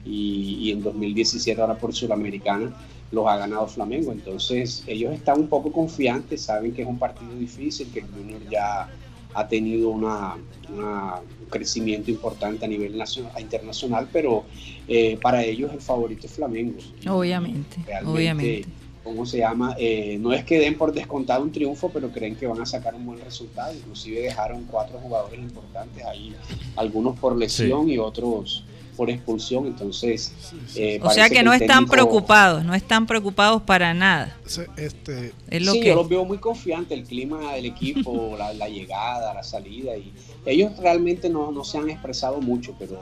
y, 0.04 0.56
y 0.60 0.72
en 0.72 0.82
2017 0.82 1.58
ahora 1.60 1.78
por 1.78 1.94
Sudamericana 1.94 2.74
los 3.10 3.26
ha 3.26 3.36
ganado 3.36 3.66
Flamengo. 3.66 4.12
Entonces 4.12 4.82
ellos 4.86 5.12
están 5.14 5.38
un 5.40 5.46
poco 5.48 5.70
confiantes, 5.72 6.42
saben 6.42 6.72
que 6.72 6.82
es 6.82 6.88
un 6.88 6.98
partido 6.98 7.34
difícil, 7.34 7.88
que 7.92 8.00
el 8.00 8.06
Junior 8.06 8.40
ya 8.50 8.88
ha 9.36 9.48
tenido 9.48 9.90
una, 9.90 10.36
una- 10.72 11.14
un 11.40 11.46
crecimiento 11.50 12.10
importante 12.10 12.64
a 12.64 12.68
nivel 12.68 12.96
nacional, 12.96 13.32
internacional, 13.40 14.08
pero 14.12 14.44
eh, 14.88 15.18
para 15.20 15.42
ellos 15.44 15.72
el 15.72 15.80
favorito 15.80 16.26
es 16.26 16.32
Flamengo. 16.32 16.78
Obviamente, 17.08 17.76
realmente, 17.86 18.10
obviamente. 18.12 18.68
¿Cómo 19.02 19.26
se 19.26 19.36
llama? 19.38 19.76
Eh, 19.78 20.16
no 20.18 20.32
es 20.32 20.44
que 20.44 20.58
den 20.58 20.78
por 20.78 20.90
descontado 20.94 21.42
un 21.42 21.52
triunfo, 21.52 21.90
pero 21.90 22.10
creen 22.10 22.36
que 22.36 22.46
van 22.46 22.62
a 22.62 22.64
sacar 22.64 22.94
un 22.94 23.04
buen 23.04 23.20
resultado. 23.20 23.74
Inclusive 23.74 24.22
dejaron 24.22 24.64
cuatro 24.64 24.98
jugadores 24.98 25.38
importantes 25.40 26.02
ahí, 26.06 26.34
algunos 26.74 27.18
por 27.18 27.36
lesión 27.36 27.90
y 27.90 27.98
otros 27.98 28.64
por 28.96 29.10
expulsión. 29.10 29.66
Entonces, 29.66 30.32
eh, 30.76 30.98
O 31.02 31.10
sea 31.10 31.28
que 31.28 31.42
no 31.42 31.52
están 31.52 31.84
técnico- 31.84 31.90
preocupados, 31.92 32.64
no 32.64 32.74
están 32.74 33.06
preocupados 33.06 33.62
para 33.62 33.92
nada. 33.94 34.36
Este, 34.76 35.32
Es 35.50 35.64
lo 35.64 35.72
sí, 35.72 35.80
que 35.80 35.88
yo 35.88 35.94
los 35.96 36.08
veo 36.08 36.24
muy 36.24 36.38
confiantes, 36.38 36.96
el 36.98 37.04
clima 37.04 37.52
del 37.54 37.66
equipo, 37.66 38.34
la, 38.38 38.52
la 38.54 38.68
llegada, 38.68 39.34
la 39.34 39.42
salida. 39.42 39.96
y 39.96 40.12
Ellos 40.46 40.76
realmente 40.78 41.28
no, 41.28 41.50
no 41.52 41.64
se 41.64 41.78
han 41.78 41.90
expresado 41.90 42.40
mucho, 42.40 42.74
pero 42.78 42.98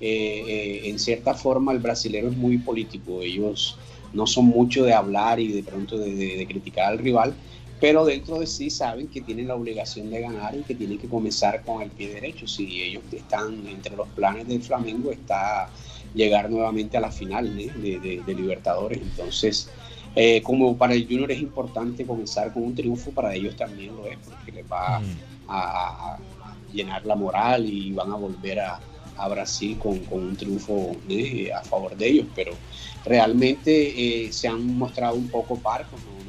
eh, 0.00 0.44
eh, 0.46 0.80
en 0.90 0.98
cierta 0.98 1.34
forma 1.34 1.72
el 1.72 1.78
brasilero 1.78 2.28
es 2.28 2.36
muy 2.36 2.58
político. 2.58 3.20
Ellos 3.22 3.76
no 4.12 4.26
son 4.26 4.46
mucho 4.46 4.84
de 4.84 4.92
hablar 4.92 5.40
y 5.40 5.48
de 5.48 5.62
pronto 5.62 5.98
de, 5.98 6.14
de- 6.14 6.36
de 6.36 6.46
criticar 6.46 6.86
al 6.92 6.98
rival, 6.98 7.34
pero 7.78 8.04
dentro 8.04 8.38
de 8.38 8.46
sí 8.46 8.70
saben 8.70 9.08
que 9.10 9.20
tienen 9.22 9.48
la 9.48 9.54
obligación 9.56 10.10
de 10.10 10.20
ganar 10.20 10.56
y 10.56 10.64
que 10.64 10.74
tienen 10.74 10.98
que 10.98 11.08
comenzar 11.08 11.62
con 11.64 11.82
el 11.82 11.92
pie 11.92 12.14
derecho. 12.14 12.46
Si 12.46 12.82
ellos 12.82 13.04
están 13.12 13.66
entre 13.66 13.96
los 13.96 14.08
planes 14.10 14.46
del 14.48 14.62
Flamengo, 14.62 15.12
está 15.12 15.72
llegar 16.12 16.50
nuevamente 16.50 16.96
a 16.96 17.00
la 17.00 17.10
final 17.12 17.58
¿eh? 17.58 17.72
de, 17.74 18.00
de- 18.00 18.22
de 18.24 18.34
Libertadores. 18.34 19.00
Entonces, 19.02 19.74
eh, 20.14 20.42
como 20.42 20.78
para 20.78 20.94
el 20.94 21.06
Junior 21.08 21.30
es 21.32 21.40
importante 21.40 22.06
comenzar 22.06 22.52
con 22.52 22.62
un 22.64 22.74
triunfo, 22.74 23.12
para 23.12 23.34
ellos 23.34 23.56
también 23.56 23.94
lo 23.96 24.06
es, 24.06 24.18
porque 24.18 24.52
les 24.52 24.64
va 24.66 25.00
Mm. 25.00 25.22
a, 25.46 26.24
llenar 26.70 27.04
la 27.06 27.14
moral 27.16 27.66
y 27.66 27.92
van 27.92 28.10
a 28.12 28.16
volver 28.16 28.60
a, 28.60 28.84
a 29.16 29.28
Brasil 29.28 29.78
con, 29.78 30.04
con 30.04 30.20
un 30.24 30.36
triunfo 30.36 31.02
¿eh? 31.08 31.50
a 31.52 31.62
favor 31.62 31.96
de 31.96 32.08
ellos. 32.08 32.28
Pero 32.34 32.62
realmente 33.04 34.26
eh, 34.26 34.32
se 34.32 34.48
han 34.48 34.64
mostrado 34.76 35.16
un 35.16 35.30
poco 35.30 35.60
parcos, 35.62 36.02
no, 36.02 36.23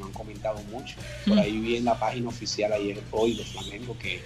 mucho. 0.54 0.96
Por 1.26 1.38
ahí 1.38 1.58
vi 1.58 1.76
en 1.76 1.84
la 1.84 1.98
página 1.98 2.28
oficial 2.28 2.72
ayer, 2.72 3.00
hoy, 3.10 3.34
de 3.34 3.44
Flamengo, 3.44 3.96
que 3.98 4.20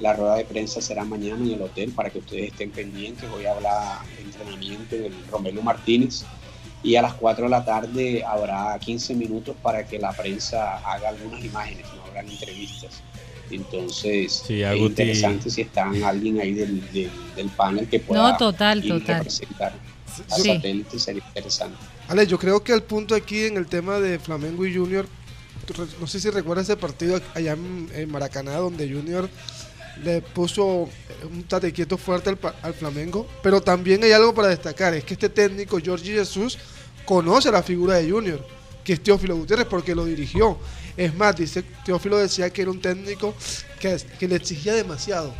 la 0.00 0.14
rueda 0.14 0.36
de 0.36 0.44
prensa 0.44 0.80
será 0.80 1.04
mañana 1.04 1.44
en 1.44 1.52
el 1.52 1.62
hotel 1.62 1.90
para 1.92 2.10
que 2.10 2.18
ustedes 2.20 2.52
estén 2.52 2.70
pendientes. 2.70 3.30
Voy 3.30 3.44
a 3.46 3.52
hablar 3.52 3.98
de 4.16 4.22
entrenamiento 4.22 4.96
del 4.96 5.14
Romelu 5.30 5.62
Martínez 5.62 6.24
y 6.82 6.96
a 6.96 7.02
las 7.02 7.12
4 7.14 7.44
de 7.44 7.50
la 7.50 7.64
tarde 7.64 8.24
habrá 8.24 8.78
15 8.78 9.14
minutos 9.14 9.54
para 9.62 9.86
que 9.86 9.98
la 9.98 10.12
prensa 10.12 10.78
haga 10.78 11.10
algunas 11.10 11.44
imágenes, 11.44 11.84
no 11.94 12.02
habrán 12.04 12.28
entrevistas. 12.28 13.02
Entonces, 13.50 14.44
Sí, 14.46 14.62
es 14.62 14.76
interesante 14.78 15.50
si 15.50 15.62
está 15.62 15.90
alguien 16.06 16.40
ahí 16.40 16.54
del, 16.54 16.80
del, 16.92 17.10
del 17.36 17.48
panel 17.50 17.88
que 17.88 17.98
pueda 18.00 18.30
No, 18.32 18.36
total, 18.36 18.84
ir 18.84 18.92
total. 18.92 19.16
representar 19.18 19.72
a 20.30 20.34
Sí. 20.36 20.54
satélite, 20.54 20.98
sería 20.98 21.22
interesante. 21.26 21.76
Ale, 22.08 22.26
yo 22.26 22.38
creo 22.38 22.62
que 22.62 22.72
el 22.72 22.82
punto 22.82 23.14
aquí 23.14 23.44
en 23.44 23.56
el 23.56 23.66
tema 23.66 24.00
de 24.00 24.18
Flamengo 24.18 24.64
y 24.66 24.74
Junior, 24.74 25.06
no 26.00 26.06
sé 26.06 26.20
si 26.20 26.30
recuerdas 26.30 26.68
ese 26.68 26.76
partido 26.76 27.20
allá 27.34 27.52
en, 27.52 28.10
Maracaná 28.10 28.56
donde 28.56 28.88
Junior 28.88 29.28
le 30.02 30.22
puso 30.22 30.88
un 31.30 31.42
tate 31.44 31.72
quieto 31.72 31.98
fuerte 31.98 32.36
al 32.62 32.74
Flamengo, 32.74 33.26
pero 33.42 33.60
también 33.60 34.02
hay 34.02 34.12
algo 34.12 34.34
para 34.34 34.48
destacar, 34.48 34.94
es 34.94 35.04
que 35.04 35.14
este 35.14 35.28
técnico, 35.28 35.78
Jorge 35.84 36.12
Jesús, 36.14 36.58
conoce 37.04 37.50
la 37.50 37.62
figura 37.62 37.96
de 37.96 38.10
Junior, 38.10 38.44
que 38.82 38.94
es 38.94 39.02
Teófilo 39.02 39.36
Gutiérrez, 39.36 39.66
porque 39.66 39.94
lo 39.94 40.04
dirigió. 40.04 40.58
Es 40.96 41.14
más, 41.14 41.36
dice, 41.36 41.62
Teófilo 41.84 42.16
decía 42.16 42.50
que 42.50 42.62
era 42.62 42.70
un 42.70 42.80
técnico 42.80 43.34
que, 43.78 44.00
que 44.18 44.28
le 44.28 44.36
exigía 44.36 44.74
demasiado, 44.74 45.34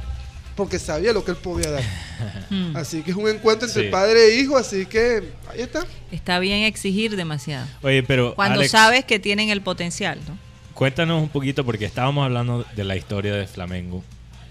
porque 0.60 0.78
sabía 0.78 1.12
lo 1.12 1.24
que 1.24 1.32
él 1.32 1.36
podía 1.36 1.70
dar. 1.70 1.82
Mm. 2.50 2.76
Así 2.76 3.02
que 3.02 3.12
es 3.12 3.16
un 3.16 3.28
encuentro 3.28 3.66
entre 3.68 3.84
Sí. 3.84 3.88
padre 3.90 4.26
e 4.26 4.40
hijo, 4.40 4.56
así 4.58 4.84
que 4.84 5.22
ahí 5.50 5.60
está. 5.60 5.86
Está 6.10 6.38
bien 6.40 6.64
exigir 6.64 7.14
demasiado. 7.16 7.64
Oye, 7.80 8.02
pero 8.02 8.34
Cuando 8.34 8.58
Alex, 8.58 8.72
sabes 8.72 9.04
que 9.04 9.18
tienen 9.20 9.48
el 9.50 9.62
potencial, 9.62 10.18
¿no? 10.28 10.36
cuéntanos 10.74 11.22
un 11.22 11.28
poquito 11.28 11.64
porque 11.64 11.84
estábamos 11.84 12.24
hablando 12.24 12.66
de 12.74 12.84
la 12.84 12.96
historia 12.96 13.34
de 13.34 13.46
Flamengo. 13.46 14.02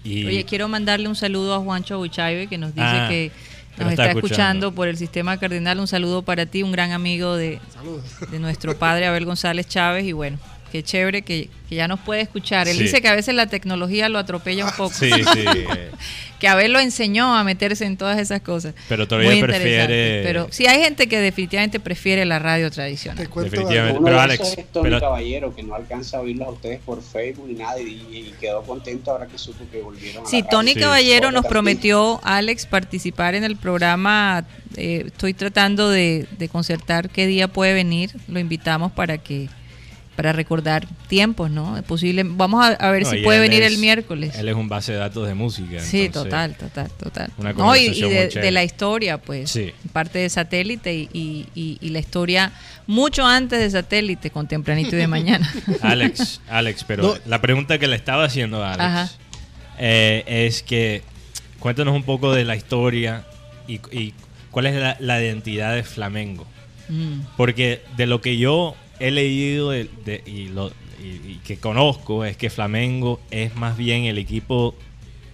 Y 0.02 0.26
Oye, 0.26 0.44
quiero 0.44 0.66
mandarle 0.66 1.08
un 1.08 1.14
saludo 1.14 1.54
a 1.54 1.58
Juancho 1.60 1.98
Buchaibe 1.98 2.46
que 2.48 2.56
nos 2.58 2.74
dice 2.74 2.86
Ah, 2.86 3.06
que 3.08 3.30
nos 3.76 3.80
nos 3.84 3.90
está, 3.92 4.02
está 4.04 4.04
escuchando. 4.18 4.26
escuchando 4.26 4.72
por 4.72 4.88
el 4.88 4.96
sistema 4.96 5.38
cardenal. 5.38 5.78
Un 5.78 5.86
saludo 5.86 6.22
para 6.22 6.46
ti, 6.46 6.62
un 6.62 6.72
gran 6.72 6.92
amigo 6.92 7.36
de, 7.36 7.60
Saludos. 7.72 8.02
de 8.30 8.38
nuestro 8.38 8.76
padre 8.78 9.06
Abel 9.06 9.26
González 9.26 9.68
Chávez. 9.68 10.04
Y 10.06 10.12
bueno, 10.12 10.38
qué 10.70 10.82
chévere 10.82 11.22
que, 11.22 11.48
que 11.68 11.74
ya 11.74 11.88
nos 11.88 12.00
puede 12.00 12.20
escuchar. 12.22 12.68
Él 12.68 12.76
Sí. 12.76 12.84
dice 12.84 13.00
que 13.02 13.08
a 13.08 13.14
veces 13.14 13.34
la 13.34 13.46
tecnología 13.46 14.08
lo 14.08 14.18
atropella 14.18 14.64
un 14.64 14.72
poco. 14.72 14.94
Sí, 14.94 15.10
sí. 15.10 15.44
que 16.40 16.48
a 16.48 16.54
ver 16.54 16.70
lo 16.70 16.80
enseñó 16.80 17.36
a 17.36 17.44
meterse 17.44 17.84
en 17.84 17.98
todas 17.98 18.18
esas 18.18 18.40
cosas. 18.40 18.74
Pero 18.88 19.06
todavía 19.06 19.30
Muy 19.32 19.42
prefiere-. 19.42 20.22
Pero 20.24 20.46
sí 20.50 20.66
hay 20.66 20.82
gente 20.82 21.06
que 21.06 21.18
definitivamente 21.18 21.80
prefiere 21.80 22.24
la 22.24 22.38
radio 22.38 22.70
tradicional. 22.70 23.18
Te 23.22 23.28
cuento 23.28 23.50
Definitivamente. 23.50 23.98
Uno 23.98 24.04
Pero 24.06 24.16
de 24.16 24.22
Alex, 24.22 24.40
esos 24.46 24.58
es 24.58 24.72
Tony 24.72 24.84
pero- 24.84 25.00
Caballero, 25.00 25.54
que 25.54 25.62
no 25.62 25.74
alcanza 25.74 26.16
a 26.16 26.20
oírlos 26.20 26.48
a 26.48 26.50
ustedes 26.52 26.80
por 26.80 27.02
Facebook 27.02 27.46
ni 27.48 27.54
nada, 27.58 27.78
y, 27.78 27.84
y 28.10 28.34
quedó 28.40 28.62
contento 28.62 29.10
ahora 29.10 29.26
que 29.26 29.36
supo 29.36 29.64
que 29.70 29.82
volvieron 29.82 30.24
a 30.24 30.28
Sí, 30.28 30.40
la 30.40 30.48
Tony 30.48 30.72
radio. 30.72 30.86
Caballero 30.86 31.30
nos 31.30 31.44
prometió, 31.46 32.20
Alex, 32.24 32.64
participar 32.66 33.34
en 33.34 33.44
el 33.44 33.56
programa. 33.56 34.46
Eh, 34.76 35.02
estoy 35.08 35.34
tratando 35.34 35.90
de, 35.90 36.26
de 36.38 36.48
concertar 36.48 37.10
qué 37.10 37.26
día 37.26 37.48
puede 37.48 37.74
venir. 37.74 38.12
Lo 38.28 38.38
invitamos 38.40 38.92
para 38.92 39.18
que 39.18 39.48
para 40.20 40.34
recordar 40.34 40.86
tiempos, 41.08 41.50
¿no? 41.50 41.78
Es 41.78 41.82
posible. 41.82 42.24
Vamos 42.26 42.62
a, 42.62 42.72
a 42.74 42.90
ver 42.90 43.04
no, 43.04 43.10
si 43.10 43.16
puede 43.22 43.46
él 43.46 43.52
el 43.54 43.72
es- 43.72 43.78
miércoles. 43.78 44.34
Él 44.36 44.50
es 44.50 44.54
un 44.54 44.68
base 44.68 44.92
de 44.92 44.98
datos 44.98 45.26
de 45.26 45.32
música. 45.32 45.80
Sí, 45.80 46.02
entonces- 46.04 46.28
total, 46.30 46.56
total, 46.56 46.90
total. 46.98 47.30
una 47.38 47.54
No, 47.54 47.74
y, 47.74 47.86
y 47.86 48.02
de, 48.02 48.50
la 48.50 48.62
historia, 48.62 49.16
pues, 49.16 49.50
Sí. 49.50 49.72
parte 49.94 50.18
de 50.18 50.28
satélite 50.28 50.92
y, 50.94 51.08
y- 51.14 51.46
y- 51.54 51.78
y 51.80 51.88
la 51.88 52.00
historia 52.00 52.52
mucho 52.86 53.24
antes 53.24 53.60
de 53.60 53.70
satélite, 53.70 54.28
con 54.30 54.46
tempranito 54.46 54.94
y 54.94 54.98
de 54.98 55.06
mañana. 55.06 55.50
Alex, 55.80 56.42
Alex, 56.50 56.84
pero 56.86 57.02
No. 57.02 57.14
la 57.24 57.40
pregunta 57.40 57.78
que 57.78 57.86
le 57.86 57.96
estaba 57.96 58.24
haciendo 58.24 58.62
a 58.62 58.74
Alex 58.74 58.84
Ajá. 58.84 59.10
eh, 59.78 60.22
es 60.26 60.62
que 60.62 61.02
cuéntanos 61.60 61.94
un 61.96 62.02
poco 62.02 62.34
de 62.34 62.44
la 62.44 62.56
historia 62.56 63.24
y, 63.66 63.80
y 63.90 64.12
cuál 64.50 64.66
es 64.66 64.74
la, 64.74 64.98
la 65.00 65.18
identidad 65.18 65.74
de 65.74 65.82
Flamengo. 65.82 66.46
Mm, 66.90 67.20
Porque 67.38 67.80
de 67.96 68.04
lo 68.06 68.20
que 68.20 68.36
yo 68.36 68.76
he 69.00 69.10
leído 69.10 69.70
de- 69.70 69.88
de- 70.04 70.22
y, 70.26 70.48
lo, 70.48 70.68
y- 71.02 71.32
y 71.32 71.40
que 71.44 71.56
conozco 71.58 72.24
es 72.24 72.36
que 72.36 72.50
Flamengo 72.50 73.20
es 73.30 73.54
más 73.56 73.76
bien 73.76 74.04
el 74.04 74.18
equipo 74.18 74.74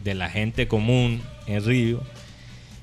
de 0.04 0.14
la 0.14 0.30
gente 0.30 0.68
común 0.68 1.20
en 1.46 1.64
Río 1.64 2.02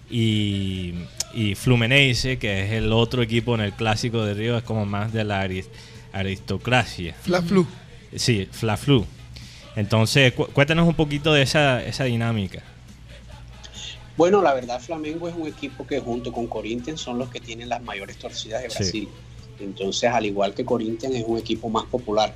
y, 0.09 0.93
y 1.33 1.55
Fluminense, 1.55 2.37
que 2.37 2.65
es 2.65 2.71
el 2.71 2.91
otro 2.91 3.21
equipo 3.21 3.55
en 3.55 3.61
el 3.61 3.73
clásico 3.73 4.23
de 4.23 4.33
Río, 4.33 4.57
es 4.57 4.63
como 4.63 4.85
más 4.85 5.11
de 5.13 5.23
la 5.23 5.43
aris- 5.47 5.69
aristocracia. 6.11 7.15
Fla 7.21 7.41
Flu. 7.41 7.65
Sí, 8.15 8.47
Fla 8.51 8.77
Flu. 8.77 9.05
Entonces, 9.75 10.33
cu- 10.33 10.47
cuéntanos 10.47 10.87
un 10.87 10.93
poquito 10.93 11.33
de 11.33 11.41
esa, 11.41 11.83
esa 11.83 12.03
dinámica. 12.03 12.61
Bueno, 14.15 14.43
la 14.43 14.53
verdad, 14.53 14.79
Flamengo 14.79 15.27
es 15.27 15.33
un 15.35 15.47
equipo 15.47 15.87
que 15.87 15.99
junto 15.99 16.31
con 16.31 16.45
Corinthians 16.45 17.01
son 17.01 17.17
los 17.17 17.29
que 17.29 17.39
tienen 17.39 17.69
las 17.69 17.81
mayores 17.81 18.17
torcidas 18.17 18.61
de 18.61 18.69
Sí. 18.69 19.07
Entonces, 19.59 20.09
al 20.09 20.25
igual 20.25 20.53
que 20.53 20.65
Corinthians, 20.65 21.15
es 21.15 21.23
un 21.25 21.37
equipo 21.37 21.69
más 21.69 21.85
popular. 21.85 22.33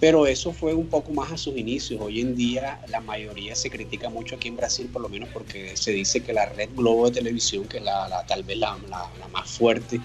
Pero 0.00 0.26
eso 0.26 0.52
fue 0.52 0.74
un 0.74 0.88
poco 0.88 1.12
más 1.12 1.30
a 1.30 1.36
sus 1.36 1.56
inicios. 1.56 2.00
Hoy 2.00 2.20
en 2.20 2.34
día 2.34 2.80
la 2.88 3.00
mayoría 3.00 3.54
se 3.54 3.70
critica 3.70 4.10
mucho 4.10 4.34
aquí 4.34 4.48
en 4.48 4.56
Brasil, 4.56 4.88
por 4.92 5.00
lo 5.00 5.08
menos 5.08 5.28
porque 5.32 5.76
se 5.76 5.92
dice 5.92 6.22
que 6.22 6.32
la 6.32 6.46
red 6.46 6.70
Globo 6.74 7.06
de 7.08 7.12
televisión, 7.20 7.66
que 7.68 7.76
es 7.78 7.84
la, 7.84 8.08
la- 8.08 8.26
tal 8.26 8.42
vez 8.42 8.56
la, 8.58 8.76
la- 8.90 9.08
la 9.20 9.28
más 9.28 9.48
fuerte 9.48 10.00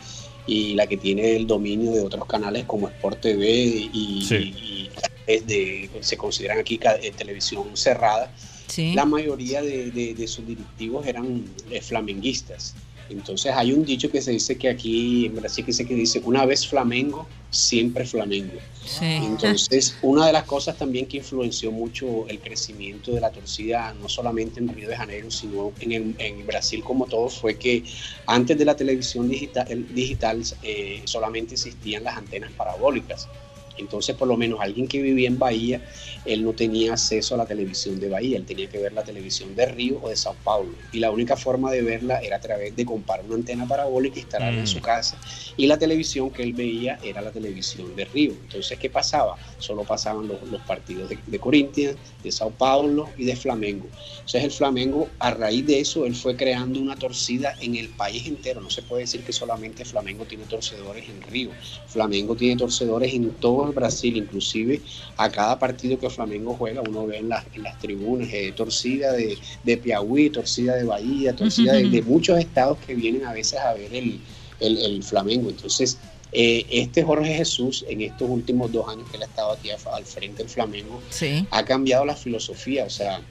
y 0.46 0.76
la 0.76 0.86
que 0.86 0.98
tiene 0.98 1.36
el 1.36 1.48
dominio 1.48 1.92
de 1.92 2.02
otros 2.02 2.26
canales 2.28 2.66
como 2.66 2.88
Sport 2.88 3.22
TV 3.22 3.50
y, 3.50 4.24
Sí. 4.24 4.36
y- 4.36 4.40
y 4.64 4.92
es 5.26 5.48
de- 5.48 5.90
se 6.02 6.16
consideran 6.16 6.60
aquí 6.60 6.80
eh, 7.02 7.12
televisión 7.18 7.76
cerrada, 7.76 8.32
sí. 8.68 8.94
la 8.94 9.06
mayoría 9.06 9.64
de, 9.64 9.90
de- 9.92 10.14
de 10.14 10.28
sus 10.28 10.46
directivos 10.46 11.08
eran 11.08 11.44
eh, 11.72 11.82
flamenguistas. 11.82 12.76
Entonces 13.10 13.54
hay 13.56 13.74
un 13.74 13.86
dicho 13.86 14.10
que 14.12 14.22
se 14.22 14.32
dice 14.32 14.58
que 14.58 14.70
aquí 14.70 15.26
en 15.28 15.36
Brasil 15.36 15.64
que 15.66 15.72
dice 15.72 15.86
que 15.86 15.96
dice 15.96 16.22
una 16.24 16.46
vez 16.46 16.68
Flamengo, 16.68 17.30
siempre 17.50 18.06
Flamengo. 18.06 18.64
sí. 18.84 19.06
Entonces, 19.16 19.98
una 20.02 20.28
de 20.28 20.34
las 20.34 20.46
cosas 20.46 20.78
también 20.78 21.08
que 21.08 21.18
influenció 21.18 21.72
mucho 21.72 22.28
el 22.28 22.40
crecimiento 22.42 23.12
de 23.14 23.22
la 23.22 23.32
torcida, 23.32 23.94
no 23.94 24.08
solamente 24.10 24.60
en 24.60 24.70
Río 24.70 24.88
de 24.90 24.96
Janeiro, 24.96 25.32
sino 25.32 25.74
en, 25.80 25.92
el- 25.92 26.16
en 26.20 26.46
Brasil 26.46 26.84
como 26.84 27.08
todo, 27.08 27.30
fue 27.30 27.58
que 27.58 27.84
antes 28.28 28.58
de 28.58 28.66
la 28.66 28.76
televisión 28.76 29.28
digital, 29.28 29.68
digital 29.90 30.44
eh, 30.62 31.02
solamente 31.06 31.56
existían 31.56 32.04
las 32.04 32.18
antenas 32.18 32.54
parabólicas. 32.54 33.32
Entonces, 33.78 34.16
por 34.16 34.28
lo 34.28 34.38
menos 34.38 34.60
alguien 34.62 34.88
que 34.88 35.02
vivía 35.02 35.28
en 35.28 35.38
Bahía, 35.40 35.82
él 36.26 36.44
no 36.44 36.54
tenía 36.54 36.94
acceso 36.94 37.36
a 37.36 37.38
la 37.38 37.46
televisión 37.46 38.00
de 38.00 38.10
Bahía, 38.10 38.38
él 38.38 38.46
tenía 38.46 38.68
que 38.70 38.78
ver 38.80 38.94
la 38.94 39.04
televisión 39.04 39.56
de 39.56 39.66
Río 39.66 40.00
o 40.02 40.10
de 40.10 40.16
Sao 40.16 40.36
Paulo. 40.44 40.74
Y 40.92 41.00
la 41.00 41.12
única 41.12 41.36
forma 41.38 41.72
de 41.72 41.82
verla 41.82 42.20
era 42.20 42.38
a 42.38 42.42
través 42.42 42.76
de 42.76 42.86
comprar 42.86 43.24
una 43.26 43.36
antena 43.36 43.68
parabólica, 43.68 44.20
instalarla 44.20 44.58
Mm. 44.58 44.62
en 44.62 44.68
su 44.68 44.82
casa. 44.82 45.18
Y 45.58 45.68
la 45.68 45.78
televisión 45.78 46.30
que 46.32 46.44
él 46.44 46.54
veía 46.54 47.00
era 47.04 47.22
la 47.22 47.32
televisión 47.32 47.96
de 47.96 48.06
Río. 48.06 48.32
Entonces, 48.32 48.78
¿qué 48.78 48.90
pasaba? 48.90 49.36
Solo 49.60 49.84
pasaban 49.84 50.28
los, 50.28 50.42
los 50.50 50.62
partidos 50.62 51.10
de, 51.10 51.18
de 51.26 51.40
Corinthians, 51.40 51.96
de 52.24 52.32
Sao 52.32 52.52
Paulo 52.52 53.10
y 53.18 53.26
de 53.26 53.36
Flamengo. 53.36 53.88
Entonces, 54.18 54.44
el 54.44 54.52
Flamengo, 54.52 55.10
a 55.20 55.32
raíz 55.32 55.66
de 55.66 55.80
eso, 55.80 56.06
él 56.06 56.16
fue 56.16 56.36
creando 56.36 56.80
una 56.80 56.96
torcida 56.96 57.56
en 57.62 57.76
el 57.76 57.90
país 57.90 58.28
entero. 58.28 58.62
No 58.62 58.70
se 58.70 58.82
puede 58.82 59.04
decir 59.04 59.22
que 59.24 59.34
solamente 59.34 59.86
Flamengo 59.86 60.26
tiene 60.26 60.46
torcedores 60.46 61.08
en 61.10 61.22
Río. 61.22 61.52
Flamengo 61.88 62.36
tiene 62.36 62.58
torcedores 62.58 63.14
en 63.14 63.32
todo 63.36 63.67
Brasil, 63.74 64.16
inclusive 64.18 64.82
a 65.18 65.30
cada 65.30 65.58
partido 65.60 65.98
que 66.00 66.10
Flamengo 66.10 66.54
juega, 66.56 66.82
uno 66.82 67.06
ve 67.08 67.18
en 67.18 67.30
las, 67.30 67.46
en 67.54 67.64
las 67.64 67.78
tribunas 67.80 68.30
eh, 68.32 68.54
torcida 68.56 69.12
de, 69.14 69.38
de 69.64 69.78
Piauí, 69.78 70.30
torcida 70.30 70.76
de 70.76 70.84
Bahía, 70.84 71.36
torcida 71.36 71.74
de, 71.74 71.90
de 71.90 72.02
muchos 72.04 72.38
estados 72.40 72.78
que 72.86 72.96
vienen 72.96 73.26
a 73.26 73.34
veces 73.34 73.60
a 73.60 73.74
ver 73.74 73.94
el, 73.94 74.20
el- 74.60 74.78
el 74.78 75.04
Flamengo. 75.04 75.50
Entonces, 75.50 75.98
eh, 76.32 76.66
este 76.70 77.04
Jorge 77.04 77.34
Jesús, 77.36 77.86
en 77.88 78.02
estos 78.02 78.30
últimos 78.30 78.72
dos 78.72 78.88
años 78.90 79.10
que 79.10 79.16
él 79.18 79.24
ha 79.24 79.28
estado 79.28 79.54
aquí 79.54 79.70
al 79.70 80.06
frente 80.06 80.44
del 80.44 80.50
Flamengo, 80.50 81.02
sí. 81.10 81.48
ha 81.52 81.64
cambiado 81.64 82.04
la 82.06 82.16
filosofía. 82.16 82.84
O 82.86 82.90
sea, 82.90 83.22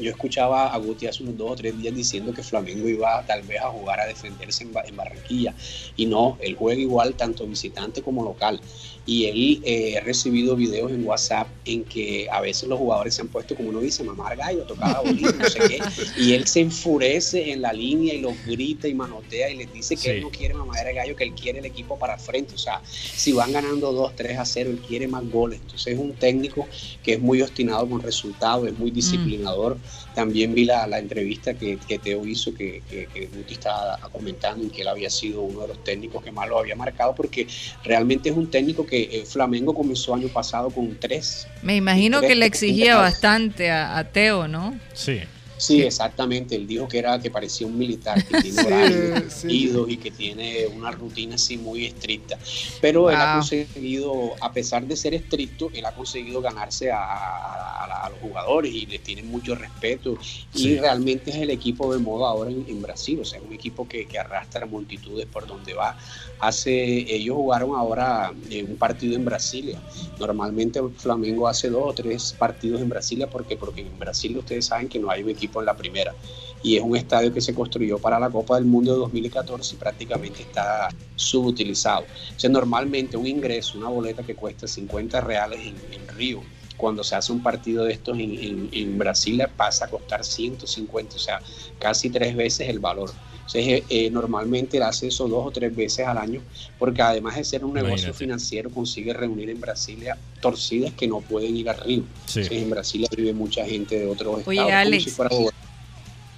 yo 0.00 0.10
escuchaba 0.10 0.68
a 0.72 0.78
Guti 0.78 1.06
hace 1.06 1.22
unos 1.22 1.36
dos 1.36 1.50
o 1.52 1.56
tres 1.56 1.76
días 1.80 1.94
diciendo 1.94 2.32
que 2.32 2.42
Flamengo 2.42 2.88
iba 2.88 3.24
tal 3.26 3.42
vez 3.42 3.60
a 3.60 3.68
jugar 3.70 4.00
a 4.00 4.06
defenderse 4.06 4.64
en, 4.64 4.72
Ba- 4.72 4.84
en 4.86 4.96
Barranquilla. 4.96 5.54
Y 5.96 6.06
no, 6.06 6.38
él 6.40 6.56
juega 6.56 6.80
igual 6.80 7.14
tanto 7.14 7.46
visitante 7.46 8.02
como 8.02 8.24
local. 8.24 8.60
Y 9.06 9.24
él 9.26 9.62
eh, 9.64 9.96
ha 9.96 10.00
recibido 10.02 10.54
videos 10.54 10.92
en 10.92 11.04
WhatsApp 11.04 11.48
en 11.64 11.84
que 11.84 12.28
a 12.30 12.40
veces 12.40 12.68
los 12.68 12.78
jugadores 12.78 13.14
se 13.14 13.22
han 13.22 13.28
puesto, 13.28 13.56
como 13.56 13.70
uno 13.70 13.80
dice, 13.80 14.04
mamar 14.04 14.36
gallo, 14.36 14.62
tocar 14.64 14.96
a 14.96 15.00
bolillo, 15.00 15.32
no 15.32 15.48
sé 15.48 15.58
qué. 15.68 15.78
Y 16.18 16.34
él 16.34 16.46
se 16.46 16.60
enfurece 16.60 17.50
en 17.52 17.62
la 17.62 17.72
línea 17.72 18.14
y 18.14 18.20
los 18.20 18.34
grita 18.46 18.86
y 18.88 18.94
manotea 18.94 19.50
y 19.50 19.56
les 19.56 19.72
dice 19.72 19.96
que 19.96 20.00
Sí. 20.02 20.08
él 20.10 20.20
no 20.22 20.30
quiere 20.30 20.54
mamar 20.54 20.86
el 20.86 20.94
gallo, 20.94 21.16
que 21.16 21.24
él 21.24 21.32
quiere 21.34 21.58
el 21.58 21.64
equipo 21.64 21.98
para 21.98 22.18
frente. 22.18 22.54
O 22.54 22.58
sea, 22.58 22.80
si 22.84 23.32
van 23.32 23.52
ganando 23.52 23.92
2, 23.92 24.14
3 24.16 24.38
a 24.38 24.44
0, 24.44 24.70
él 24.70 24.80
quiere 24.86 25.08
más 25.08 25.28
goles. 25.30 25.60
Entonces 25.60 25.94
es 25.94 25.98
un 25.98 26.12
técnico 26.14 26.68
que 27.02 27.14
es 27.14 27.20
muy 27.20 27.42
obstinado 27.42 27.88
con 27.88 28.00
resultados, 28.02 28.68
es 28.68 28.78
muy 28.78 28.90
disciplinador. 28.90 29.78
También 30.14 30.54
vi 30.54 30.64
la, 30.64 30.86
la 30.86 30.98
entrevista 30.98 31.54
que, 31.54 31.78
que 31.78 31.98
Teo 31.98 32.26
hizo, 32.26 32.52
que, 32.52 32.82
que, 32.90 33.06
que 33.06 33.26
Guti 33.26 33.54
estaba 33.54 33.98
comentando, 34.12 34.66
y 34.66 34.68
que 34.70 34.82
él 34.82 34.88
había 34.88 35.08
sido 35.08 35.42
uno 35.42 35.62
de 35.62 35.68
los 35.68 35.84
técnicos 35.84 36.22
que 36.24 36.32
más 36.32 36.48
lo 36.48 36.58
había 36.58 36.74
marcado, 36.74 37.14
porque 37.14 37.46
realmente 37.84 38.28
es 38.28 38.36
un 38.36 38.50
técnico 38.50 38.84
que 38.84 39.02
eh, 39.02 39.24
Flamengo 39.24 39.74
comenzó 39.74 40.14
año 40.14 40.28
pasado 40.28 40.70
con 40.70 40.96
tres. 40.98 41.46
Me 41.62 41.76
imagino 41.76 42.18
Tres 42.18 42.30
que 42.30 42.36
le 42.36 42.46
exigía 42.46 42.96
bastante 42.96 43.70
a, 43.70 43.96
a 43.96 44.04
Teo, 44.04 44.48
¿no? 44.48 44.78
Sí. 44.94 45.20
Sí, 45.60 45.82
exactamente. 45.82 46.56
Él 46.56 46.66
dijo 46.66 46.88
que 46.88 46.98
era 46.98 47.18
que 47.20 47.30
parecía 47.30 47.66
un 47.66 47.76
militar, 47.78 48.24
que 48.26 48.40
tiene 48.42 48.62
horarios 48.62 49.32
sí. 49.34 49.70
y 49.88 49.96
que 49.98 50.10
tiene 50.10 50.66
una 50.66 50.90
rutina 50.90 51.34
así 51.34 51.58
muy 51.58 51.84
estricta. 51.86 52.38
Pero 52.80 53.10
él 53.10 53.16
ha 53.16 53.34
Wow. 53.34 53.40
conseguido, 53.40 54.32
a 54.40 54.52
pesar 54.52 54.86
de 54.86 54.96
ser 54.96 55.14
estricto, 55.14 55.70
él 55.74 55.84
ha 55.84 55.92
conseguido 55.92 56.40
ganarse 56.40 56.90
a, 56.90 56.98
a- 57.02 58.04
a- 58.06 58.10
los 58.10 58.18
jugadores 58.20 58.72
y 58.74 58.86
le 58.86 58.98
tienen 58.98 59.26
mucho 59.30 59.54
respeto. 59.54 60.16
Sí. 60.54 60.70
Y 60.70 60.78
realmente 60.78 61.30
es 61.30 61.36
el 61.36 61.50
equipo 61.50 61.92
de 61.92 61.98
moda 62.00 62.30
ahora 62.30 62.50
en, 62.50 62.64
en 62.66 62.80
Brasil. 62.82 63.20
O 63.20 63.24
sea, 63.24 63.38
es 63.38 63.44
un 63.44 63.52
equipo 63.52 63.86
que, 63.86 64.06
que 64.06 64.18
arrastra 64.18 64.64
multitudes 64.66 65.26
por 65.26 65.46
donde 65.46 65.74
va. 65.74 65.96
Hace, 66.40 66.72
ellos 67.14 67.36
jugaron 67.36 67.74
ahora 67.76 68.32
eh, 68.48 68.64
un 68.64 68.76
partido 68.76 69.14
en 69.14 69.24
Brasilia. 69.26 69.78
Normalmente 70.18 70.80
Flamengo 70.96 71.46
hace 71.48 71.68
dos 71.68 71.82
o 71.86 71.92
tres 71.92 72.34
partidos 72.38 72.80
en 72.80 72.88
Brasilia 72.88 73.28
porque, 73.28 73.56
porque 73.56 73.82
en 73.82 73.98
Brasil 73.98 74.36
ustedes 74.38 74.66
saben 74.66 74.88
que 74.88 74.98
no 74.98 75.10
hay 75.10 75.22
un 75.22 75.28
equipo 75.30 75.49
en 75.58 75.66
la 75.66 75.76
primera. 75.76 76.14
Y 76.62 76.76
es 76.76 76.82
un 76.82 76.94
estadio 76.94 77.32
que 77.32 77.40
se 77.40 77.54
construyó 77.54 77.98
para 77.98 78.20
la 78.20 78.30
Copa 78.30 78.56
del 78.56 78.66
Mundo 78.66 78.92
de 78.92 78.98
2014 78.98 79.74
y 79.74 79.78
prácticamente 79.78 80.42
está 80.42 80.88
subutilizado. 81.16 82.02
O 82.36 82.38
sea, 82.38 82.50
normalmente 82.50 83.16
un 83.16 83.26
ingreso, 83.26 83.78
una 83.78 83.88
boleta 83.88 84.22
que 84.22 84.34
cuesta 84.34 84.68
50 84.68 85.20
reales 85.22 85.60
en, 85.60 86.08
Río, 86.16 86.42
cuando 86.76 87.02
se 87.02 87.16
hace 87.16 87.32
un 87.32 87.42
partido 87.42 87.84
de 87.84 87.94
estos 87.94 88.18
en, 88.18 88.30
en, 88.38 88.68
en 88.72 88.98
Brasilia 88.98 89.48
pasa 89.48 89.86
a 89.86 89.88
costar 89.88 90.24
150, 90.24 91.16
o 91.16 91.18
sea, 91.18 91.40
casi 91.78 92.10
tres 92.10 92.36
veces 92.36 92.68
el 92.68 92.78
valor. 92.78 93.10
Entonces, 93.52 93.82
eh, 93.90 94.06
eh, 94.06 94.10
normalmente 94.10 94.76
él 94.76 94.84
hace 94.84 95.08
eso 95.08 95.26
dos 95.26 95.44
o 95.46 95.50
tres 95.50 95.74
veces 95.74 96.06
al 96.06 96.18
año, 96.18 96.40
porque 96.78 97.02
además 97.02 97.34
de 97.34 97.42
ser 97.42 97.64
un 97.64 97.72
negocio 97.74 97.94
Imagínate. 97.94 98.18
financiero, 98.18 98.70
consigue 98.70 99.12
reunir 99.12 99.50
en 99.50 99.60
Brasilia 99.60 100.16
torcidas 100.40 100.92
que 100.94 101.08
no 101.08 101.20
pueden 101.20 101.56
ir 101.56 101.68
a 101.68 101.72
Río. 101.72 102.04
Sí. 102.26 102.40
Entonces, 102.40 102.62
en 102.62 102.70
Brasilia 102.70 103.08
vive 103.16 103.32
mucha 103.32 103.66
gente 103.66 103.98
de 103.98 104.06
otros 104.06 104.34
Oye, 104.46 104.56
estados. 104.60 104.70
como 104.70 104.76
Alex, 104.76 105.02
si 105.04 105.10
fuera. 105.10 105.30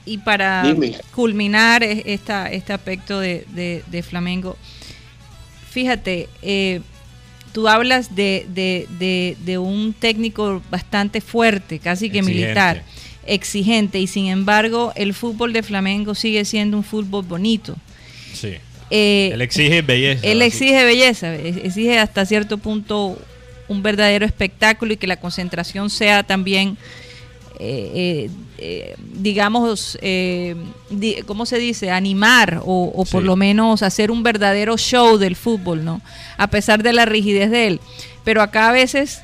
Y 0.06 0.18
para 0.18 0.62
Dime. 0.64 0.96
culminar 1.14 1.82
es- 1.82 2.02
esta, 2.06 2.50
este 2.50 2.72
aspecto 2.72 3.20
de, 3.20 3.44
de- 3.54 3.84
de 3.86 4.02
Flamengo, 4.02 4.56
fíjate, 5.70 6.28
eh, 6.42 6.80
tú 7.52 7.68
hablas 7.68 8.14
de, 8.16 8.46
de, 8.48 8.86
de, 8.98 9.36
de 9.44 9.58
un 9.58 9.92
técnico 9.92 10.62
bastante 10.70 11.20
fuerte, 11.20 11.78
casi 11.78 12.10
que 12.10 12.18
Exigente. 12.20 12.42
militar, 12.46 12.84
exigente, 13.26 13.98
y 14.00 14.06
sin 14.06 14.26
embargo 14.26 14.92
el 14.96 15.14
fútbol 15.14 15.52
de 15.52 15.62
Flamengo 15.62 16.14
sigue 16.14 16.44
siendo 16.44 16.76
un 16.76 16.84
fútbol 16.84 17.24
bonito. 17.24 17.76
Sí. 18.34 18.54
Eh, 18.90 19.30
Él 19.32 19.40
exige 19.42 19.80
belleza. 19.82 20.26
él 20.26 20.38
así. 20.42 20.46
exige 20.48 20.84
belleza, 20.84 21.34
exige 21.34 21.98
hasta 21.98 22.26
cierto 22.26 22.58
punto 22.58 23.18
un 23.68 23.82
verdadero 23.82 24.26
espectáculo 24.26 24.92
y 24.92 24.96
que 24.98 25.06
la 25.06 25.16
concentración 25.18 25.88
sea 25.88 26.24
también, 26.24 26.76
eh, 27.58 27.90
eh, 27.94 28.30
eh, 28.58 28.94
digamos, 29.14 29.98
di- 30.90 31.16
¿cómo 31.26 31.46
se 31.46 31.58
dice? 31.58 31.90
Animar 31.90 32.60
o, 32.64 32.92
o 32.94 33.04
por 33.04 33.22
Sí. 33.22 33.26
lo 33.26 33.36
menos 33.36 33.82
hacer 33.82 34.10
un 34.10 34.22
verdadero 34.22 34.76
show 34.76 35.16
del 35.16 35.36
fútbol, 35.36 35.84
¿no? 35.84 36.02
A 36.36 36.48
pesar 36.48 36.82
de 36.82 36.92
la 36.92 37.04
rigidez 37.06 37.50
de 37.50 37.68
él. 37.68 37.80
Pero 38.24 38.42
acá 38.42 38.68
a 38.68 38.72
veces 38.72 39.22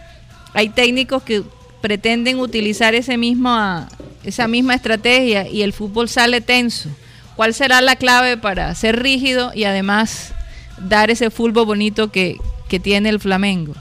hay 0.55 0.71
técnicos 0.71 1.23
que 1.23 1.43
pretenden 1.81 2.39
utilizar 2.41 2.95
ese 2.95 3.17
misma, 3.17 3.89
esa 4.25 4.49
misma 4.49 4.75
estrategia 4.75 5.49
y 5.49 5.63
el 5.63 5.73
fútbol 5.73 6.09
sale 6.09 6.41
tenso. 6.41 6.89
¿Cuál 7.37 7.55
será 7.55 7.81
la 7.81 7.97
clave 7.97 8.37
para 8.37 8.75
ser 8.75 9.01
rígido 9.01 9.53
y 9.55 9.65
además 9.65 10.33
dar 10.89 11.11
ese 11.11 11.31
fútbol 11.31 11.67
bonito 11.67 12.11
que, 12.11 12.37
que 12.69 12.81
tiene 12.81 13.09
el 13.11 13.21
Flamengo? 13.21 13.75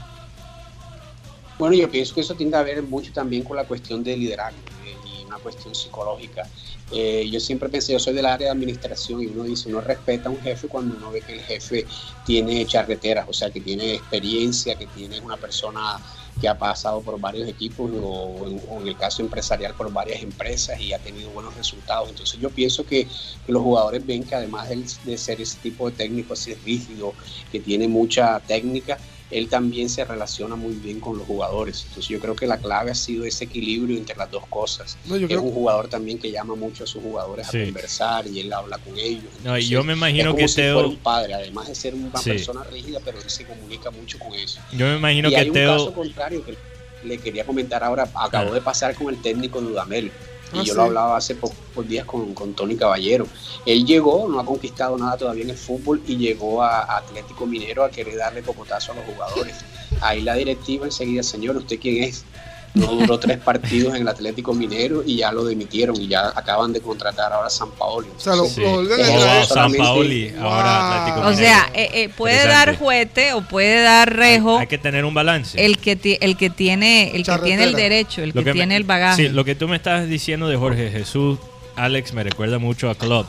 Bueno, 1.58 1.74
yo 1.74 1.90
pienso 1.90 2.14
que 2.14 2.20
eso 2.20 2.34
tiene 2.34 2.52
que 2.52 2.62
ver 2.62 2.82
mucho 2.84 3.12
también 3.12 3.42
con 3.42 3.56
la 3.56 3.64
cuestión 3.64 4.04
de 4.04 4.16
liderazgo 4.16 4.58
eh, 4.86 4.94
y 5.04 5.24
una 5.24 5.38
cuestión 5.38 5.74
psicológica. 5.74 6.48
Eh, 6.92 7.28
yo 7.30 7.40
siempre 7.40 7.68
pensé, 7.68 7.92
yo 7.92 7.98
soy 7.98 8.14
del 8.14 8.26
área 8.26 8.46
de 8.46 8.52
administración 8.52 9.22
y 9.22 9.26
uno 9.26 9.42
dice, 9.42 9.68
uno 9.68 9.80
respeta 9.80 10.28
a 10.28 10.32
un 10.32 10.40
jefe 10.40 10.68
cuando 10.68 10.96
uno 10.96 11.10
ve 11.10 11.20
que 11.20 11.34
el 11.34 11.40
jefe 11.40 11.84
tiene 12.24 12.64
charreteras, 12.64 13.26
o 13.28 13.32
sea, 13.32 13.50
que 13.50 13.60
tiene 13.60 13.94
experiencia, 13.94 14.76
que 14.76 14.86
tiene 14.86 15.20
una 15.20 15.36
persona 15.36 16.00
que 16.40 16.48
ha 16.48 16.58
pasado 16.58 17.00
por 17.02 17.20
varios 17.20 17.48
equipos 17.48 17.90
o 18.02 18.46
en, 18.46 18.86
el 18.86 18.96
caso 18.96 19.22
empresarial 19.22 19.74
por 19.74 19.92
varias 19.92 20.22
empresas 20.22 20.80
y 20.80 20.92
ha 20.92 20.98
tenido 20.98 21.30
buenos 21.30 21.54
resultados. 21.56 22.08
Entonces 22.08 22.38
yo 22.40 22.50
pienso 22.50 22.84
que, 22.86 23.06
que 23.46 23.52
los 23.52 23.62
jugadores 23.62 24.06
ven 24.06 24.24
que 24.24 24.34
además 24.34 24.68
de, 24.68 24.84
de 25.04 25.18
ser 25.18 25.40
ese 25.40 25.58
tipo 25.58 25.90
de 25.90 25.96
técnico 25.96 26.34
así 26.34 26.54
rígido, 26.54 27.14
que 27.50 27.60
tiene 27.60 27.88
mucha 27.88 28.40
técnica, 28.40 28.98
él 29.30 29.48
también 29.48 29.90
se 29.90 30.04
relaciona 30.04 30.56
muy 30.56 30.72
bien 30.74 31.00
con 31.00 31.18
los 31.18 31.26
jugadores. 31.26 31.84
Entonces 31.88 32.08
yo 32.08 32.18
creo 32.18 32.34
que 32.34 32.46
la 32.46 32.56
clave 32.58 32.90
ha 32.90 32.94
sido 32.94 33.24
ese 33.26 33.44
equilibrio 33.44 33.96
entre 33.98 34.16
las 34.16 34.30
dos 34.30 34.46
cosas. 34.48 34.96
No, 35.04 35.16
yo 35.16 35.26
es 35.26 35.28
creo- 35.28 35.42
un 35.42 35.52
jugador 35.52 35.88
también 35.88 36.18
que 36.18 36.30
llama 36.30 36.54
mucho 36.54 36.84
a 36.84 36.86
sus 36.86 37.02
jugadores 37.02 37.46
Sí. 37.50 37.60
a 37.60 37.64
conversar 37.66 38.26
y 38.26 38.40
él 38.40 38.52
habla 38.52 38.78
con 38.78 38.96
ellos. 38.98 39.24
No, 39.44 39.50
Entonces, 39.50 39.68
yo 39.68 39.84
me 39.84 39.92
imagino 39.92 40.20
es 40.20 40.26
como 40.28 40.38
que 40.38 40.48
si 40.48 40.54
Teo- 40.56 40.72
fuera 40.74 40.88
un 40.88 40.96
padre, 40.96 41.34
además 41.34 41.68
de 41.68 41.74
ser 41.74 41.94
una 41.94 42.16
Sí. 42.18 42.30
persona 42.30 42.64
rígida, 42.64 43.00
pero 43.04 43.18
él 43.18 43.28
se 43.28 43.44
comunica 43.44 43.90
mucho 43.90 44.18
con 44.18 44.32
eso. 44.34 44.60
Yo 44.72 44.86
me 44.86 44.96
imagino 44.96 45.28
y 45.28 45.32
que 45.32 45.36
hay 45.38 45.48
un 45.50 45.54
caso 45.54 45.92
contrario 45.92 46.44
que 46.44 46.56
le 47.04 47.18
quería 47.18 47.44
comentar 47.44 47.84
ahora, 47.84 48.10
acabó 48.14 48.52
de 48.54 48.60
pasar 48.60 48.94
con 48.94 49.08
el 49.08 49.20
técnico 49.20 49.60
de 49.60 49.68
Dudamel. 49.68 50.10
Y 50.52 50.58
Ah, 50.58 50.62
yo 50.62 50.72
sí. 50.72 50.76
lo 50.76 50.82
hablaba 50.82 51.16
hace 51.16 51.34
pocos 51.34 51.56
días 51.86 52.04
con, 52.06 52.32
con 52.34 52.54
Tony 52.54 52.76
Caballero. 52.76 53.26
Él 53.66 53.84
llegó, 53.84 54.28
no 54.28 54.40
ha 54.40 54.44
conquistado 54.46 54.96
nada 54.96 55.16
todavía 55.16 55.44
en 55.44 55.50
el 55.50 55.56
fútbol 55.56 56.00
y 56.06 56.16
llegó 56.16 56.62
a, 56.62 56.80
a 56.84 56.98
Atlético 56.98 57.46
Minero 57.46 57.84
a 57.84 57.90
querer 57.90 58.16
darle 58.16 58.42
cocotazo 58.42 58.92
a 58.92 58.94
los 58.96 59.04
jugadores. 59.04 59.56
Ahí 60.00 60.22
la 60.22 60.34
directiva 60.34 60.86
enseguida, 60.86 61.22
señor, 61.22 61.56
¿usted 61.56 61.78
quién 61.78 62.04
es? 62.04 62.24
No 62.74 62.86
duró 62.94 63.18
tres 63.18 63.38
partidos 63.38 63.94
en 63.96 64.02
el 64.02 64.08
Atlético 64.08 64.54
Minero 64.54 65.02
y 65.04 65.16
ya 65.16 65.32
lo 65.32 65.44
demitieron 65.44 66.00
y 66.00 66.06
ya 66.06 66.28
acaban 66.28 66.72
de 66.72 66.80
contratar 66.80 67.32
ahora 67.32 67.48
a 67.48 67.50
San 67.50 67.70
Paolo. 67.72 68.06
O 68.16 68.20
sea, 68.20 68.36
lo, 68.36 68.44
Sí. 68.46 68.60
lo 68.60 68.70
vuelven 68.74 69.00
a 69.00 69.04
Oh, 69.08 69.20
traer. 69.20 69.38
wow, 69.38 69.46
San 69.46 69.72
Paoli, 69.72 70.30
Wow. 70.30 70.44
ahora 70.44 70.98
Atlético 71.00 71.20
O 71.26 71.30
Minero. 71.30 71.38
sea, 71.48 71.70
eh, 71.74 71.90
eh, 71.94 72.08
puede 72.10 72.46
dar 72.46 72.76
juguete 72.78 73.32
o 73.32 73.40
puede 73.42 73.82
dar 73.82 74.14
rejo 74.14 74.58
Hay 74.58 74.66
que 74.66 74.78
tener 74.78 75.04
un 75.04 75.14
balance. 75.14 75.64
el 75.64 75.78
que 75.78 75.96
ti- 75.96 76.18
el 76.20 76.36
que 76.36 76.50
tiene 76.50 77.06
el 77.10 77.12
que 77.16 77.22
Charretera. 77.24 77.46
tiene 77.46 77.64
el 77.64 77.74
derecho, 77.74 78.22
el 78.22 78.32
que, 78.32 78.42
me- 78.42 78.52
tiene 78.52 78.76
el 78.76 78.84
bagaje. 78.84 79.22
Sí, 79.24 79.28
lo 79.30 79.44
que 79.44 79.54
tú 79.54 79.66
me 79.66 79.74
estás 79.76 80.06
diciendo 80.08 80.46
de 80.48 80.56
Jorge 80.56 80.90
Jesús, 80.90 81.38
Alex, 81.74 82.12
me 82.12 82.22
recuerda 82.22 82.58
mucho 82.58 82.90
a 82.90 82.94
Klopp, 82.94 83.26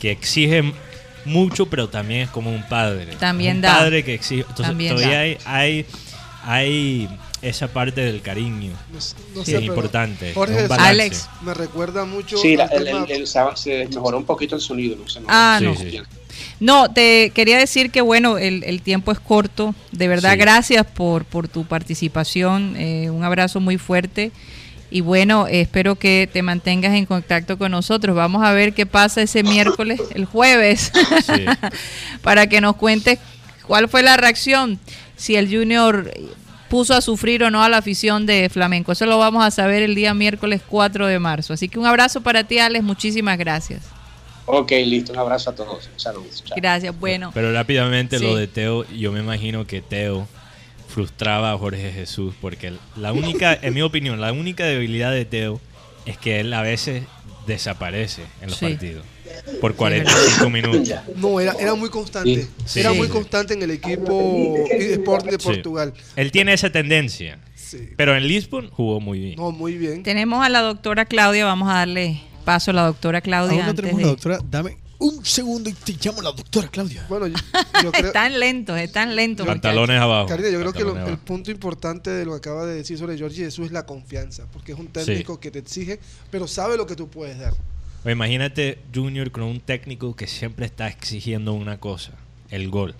que 0.00 0.10
exige 0.10 0.74
mucho, 1.24 1.66
pero 1.66 1.88
también 1.88 2.22
es 2.22 2.28
como 2.30 2.50
un 2.50 2.62
padre. 2.68 3.14
También 3.18 3.56
un 3.56 3.62
da. 3.62 3.78
padre 3.78 4.04
que 4.04 4.14
exige. 4.14 4.40
Entonces, 4.42 4.66
También 4.66 4.94
todavía 4.94 5.16
da. 5.16 5.22
hay, 5.22 5.38
hay, 5.46 5.86
hay 6.44 7.08
esa 7.44 7.68
parte 7.68 8.00
del 8.00 8.20
cariño 8.22 8.72
No, 8.92 8.98
s- 8.98 9.14
no 9.34 9.40
que 9.44 9.50
sé, 9.52 9.56
es 9.58 9.62
importante. 9.64 10.32
Jorge 10.34 10.64
es. 10.64 10.70
Alex. 10.70 11.28
me 11.42 11.54
recuerda 11.54 12.04
mucho 12.04 12.36
Sí, 12.38 12.56
la- 12.56 12.64
el, 12.66 12.84
tema- 12.84 13.04
el- 13.08 13.12
el- 13.22 13.26
se- 13.26 13.40
se 13.56 13.86
mejoró 13.88 14.18
un 14.18 14.24
poquito 14.24 14.54
el 14.56 14.60
sonido. 14.60 14.96
No 14.96 15.08
sé, 15.08 15.20
no- 15.20 15.26
Ah, 15.28 15.56
Sí, 15.60 15.64
no. 15.66 15.76
sí. 15.76 16.00
No, 16.60 16.90
te 16.92 17.30
quería 17.34 17.58
decir 17.58 17.90
que 17.90 18.00
bueno, 18.00 18.38
el, 18.38 18.64
el 18.64 18.82
tiempo 18.82 19.12
es 19.12 19.20
corto. 19.20 19.74
De 19.92 20.08
verdad, 20.08 20.32
Sí. 20.32 20.38
gracias 20.38 20.86
por, 20.86 21.24
por 21.24 21.48
tu 21.48 21.64
participación. 21.64 22.74
eh, 22.76 23.10
un 23.10 23.22
abrazo 23.24 23.60
muy 23.60 23.78
fuerte. 23.78 24.32
Y 24.90 25.00
bueno, 25.00 25.46
espero 25.48 25.96
que 25.96 26.28
te 26.32 26.42
mantengas 26.42 26.94
en 26.94 27.04
contacto 27.06 27.58
con 27.58 27.72
nosotros. 27.72 28.14
Vamos 28.14 28.44
a 28.44 28.52
ver 28.52 28.74
qué 28.74 28.86
pasa 28.86 29.22
ese 29.22 29.42
miércoles, 29.42 30.00
el 30.14 30.24
jueves, 30.24 30.92
Sí. 31.26 31.44
para 32.22 32.46
que 32.48 32.60
nos 32.60 32.76
cuentes 32.76 33.18
cuál 33.66 33.88
fue 33.88 34.02
la 34.02 34.16
reacción, 34.16 34.78
si 35.16 35.34
el 35.36 35.48
Junior 35.48 36.12
puso 36.74 36.92
a 36.92 37.00
sufrir 37.00 37.44
o 37.44 37.52
no 37.52 37.62
a 37.62 37.68
la 37.68 37.76
afición 37.76 38.26
de 38.26 38.48
Flamenco. 38.48 38.90
Eso 38.90 39.06
lo 39.06 39.16
vamos 39.16 39.44
a 39.44 39.52
saber 39.52 39.84
el 39.84 39.94
día 39.94 40.12
miércoles 40.12 40.60
4 40.68 41.06
de 41.06 41.20
marzo. 41.20 41.52
Así 41.52 41.68
que 41.68 41.78
un 41.78 41.86
abrazo 41.86 42.20
para 42.20 42.42
ti, 42.42 42.58
Alex. 42.58 42.82
Muchísimas 42.84 43.38
gracias. 43.38 43.82
Ok, 44.44 44.72
listo. 44.84 45.12
Un 45.12 45.20
abrazo 45.20 45.50
a 45.50 45.54
todos. 45.54 45.88
Saludos. 45.94 46.42
Chao. 46.44 46.56
Gracias. 46.56 46.98
Bueno. 46.98 47.30
Pero 47.32 47.52
rápidamente 47.52 48.18
Sí. 48.18 48.24
lo 48.24 48.34
de 48.34 48.48
Teo, 48.48 48.84
yo 48.90 49.12
me 49.12 49.20
imagino 49.20 49.68
que 49.68 49.82
Teo 49.82 50.26
frustraba 50.88 51.52
a 51.52 51.58
Jorge 51.58 51.92
Jesús 51.92 52.34
porque 52.40 52.72
la 52.96 53.12
única, 53.12 53.56
en 53.62 53.72
mi 53.72 53.82
opinión, 53.82 54.20
la 54.20 54.32
única 54.32 54.64
debilidad 54.64 55.12
de 55.12 55.24
Teo 55.26 55.60
es 56.06 56.18
que 56.18 56.40
él 56.40 56.52
a 56.52 56.62
veces 56.62 57.04
desaparece 57.46 58.22
en 58.40 58.50
los 58.50 58.58
Sí. 58.58 58.66
partidos 58.66 59.04
por 59.60 59.74
45 59.74 60.50
minutos. 60.50 60.90
No, 61.16 61.40
era, 61.40 61.52
era 61.58 61.74
muy 61.74 61.88
constante. 61.90 62.46
Sí. 62.66 62.80
Era 62.80 62.90
Sí. 62.92 62.96
muy 62.98 63.08
constante 63.08 63.54
en 63.54 63.62
el 63.62 63.70
equipo 63.70 64.54
Sporting 64.70 65.30
de 65.30 65.38
Sí. 65.38 65.44
Portugal. 65.44 65.92
Él 66.16 66.30
tiene 66.32 66.52
esa 66.52 66.70
tendencia, 66.70 67.38
Sí. 67.54 67.90
pero 67.96 68.16
en 68.16 68.26
Lisbon 68.26 68.70
jugó 68.70 69.00
muy 69.00 69.18
bien. 69.18 69.36
No, 69.36 69.50
muy 69.52 69.76
bien. 69.76 70.02
Tenemos 70.02 70.44
a 70.44 70.48
la 70.48 70.60
doctora 70.60 71.04
Claudia, 71.04 71.44
vamos 71.44 71.68
a 71.70 71.74
darle 71.74 72.20
paso 72.44 72.70
a 72.70 72.74
la 72.74 72.84
doctora 72.86 73.20
Claudia. 73.20 73.52
Aún 73.56 73.62
no 73.64 73.70
antes 73.70 73.76
tenemos 73.82 73.98
de- 73.98 74.04
la 74.04 74.10
doctora. 74.10 74.38
Dame 74.50 74.76
un 74.98 75.24
segundo 75.24 75.68
y 75.68 75.72
te 75.72 75.92
llamo 76.00 76.22
la 76.22 76.30
doctora 76.32 76.68
Claudia. 76.68 77.04
Bueno, 77.08 77.26
yo, 77.26 77.34
yo 77.82 77.92
creo, 77.92 78.06
Están 78.06 78.38
lentos, 78.38 78.78
están 78.78 79.16
lentos. 79.16 79.46
Pantalones 79.46 80.00
abajo. 80.00 80.28
Karina, 80.28 80.50
yo 80.50 80.60
creo 80.60 80.72
que 80.72 80.84
lo- 80.84 81.06
el 81.06 81.18
punto 81.18 81.50
importante 81.50 82.10
de 82.10 82.24
lo 82.24 82.30
que 82.32 82.36
acaba 82.48 82.64
de 82.64 82.74
decir 82.76 82.96
sobre 82.96 83.18
Jorge 83.18 83.36
Jesús 83.44 83.66
es 83.66 83.72
la 83.72 83.84
confianza, 83.86 84.46
porque 84.52 84.72
es 84.72 84.78
un 84.78 84.86
técnico 84.86 85.40
que 85.40 85.50
te 85.50 85.58
exige, 85.58 85.98
pero 86.30 86.46
sabe 86.46 86.76
lo 86.76 86.86
que 86.86 86.94
tú 86.96 87.08
puedes 87.08 87.38
dar. 87.38 87.54
O 88.04 88.10
imagínate 88.10 88.78
Junior 88.94 89.30
con 89.30 89.44
un 89.44 89.60
técnico 89.60 90.14
que 90.14 90.26
siempre 90.26 90.66
está 90.66 90.88
exigiendo 90.88 91.54
una 91.54 91.78
cosa, 91.78 92.12
el 92.50 92.68
gol. 92.68 92.94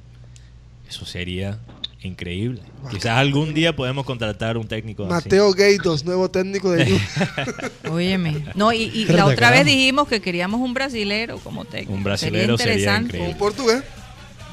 Eso 0.88 1.04
sería 1.04 1.58
increíble. 2.02 2.62
Quizás 2.90 3.18
algún 3.18 3.52
día 3.52 3.76
podemos 3.76 4.06
contratar 4.06 4.56
un 4.56 4.66
técnico 4.66 5.04
así. 5.04 5.12
Mateo 5.12 5.52
Gaitos, 5.52 6.04
nuevo 6.04 6.30
técnico 6.30 6.70
de 6.70 6.84
Junior. 6.84 7.72
Óyeme. 7.90 8.44
No, 8.54 8.72
y, 8.72 9.04
la 9.06 9.26
otra 9.26 9.50
vez 9.50 9.66
dijimos 9.66 10.08
que 10.08 10.20
queríamos 10.20 10.60
un 10.60 10.72
brasilero 10.72 11.38
como 11.38 11.64
técnico. 11.64 11.92
Un 11.92 12.04
brasilero 12.04 12.56
sería 12.56 12.74
interesante. 12.74 13.06
increíble. 13.08 13.32
un 13.32 13.38
portugués. 13.38 13.82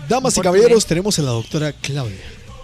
Damas 0.10 0.36
y 0.36 0.42
caballeros, 0.42 0.86
tenemos 0.86 1.18
a 1.20 1.22
la 1.22 1.32
doctora 1.32 1.72
Claudia. 1.72 2.18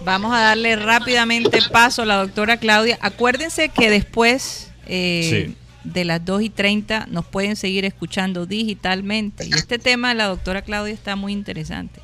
Vamos 0.04 0.32
a 0.34 0.40
darle 0.40 0.76
rápidamente 0.76 1.58
paso 1.72 2.02
a 2.02 2.06
la 2.06 2.16
doctora 2.16 2.58
Claudia. 2.58 2.98
Acuérdense 3.00 3.70
que 3.70 3.88
después 3.88 4.70
eh, 4.86 5.46
Sí. 5.48 5.54
De 5.92 6.04
las 6.04 6.24
2 6.24 6.42
y 6.42 6.50
30 6.50 7.06
nos 7.10 7.26
pueden 7.26 7.56
seguir 7.56 7.84
escuchando 7.84 8.46
digitalmente. 8.46 9.46
Y 9.46 9.52
este 9.52 9.78
tema 9.78 10.10
de 10.10 10.14
la 10.16 10.26
doctora 10.26 10.62
Claudia 10.62 10.92
está 10.92 11.16
muy 11.16 11.32
interesante, 11.32 12.00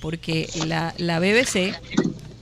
porque 0.00 0.48
la, 0.66 0.94
la 0.98 1.18
BBC 1.18 1.74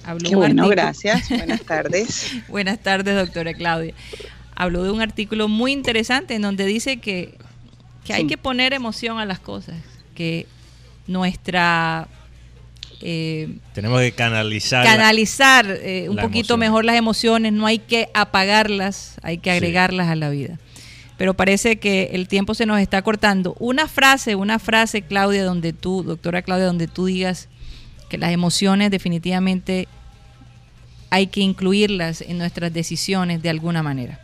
habló 0.04 0.28
Qué 0.28 0.36
bueno, 0.36 0.68
gracias. 0.68 1.28
Buenas 1.30 1.62
tardes. 1.62 2.32
Buenas 2.48 2.78
tardes, 2.80 3.14
doctora 3.14 3.54
Claudia. 3.54 3.94
Habló 4.54 4.82
de 4.84 4.90
un 4.90 5.00
artículo 5.00 5.48
muy 5.48 5.72
interesante 5.72 6.34
en 6.34 6.42
donde 6.42 6.64
dice 6.64 6.98
que, 6.98 7.36
que 8.04 8.14
hay 8.14 8.26
que 8.26 8.38
poner 8.38 8.72
emoción 8.72 9.18
a 9.18 9.26
las 9.26 9.38
cosas, 9.38 9.76
que 10.14 10.46
nuestra 11.06 12.08
eh, 13.02 13.58
Tenemos 13.74 14.00
que 14.00 14.12
canalizar. 14.12 14.84
canalizar 14.84 15.66
eh, 15.70 16.08
un 16.08 16.16
poquito 16.16 16.54
emoción. 16.54 16.60
mejor 16.60 16.84
las 16.84 16.96
emociones, 16.96 17.52
no 17.52 17.66
hay 17.66 17.78
que 17.78 18.08
apagarlas, 18.14 19.16
hay 19.22 19.38
que 19.38 19.50
Sí. 19.50 19.56
agregarlas 19.56 20.08
a 20.08 20.16
la 20.16 20.30
vida. 20.30 20.58
Pero 21.18 21.34
parece 21.34 21.78
que 21.78 22.10
el 22.12 22.28
tiempo 22.28 22.54
se 22.54 22.66
nos 22.66 22.78
está 22.80 23.00
cortando. 23.02 23.54
Una 23.58 23.88
frase, 23.88 24.34
una 24.34 24.58
frase, 24.58 25.02
Claudia, 25.02 25.44
donde 25.44 25.72
tú, 25.72 26.02
doctora 26.02 26.42
Claudia, 26.42 26.66
donde 26.66 26.88
tú 26.88 27.06
digas 27.06 27.48
que 28.10 28.18
las 28.18 28.32
emociones 28.32 28.90
definitivamente 28.90 29.88
hay 31.10 31.28
que 31.28 31.40
incluirlas 31.40 32.20
en 32.20 32.38
nuestras 32.38 32.72
decisiones 32.72 33.40
de 33.42 33.48
alguna 33.50 33.82
manera. 33.82 34.20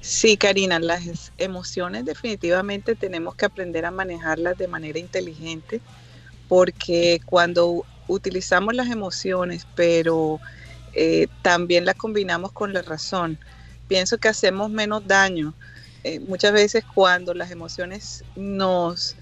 Sí, 0.00 0.36
Karina, 0.36 0.78
las 0.78 1.32
emociones 1.38 2.04
definitivamente 2.04 2.94
tenemos 2.94 3.34
que 3.34 3.46
aprender 3.46 3.84
a 3.86 3.90
manejarlas 3.90 4.56
de 4.56 4.68
manera 4.68 4.98
inteligente 4.98 5.80
porque 6.48 7.20
cuando 7.26 7.84
utilizamos 8.08 8.74
las 8.74 8.88
emociones, 8.90 9.66
pero 9.74 10.40
eh, 10.94 11.26
también 11.42 11.84
las 11.84 11.96
combinamos 11.96 12.52
con 12.52 12.72
la 12.72 12.82
razón. 12.82 13.38
Pienso 13.88 14.18
que 14.18 14.28
hacemos 14.28 14.70
menos 14.70 15.06
daño. 15.06 15.54
Eh, 16.04 16.20
muchas 16.20 16.52
veces 16.52 16.84
cuando 16.94 17.34
las 17.34 17.50
emociones 17.50 18.24
nos, 18.36 19.16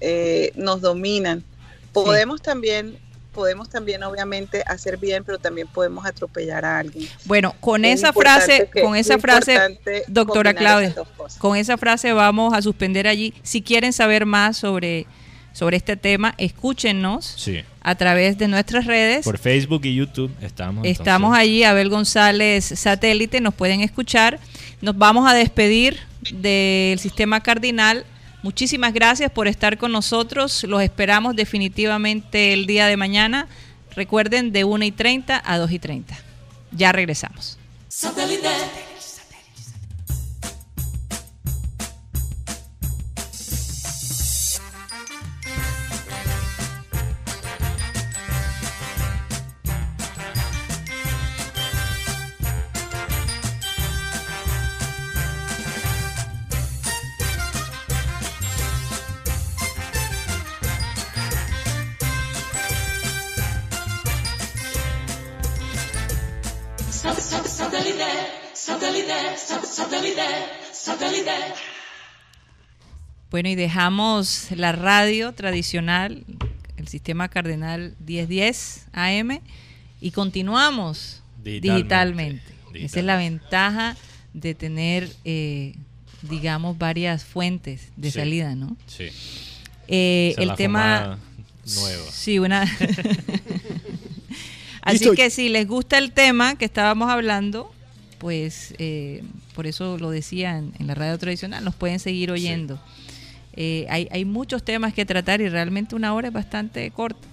eh, 0.00 0.52
nos 0.56 0.80
dominan, 0.80 1.44
podemos 1.92 2.40
también 2.40 2.98
podemos 3.30 3.68
también 3.68 4.02
obviamente 4.02 4.64
hacer 4.66 4.96
bien, 4.96 5.22
pero 5.22 5.38
también 5.38 5.68
podemos 5.68 6.04
atropellar 6.04 6.64
a 6.64 6.78
alguien. 6.80 7.08
Bueno, 7.26 7.54
con 7.60 7.84
Es 7.84 8.00
esa 8.00 8.12
frase, 8.12 8.68
que- 8.72 8.82
con 8.82 8.96
esa 8.96 9.14
es 9.14 9.20
frase, 9.20 9.78
doctora 10.08 10.52
Claudia, 10.52 10.94
con 11.38 11.56
esa 11.56 11.76
frase 11.76 12.12
vamos 12.12 12.52
a 12.52 12.60
suspender 12.60 13.06
allí. 13.06 13.32
Si 13.44 13.62
quieren 13.62 13.92
saber 13.92 14.26
más 14.26 14.56
sobre, 14.56 15.06
sobre 15.52 15.76
este 15.76 15.96
tema, 15.96 16.34
escúchenos 16.38 17.34
Sí. 17.36 17.60
a 17.82 17.94
través 17.94 18.38
de 18.38 18.48
nuestras 18.48 18.86
redes. 18.86 19.24
Por 19.24 19.38
Facebook 19.38 19.84
y 19.84 19.94
YouTube 19.94 20.30
estamos. 20.40 20.84
Estamos 20.86 21.28
entonces. 21.28 21.42
allí, 21.42 21.64
Abel 21.64 21.88
González 21.88 22.64
Satélite, 22.76 23.40
nos 23.40 23.54
pueden 23.54 23.80
escuchar. 23.80 24.38
Nos 24.80 24.96
vamos 24.96 25.28
a 25.30 25.34
despedir 25.34 25.98
del 26.32 26.98
sistema 26.98 27.40
cardinal. 27.40 28.04
Muchísimas 28.42 28.94
gracias 28.94 29.30
por 29.30 29.48
estar 29.48 29.76
con 29.76 29.92
nosotros. 29.92 30.64
Los 30.64 30.82
esperamos 30.82 31.36
definitivamente 31.36 32.52
el 32.54 32.66
día 32.66 32.86
de 32.86 32.96
mañana. 32.96 33.48
Recuerden 33.94 34.52
de 34.52 34.64
1 34.64 34.84
y 34.84 34.92
30 34.92 35.42
a 35.44 35.58
2 35.58 35.72
y 35.72 35.78
30. 35.78 36.16
Ya 36.72 36.92
regresamos. 36.92 37.58
Satellite. 37.88 38.48
Bueno, 73.30 73.48
y 73.48 73.54
dejamos 73.54 74.48
la 74.50 74.72
radio 74.72 75.32
tradicional, 75.34 76.24
el 76.76 76.88
sistema 76.88 77.28
cardenal 77.28 77.94
1010 78.04 78.86
AM, 78.92 79.40
y 80.00 80.10
continuamos 80.10 81.22
Digitalmente. 81.42 82.42
digitalmente. 82.42 82.42
Esa 82.74 82.98
es 83.00 83.04
la 83.04 83.16
ventaja 83.16 83.96
de 84.34 84.54
tener, 84.54 85.08
eh, 85.24 85.74
digamos, 86.22 86.76
varias 86.78 87.24
fuentes 87.24 87.88
de 87.96 88.10
Sí. 88.10 88.18
salida, 88.18 88.54
¿no? 88.54 88.76
Sí. 88.86 89.08
Eh, 89.88 90.34
el 90.38 90.48
la 90.48 90.54
tema... 90.56 91.18
nueva. 91.74 92.04
Sí, 92.10 92.38
una... 92.38 92.62
Así 94.82 94.98
Listo. 95.04 95.14
que 95.14 95.30
si 95.30 95.48
les 95.50 95.66
gusta 95.68 95.98
el 95.98 96.10
tema 96.12 96.56
que 96.56 96.64
estábamos 96.64 97.10
hablando, 97.10 97.70
pues 98.18 98.74
eh, 98.78 99.22
por 99.54 99.66
eso 99.66 99.98
lo 99.98 100.10
decía 100.10 100.56
en, 100.58 100.72
en 100.78 100.86
la 100.86 100.94
radio 100.94 101.18
tradicional, 101.18 101.64
nos 101.64 101.74
pueden 101.74 101.98
seguir 101.98 102.30
oyendo. 102.30 102.80
Eh, 103.54 103.86
hay, 103.90 104.08
hay 104.10 104.24
muchos 104.24 104.62
temas 104.64 104.94
que 104.94 105.04
tratar 105.04 105.40
y 105.40 105.48
realmente 105.48 105.94
una 105.94 106.14
hora 106.14 106.28
es 106.28 106.34
bastante 106.34 106.90
corta. 106.90 107.26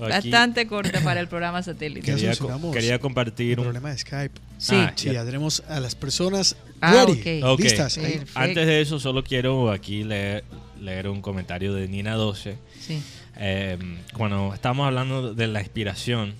Aquí 0.00 0.30
Bastante 0.30 0.66
corta 0.68 1.00
para 1.00 1.18
el 1.18 1.26
programa 1.26 1.60
satélite. 1.62 2.02
Quería, 2.02 2.34
co- 2.36 2.70
quería 2.70 2.98
compartir 3.00 3.58
un, 3.58 3.64
problema 3.64 3.90
de 3.90 3.98
Skype. 3.98 4.40
Sí. 4.56 4.74
Ah, 4.76 4.92
Sí, 4.94 5.10
ya 5.12 5.24
tenemos 5.24 5.64
a 5.68 5.80
las 5.80 5.96
personas 5.96 6.54
Ah, 6.80 7.04
ready, 7.04 7.42
ok. 7.42 7.50
Ok. 7.54 7.60
listas. 7.60 7.98
Antes 8.34 8.66
de 8.66 8.80
eso, 8.80 9.00
solo 9.00 9.24
quiero 9.24 9.72
aquí 9.72 10.04
leer, 10.04 10.44
leer 10.80 11.08
un 11.08 11.20
comentario 11.20 11.74
de 11.74 11.88
Nina 11.88 12.14
12. 12.14 12.56
Sí. 12.80 13.02
Eh, 13.38 13.76
cuando 14.16 14.54
estamos 14.54 14.86
hablando 14.86 15.34
de 15.34 15.46
la 15.48 15.60
inspiración, 15.60 16.32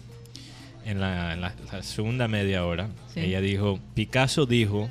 en 0.91 1.01
la, 1.01 1.35
en 1.35 1.41
la- 1.41 1.55
la 1.73 1.83
segunda 1.83 2.29
media 2.29 2.65
hora, 2.65 2.89
Sí. 3.13 3.21
ella 3.21 3.41
dijo, 3.41 3.79
Picasso 3.95 4.47
dijo 4.47 4.89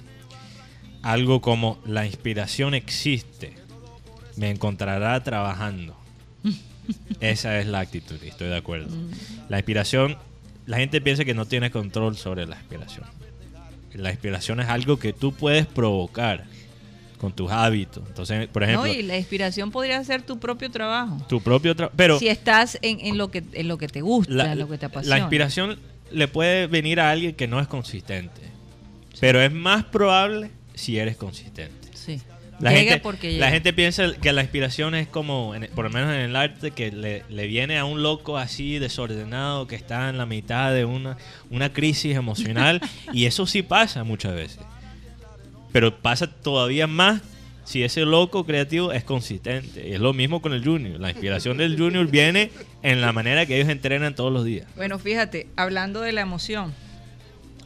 algo 1.02 1.42
como, 1.42 1.80
la 1.86 2.06
inspiración 2.06 2.74
existe, 2.74 3.54
me 4.36 4.50
encontrará 4.50 5.22
trabajando. 5.24 5.96
Esa 7.20 7.60
es 7.60 7.68
la 7.68 7.80
actitud, 7.80 8.18
y 8.24 8.28
estoy 8.28 8.48
de 8.50 8.58
acuerdo. 8.58 8.90
Mm. 8.96 9.12
La 9.50 9.58
inspiración, 9.58 10.18
la 10.66 10.78
gente 10.78 11.02
piensa 11.02 11.26
que 11.26 11.34
no 11.34 11.46
tiene 11.46 11.72
control 11.72 12.16
sobre 12.18 12.46
la 12.46 12.58
inspiración. 12.58 13.06
La 13.94 14.12
inspiración 14.12 14.60
es 14.60 14.68
algo 14.68 15.00
que 15.00 15.14
tú 15.14 15.34
puedes 15.34 15.66
provocar 15.66 16.46
con 17.18 17.34
tus 17.34 17.52
hábitos. 17.52 18.04
Entonces, 18.08 18.48
por 18.48 18.64
ejemplo, 18.64 18.86
No, 18.88 18.94
y 18.94 19.02
la 19.04 19.18
inspiración 19.18 19.72
podría 19.72 20.04
ser 20.04 20.22
tu 20.22 20.40
propio 20.40 20.70
trabajo. 20.72 21.18
tu 21.28 21.42
propio 21.42 21.76
trabajo. 21.76 21.94
Pero 21.98 22.20
si 22.20 22.28
estás 22.28 22.78
en, 22.82 23.00
en 23.00 23.18
lo 23.18 23.30
que 23.32 23.44
en 23.54 23.68
lo 23.68 23.78
que 23.78 23.88
te 23.88 24.02
gusta, 24.02 24.34
la, 24.34 24.52
en 24.54 24.60
lo 24.60 24.68
que 24.70 24.78
te 24.78 24.86
apasiona. 24.86 25.16
la 25.18 25.22
inspiración 25.22 25.80
le 26.12 26.28
puede 26.28 26.68
venir 26.68 27.00
a 27.00 27.10
alguien 27.12 27.34
que 27.36 27.48
no 27.48 27.60
es 27.60 27.68
consistente. 27.68 28.42
Pero 29.20 29.42
es 29.42 29.52
más 29.52 29.84
probable 29.86 30.52
si 30.76 30.98
eres 31.00 31.18
consistente. 31.18 31.90
Sí. 31.96 32.22
La 32.60 32.72
Llega 32.72 32.82
gente, 32.94 33.00
porque 33.04 33.28
la 33.28 33.34
llega. 33.34 33.50
gente 33.52 33.74
piensa 33.74 34.14
que 34.20 34.34
la 34.34 34.42
inspiración 34.42 34.96
es 34.96 35.08
como, 35.08 35.54
en- 35.54 35.70
por 35.76 35.86
lo 35.86 35.92
menos 35.92 36.10
en 36.14 36.22
el 36.22 36.36
arte, 36.36 36.72
que 36.72 36.92
le, 36.92 37.24
le 37.30 37.46
viene 37.46 37.78
a 37.78 37.86
un 37.86 38.02
loco 38.02 38.38
así 38.38 38.80
desordenado 38.80 39.68
que 39.68 39.76
está 39.76 40.10
en 40.10 40.18
la 40.18 40.26
mitad 40.26 40.74
de 40.74 40.84
una, 40.86 41.18
una 41.52 41.72
crisis 41.72 42.16
emocional. 42.16 42.82
y 43.14 43.26
eso 43.26 43.46
sí 43.46 43.62
pasa 43.62 44.04
muchas 44.04 44.34
veces. 44.34 44.60
Pero 45.78 45.96
pasa 45.96 46.26
todavía 46.26 46.88
más 46.88 47.22
si 47.64 47.84
ese 47.84 48.02
loco 48.02 48.48
creativo 48.48 48.92
es 48.94 49.04
consistente. 49.04 49.88
Y 49.88 49.94
es 49.94 50.00
lo 50.00 50.12
mismo 50.12 50.42
con 50.42 50.54
el 50.54 50.64
junior. 50.64 51.00
La 51.00 51.12
inspiración 51.12 51.56
del 51.58 51.78
junior 51.78 52.08
viene 52.08 52.50
en 52.82 53.00
la 53.00 53.14
manera 53.14 53.46
que 53.46 53.58
ellos 53.58 53.70
entrenan 53.70 54.16
todos 54.16 54.34
los 54.34 54.44
días. 54.44 54.66
Bueno, 54.76 54.98
fíjate, 54.98 55.46
hablando 55.56 56.02
de 56.02 56.14
la 56.14 56.22
emoción, 56.22 56.74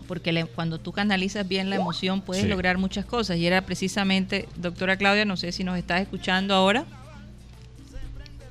porque 0.10 0.34
le- 0.34 0.44
cuando 0.44 0.78
tú 0.78 0.92
canalizas 0.92 1.48
bien 1.48 1.70
la 1.70 1.78
emoción 1.78 2.20
puedes 2.20 2.44
Sí. 2.44 2.50
lograr 2.50 2.78
muchas 2.78 3.06
cosas. 3.06 3.38
Y 3.38 3.48
era 3.48 3.62
precisamente, 3.66 4.50
doctora 4.58 4.98
Claudia, 4.98 5.24
no 5.24 5.38
sé 5.38 5.54
si 5.54 5.64
nos 5.64 5.78
estás 5.78 6.02
escuchando 6.02 6.54
ahora. 6.54 6.84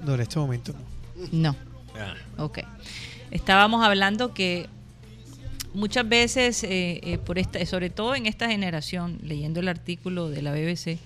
No, 0.03 0.15
en 0.15 0.20
este 0.23 0.39
momento 0.39 0.73
no. 1.32 1.55
No. 1.55 1.57
Ok. 2.43 2.61
Estábamos 3.31 3.85
hablando 3.85 4.32
que 4.32 4.70
muchas 5.75 6.09
veces, 6.09 6.65
eh, 6.65 7.01
eh, 7.03 7.19
por 7.19 7.39
esta, 7.39 7.65
sobre 7.67 7.91
todo 7.91 8.15
en 8.15 8.27
esta 8.27 8.49
generación, 8.49 9.19
leyendo 9.23 9.61
el 9.61 9.69
artículo 9.69 10.29
de 10.29 10.43
la 10.43 10.53
BBC, 10.53 10.99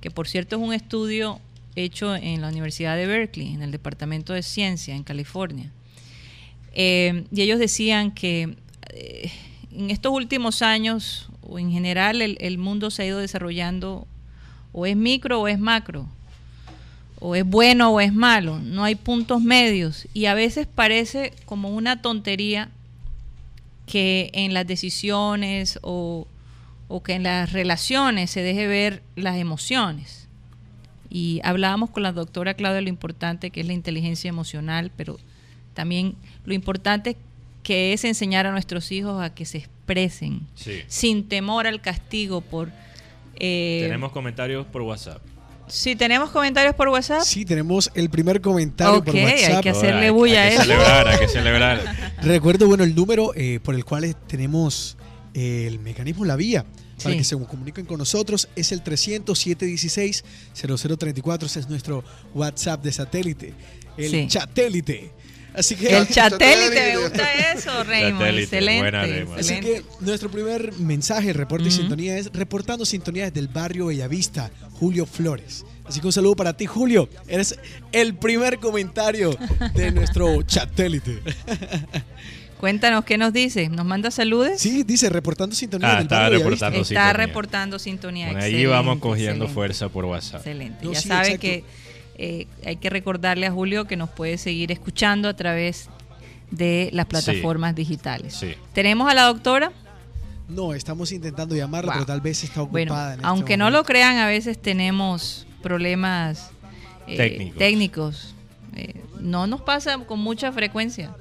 que 0.00 0.10
por 0.10 0.28
cierto 0.28 0.56
es 0.56 0.62
un 0.62 0.72
estudio 0.74 1.40
hecho 1.76 2.14
en 2.14 2.40
la 2.40 2.48
Universidad 2.48 2.96
de 2.96 3.06
Berkeley, 3.06 3.54
en 3.54 3.62
el 3.62 3.70
Departamento 3.70 4.32
de 4.32 4.42
Ciencia, 4.42 4.94
en 4.94 5.02
California. 5.02 5.70
Eh, 6.72 7.24
y 7.32 7.42
ellos 7.42 7.58
decían 7.58 8.10
que 8.12 8.56
eh, 8.90 9.30
en 9.72 9.90
estos 9.90 10.12
últimos 10.12 10.62
años, 10.62 11.28
o 11.42 11.58
en 11.58 11.70
general, 11.70 12.22
el, 12.22 12.36
el 12.40 12.58
mundo 12.58 12.90
se 12.90 13.02
ha 13.02 13.06
ido 13.06 13.18
desarrollando 13.18 14.06
o 14.72 14.86
es 14.86 14.96
micro 14.96 15.40
o 15.40 15.48
es 15.48 15.58
macro 15.58 16.08
o 17.20 17.34
es 17.34 17.44
bueno 17.44 17.90
o 17.90 18.00
es 18.00 18.12
malo, 18.12 18.58
no 18.58 18.84
hay 18.84 18.96
puntos 18.96 19.40
medios 19.40 20.06
y 20.12 20.26
a 20.26 20.34
veces 20.34 20.66
parece 20.66 21.32
como 21.46 21.70
una 21.70 22.02
tontería 22.02 22.68
que 23.86 24.30
en 24.32 24.54
las 24.54 24.66
decisiones 24.66 25.78
o, 25.82 26.26
o 26.88 27.02
que 27.02 27.14
en 27.14 27.22
las 27.24 27.52
relaciones 27.52 28.30
se 28.30 28.42
deje 28.42 28.66
ver 28.66 29.02
las 29.16 29.36
emociones. 29.36 30.28
Y 31.10 31.40
hablábamos 31.44 31.90
con 31.90 32.02
la 32.02 32.12
doctora 32.12 32.54
Claudia 32.54 32.76
de 32.76 32.82
lo 32.82 32.88
importante 32.88 33.50
que 33.50 33.60
es 33.60 33.66
la 33.66 33.72
inteligencia 33.72 34.28
emocional, 34.28 34.90
pero 34.96 35.18
también 35.74 36.16
lo 36.44 36.54
importante 36.54 37.16
que 37.62 37.92
es 37.92 38.04
enseñar 38.04 38.46
a 38.46 38.50
nuestros 38.52 38.90
hijos 38.92 39.22
a 39.22 39.34
que 39.34 39.44
se 39.44 39.58
expresen 39.58 40.40
Sí. 40.54 40.80
sin 40.86 41.28
temor 41.28 41.66
al 41.66 41.80
castigo 41.80 42.40
por... 42.40 42.70
eh, 43.36 43.80
Tenemos 43.82 44.12
comentarios 44.12 44.66
por 44.66 44.82
WhatsApp. 44.82 45.22
Si 45.68 45.94
tenemos 45.96 46.30
comentarios 46.30 46.74
por 46.74 46.88
WhatsApp. 46.88 47.22
Sí, 47.22 47.44
tenemos 47.44 47.90
el 47.94 48.08
primer 48.10 48.40
comentario 48.40 49.02
por 49.04 49.14
Ok, 49.14 49.20
hay 49.20 49.24
WhatsApp. 49.42 49.62
que 49.62 49.70
hacerle 49.70 50.10
bulla 50.10 50.42
hay 50.42 50.46
a 50.46 50.50
que 50.50 50.54
eso. 50.54 50.62
celebrar, 50.62 51.08
hay 51.08 51.18
que 51.18 51.28
celebrar. 51.28 52.14
Recuerdo, 52.22 52.66
bueno, 52.68 52.84
el 52.84 52.94
número 52.94 53.32
eh, 53.34 53.60
por 53.62 53.74
el 53.74 53.84
cual 53.84 54.14
tenemos 54.26 54.96
eh, 55.34 55.64
el 55.66 55.78
mecanismo, 55.80 56.24
la 56.24 56.36
vía, 56.36 56.64
para 57.02 57.12
Sí. 57.12 57.18
que 57.18 57.24
se 57.24 57.36
comuniquen 57.36 57.86
con 57.86 57.98
nosotros, 57.98 58.48
es 58.54 58.70
el 58.72 58.82
300-716-0034. 58.84 61.46
Ese 61.46 61.60
es 61.60 61.68
nuestro 61.68 62.04
WhatsApp 62.34 62.82
de 62.82 62.92
satélite. 62.92 63.54
El 63.96 64.10
Sí. 64.10 64.26
satélite. 64.30 65.12
Así 65.54 65.76
que, 65.76 65.96
El 65.96 66.08
chatélite, 66.10 66.92
me 66.96 66.98
gusta 67.02 67.52
eso, 67.52 67.84
Raymond. 67.84 68.38
Excelente. 68.38 68.80
buena, 68.80 69.02
Raymond. 69.02 69.38
así 69.40 69.60
que 69.60 69.82
nuestro 70.00 70.30
primer 70.30 70.72
mensaje, 70.74 71.32
reporte 71.32 71.68
y 71.68 71.70
sintonía 71.70 72.18
es 72.18 72.30
reportando 72.32 72.84
sintonía 72.84 73.24
desde 73.26 73.40
el 73.40 73.48
barrio 73.48 73.86
Bellavista, 73.86 74.50
Julio 74.72 75.06
Flores. 75.06 75.64
Así 75.86 76.00
que 76.00 76.06
un 76.06 76.12
saludo 76.12 76.34
para 76.34 76.56
ti, 76.56 76.66
Julio. 76.66 77.08
Eres 77.28 77.58
el 77.92 78.14
primer 78.14 78.58
comentario 78.58 79.36
de 79.74 79.90
nuestro 79.92 80.42
chatélite. 80.46 81.20
Cuéntanos 82.58 83.04
qué 83.04 83.18
nos 83.18 83.32
dice. 83.32 83.68
¿Nos 83.68 83.84
manda 83.84 84.10
saludes? 84.10 84.60
Sí, 84.60 84.84
dice 84.84 85.10
reportando 85.10 85.54
sintonía 85.54 85.92
Ah, 85.92 85.98
del 85.98 86.08
barrio 86.08 86.38
reportando. 86.38 86.70
Bellavista. 86.78 86.94
Está 86.94 87.08
sintonía. 87.08 87.26
reportando 87.26 87.78
sintonía. 87.78 88.26
Bueno, 88.26 88.42
ahí 88.42 88.64
vamos 88.66 88.98
cogiendo 89.00 89.32
excelente. 89.44 89.54
fuerza 89.54 89.88
por 89.90 90.04
WhatsApp. 90.06 90.36
Excelente. 90.36 90.84
No, 90.84 90.92
ya 90.92 91.00
sí, 91.00 91.08
sabe 91.08 91.26
exacto. 91.34 91.40
que 91.42 91.64
eh, 92.16 92.46
hay 92.64 92.76
que 92.76 92.90
recordarle 92.90 93.46
a 93.46 93.50
Julio 93.52 93.86
que 93.86 93.96
nos 93.96 94.10
puede 94.10 94.38
seguir 94.38 94.70
escuchando 94.72 95.28
a 95.28 95.34
través 95.34 95.88
de 96.50 96.90
las 96.92 97.06
plataformas 97.06 97.74
digitales. 97.74 98.34
Sí. 98.34 98.54
Tenemos 98.72 99.10
a 99.10 99.14
la 99.14 99.22
doctora. 99.24 99.72
No, 100.48 100.74
estamos 100.74 101.10
intentando 101.12 101.56
llamarla, 101.56 101.92
Wow. 101.92 101.94
pero 101.94 102.06
tal 102.06 102.20
vez 102.20 102.44
está 102.44 102.62
ocupada. 102.62 102.70
Bueno, 102.84 103.06
en 103.06 103.12
este 103.14 103.26
aunque 103.26 103.56
no 103.56 103.70
lo 103.70 103.82
crean, 103.84 104.18
a 104.18 104.26
veces 104.26 104.60
tenemos 104.60 105.46
problemas 105.62 106.50
eh, 107.06 107.16
Técnicos. 107.16 107.58
técnicos. 107.58 108.34
Eh, 108.76 108.94
no 109.20 109.46
nos 109.46 109.62
pasa 109.62 109.98
con 109.98 110.20
mucha 110.20 110.52
frecuencia. 110.52 111.14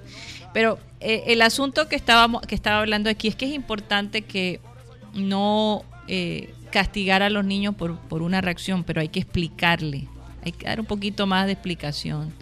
Pero 0.53 0.77
eh, 0.99 1.23
el 1.27 1.41
asunto 1.41 1.87
que 1.87 1.95
estábamos 1.95 2.41
que 2.43 2.53
estaba 2.53 2.79
hablando 2.79 3.09
aquí 3.09 3.27
es 3.27 3.35
que 3.35 3.45
es 3.45 3.53
importante 3.53 4.21
que 4.23 4.59
no 5.13 5.83
eh, 6.07 6.53
castigar 6.71 7.23
a 7.23 7.29
los 7.29 7.45
niños 7.45 7.75
por, 7.75 7.97
por 7.97 8.21
una 8.21 8.41
reacción, 8.41 8.83
pero 8.83 9.01
hay 9.01 9.07
que 9.09 9.19
explicarle, 9.21 10.07
hay 10.43 10.51
que 10.51 10.65
dar 10.65 10.79
un 10.79 10.85
poquito 10.85 11.25
más 11.27 11.45
de 11.45 11.53
explicación 11.53 12.33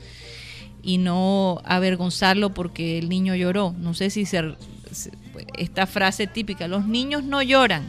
y 0.84 0.98
no 0.98 1.61
avergonzarlo 1.65 2.53
porque 2.53 2.98
el 2.98 3.10
niño 3.10 3.36
lloró. 3.36 3.76
No 3.78 3.94
sé 3.94 4.10
si 4.10 4.26
se, 4.26 4.56
se- 4.91 5.11
esta 5.57 5.86
frase 5.88 6.28
típica, 6.28 6.68
los 6.68 6.86
niños 6.88 7.23
no 7.23 7.41
lloran, 7.41 7.84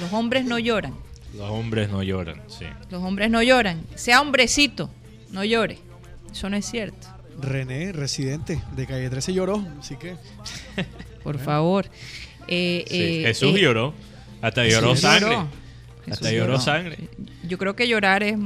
los 0.00 0.12
hombres 0.12 0.44
no 0.44 0.58
lloran, 0.58 0.94
Los 1.36 1.50
hombres 1.50 1.90
no 1.90 2.02
lloran, 2.02 2.40
sí. 2.48 2.64
los 2.90 3.02
hombres 3.02 3.30
no 3.30 3.42
lloran, 3.42 3.82
sea 3.94 4.20
hombrecito, 4.20 4.90
no 5.30 5.44
llore. 5.44 5.78
Eso 6.32 6.48
no 6.50 6.56
es 6.56 6.66
cierto. 6.66 7.06
René, 7.40 7.92
residente 7.92 8.60
de 8.74 8.86
calle 8.86 9.08
13, 9.08 9.32
lloró, 9.32 9.64
así 9.78 9.96
que. 9.96 10.16
Por 11.22 11.38
favor. 11.38 11.86
Eh, 12.48 12.84
Sí, 12.88 12.96
eh, 12.96 13.22
Jesús 13.26 13.56
eh, 13.56 13.60
lloró. 13.60 13.94
Hasta 14.42 14.64
Jesús 14.64 14.74
lloró 14.80 14.94
lloró. 14.94 15.00
sangre. 15.00 15.38
Hasta 16.10 16.32
lloró 16.32 16.60
sangre. 16.60 17.08
Yo 17.44 17.58
creo 17.58 17.76
que 17.76 17.86
llorar 17.86 18.22
es, 18.22 18.36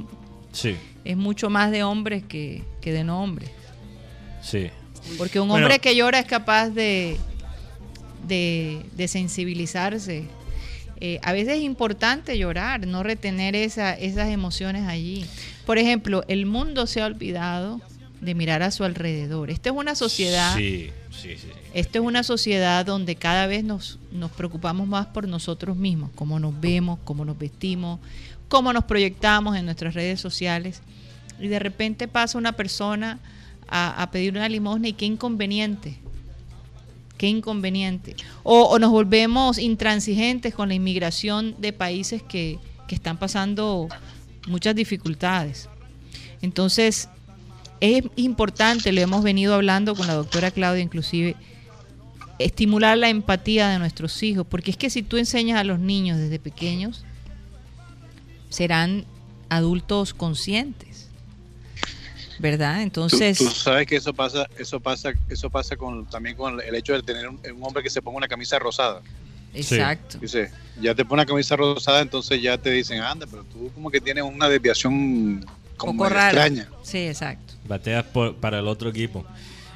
Sí, 0.52 0.76
es 1.04 1.16
mucho 1.16 1.50
más 1.50 1.70
de 1.70 1.82
hombres 1.82 2.22
que, 2.24 2.62
que 2.80 2.92
de 2.92 3.04
no 3.04 3.22
hombres. 3.22 3.50
sí. 4.42 4.70
Porque 5.18 5.40
un 5.40 5.48
Bueno. 5.48 5.66
hombre 5.66 5.80
que 5.80 5.96
llora 5.96 6.20
es 6.20 6.26
capaz 6.26 6.68
de, 6.70 7.16
de, 8.26 8.84
de 8.94 9.08
sensibilizarse. 9.08 10.24
Eh, 11.00 11.18
a 11.24 11.32
veces 11.32 11.56
es 11.56 11.62
importante 11.62 12.38
llorar, 12.38 12.86
no 12.86 13.02
retener 13.02 13.56
esa- 13.56 13.94
esas 13.94 14.28
emociones 14.28 14.86
allí. 14.86 15.26
Por 15.66 15.78
ejemplo, 15.78 16.22
el 16.28 16.46
mundo 16.46 16.86
se 16.86 17.02
ha 17.02 17.06
olvidado 17.06 17.80
de 18.20 18.34
mirar 18.36 18.62
a 18.62 18.70
su 18.70 18.84
alrededor. 18.84 19.50
Esta 19.50 19.70
es 19.70 19.74
una 19.76 19.96
sociedad, 19.96 20.54
Sí, 20.56 20.90
sí, 21.10 21.36
sí. 21.36 21.48
es 21.74 21.88
una 21.96 22.22
sociedad 22.22 22.86
donde 22.86 23.16
cada 23.16 23.48
vez 23.48 23.64
nos, 23.64 23.98
nos 24.12 24.30
preocupamos 24.30 24.86
más 24.86 25.06
por 25.06 25.26
nosotros 25.26 25.76
mismos, 25.76 26.10
cómo 26.14 26.38
nos 26.38 26.60
vemos, 26.60 27.00
cómo 27.02 27.24
nos 27.24 27.36
vestimos, 27.36 27.98
cómo 28.52 28.74
nos 28.74 28.84
proyectamos 28.84 29.56
en 29.56 29.64
nuestras 29.64 29.94
redes 29.94 30.20
sociales. 30.20 30.82
Y 31.40 31.48
de 31.48 31.58
repente 31.58 32.06
pasa 32.06 32.36
una 32.36 32.52
persona 32.52 33.18
a, 33.66 34.10
pedir 34.12 34.36
una 34.36 34.46
limosna 34.46 34.88
y 34.88 34.92
qué 34.92 35.06
inconveniente. 35.06 35.96
Qué 37.16 37.28
inconveniente. 37.28 38.14
O, 38.42 38.64
o 38.64 38.78
nos 38.78 38.90
volvemos 38.90 39.56
intransigentes 39.56 40.54
con 40.54 40.68
la 40.68 40.74
inmigración 40.74 41.54
de 41.62 41.72
países 41.72 42.22
que, 42.22 42.58
que 42.86 42.94
están 42.94 43.16
pasando 43.16 43.88
muchas 44.46 44.74
dificultades. 44.74 45.70
Entonces, 46.42 47.08
es 47.80 48.04
importante, 48.16 48.92
lo 48.92 49.00
hemos 49.00 49.24
venido 49.24 49.54
hablando 49.54 49.94
con 49.94 50.06
la 50.06 50.12
doctora 50.12 50.50
Claudia 50.50 50.82
inclusive, 50.82 51.36
estimular 52.38 52.98
la 52.98 53.08
empatía 53.08 53.70
de 53.70 53.78
nuestros 53.78 54.22
hijos, 54.22 54.46
porque 54.46 54.72
es 54.72 54.76
que 54.76 54.90
si 54.90 55.02
tú 55.02 55.16
enseñas 55.16 55.58
a 55.58 55.64
los 55.64 55.78
niños 55.78 56.18
desde 56.18 56.38
pequeños, 56.38 57.06
serán 58.52 59.04
adultos 59.48 60.14
conscientes, 60.14 61.08
¿verdad? 62.38 62.82
Entonces, 62.82 63.38
tú 63.38 63.48
sabes 63.50 63.86
que 63.86 63.96
eso 63.96 64.12
pasa, 64.14 64.46
eso 64.58 64.80
pasa, 64.80 65.12
eso 65.28 65.50
pasa 65.50 65.76
con 65.76 66.06
también 66.06 66.36
con 66.36 66.60
el 66.60 66.74
hecho 66.74 66.92
de 66.94 67.02
tener 67.02 67.28
un, 67.28 67.40
un 67.54 67.62
hombre 67.64 67.82
que 67.82 67.90
se 67.90 68.02
ponga 68.02 68.18
una 68.18 68.28
camisa 68.28 68.58
rosada. 68.58 69.00
exacto. 69.54 70.18
Dice, 70.18 70.50
ya 70.80 70.94
te 70.94 71.04
pone 71.04 71.22
una 71.22 71.26
camisa 71.26 71.56
rosada, 71.56 72.00
entonces 72.00 72.40
ya 72.42 72.56
te 72.58 72.70
dicen, 72.70 73.00
anda, 73.00 73.26
pero 73.30 73.44
tú 73.44 73.70
como 73.74 73.90
que 73.90 74.00
tienes 74.00 74.24
una 74.24 74.48
desviación 74.48 75.44
como 75.76 75.92
poco 76.04 76.14
extraña. 76.14 76.68
Sí, 76.82 76.98
exacto. 76.98 77.54
Bateas 77.66 78.04
por- 78.04 78.34
para 78.36 78.58
el 78.58 78.68
otro 78.68 78.90
equipo. 78.90 79.24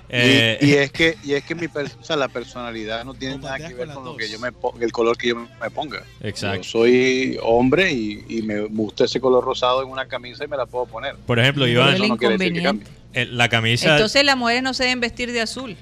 Y- 0.08 0.12
Eh, 0.12 0.58
y, 0.60 0.72
es 0.74 0.92
que 0.92 1.16
y 1.24 1.32
es 1.34 1.44
que 1.44 1.54
mi 1.54 1.68
per- 1.68 1.90
o 2.00 2.04
sea, 2.04 2.16
la 2.16 2.28
personalidad 2.28 3.04
no 3.04 3.14
tiene 3.14 3.38
nada 3.38 3.56
que 3.58 3.74
ver 3.74 3.88
con 3.88 4.04
lo 4.04 4.16
que 4.16 4.28
yo 4.28 4.38
me 4.38 4.50
el 4.80 4.92
color 4.92 5.16
que 5.18 5.28
yo 5.28 5.36
me 5.36 5.70
ponga. 5.70 6.02
Exacto. 6.20 6.62
Yo 6.62 6.70
soy 6.70 7.38
hombre 7.42 7.92
y, 7.92 8.24
y 8.28 8.42
me 8.42 8.60
gusta 8.60 9.04
ese 9.04 9.20
color 9.20 9.44
rosado 9.44 9.82
en 9.82 9.88
una 9.88 10.06
camisa 10.06 10.44
y 10.44 10.48
me 10.48 10.56
la 10.56 10.66
puedo 10.66 10.86
poner. 10.86 11.16
por 11.26 11.38
ejemplo, 11.38 11.66
Iván, 11.66 11.98
no 12.06 12.16
quiere 12.16 12.38
decir 12.38 12.52
que 12.52 12.58
inconveniente. 12.60 12.90
eh, 13.14 13.26
la 13.26 13.48
camisa, 13.48 13.92
Entonces 13.94 14.24
las 14.24 14.36
mujeres 14.36 14.62
no 14.62 14.74
se 14.74 14.84
deben 14.84 15.00
vestir 15.00 15.32
de 15.32 15.40
azul. 15.40 15.76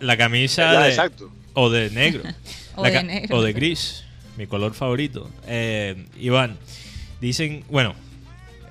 la 0.00 0.16
camisa 0.16 0.72
Ya, 0.72 0.80
de- 0.82 0.88
exacto. 0.90 1.30
o 1.54 1.70
de 1.70 1.90
negro, 1.90 2.22
O 2.76 2.82
de 2.84 3.02
negro. 3.02 3.36
o 3.38 3.42
de 3.42 3.52
gris, 3.52 4.04
mi 4.36 4.46
color 4.46 4.74
favorito. 4.74 5.28
Eh, 5.46 6.04
Iván, 6.18 6.56
dicen, 7.20 7.64
bueno, 7.70 7.94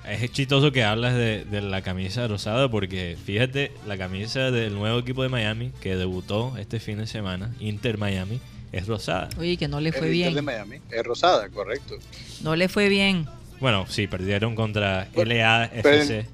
es 0.10 0.32
chistoso 0.32 0.72
que 0.72 0.84
hablas 0.84 1.14
de, 1.16 1.46
de 1.46 1.62
la 1.62 1.82
camisa 1.82 2.28
rosada 2.28 2.70
porque 2.70 3.18
fíjate, 3.26 3.72
la 3.88 3.98
camisa 3.98 4.52
del 4.52 4.74
nuevo 4.76 5.00
equipo 5.00 5.24
de 5.24 5.30
Miami 5.30 5.72
que 5.82 5.96
debutó 5.96 6.56
este 6.58 6.80
fin 6.80 6.98
de 6.98 7.08
semana, 7.08 7.54
Inter 7.60 7.98
Miami, 7.98 8.40
es 8.72 8.88
rosada. 8.88 9.30
Oye, 9.40 9.58
que 9.58 9.68
no 9.68 9.80
le 9.80 9.92
fue 9.92 10.08
El 10.08 10.16
Inter 10.16 10.28
de 10.30 10.42
bien. 10.42 10.46
Miami 10.46 10.78
es 10.92 11.04
rosada, 11.04 11.48
correcto. 11.50 11.96
No 12.42 12.56
le 12.56 12.68
fue 12.70 12.90
bien. 12.90 13.28
Bueno, 13.60 13.86
sí, 13.88 14.08
perdieron 14.08 14.56
contra 14.56 15.08
Pero- 15.16 15.30
LAFC. 15.30 16.26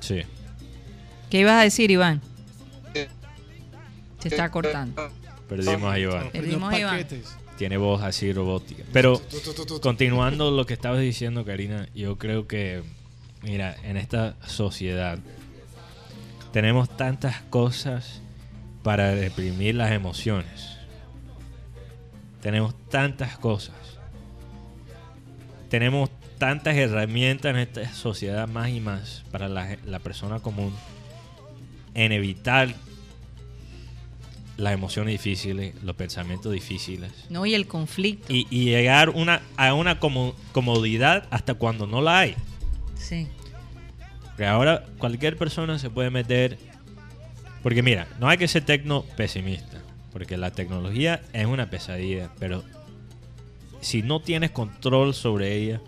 Sí. 0.00 0.22
¿Qué 1.30 1.40
ibas 1.40 1.54
a 1.54 1.62
decir, 1.62 1.90
Iván? 1.90 2.20
Eh, 2.94 3.08
Se 4.20 4.28
está 4.28 4.50
cortando. 4.50 5.10
Perdimos 5.48 5.92
a 5.92 5.98
Iván. 5.98 6.30
Perdimos 6.30 6.72
a 6.72 6.78
Iván. 6.78 7.06
Tiene 7.56 7.76
voz 7.76 8.02
así 8.02 8.32
robótica. 8.32 8.84
Pero 8.92 9.20
continuando 9.80 10.50
lo 10.50 10.66
que 10.66 10.74
estabas 10.74 11.00
diciendo, 11.00 11.44
Karina, 11.44 11.88
yo 11.94 12.18
creo 12.18 12.46
que, 12.46 12.82
mira, 13.42 13.76
en 13.82 13.96
esta 13.96 14.36
sociedad 14.46 15.18
tenemos 16.52 16.94
tantas 16.96 17.40
cosas 17.42 18.20
para 18.82 19.14
reprimir 19.14 19.74
las 19.74 19.92
emociones. 19.92 20.76
Tenemos 22.40 22.74
tantas 22.88 23.38
cosas. 23.38 23.74
Tenemos 25.68 26.10
tantas 26.38 26.76
herramientas 26.76 27.50
en 27.50 27.56
esta 27.56 27.92
sociedad 27.92 28.46
más 28.46 28.68
y 28.68 28.80
más 28.80 29.24
para 29.32 29.48
la, 29.48 29.76
la 29.84 29.98
persona 29.98 30.40
común 30.40 30.72
en 31.94 32.12
evitar 32.12 32.74
las 34.56 34.72
emociones 34.72 35.12
difíciles, 35.12 35.74
los 35.82 35.96
pensamientos 35.96 36.52
difíciles 36.52 37.12
No, 37.28 37.44
y 37.44 37.54
el 37.54 37.66
conflicto. 37.66 38.32
y, 38.32 38.46
y 38.50 38.64
llegar 38.66 39.10
una, 39.10 39.42
a 39.56 39.74
una 39.74 39.98
como- 40.00 40.34
comodidad 40.52 41.26
hasta 41.30 41.54
cuando 41.54 41.86
no 41.86 42.00
la 42.00 42.20
hay. 42.20 42.34
Sí. 42.96 43.28
Porque 44.28 44.46
ahora 44.46 44.84
cualquier 44.98 45.36
persona 45.36 45.78
se 45.78 45.90
puede 45.90 46.10
meter. 46.10 46.58
Porque 47.62 47.82
mira, 47.82 48.06
no 48.20 48.28
hay 48.28 48.38
que 48.38 48.48
ser 48.48 48.64
tecno 48.64 49.02
pesimista. 49.16 49.82
Porque 50.12 50.36
la 50.36 50.50
tecnología 50.50 51.20
es 51.32 51.46
una 51.46 51.68
pesadilla. 51.68 52.30
Pero 52.38 52.62
si 53.80 54.02
no 54.02 54.20
tienes 54.20 54.50
control 54.50 55.14
sobre 55.14 55.54
ella, 55.54 55.80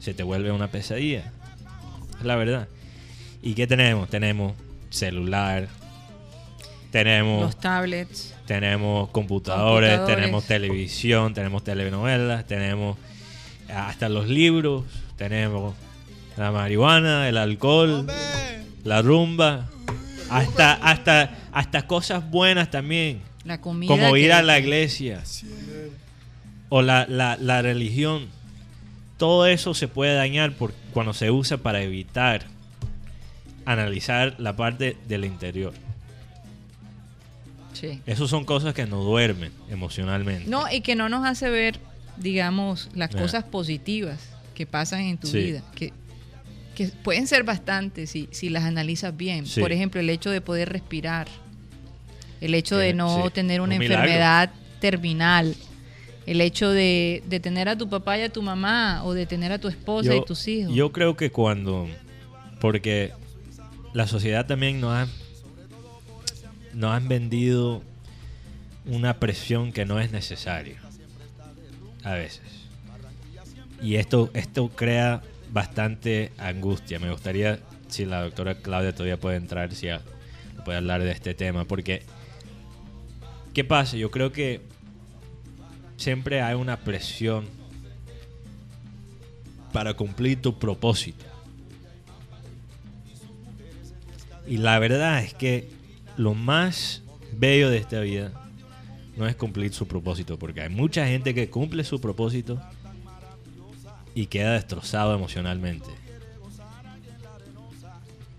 se 0.00 0.14
te 0.14 0.22
vuelve 0.22 0.50
una 0.52 0.68
pesadilla. 0.70 1.32
Es 2.18 2.24
la 2.24 2.36
verdad. 2.36 2.68
¿Y 3.42 3.54
qué 3.54 3.66
tenemos? 3.66 4.08
Tenemos 4.08 4.54
celular. 4.90 5.68
Tenemos 6.90 7.42
Los 7.42 7.60
tablets. 7.60 8.34
tenemos 8.46 9.10
computadores, 9.10 9.90
Computadores. 9.90 10.16
tenemos 10.24 10.44
televisión, 10.46 11.34
tenemos 11.34 11.62
telenovelas, 11.64 12.46
tenemos 12.46 12.96
hasta 13.72 14.08
los 14.08 14.26
libros, 14.28 14.84
tenemos 15.16 15.74
la 16.38 16.50
marihuana, 16.50 17.28
el 17.28 17.36
alcohol, 17.36 18.06
la 18.84 19.02
rumba, 19.02 19.66
hasta 20.30 20.72
hasta 20.74 21.36
hasta 21.52 21.86
cosas 21.86 22.30
buenas 22.30 22.70
también, 22.70 23.20
La 23.44 23.60
comida. 23.60 23.88
como 23.88 24.16
ir 24.16 24.32
a 24.32 24.42
la 24.42 24.58
iglesia 24.58 25.22
o 26.70 26.80
la, 26.82 27.06
la, 27.08 27.36
la 27.38 27.60
religión. 27.62 28.26
Todo 29.18 29.46
eso 29.46 29.74
se 29.74 29.88
puede 29.88 30.14
dañar 30.14 30.52
por 30.52 30.72
cuando 30.94 31.12
se 31.12 31.30
usa 31.30 31.56
para 31.58 31.82
evitar 31.82 32.44
analizar 33.66 34.34
la 34.38 34.54
parte 34.56 34.96
del 35.08 35.24
interior. 35.24 35.74
Sí. 37.80 38.00
Esas 38.06 38.28
son 38.30 38.44
cosas 38.44 38.74
que 38.74 38.86
nos 38.86 39.04
duermen 39.04 39.52
emocionalmente. 39.70 40.48
No, 40.48 40.64
y 40.70 40.80
que 40.80 40.94
no 40.96 41.08
nos 41.08 41.24
hace 41.26 41.48
ver, 41.50 41.78
digamos, 42.16 42.88
las 42.94 43.14
Ah. 43.14 43.18
cosas 43.18 43.44
positivas 43.44 44.18
que 44.54 44.66
pasan 44.66 45.00
en 45.02 45.18
tu 45.18 45.26
Sí. 45.28 45.38
vida, 45.38 45.62
que, 45.74 45.92
que 46.74 46.88
pueden 46.88 47.26
ser 47.26 47.44
bastantes 47.44 48.10
si, 48.10 48.28
si 48.32 48.48
las 48.50 48.64
analizas 48.64 49.16
bien. 49.16 49.46
Sí. 49.46 49.60
Por 49.60 49.72
ejemplo, 49.72 50.00
el 50.00 50.10
hecho 50.10 50.30
de 50.30 50.40
poder 50.40 50.68
respirar, 50.70 51.28
el 52.40 52.54
hecho 52.54 52.76
de 52.76 52.94
no 52.94 53.24
sí, 53.24 53.30
tener 53.32 53.60
una 53.60 53.76
un 53.76 53.82
enfermedad 53.82 54.50
terminal, 54.80 55.54
el 56.26 56.40
hecho 56.40 56.70
de, 56.70 57.22
de 57.28 57.40
tener 57.40 57.68
a 57.68 57.76
tu 57.78 57.88
papá 57.88 58.18
y 58.18 58.22
a 58.22 58.28
tu 58.28 58.42
mamá, 58.42 59.02
o 59.04 59.14
de 59.14 59.26
tener 59.26 59.50
a 59.52 59.58
tu 59.58 59.68
esposa 59.68 60.14
y 60.14 60.24
tus 60.24 60.46
hijos. 60.48 60.74
Yo 60.74 60.92
creo 60.92 61.16
que 61.16 61.30
cuando. 61.30 61.88
Porque 62.60 63.12
la 63.94 64.06
sociedad 64.06 64.46
también 64.46 64.80
nos 64.80 64.92
ha. 64.92 65.08
Nos 66.78 66.92
han 66.92 67.08
vendido 67.08 67.82
una 68.86 69.18
presión 69.18 69.72
que 69.72 69.84
no 69.84 69.98
es 69.98 70.12
necesaria. 70.12 70.80
A 72.04 72.12
veces. 72.12 72.44
Y 73.82 73.96
esto, 73.96 74.30
esto 74.32 74.68
crea 74.68 75.20
bastante 75.50 76.30
angustia. 76.38 77.00
Me 77.00 77.10
gustaría 77.10 77.58
si 77.88 78.04
la 78.04 78.22
doctora 78.22 78.54
Claudia 78.58 78.92
todavía 78.92 79.18
puede 79.18 79.38
entrar, 79.38 79.74
si 79.74 79.88
puede 80.64 80.78
hablar 80.78 81.02
de 81.02 81.10
este 81.10 81.34
tema. 81.34 81.64
Porque, 81.64 82.04
¿qué 83.54 83.64
pasa? 83.64 83.96
Yo 83.96 84.12
creo 84.12 84.30
que 84.30 84.60
siempre 85.96 86.42
hay 86.42 86.54
una 86.54 86.76
presión 86.76 87.48
para 89.72 89.94
cumplir 89.94 90.40
tu 90.40 90.60
propósito. 90.60 91.24
Y 94.46 94.58
la 94.58 94.78
verdad 94.78 95.24
es 95.24 95.34
que 95.34 95.76
lo 96.18 96.34
más 96.34 97.02
bello 97.32 97.70
de 97.70 97.78
esta 97.78 98.00
vida 98.00 98.32
no 99.16 99.26
es 99.26 99.36
cumplir 99.36 99.72
su 99.72 99.86
propósito, 99.88 100.38
porque 100.38 100.60
hay 100.60 100.68
mucha 100.68 101.06
gente 101.06 101.34
que 101.34 101.48
cumple 101.48 101.84
su 101.84 102.00
propósito 102.00 102.60
y 104.14 104.26
queda 104.26 104.52
destrozado 104.52 105.14
emocionalmente. 105.14 105.88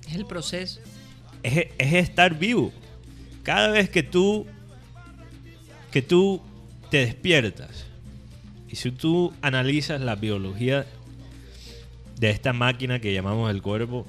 Es 0.07 0.15
el 0.15 0.25
proceso. 0.25 0.81
Es, 1.41 1.67
es 1.77 1.93
estar 1.93 2.37
vivo. 2.37 2.71
Cada 3.43 3.69
vez 3.69 3.89
que 3.89 4.03
tú 4.03 4.45
que 5.91 6.01
tú 6.01 6.41
te 6.91 6.97
despiertas 6.97 7.85
y 8.67 8.75
si 8.75 8.91
tú 8.91 9.33
analizas 9.41 10.01
la 10.01 10.15
biología 10.15 10.85
de 12.19 12.29
esta 12.29 12.53
máquina 12.53 12.99
que 12.99 13.13
llamamos 13.13 13.49
el 13.49 13.61
cuerpo, 13.61 14.05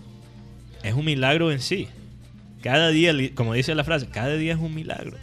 es 0.83 0.93
un 0.93 1.05
milagro 1.05 1.53
en 1.53 1.61
sí. 1.61 1.89
Cada 2.62 2.91
día, 2.91 3.15
como 3.35 3.55
dice 3.55 3.74
la 3.74 3.85
frase, 3.85 4.09
cada 4.09 4.35
día 4.35 4.53
es 4.53 4.59
un 4.59 4.74
milagro. 4.74 5.16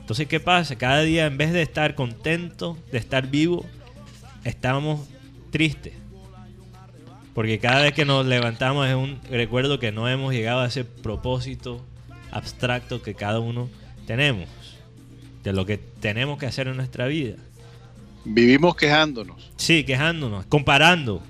Entonces, 0.00 0.26
¿qué 0.26 0.40
pasa? 0.40 0.76
Cada 0.76 1.02
día, 1.02 1.26
en 1.26 1.38
vez 1.38 1.52
de 1.52 1.62
estar 1.62 1.94
contento, 1.94 2.76
de 2.90 2.98
estar 2.98 3.28
vivo, 3.28 3.64
estamos 4.44 5.08
tristes. 5.50 5.94
Porque 7.34 7.58
cada 7.58 7.82
vez 7.82 7.92
que 7.92 8.04
nos 8.04 8.26
levantamos 8.26 8.88
es 8.88 8.94
un 8.94 9.20
recuerdo 9.30 9.78
que 9.78 9.92
no 9.92 10.08
hemos 10.08 10.34
llegado 10.34 10.60
a 10.60 10.66
ese 10.66 10.84
propósito 10.84 11.84
abstracto 12.32 13.02
que 13.02 13.14
cada 13.14 13.38
uno 13.38 13.70
tenemos. 14.06 14.48
De 15.44 15.52
lo 15.52 15.64
que 15.64 15.78
tenemos 15.78 16.38
que 16.38 16.46
hacer 16.46 16.66
en 16.68 16.76
nuestra 16.76 17.06
vida. 17.06 17.36
Vivimos 18.24 18.76
quejándonos. 18.76 19.50
Sí, 19.56 19.84
quejándonos, 19.84 20.44
comparando 20.46 21.22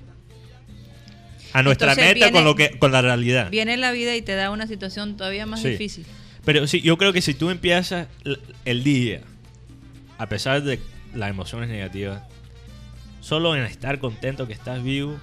a 1.53 1.63
nuestra 1.63 1.91
Entonces 1.91 2.13
meta 2.15 2.25
viene- 2.25 2.31
con 2.31 2.43
lo 2.45 2.55
que 2.55 2.77
con 2.79 2.91
la 2.91 3.01
realidad. 3.01 3.49
Viene 3.49 3.77
la 3.77 3.91
vida 3.91 4.15
y 4.15 4.21
te 4.21 4.35
da 4.35 4.49
una 4.51 4.67
situación 4.67 5.17
todavía 5.17 5.45
más 5.45 5.61
Sí. 5.61 5.69
difícil. 5.69 6.05
Pero 6.45 6.65
sí, 6.67 6.81
yo 6.81 6.97
creo 6.97 7.13
que 7.13 7.21
si 7.21 7.33
tú 7.33 7.49
empiezas 7.49 8.07
el 8.65 8.83
día, 8.83 9.21
a 10.17 10.27
pesar 10.27 10.63
de 10.63 10.79
las 11.13 11.29
emociones 11.29 11.69
negativas, 11.69 12.23
solo 13.19 13.55
en 13.55 13.63
estar 13.63 13.99
contento 13.99 14.47
que 14.47 14.53
estás 14.53 14.81
vivo, 14.83 15.19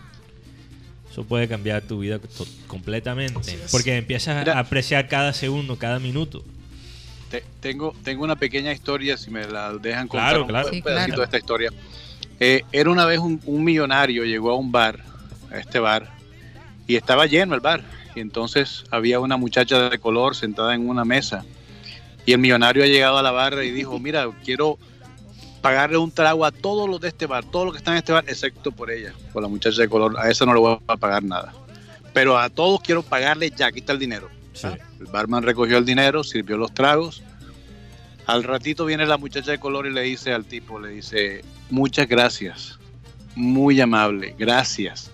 eso 1.10 1.24
puede 1.24 1.48
cambiar 1.48 1.82
tu 1.82 1.98
vida 2.00 2.20
completamente. 2.66 3.58
Porque 3.72 3.96
empiezas 3.96 4.38
Mira. 4.38 4.54
a 4.56 4.60
apreciar 4.60 5.08
cada 5.08 5.32
segundo, 5.32 5.76
cada 5.78 5.98
minuto. 5.98 6.44
Te- 7.30 7.44
tengo, 7.60 7.94
tengo 8.04 8.22
una 8.24 8.36
pequeña 8.36 8.72
historia, 8.72 9.16
si 9.16 9.30
me 9.30 9.44
la 9.46 9.72
dejan 9.74 10.08
contar 10.08 10.28
Claro, 10.30 10.42
un, 10.44 10.48
claro. 10.48 10.68
un 10.68 10.74
Sí, 10.74 10.82
pedacito 10.82 11.06
claro. 11.06 11.20
de 11.20 11.24
esta 11.24 11.38
historia. 11.38 11.70
Eh, 12.40 12.62
era 12.70 12.90
una 12.90 13.04
vez 13.04 13.18
un, 13.18 13.40
un 13.44 13.64
millonario, 13.64 14.24
llegó 14.24 14.50
a 14.52 14.56
un 14.56 14.70
bar, 14.70 15.00
a 15.50 15.58
este 15.58 15.78
bar, 15.80 16.08
y 16.88 16.96
estaba 16.96 17.26
lleno 17.26 17.54
el 17.54 17.60
bar. 17.60 17.84
Y 18.16 18.20
entonces 18.20 18.82
había 18.90 19.20
una 19.20 19.36
muchacha 19.36 19.88
de 19.88 19.98
color 20.00 20.34
sentada 20.34 20.74
en 20.74 20.88
una 20.88 21.04
mesa. 21.04 21.44
Y 22.26 22.32
el 22.32 22.38
millonario 22.38 22.82
ha 22.82 22.86
llegado 22.86 23.18
a 23.18 23.22
la 23.22 23.30
barra 23.30 23.62
y 23.62 23.70
dijo, 23.70 24.00
mira, 24.00 24.28
quiero 24.44 24.78
pagarle 25.60 25.98
un 25.98 26.10
trago 26.10 26.44
a 26.44 26.50
todos 26.50 26.88
los 26.88 27.00
de 27.00 27.08
este 27.08 27.26
bar, 27.26 27.44
todos 27.44 27.66
los 27.66 27.74
que 27.74 27.78
están 27.78 27.94
en 27.94 27.98
este 27.98 28.12
bar, 28.12 28.24
excepto 28.26 28.72
por 28.72 28.90
ella, 28.90 29.12
por 29.32 29.42
la 29.42 29.48
muchacha 29.48 29.82
de 29.82 29.88
color. 29.88 30.18
A 30.18 30.30
esa 30.30 30.44
no 30.46 30.54
le 30.54 30.60
voy 30.60 30.78
a 30.88 30.96
pagar 30.96 31.22
nada. 31.22 31.52
Pero 32.12 32.38
a 32.38 32.48
todos 32.48 32.80
quiero 32.80 33.02
pagarle 33.02 33.50
ya, 33.50 33.66
aquí 33.66 33.80
está 33.80 33.92
el 33.92 33.98
dinero. 33.98 34.28
Sí. 34.54 34.68
El 34.98 35.06
barman 35.06 35.42
recogió 35.42 35.78
el 35.78 35.84
dinero, 35.84 36.24
sirvió 36.24 36.56
los 36.56 36.72
tragos. 36.72 37.22
Al 38.26 38.44
ratito 38.44 38.84
viene 38.86 39.06
la 39.06 39.18
muchacha 39.18 39.52
de 39.52 39.58
color 39.58 39.86
y 39.86 39.92
le 39.92 40.02
dice 40.02 40.32
al 40.32 40.44
tipo, 40.44 40.80
le 40.80 40.88
dice, 40.88 41.44
muchas 41.70 42.08
gracias, 42.08 42.78
muy 43.34 43.80
amable, 43.80 44.34
gracias. 44.38 45.10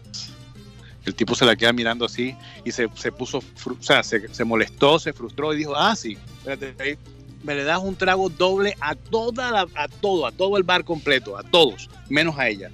El 1.04 1.14
tipo 1.14 1.34
se 1.34 1.44
la 1.44 1.54
queda 1.54 1.72
mirando 1.72 2.06
así 2.06 2.34
y 2.64 2.72
se, 2.72 2.88
se 2.94 3.12
puso, 3.12 3.38
o 3.38 3.82
sea, 3.82 4.02
se, 4.02 4.44
molestó, 4.44 4.98
se 4.98 5.12
frustró 5.12 5.52
y 5.52 5.58
dijo, 5.58 5.76
ah, 5.76 5.94
sí, 5.94 6.16
espérate, 6.38 6.74
ahí, 6.82 6.98
me 7.42 7.54
le 7.54 7.64
das 7.64 7.80
un 7.82 7.94
trago 7.94 8.30
doble 8.30 8.74
a 8.80 8.94
toda 8.94 9.66
a 9.74 9.88
todo, 9.88 10.26
a 10.26 10.32
todo 10.32 10.56
el 10.56 10.62
bar 10.62 10.84
completo, 10.84 11.36
a 11.36 11.42
todos, 11.42 11.90
menos 12.08 12.38
a 12.38 12.48
ella. 12.48 12.70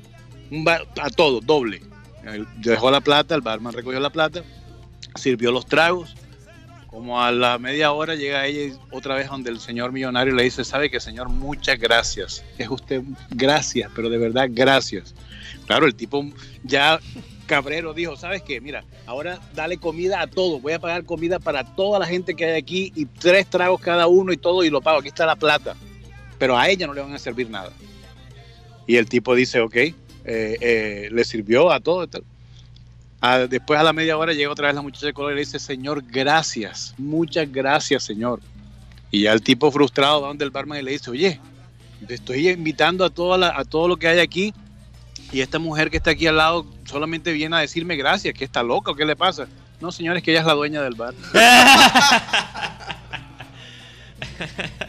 Un 0.51 0.65
bar, 0.65 0.87
a 1.01 1.11
todos, 1.11 1.45
doble. 1.45 1.83
Dejó 2.59 2.91
la 2.91 3.01
plata, 3.01 3.35
el 3.35 3.41
barman 3.41 3.73
recogió 3.73 3.99
la 3.99 4.11
plata, 4.11 4.43
sirvió 5.17 5.51
los 5.51 5.67
tragos. 5.67 6.15
Como 6.87 7.23
a 7.23 7.31
la 7.31 7.59
media 7.59 7.93
hora 7.93 8.17
llega 8.17 8.47
ella 8.47 8.77
otra 8.91 9.15
vez 9.15 9.29
donde 9.29 9.51
el 9.51 9.61
señor 9.61 9.93
millonario 9.93 10.35
le 10.35 10.43
dice, 10.43 10.65
sabe 10.65 10.91
que 10.91 10.99
señor, 10.99 11.29
muchas 11.29 11.79
gracias. 11.79 12.45
Es 12.59 12.69
usted, 12.69 13.03
gracias, 13.31 13.91
pero 13.95 14.09
de 14.09 14.19
verdad, 14.19 14.49
gracias. 14.51 15.15
Claro, 15.67 15.87
el 15.87 15.95
tipo 15.95 16.25
ya 16.65 16.99
cabrero 17.51 17.93
dijo, 17.93 18.17
¿sabes 18.17 18.43
qué? 18.43 18.61
Mira, 18.61 18.85
ahora 19.07 19.41
dale 19.55 19.77
comida 19.77 20.21
a 20.21 20.29
todos. 20.29 20.63
Voy 20.63 20.73
a 20.73 20.79
pagar 20.79 21.05
comida 21.05 21.41
para 21.41 21.65
toda 21.65 21.99
la 21.99 22.07
gente 22.07 22.35
que 22.37 22.45
hay 22.45 22.57
aquí 22.57 22.93
y 22.95 23.07
tres 23.07 23.49
tragos 23.51 23.81
cada 23.81 24.07
uno 24.07 24.33
y 24.33 24.37
todo 24.37 24.63
y 24.63 24.71
lo 24.71 24.81
pago. 24.81 25.01
Aquí 25.01 25.09
está 25.09 25.27
la 25.27 25.35
plata. 25.35 25.75
Pero 26.39 26.57
a 26.57 26.69
ella 26.69 26.87
no 26.87 26.95
le 26.95 27.01
van 27.01 27.13
a 27.13 27.19
servir 27.19 27.51
nada. 27.51 27.73
Y 28.87 28.97
el 28.97 29.07
tipo 29.09 29.35
dice, 29.35 29.61
ok, 29.61 29.75
eh, 29.77 29.95
eh, 30.25 31.09
le 31.11 31.25
sirvió 31.25 31.73
a 31.73 31.81
todo. 31.81 32.07
tal. 32.07 32.23
Ah, 33.21 33.41
después 33.41 33.79
a 33.79 33.83
la 33.83 33.93
media 33.93 34.17
hora 34.17 34.33
llega 34.33 34.51
otra 34.51 34.69
vez 34.69 34.75
la 34.77 34.83
muchacha 34.83 35.07
de 35.07 35.13
color 35.13 35.33
y 35.33 35.35
le 35.35 35.41
dice, 35.41 35.59
Señor, 35.59 36.03
gracias, 36.07 36.95
muchas 36.99 37.51
gracias, 37.51 38.05
Señor. 38.05 38.41
Y 39.11 39.23
ya 39.23 39.33
el 39.33 39.43
tipo 39.43 39.71
frustrado 39.73 40.23
va 40.23 40.29
donde 40.29 40.45
el 40.45 40.51
barman 40.53 40.79
y 40.79 40.83
le 40.83 40.93
dice, 40.93 41.11
oye, 41.11 41.41
te 42.07 42.15
estoy 42.15 42.49
invitando 42.49 43.05
a, 43.05 43.11
toda 43.11 43.37
la- 43.37 43.59
a 43.59 43.65
todo 43.65 43.89
lo 43.89 43.97
que 43.97 44.07
hay 44.09 44.21
aquí 44.21 44.55
y 45.33 45.41
esta 45.41 45.59
mujer 45.59 45.91
que 45.91 45.97
está 45.99 46.11
aquí 46.11 46.27
al 46.27 46.37
lado 46.37 46.67
solamente 46.85 47.33
viene 47.33 47.57
a 47.57 47.61
decirme 47.61 47.97
gracias, 47.97 48.35
que 48.35 48.45
está 48.45 48.63
loca 48.63 48.91
o 48.91 48.95
qué 48.95 49.05
le 49.05 49.17
pasa. 49.17 49.47
No, 49.81 49.91
señores, 49.93 50.23
que 50.23 50.31
ella 50.33 50.41
es 50.41 50.47
la 50.47 50.55
dueña 50.55 50.83
del 50.83 50.95
bar. 50.95 51.15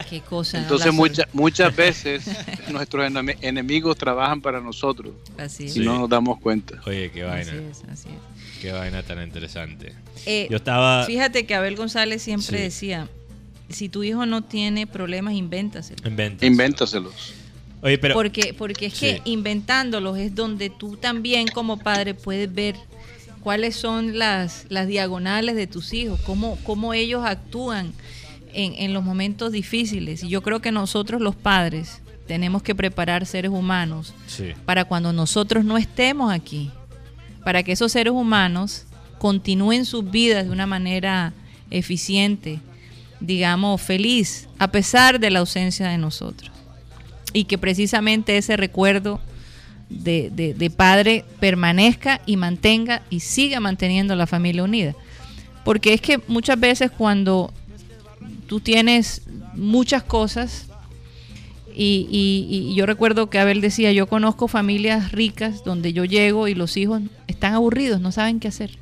Qué 0.08 0.20
cosa. 0.20 0.58
Entonces 0.58 0.92
muchas 0.92 1.26
muchas 1.32 1.74
veces 1.76 2.24
nuestros 2.70 3.04
enemi- 3.06 3.36
enemigos 3.40 3.96
trabajan 3.96 4.40
para 4.40 4.60
nosotros 4.60 5.14
Así 5.38 5.64
es. 5.66 5.76
y 5.76 5.80
no 5.80 5.98
nos 5.98 6.08
damos 6.08 6.38
cuenta. 6.40 6.80
Oye, 6.86 7.10
qué 7.10 7.22
Así 7.24 7.50
vaina. 7.50 7.70
es, 7.70 7.82
así 7.90 8.08
es. 8.08 8.60
Qué 8.60 8.72
vaina 8.72 9.02
tan 9.02 9.22
interesante. 9.22 9.94
Eh, 10.26 10.46
Yo 10.50 10.56
estaba. 10.56 11.04
Fíjate 11.04 11.46
que 11.46 11.54
Abel 11.54 11.76
González 11.76 12.22
siempre 12.22 12.58
Sí. 12.58 12.62
decía, 12.62 13.08
si 13.70 13.88
tu 13.88 14.02
hijo 14.02 14.24
no 14.26 14.42
tiene 14.42 14.86
problemas, 14.86 15.34
invéntaselo. 15.34 16.06
Inventas. 16.06 16.46
Invéntaselos. 16.46 17.34
Oye, 17.82 17.98
pero. 17.98 18.14
porque, 18.14 18.54
porque 18.56 18.86
es 18.86 18.94
que 18.98 19.16
Sí. 19.16 19.20
inventándolos 19.24 20.16
es 20.18 20.34
donde 20.34 20.70
tú 20.70 20.96
también 20.96 21.48
como 21.48 21.78
padre 21.78 22.14
puedes 22.14 22.52
ver 22.52 22.76
cuáles 23.42 23.74
son 23.76 24.18
las, 24.18 24.66
las 24.68 24.86
diagonales 24.86 25.56
de 25.56 25.66
tus 25.66 25.92
hijos, 25.92 26.20
cómo, 26.20 26.56
cómo 26.62 26.94
ellos 26.94 27.24
actúan 27.24 27.92
en, 28.54 28.74
en 28.74 28.94
los 28.94 29.02
momentos 29.02 29.50
difíciles. 29.52 30.22
Y 30.22 30.28
yo 30.28 30.42
creo 30.42 30.60
que 30.60 30.70
nosotros 30.72 31.20
los 31.20 31.34
padres 31.34 32.00
tenemos 32.28 32.62
que 32.62 32.74
preparar 32.74 33.26
seres 33.26 33.50
humanos 33.50 34.14
Sí. 34.28 34.52
para 34.64 34.84
cuando 34.84 35.12
nosotros 35.12 35.64
no 35.64 35.76
estemos 35.76 36.32
aquí, 36.32 36.70
para 37.44 37.64
que 37.64 37.72
esos 37.72 37.90
seres 37.90 38.12
humanos 38.12 38.84
continúen 39.18 39.84
sus 39.84 40.08
vidas 40.08 40.44
de 40.44 40.50
una 40.52 40.66
manera 40.66 41.32
eficiente, 41.70 42.60
digamos, 43.18 43.80
feliz, 43.82 44.48
a 44.58 44.70
pesar 44.70 45.18
de 45.18 45.30
la 45.30 45.40
ausencia 45.40 45.88
de 45.88 45.98
nosotros. 45.98 46.50
Y 47.32 47.44
que 47.44 47.58
precisamente 47.58 48.36
ese 48.36 48.56
recuerdo 48.56 49.20
de, 49.88 50.30
de- 50.30 50.70
padre 50.70 51.24
permanezca 51.40 52.20
y 52.26 52.36
mantenga 52.36 53.02
y 53.10 53.20
siga 53.20 53.60
manteniendo 53.60 54.14
la 54.16 54.26
familia 54.26 54.64
unida. 54.64 54.94
Porque 55.64 55.92
es 55.94 56.00
que 56.00 56.20
muchas 56.28 56.58
veces 56.58 56.90
cuando 56.90 57.52
tú 58.46 58.60
tienes 58.60 59.22
muchas 59.54 60.02
cosas. 60.02 60.66
Y, 61.74 62.06
y- 62.10 62.70
y 62.70 62.74
yo 62.74 62.84
recuerdo 62.84 63.30
que 63.30 63.38
Abel 63.38 63.60
decía, 63.62 63.92
yo 63.92 64.06
conozco 64.06 64.46
familias 64.46 65.12
ricas 65.12 65.64
donde 65.64 65.94
yo 65.94 66.04
llego 66.04 66.46
y 66.48 66.54
los 66.54 66.76
hijos 66.76 67.00
están 67.28 67.54
aburridos, 67.54 68.00
no 68.00 68.12
saben 68.12 68.40
qué 68.40 68.48
hacer. 68.48 68.76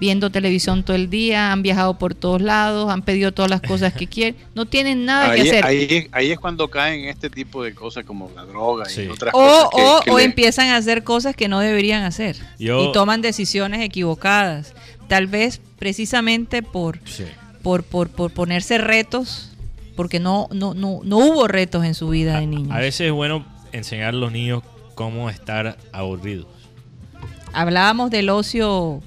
Viendo 0.00 0.30
televisión 0.30 0.82
todo 0.82 0.96
el 0.96 1.08
día, 1.08 1.52
han 1.52 1.62
viajado 1.62 1.98
por 1.98 2.14
todos 2.16 2.42
lados, 2.42 2.90
han 2.90 3.02
pedido 3.02 3.32
todas 3.32 3.48
las 3.50 3.60
cosas 3.62 3.92
que 3.92 4.06
quieren, 4.08 4.36
no 4.54 4.66
tienen 4.66 5.04
nada 5.04 5.30
Ahí, 5.30 5.42
que 5.42 5.48
hacer. 5.50 5.64
ahí, 5.64 6.08
ahí 6.10 6.30
es 6.32 6.38
cuando 6.40 6.68
caen 6.68 7.04
en 7.04 7.08
este 7.10 7.30
tipo 7.30 7.62
de 7.62 7.74
cosas 7.74 8.04
como 8.04 8.30
la 8.34 8.44
droga 8.44 8.84
y 8.90 9.06
otras 9.06 9.32
o 9.32 9.38
cosas 9.38 9.68
que- 9.74 9.82
o- 9.82 10.00
que 10.02 10.10
o 10.10 10.18
le- 10.18 10.24
empiezan 10.24 10.68
a 10.70 10.76
hacer 10.76 11.04
cosas 11.04 11.36
que 11.36 11.46
no 11.48 11.60
deberían 11.60 12.02
hacer 12.02 12.36
Yo- 12.58 12.88
y 12.90 12.92
toman 12.92 13.22
decisiones 13.22 13.80
equivocadas. 13.82 14.74
Tal 15.08 15.26
vez 15.28 15.60
precisamente 15.78 16.62
por, 16.62 16.98
Sí. 17.04 17.24
por, 17.62 17.84
por, 17.84 18.08
por 18.08 18.32
ponerse 18.32 18.78
retos, 18.78 19.52
porque 19.94 20.18
no, 20.18 20.48
no, 20.50 20.74
no, 20.74 21.00
no 21.04 21.18
hubo 21.18 21.46
retos 21.46 21.84
en 21.84 21.94
su 21.94 22.08
vida 22.08 22.40
de 22.40 22.48
niños. 22.48 22.72
A 22.72 22.78
veces 22.80 23.02
es 23.06 23.12
bueno 23.12 23.46
enseñar 23.70 24.08
a 24.08 24.12
los 24.18 24.32
niños 24.32 24.62
cómo 24.96 25.30
estar 25.30 25.78
aburridos. 25.92 26.46
Hablábamos 27.52 28.10
del 28.10 28.30
ocio. 28.30 29.00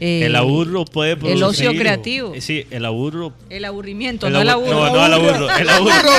Eh, 0.00 0.26
el 0.26 0.36
aburro 0.36 0.84
puede 0.84 1.12
el 1.12 1.18
producir. 1.18 1.44
ocio 1.68 1.72
creativo. 1.78 2.34
Eh, 2.34 2.40
Sí, 2.40 2.66
el 2.70 2.84
aburro. 2.84 3.32
El 3.50 3.64
aburrimiento, 3.64 4.26
el 4.26 4.32
no 4.32 4.40
el 4.42 4.48
abu- 4.48 4.66
aburro. 4.70 4.86
No, 4.86 4.94
no 4.96 5.06
el 5.06 5.12
aburro. 5.12 5.48
El 5.58 5.68
aburro. 5.68 6.12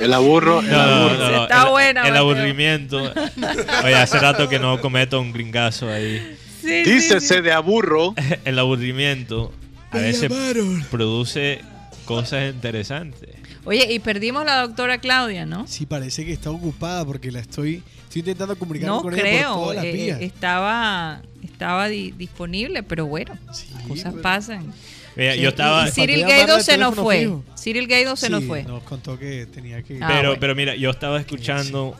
El 0.00 0.12
aburro, 0.12 0.60
el 0.60 0.70
No, 0.70 0.76
no, 0.76 0.82
aburro. 0.94 1.18
no, 1.18 1.30
no, 1.30 1.42
Está 1.44 1.62
el, 1.64 1.68
buena, 1.70 2.08
el 2.08 2.16
aburrimiento. 2.16 3.12
Oye, 3.84 3.94
hace 3.94 4.18
rato 4.18 4.48
que 4.48 4.58
no 4.58 4.80
cometo 4.80 5.20
un 5.20 5.32
gringazo 5.32 5.88
ahí. 5.90 6.36
Sí, 6.60 6.82
Dícese 6.82 7.36
sí. 7.36 7.40
de 7.40 7.52
aburro. 7.52 8.14
El 8.44 8.58
aburrimiento 8.58 9.52
a 9.90 9.98
veces 9.98 10.30
produce 10.90 11.60
cosas 12.04 12.52
interesantes. 12.52 13.30
Oye, 13.64 13.92
y 13.92 13.98
perdimos 13.98 14.44
la 14.46 14.62
doctora 14.62 14.98
Claudia, 14.98 15.44
¿no? 15.46 15.66
Sí, 15.66 15.84
parece 15.86 16.24
que 16.24 16.32
está 16.32 16.50
ocupada 16.50 17.04
porque 17.04 17.30
la 17.30 17.40
estoy, 17.40 17.82
estoy 18.04 18.20
intentando 18.20 18.56
comunicarme 18.56 18.96
No 18.96 19.02
con 19.02 19.12
ella 19.14 19.22
creo, 19.22 19.54
por 19.54 19.62
todas 19.62 19.76
las 19.76 19.84
eh, 19.84 19.92
vías. 19.92 20.20
estaba, 20.22 21.20
estaba 21.58 21.88
di- 21.88 22.12
disponible, 22.12 22.84
pero 22.84 23.06
bueno, 23.06 23.36
Sí, 23.52 23.66
cosas 23.88 24.12
pero- 24.12 24.22
pasan. 24.22 24.72
Mira, 25.16 25.34
Sí, 25.34 25.40
yo 25.40 25.48
estaba. 25.48 25.90
Cyril 25.90 26.22
Gaido 26.24 26.60
se 26.60 26.78
nos 26.78 26.94
fue. 26.94 27.18
fijo. 27.22 27.44
Cyril 27.60 27.88
Gaido 27.88 28.14
se 28.14 28.30
nos 28.30 28.42
Sí, 28.42 28.46
fue. 28.46 28.62
Nos 28.62 28.84
contó 28.84 29.18
que 29.18 29.46
tenía 29.46 29.82
que. 29.82 29.98
Ah, 30.00 30.06
pero, 30.06 30.28
bueno. 30.28 30.40
pero 30.40 30.54
mira, 30.54 30.76
yo 30.76 30.90
estaba 30.90 31.18
escuchando 31.18 31.96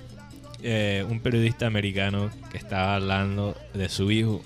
eh, 0.63 1.05
un 1.09 1.19
periodista 1.19 1.67
americano 1.67 2.31
que 2.53 2.57
estaba 2.59 2.95
hablando 2.95 3.57
de 3.75 3.89
su 3.89 4.13
hijo 4.13 4.45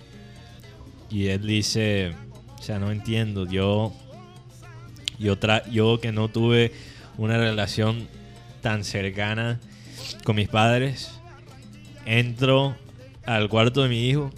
y 1.10 1.26
él 1.26 1.46
dice, 1.46 2.14
o 2.58 2.62
sea, 2.62 2.78
no 2.78 2.90
entiendo, 2.90 3.46
yo, 3.46 3.92
yo, 5.18 5.36
tra 5.38 5.68
yo 5.70 6.00
que 6.00 6.10
no 6.12 6.28
tuve 6.28 6.72
una 7.18 7.36
relación 7.36 8.08
tan 8.62 8.84
cercana 8.84 9.60
con 10.24 10.36
mis 10.36 10.48
padres, 10.48 11.10
entro 12.06 12.74
al 13.26 13.48
cuarto 13.50 13.82
de 13.82 13.88
mi 13.90 14.08
hijo, 14.08 14.30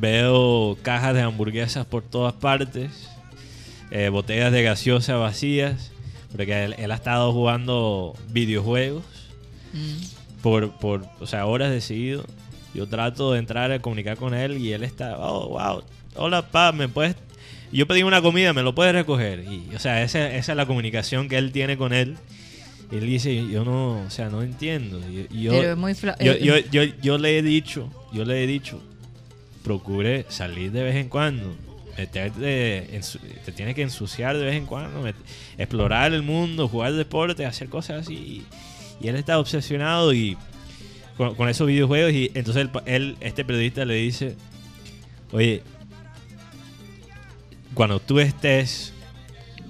veo 0.00 0.76
cajas 0.82 1.14
de 1.14 1.22
hamburguesas 1.22 1.86
por 1.86 2.02
todas 2.02 2.34
partes, 2.34 3.08
eh, 3.90 4.08
botellas 4.10 4.52
de 4.52 4.62
gaseosa 4.62 5.16
vacías, 5.16 5.90
porque 6.32 6.64
él, 6.64 6.74
él 6.78 6.90
ha 6.90 6.94
estado 6.96 7.32
jugando 7.32 8.14
videojuegos 8.30 9.02
Mm. 9.74 10.40
por, 10.42 10.70
por 10.78 11.04
o 11.20 11.26
sea, 11.26 11.44
horas 11.46 11.70
de 11.70 11.80
seguido. 11.82 12.24
Yo 12.74 12.86
trato 12.86 13.32
de 13.32 13.38
entrar 13.38 13.70
a 13.72 13.80
comunicar 13.80 14.16
con 14.16 14.32
él 14.34 14.56
y 14.58 14.72
él 14.72 14.82
está, 14.82 15.18
oh, 15.18 15.48
wow, 15.50 15.82
hola, 16.16 16.42
pa, 16.50 16.72
¿me 16.72 16.88
puedes...? 16.88 17.16
Yo 17.70 17.86
pedí 17.86 18.02
una 18.02 18.22
comida, 18.22 18.54
¿me 18.54 18.62
lo 18.62 18.74
puedes 18.74 18.94
recoger? 18.94 19.40
Y, 19.44 19.74
o 19.74 19.78
sea, 19.78 20.02
esa, 20.02 20.34
esa 20.34 20.52
es 20.52 20.56
la 20.56 20.64
comunicación 20.64 21.28
que 21.28 21.36
él 21.36 21.52
tiene 21.52 21.76
con 21.76 21.92
él. 21.92 22.16
Y 22.90 22.96
él 22.96 23.06
dice, 23.06 23.46
yo 23.46 23.62
no, 23.66 24.00
o 24.06 24.10
sea, 24.10 24.30
no 24.30 24.42
entiendo. 24.42 25.00
Y- 25.10 25.26
y 25.38 25.42
yo, 25.42 25.52
Pero 25.52 25.72
es 25.72 25.76
muy 25.76 25.92
yo, 25.92 26.12
eh, 26.18 26.40
yo, 26.42 26.56
yo, 26.70 26.82
yo 27.02 27.18
le 27.18 27.36
he 27.36 27.42
dicho, 27.42 27.90
yo 28.10 28.24
le 28.24 28.42
he 28.42 28.46
dicho, 28.46 28.80
procure 29.62 30.26
salir 30.28 30.72
de 30.72 30.82
vez 30.82 30.96
en 30.96 31.08
cuando. 31.08 31.54
Meterte, 31.96 33.02
su- 33.02 33.18
te 33.18 33.50
tienes 33.50 33.74
que 33.74 33.82
ensuciar 33.82 34.36
de 34.36 34.44
vez 34.44 34.54
en 34.54 34.66
cuando, 34.66 35.04
explorar 35.58 36.12
el 36.14 36.22
mundo, 36.22 36.68
jugar 36.68 36.92
deporte, 36.92 37.44
hacer 37.44 37.68
cosas 37.68 38.02
así. 38.06 38.44
Y, 39.00 39.08
él 39.08 39.16
está 39.16 39.38
obsesionado 39.38 40.12
y 40.12 40.36
con, 41.16 41.34
con 41.34 41.48
esos 41.48 41.66
videojuegos. 41.66 42.12
Y 42.12 42.30
entonces 42.34 42.62
él, 42.62 42.70
él- 42.86 43.16
este 43.20 43.44
periodista 43.44 43.84
le 43.84 43.94
dice, 43.94 44.36
oye, 45.32 45.62
cuando 47.74 48.00
tú 48.00 48.18
estés 48.20 48.92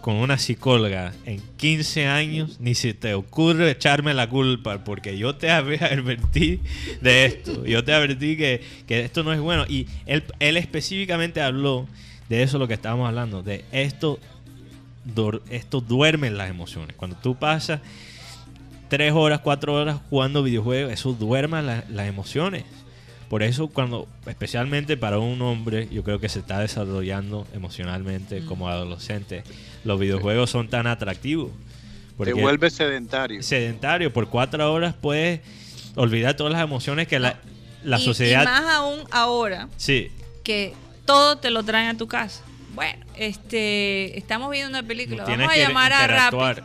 con 0.01 0.15
una 0.16 0.39
psicóloga 0.39 1.12
en 1.27 1.41
15 1.57 2.07
años, 2.07 2.59
ni 2.61 2.75
se 2.75 2.95
te 2.95 3.15
ocurre 3.15 3.70
echarme 3.70 4.15
la 4.15 4.29
culpa, 4.29 4.85
porque 4.85 5.16
yo 5.19 5.35
te 5.37 5.51
advertí 5.51 6.61
de 7.01 7.25
esto. 7.27 7.65
Yo 7.66 7.85
te 7.85 7.93
advertí 7.93 8.37
que, 8.37 8.62
que 8.87 9.01
esto 9.01 9.23
no 9.23 9.33
es 9.33 9.41
bueno. 9.41 9.65
Y 9.69 9.87
él, 10.07 10.25
él 10.39 10.57
específicamente 10.57 11.41
habló 11.43 11.87
de 12.29 12.43
eso 12.43 12.59
lo 12.59 12.69
que 12.69 12.75
estábamos 12.75 13.09
hablando, 13.09 13.43
de 13.43 13.65
esto, 13.73 14.19
esto 15.51 15.81
duerme 15.81 16.31
las 16.31 16.51
emociones. 16.51 16.95
Cuando 16.97 17.16
tú 17.16 17.35
pasas 17.35 17.81
tres 18.89 19.12
horas, 19.12 19.41
cuatro 19.41 19.75
horas 19.75 19.99
jugando 20.11 20.43
videojuegos, 20.43 20.93
eso 20.93 21.12
duerme 21.12 21.62
la- 21.62 21.85
las 21.91 22.07
emociones. 22.09 22.65
Por 23.28 23.42
eso 23.42 23.68
cuando, 23.68 24.09
especialmente 24.26 24.96
para 24.96 25.18
un 25.18 25.40
hombre, 25.42 25.86
yo 25.90 26.02
creo 26.02 26.18
que 26.18 26.28
se 26.30 26.38
está 26.38 26.60
desarrollando 26.60 27.46
emocionalmente 27.52 28.44
como 28.46 28.68
adolescente, 28.68 29.42
los 29.84 30.00
videojuegos 30.00 30.48
son 30.50 30.68
tan 30.68 30.86
atractivos. 30.86 31.50
Te 32.24 32.32
vuelve 32.32 32.68
sedentario. 32.70 33.42
sedentario, 33.42 34.12
por 34.12 34.28
cuatro 34.28 34.72
horas 34.72 34.94
puedes 35.00 35.40
olvidar 35.94 36.34
todas 36.34 36.52
las 36.52 36.62
emociones 36.62 37.06
que 37.06 37.18
la, 37.18 37.38
la 37.84 37.98
y- 37.98 38.05
sociedad... 38.05 38.42
Y 38.42 38.44
más 38.46 38.64
aún 38.74 39.00
ahora 39.10 39.68
Sí, 39.76 40.10
que 40.42 40.74
todo 41.05 41.36
te 41.38 41.50
lo 41.50 41.62
traen 41.62 41.88
a 41.90 41.96
tu 41.96 42.09
casa. 42.09 42.42
Bueno, 42.74 43.05
este, 43.16 44.16
estamos 44.18 44.50
viendo 44.50 44.70
una 44.70 44.86
película. 44.86 45.24
Vamos 45.24 45.48
a 45.48 45.52
que 45.55 45.60
llamar 45.60 45.92
a 45.92 46.06
Rappi. 46.06 46.62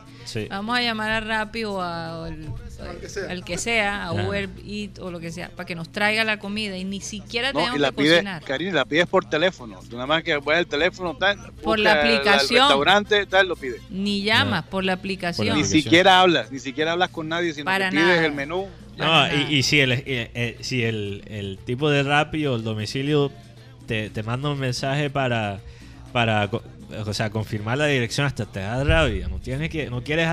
Vamos 0.49 0.77
a 0.77 0.81
llamar 0.81 1.11
a 1.11 1.19
Rappi 1.19 1.64
o 1.65 1.81
a- 1.81 2.26
al, 2.26 2.48
Al 2.90 2.98
que 3.00 3.10
sea. 3.10 3.30
al 3.32 3.44
que 3.46 3.58
sea, 3.58 4.04
a 4.04 4.10
Ajá. 4.12 4.28
Uber 4.28 4.50
Eats 4.66 5.00
o 5.00 5.12
lo 5.12 5.20
que 5.20 5.32
sea, 5.32 5.50
para 5.50 5.66
que 5.66 5.76
nos 5.76 5.92
traiga 5.92 6.24
la 6.24 6.38
comida 6.40 6.78
y 6.78 6.84
ni 6.84 7.02
siquiera 7.02 7.52
No, 7.52 7.60
tenemos 7.60 7.78
y 7.78 7.82
la 7.82 7.90
que 7.90 7.96
pides, 7.98 8.14
cocinar. 8.14 8.44
Karina, 8.44 8.74
la 8.74 8.86
pides 8.86 9.08
por 9.08 9.26
teléfono. 9.30 9.80
Tú 9.90 9.96
nada 9.96 10.06
más 10.08 10.24
que 10.24 10.36
voy 10.38 10.56
al 10.56 10.68
teléfono, 10.68 11.16
tal, 11.18 11.38
Por 11.62 11.80
la 11.80 11.94
al- 11.94 12.00
al 12.00 12.06
aplicación. 12.16 12.60
restaurante, 12.62 13.26
tal, 13.26 13.48
lo 13.48 13.56
pides. 13.56 13.82
Ni 13.90 14.24
llamas 14.24 14.64
por 14.66 14.84
la 14.84 14.94
aplicación. 14.94 15.48
Por 15.48 15.56
Ni 15.56 15.62
la 15.64 15.68
siquiera 15.68 16.20
hablas, 16.22 16.52
ni 16.52 16.60
siquiera 16.60 16.92
hablas 16.94 17.10
con 17.10 17.28
nadie, 17.30 17.54
sino 17.54 17.66
Para 17.66 17.90
que 17.90 17.96
pides 17.98 18.08
nada. 18.08 18.26
el 18.26 18.32
menú. 18.34 18.68
No, 18.98 19.28
y, 19.50 19.56
y 19.56 19.64
si, 19.64 19.80
el, 19.80 19.92
eh, 19.92 20.04
eh, 20.06 20.58
si 20.62 20.84
el, 20.84 21.24
el 21.28 21.58
tipo 21.66 21.90
de 21.90 22.04
Rappi 22.04 22.46
o 22.46 22.56
el 22.56 22.64
domicilio 22.64 23.32
te, 23.88 24.10
te 24.12 24.22
manda 24.22 24.50
un 24.50 24.60
mensaje 24.60 25.10
para, 25.10 25.62
para 26.12 26.48
o 27.04 27.14
sea, 27.14 27.32
confirmar 27.32 27.80
la 27.80 27.88
dirección, 27.88 28.28
hasta 28.28 28.46
te 28.46 28.60
da 28.60 28.84
rabia. 28.84 29.28
No, 29.28 29.40
tienes 29.40 29.72
que, 29.72 29.90
no 29.90 30.04
quieres 30.04 30.28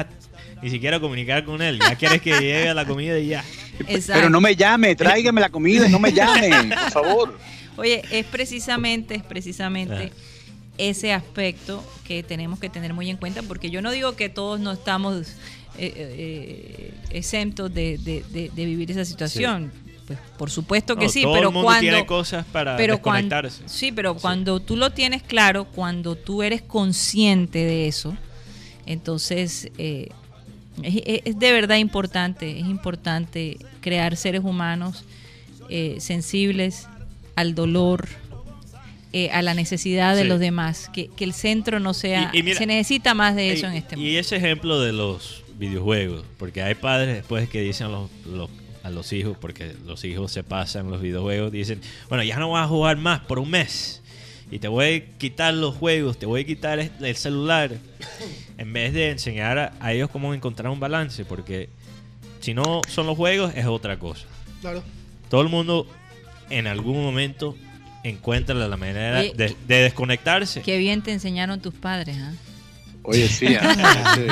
ni 0.62 0.70
siquiera 0.70 1.00
comunicar 1.00 1.44
con 1.44 1.60
él. 1.62 1.78
Ya 1.80 1.94
quieres 1.96 2.20
que 2.22 2.30
llegue 2.38 2.72
la 2.74 2.84
comida 2.86 3.18
y 3.18 3.28
ya. 3.28 3.44
Exacto. 3.88 4.12
Pero 4.20 4.30
no 4.30 4.40
me 4.40 4.54
llame, 4.56 4.94
tráigame 4.94 5.40
la 5.40 5.48
comida 5.48 5.86
y 5.86 5.90
no 5.90 5.98
me 5.98 6.12
llame, 6.12 6.50
por 6.74 6.90
favor. 6.90 7.38
Oye, 7.76 8.02
es 8.10 8.26
precisamente, 8.26 9.14
es 9.14 9.22
precisamente 9.22 10.12
Ah. 10.12 10.22
ese 10.78 11.12
aspecto 11.12 11.84
que 12.04 12.22
tenemos 12.22 12.58
que 12.58 12.68
tener 12.68 12.92
muy 12.94 13.08
en 13.10 13.16
cuenta, 13.16 13.42
porque 13.42 13.70
yo 13.70 13.80
no 13.82 13.90
digo 13.90 14.16
que 14.16 14.28
todos 14.28 14.60
no 14.60 14.72
estamos 14.72 15.28
eh, 15.78 15.92
eh, 15.96 16.94
exentos 17.10 17.72
de, 17.72 17.96
de- 17.98 18.22
de- 18.30 18.50
de 18.54 18.64
vivir 18.66 18.90
esa 18.90 19.04
situación. 19.04 19.72
Pues, 20.06 20.18
por 20.36 20.50
supuesto 20.50 20.96
que 20.96 21.04
No, 21.06 21.10
sí, 21.12 21.22
todo 21.22 21.34
pero 21.34 21.48
el 21.48 21.54
mundo 21.54 21.66
cuando 21.66 21.80
tiene 21.82 22.04
cosas 22.04 22.44
para 22.46 22.76
pero 22.76 23.00
sí, 23.66 23.92
pero 23.92 24.16
cuando 24.16 24.58
tú 24.58 24.76
lo 24.76 24.90
tienes 24.90 25.22
claro, 25.22 25.66
cuando 25.66 26.16
tú 26.16 26.42
eres 26.42 26.62
consciente 26.62 27.60
de 27.60 27.86
eso, 27.86 28.16
entonces 28.86 29.70
eh, 29.78 30.08
es, 30.84 31.38
de 31.38 31.52
verdad 31.52 31.76
importante, 31.76 32.58
es 32.58 32.66
importante 32.66 33.58
crear 33.80 34.16
seres 34.16 34.42
humanos 34.44 35.04
eh, 35.68 35.96
sensibles 36.00 36.88
al 37.36 37.54
dolor, 37.54 38.08
eh, 39.12 39.30
a 39.30 39.42
la 39.42 39.54
necesidad 39.54 40.14
de 40.16 40.22
Sí. 40.22 40.28
los 40.28 40.38
demás, 40.40 40.88
que, 40.92 41.08
que 41.08 41.24
el 41.24 41.32
centro 41.32 41.80
no 41.80 41.94
sea, 41.94 42.30
Y- 42.32 42.38
y 42.38 42.42
mira, 42.42 42.58
se 42.58 42.66
necesita 42.66 43.14
más 43.14 43.34
de 43.36 43.52
eso 43.52 43.66
y, 43.66 43.70
en 43.70 43.76
este 43.76 43.94
y 43.96 43.98
mundo. 43.98 44.18
ese 44.20 44.36
ejemplo 44.36 44.80
de 44.80 44.92
los 44.92 45.42
videojuegos, 45.58 46.24
porque 46.38 46.62
hay 46.62 46.74
padres 46.74 47.14
después 47.16 47.48
que 47.48 47.60
dicen 47.60 47.86
a 47.88 47.90
los, 47.90 48.10
los- 48.26 48.50
a 48.82 48.88
los 48.90 49.12
hijos, 49.12 49.36
porque 49.40 49.74
los 49.86 50.04
hijos 50.04 50.32
se 50.32 50.42
pasan 50.42 50.90
los 50.90 51.00
videojuegos, 51.02 51.52
dicen, 51.52 51.80
bueno, 52.08 52.24
ya 52.24 52.38
no 52.38 52.50
vas 52.50 52.64
a 52.64 52.68
jugar 52.68 52.96
más 52.96 53.20
por 53.20 53.38
un 53.38 53.50
mes. 53.50 53.99
Y 54.50 54.58
te 54.58 54.68
voy 54.68 54.84
a 54.84 55.18
quitar 55.18 55.54
los 55.54 55.76
juegos, 55.76 56.18
te 56.18 56.26
voy 56.26 56.42
a 56.42 56.44
quitar 56.44 56.78
el 56.80 56.90
el 57.00 57.16
celular. 57.16 57.72
En 58.58 58.72
vez 58.72 58.92
de 58.92 59.10
enseñar 59.10 59.58
a, 59.58 59.72
a 59.80 59.92
ellos 59.92 60.10
cómo 60.10 60.34
encontrar 60.34 60.70
un 60.70 60.80
balance, 60.80 61.24
porque 61.24 61.68
si 62.40 62.54
no 62.54 62.82
son 62.88 63.06
los 63.06 63.16
juegos, 63.16 63.52
es 63.54 63.66
otra 63.66 63.98
cosa. 63.98 64.26
Claro. 64.60 64.82
Todo 65.28 65.42
el 65.42 65.48
mundo 65.48 65.86
en 66.50 66.66
algún 66.66 67.02
momento 67.02 67.56
encuentra 68.02 68.54
la 68.54 68.76
manera 68.76 69.20
Oye, 69.20 69.32
de, 69.36 69.56
de 69.68 69.82
desconectarse. 69.82 70.62
Qué 70.62 70.78
bien 70.78 71.02
te 71.02 71.12
enseñaron 71.12 71.60
tus 71.60 71.74
padres, 71.74 72.16
¿ah? 72.18 72.32
Oye, 73.02 73.28
sí, 73.28 73.46
parece, 73.60 74.26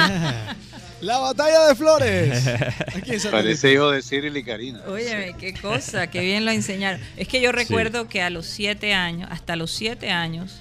La 1.00 1.18
batalla 1.18 1.68
de 1.68 1.74
Flores. 1.76 2.46
Aquí 2.96 3.12
parece 3.30 3.72
hijo 3.72 3.90
de 3.90 4.02
Cyril 4.02 4.36
y 4.36 4.42
Karina. 4.42 4.80
Óyeme, 4.88 5.34
qué 5.38 5.54
cosa, 5.54 6.08
qué 6.08 6.20
bien 6.22 6.44
lo 6.44 6.50
enseñaron. 6.50 7.00
Es 7.16 7.28
que 7.28 7.40
yo 7.40 7.52
recuerdo 7.52 8.08
que 8.08 8.20
a 8.22 8.30
los 8.30 8.46
siete 8.46 8.94
años, 8.94 9.28
hasta 9.30 9.54
los 9.54 9.70
siete 9.70 10.10
años, 10.10 10.56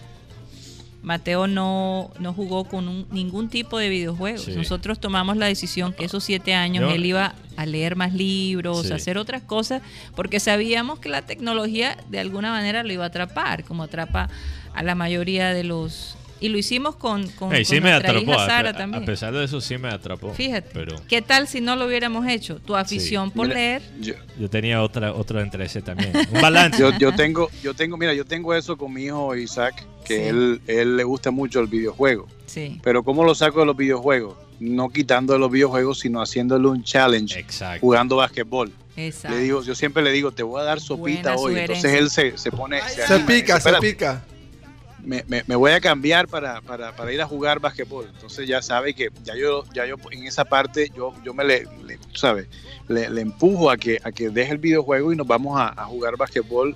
Mateo 1.01 1.47
no, 1.47 2.11
no 2.19 2.33
jugó 2.33 2.65
con 2.65 2.87
un- 2.87 3.07
ningún 3.11 3.49
tipo 3.49 3.77
de 3.79 3.89
videojuegos. 3.89 4.43
Sí. 4.43 4.51
Nosotros 4.55 4.99
tomamos 4.99 5.37
la 5.37 5.45
decisión 5.47 5.93
que 5.93 6.05
esos 6.05 6.23
siete 6.23 6.53
años 6.53 6.89
Yo- 6.89 6.95
él 6.95 7.05
iba 7.05 7.33
a 7.55 7.65
leer 7.65 7.95
más 7.95 8.13
libros, 8.13 8.85
Sí. 8.87 8.91
a 8.93 8.97
hacer 8.97 9.17
otras 9.17 9.41
cosas, 9.41 9.81
porque 10.15 10.39
sabíamos 10.39 10.99
que 10.99 11.09
la 11.09 11.23
tecnología 11.23 11.97
de 12.09 12.19
alguna 12.19 12.51
manera 12.51 12.83
lo 12.83 12.93
iba 12.93 13.05
a 13.05 13.07
atrapar, 13.07 13.63
como 13.63 13.83
atrapa 13.83 14.29
a 14.75 14.83
la 14.83 14.93
mayoría 14.95 15.53
de 15.53 15.63
los... 15.63 16.15
Y 16.39 16.49
lo 16.49 16.57
hicimos 16.57 16.95
con, 16.95 17.23
con, 17.29 17.49
con 17.49 17.65
sí 17.65 17.75
me 17.81 17.89
nuestra 17.91 18.11
atrapó. 18.11 18.31
hija 18.31 18.43
a- 18.43 18.47
Sara 18.47 18.69
a, 18.69 18.73
también. 18.73 19.05
pesar 19.05 19.33
de 19.33 19.43
eso, 19.43 19.59
sí 19.61 19.77
me 19.77 19.87
atrapó. 19.89 20.33
Fíjate, 20.33 20.69
Pero 20.73 20.95
¿qué 21.07 21.21
tal 21.21 21.47
si 21.47 21.61
no 21.61 21.75
lo 21.75 21.85
hubiéramos 21.87 22.27
hecho? 22.27 22.57
Tu 22.59 22.75
afición 22.75 23.31
por 23.31 23.47
Mira, 23.47 23.59
leer... 23.59 23.81
Yo, 23.99 24.13
yo 24.39 24.49
tenía 24.49 24.81
otra, 24.83 25.13
otro 25.13 25.41
interés 25.41 25.77
también. 25.83 26.11
Un 26.31 26.41
balance. 26.41 26.79
yo, 26.79 26.91
yo 26.97 27.13
tengo, 27.15 27.49
yo 27.63 27.73
tengo, 27.73 27.97
mira, 27.97 28.13
yo 28.13 28.25
tengo 28.25 28.53
eso 28.53 28.77
con 28.77 28.93
mi 28.93 29.05
hijo 29.05 29.35
Isaac, 29.35 29.83
que 30.05 30.15
Sí. 30.17 30.21
él, 30.23 30.61
él 30.67 30.95
le 30.97 31.03
gusta 31.03 31.31
mucho 31.31 31.59
el 31.59 31.67
videojuego. 31.67 32.27
Sí. 32.45 32.79
Pero 32.83 33.03
¿cómo 33.03 33.23
lo 33.23 33.35
saco 33.35 33.59
de 33.61 33.65
los 33.65 33.75
videojuegos? 33.75 34.37
No 34.59 34.89
quitando 34.89 35.33
de 35.33 35.39
los 35.39 35.51
videojuegos, 35.51 35.99
sino 35.99 36.21
haciéndole 36.21 36.67
un 36.67 36.83
challenge 36.83 37.37
Exacto. 37.39 37.81
jugando 37.81 38.15
basquetbol. 38.15 38.71
Exacto. 38.95 39.37
Le 39.37 39.43
digo, 39.43 39.61
yo 39.63 39.75
siempre 39.75 40.01
le 40.01 40.11
digo, 40.11 40.31
te 40.31 40.41
voy 40.43 40.61
a 40.61 40.63
dar 40.63 40.79
sopita 40.79 41.35
Buena 41.35 41.57
hoy. 41.57 41.59
Entonces 41.59 41.93
él 41.93 42.09
se, 42.09 42.37
se 42.37 42.49
pone, 42.51 42.81
se, 42.89 43.05
Se 43.05 43.13
anima, 43.13 43.27
pica, 43.27 43.53
se 43.59 43.69
"Espérate, 43.69 43.87
pica. 43.91 44.25
Me, 45.07 45.23
me- 45.27 45.43
me 45.47 45.55
voy 45.55 45.71
a 45.71 45.79
cambiar 45.79 46.27
para, 46.27 46.59
para, 46.61 46.93
para 46.95 47.13
ir 47.13 47.21
a 47.21 47.25
jugar 47.25 47.59
basquetbol. 47.61 48.07
Entonces 48.13 48.45
ya 48.47 48.61
sabe 48.61 48.93
que 48.93 49.09
ya 49.23 49.35
yo, 49.35 49.63
ya 49.73 49.85
yo 49.85 49.95
en 50.11 50.25
esa 50.25 50.43
parte 50.43 50.91
yo, 50.95 51.13
yo 51.23 51.33
me 51.33 51.45
le, 51.45 51.65
sabes, 52.13 52.47
le, 52.89 53.09
le 53.09 53.21
empujo 53.21 53.71
a 53.71 53.77
que, 53.77 53.99
a 54.03 54.11
que 54.11 54.29
deje 54.29 54.51
el 54.51 54.57
videojuego 54.57 55.13
y 55.13 55.15
nos 55.15 55.25
vamos 55.25 55.57
a, 55.59 55.69
a 55.81 55.85
jugar 55.85 56.17
basquetbol 56.17 56.75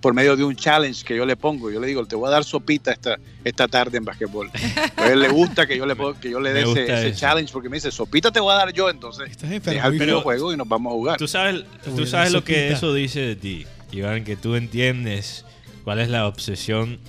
por 0.00 0.14
medio 0.14 0.36
de 0.36 0.44
un 0.44 0.54
challenge 0.54 1.04
que 1.04 1.16
yo 1.16 1.26
le 1.26 1.34
pongo. 1.34 1.68
Yo 1.72 1.80
le 1.80 1.88
digo, 1.88 2.06
te 2.06 2.14
voy 2.14 2.28
a 2.28 2.30
dar 2.30 2.44
sopita 2.44 2.92
esta, 2.92 3.18
esta 3.42 3.66
tarde 3.66 3.98
en 3.98 4.04
basquetbol. 4.04 4.48
A 4.96 5.08
él 5.08 5.18
le 5.18 5.28
gusta 5.28 5.66
que 5.66 5.76
yo 5.76 5.84
le, 5.84 5.96
que 6.20 6.30
yo 6.30 6.38
le 6.38 6.52
dé 6.52 6.62
ese, 6.62 7.12
challenge 7.16 7.52
porque 7.52 7.68
me 7.68 7.78
dice, 7.78 7.90
sopita 7.90 8.30
te 8.30 8.38
voy 8.38 8.52
a 8.52 8.58
dar 8.58 8.72
yo. 8.72 8.88
Entonces 8.90 9.28
Estás 9.28 9.50
deja 9.50 9.88
el 9.88 9.98
Pero- 9.98 10.04
videojuego 10.04 10.52
y 10.52 10.56
nos 10.56 10.68
vamos 10.68 10.92
a 10.92 10.94
jugar. 10.94 11.16
Tú 11.18 11.26
sabes, 11.26 11.64
tú 11.84 12.06
sabes 12.06 12.30
lo 12.32 12.44
que 12.44 12.68
eso 12.70 12.94
dice 12.94 13.18
de 13.22 13.34
ti, 13.34 13.66
Iván, 13.90 14.22
que 14.22 14.36
tú 14.36 14.54
entiendes 14.54 15.44
cuál 15.82 15.98
es 15.98 16.08
la 16.08 16.28
obsesión 16.28 17.00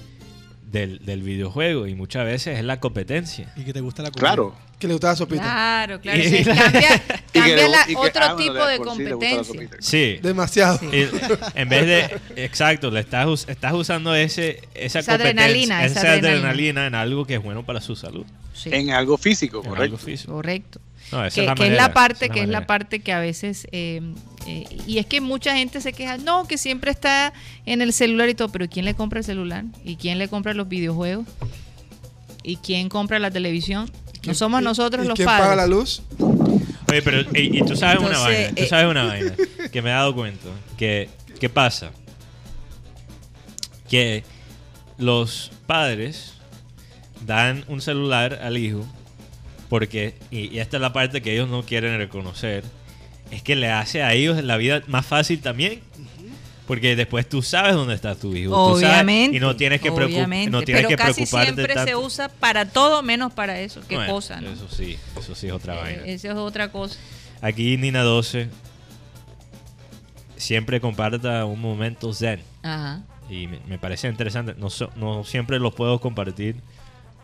del, 0.74 1.06
del 1.06 1.22
videojuego 1.22 1.88
y 1.88 1.94
muchas 1.95 2.26
veces 2.26 2.58
es 2.60 2.66
la 2.66 2.80
competencia. 2.82 3.54
Y 3.56 3.64
que 3.64 3.72
te 3.72 3.80
gusta 3.80 4.02
la 4.04 4.10
comida. 4.12 4.28
Claro. 4.28 4.56
Que 4.80 4.88
le 4.88 4.94
gustaba 4.95 5.16
sopita. 5.16 5.41
Claro, 5.44 6.02
claro. 6.02 6.20
Y- 6.20 6.24
sí, 6.28 6.44
cambia 6.44 7.00
la- 7.70 7.84
y 7.88 7.94
que- 7.94 7.95
otro 7.95 8.22
ah, 8.24 8.34
bueno, 8.34 8.38
tipo 8.38 8.66
de 8.66 8.74
sí 8.76 8.78
gusta 8.84 9.04
la 9.04 9.14
competencia. 9.14 9.70
Sí. 9.80 10.20
Demasiado. 10.22 10.80
Sí. 10.80 10.88
Y 10.91 11.08
en 11.56 11.70
vez 11.70 11.86
de, 11.86 12.44
exacto, 12.44 12.90
le 12.91 13.00
estás, 13.02 13.28
us- 13.28 13.48
estás 13.48 13.72
usando 13.74 14.14
ese, 14.16 14.62
esa, 14.74 15.00
Esa 15.00 15.12
competencia, 15.14 15.44
adrenalina, 15.45 15.86
esa 15.86 16.00
esa 16.00 16.12
adrenalina. 16.14 16.38
adrenalina 16.40 16.88
en 16.88 16.95
algo 16.95 17.26
que 17.26 17.36
es 17.36 17.44
bueno 17.44 17.64
para 17.66 17.80
su 17.80 17.95
salud. 17.95 18.26
Sí, 18.54 18.70
En 18.74 18.90
algo 18.91 19.18
físico, 19.18 19.60
en 19.60 19.66
algo 19.68 19.76
correcto. 19.78 19.98
físico. 20.00 20.34
correcto. 20.34 20.80
No, 21.14 21.22
Que, 21.22 21.27
es 21.27 21.38
la 21.38 21.56
que 21.56 21.64
es 21.64 21.69
manera, 21.69 21.88
la 21.88 21.94
parte, 21.94 22.30
que 22.30 22.41
es 22.41 22.49
la 22.49 22.65
parte 22.68 22.99
que 22.99 23.14
a 23.14 23.19
veces 23.19 23.68
eh, 23.72 24.02
eh, 24.48 24.65
y 24.88 24.98
es 24.98 25.06
que 25.06 25.22
mucha 25.22 25.56
gente 25.56 25.80
se 25.81 25.94
queja, 25.94 26.18
no, 26.18 26.45
que 26.48 26.57
siempre 26.57 26.91
está 26.91 27.34
en 27.65 27.81
el 27.81 27.94
celular 27.94 28.27
y 28.30 28.34
todo, 28.35 28.49
pero 28.49 28.68
¿quién 28.68 28.85
le 28.85 28.94
compra 28.95 29.19
el 29.19 29.26
celular? 29.26 29.64
¿Y 29.85 29.95
quién 29.95 30.18
le 30.18 30.27
compra 30.27 30.53
los 30.53 30.68
videojuegos? 30.68 31.26
¿Y 32.44 32.57
quién 32.57 32.90
compra 32.90 33.19
la 33.19 33.31
televisión? 33.31 33.90
No 34.26 34.34
somos 34.34 34.61
¿Y- 34.61 34.64
nosotros 34.65 35.06
y 35.06 35.07
los 35.07 35.15
quién 35.15 35.26
padres. 35.27 35.44
paga 35.44 35.56
la 35.56 35.68
luz? 35.68 36.02
Oye, 36.90 37.02
pero 37.02 37.22
y, 37.34 37.57
y 37.60 37.61
tú 37.65 37.76
sabes 37.76 37.99
una 37.99 38.19
vaina, 38.19 38.49
tú 38.56 38.64
eh, 38.64 38.68
sabes 38.68 38.88
una 38.88 39.03
vaina 39.07 39.34
que 39.72 39.81
me 39.81 39.90
he 39.90 39.94
dado 39.94 40.14
cuenta 40.14 40.48
que 40.77 41.10
qué 41.40 41.49
pasa 41.49 41.91
que 43.90 44.23
los 44.98 45.52
padres 45.68 46.34
dan 47.26 47.64
un 47.68 47.81
celular 47.81 48.40
al 48.41 48.57
hijo 48.57 48.85
porque 49.74 50.14
y, 50.30 50.56
y 50.56 50.60
esta 50.60 50.78
es 50.78 50.82
la 50.82 50.94
parte 50.94 51.24
que 51.24 51.34
ellos 51.34 51.50
no 51.50 51.64
quieren 51.64 51.98
reconocer 51.98 52.64
es 53.32 53.41
que 53.41 53.56
le 53.56 53.72
hace 53.72 54.04
a 54.04 54.14
ellos 54.14 54.44
la 54.44 54.56
vida 54.58 54.84
más 54.86 55.04
fácil 55.04 55.41
también 55.41 55.80
porque 56.68 56.95
después 56.95 57.28
tú 57.28 57.41
sabes 57.41 57.74
dónde 57.74 57.95
está 57.95 58.14
tu 58.14 58.36
hijo 58.36 58.52
tú 58.54 58.80
sabes, 58.80 58.91
Obviamente. 58.94 59.36
y 59.38 59.40
no 59.40 59.56
tienes 59.56 59.82
que 59.82 59.91
preocup- 59.91 60.14
obviamente, 60.14 60.52
no 60.52 60.62
tienes 60.62 60.84
pero 60.86 60.90
que 60.90 60.95
casi 60.95 61.14
preocuparte 61.26 61.54
siempre 61.56 61.84
se 61.86 61.95
usa 61.95 62.30
para 62.30 62.70
todo 62.70 63.02
menos 63.02 63.34
para 63.34 63.60
eso. 63.62 63.82
Qué 63.90 63.95
Bueno, 63.95 64.14
cosa, 64.14 64.40
¿no? 64.41 64.52
eso 64.52 64.70
sí 64.70 64.95
eso 65.20 65.34
sí 65.34 65.48
es 65.48 65.54
otra 65.54 65.74
vaina 65.74 66.04
Eh, 66.04 66.14
Esa 66.14 66.28
es 66.28 66.36
otra 66.36 66.72
cosa. 66.72 67.00
Aquí 67.41 67.76
Nina 67.78 68.04
12 68.04 68.50
siempre 70.38 70.80
comparta 70.80 71.45
un 71.45 71.60
momento 71.60 72.14
zen 72.14 72.41
Ajá. 72.62 73.02
y 73.28 73.48
me, 73.48 73.60
me 73.68 73.80
parece 73.80 74.08
interesante. 74.08 74.54
No, 74.58 74.70
so- 74.70 74.91
no 74.98 75.24
siempre 75.24 75.58
los 75.60 75.74
puedo 75.74 76.00
compartir, 76.00 76.58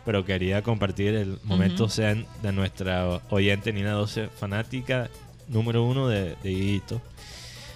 pero 0.04 0.24
quería 0.24 0.62
compartir 0.62 1.14
el 1.14 1.38
momento 1.44 1.84
Ujú. 1.84 1.92
zen 1.92 2.26
de 2.42 2.52
nuestra 2.52 3.20
oyente 3.30 3.72
Nina 3.72 3.92
12, 3.92 4.28
fanática 4.28 5.08
número 5.48 5.84
uno 5.84 6.08
de, 6.08 6.36
de. 6.42 7.00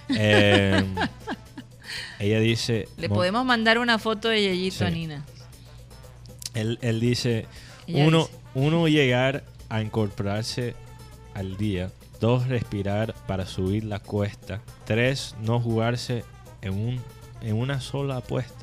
Eh, 0.09 0.83
ella 2.19 2.39
dice... 2.39 2.87
Le 2.97 3.09
mo- 3.09 3.15
podemos 3.15 3.43
mandar 3.45 3.79
una 3.79 3.97
foto 3.99 4.29
de 4.29 4.41
Yeyito 4.41 4.77
Sí. 4.77 4.83
a 4.83 4.89
Nina. 4.89 5.25
Él, 6.53 6.77
él 6.81 6.99
dice, 6.99 7.47
Ella 7.87 8.05
uno, 8.07 8.19
dice. 8.19 8.31
uno 8.53 8.87
llegar 8.87 9.43
a 9.69 9.81
incorporarse 9.81 10.75
al 11.33 11.57
día, 11.57 11.91
dos 12.21 12.47
respirar 12.47 13.13
para 13.27 13.45
subir 13.45 13.83
la 13.83 13.99
cuesta, 13.99 14.61
tres 14.85 15.35
no 15.41 15.59
jugarse 15.59 16.23
en, 16.61 16.73
un, 16.73 17.01
en 17.41 17.55
una 17.55 17.81
sola 17.81 18.17
apuesta. 18.17 18.54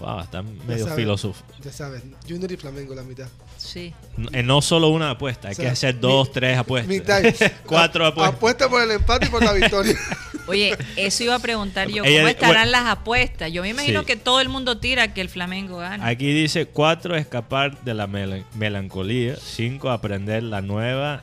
Wow, 0.00 0.20
está 0.20 0.42
ya 0.42 0.48
medio 0.66 0.84
sabes, 0.84 0.94
filósofo. 1.00 1.42
Ya 1.62 1.72
sabes, 1.72 2.02
Junior 2.28 2.52
y 2.52 2.56
Flamengo 2.56 2.94
la 2.94 3.02
mitad. 3.02 3.28
Sí. 3.56 3.92
No, 4.16 4.30
no 4.42 4.62
solo 4.62 4.88
una 4.88 5.10
apuesta, 5.10 5.48
hay 5.48 5.52
O 5.52 5.56
sea, 5.56 5.64
que 5.66 5.70
hacer 5.70 5.94
mi- 5.96 6.00
dos, 6.00 6.32
tres 6.32 6.56
apuestas. 6.58 6.88
Mitad. 6.88 7.22
Cuatro 7.66 8.04
A- 8.04 8.08
apuestas. 8.08 8.36
Apuesta 8.36 8.68
por 8.68 8.82
el 8.82 8.90
empate 8.90 9.26
y 9.26 9.28
por 9.28 9.42
la 9.44 9.52
victoria. 9.52 9.94
Oye, 10.46 10.76
eso 10.96 11.22
iba 11.24 11.34
a 11.34 11.38
preguntar 11.38 11.88
yo. 11.88 12.02
¿Cómo 12.02 12.26
estarán 12.28 12.54
bueno. 12.54 12.70
las 12.70 12.86
apuestas? 12.86 13.52
Yo 13.52 13.62
me 13.62 13.68
imagino 13.68 14.00
Sí. 14.00 14.06
que 14.06 14.16
todo 14.16 14.40
el 14.40 14.48
mundo 14.48 14.78
tira 14.78 15.12
que 15.14 15.20
el 15.20 15.28
Flamengo 15.28 15.76
gana. 15.78 16.06
Aquí 16.06 16.32
dice 16.32 16.66
cuatro, 16.66 17.14
escapar 17.16 17.80
de 17.84 17.94
la 17.94 18.06
mel- 18.06 18.44
melancolía. 18.56 19.36
Cinco, 19.36 19.90
aprender 19.90 20.42
la 20.42 20.60
nueva 20.62 21.22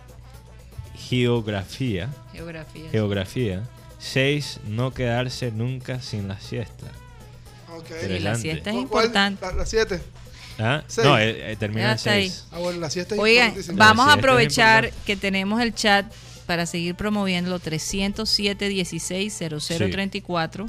geografía. 0.95 2.09
Geografía. 2.31 2.89
Geografía. 2.91 3.63
Seis, 3.99 4.59
no 4.67 4.93
quedarse 4.93 5.51
nunca 5.51 6.01
sin 6.01 6.27
la 6.27 6.39
siesta. 6.39 6.85
Ok. 7.77 7.89
Y 8.09 8.19
la 8.19 8.35
siesta 8.35 8.69
es 8.71 8.75
importante. 8.75 9.45
La, 9.45 9.51
la 9.53 9.65
siete. 9.65 9.99
¿Ah? 10.59 10.83
No, 11.03 11.17
eh, 11.19 11.51
eh, 11.51 11.55
termina 11.57 11.91
en 11.91 11.95
está 11.97 12.11
ahí. 12.11 12.29
seis. 12.29 12.45
Ah, 12.51 12.57
bueno, 12.59 12.79
la 12.79 12.89
siesta 12.89 13.13
es 13.15 13.21
Oigan, 13.21 13.53
vamos 13.73 14.05
Sí, 14.05 14.11
a 14.11 14.13
aprovechar 14.13 14.91
que 15.05 15.15
tenemos 15.15 15.61
el 15.61 15.73
chat 15.75 16.11
para 16.47 16.65
seguir 16.65 16.95
promoviendo 16.95 17.59
307 17.59 18.67
16 18.69 19.37
0034. 19.59 20.65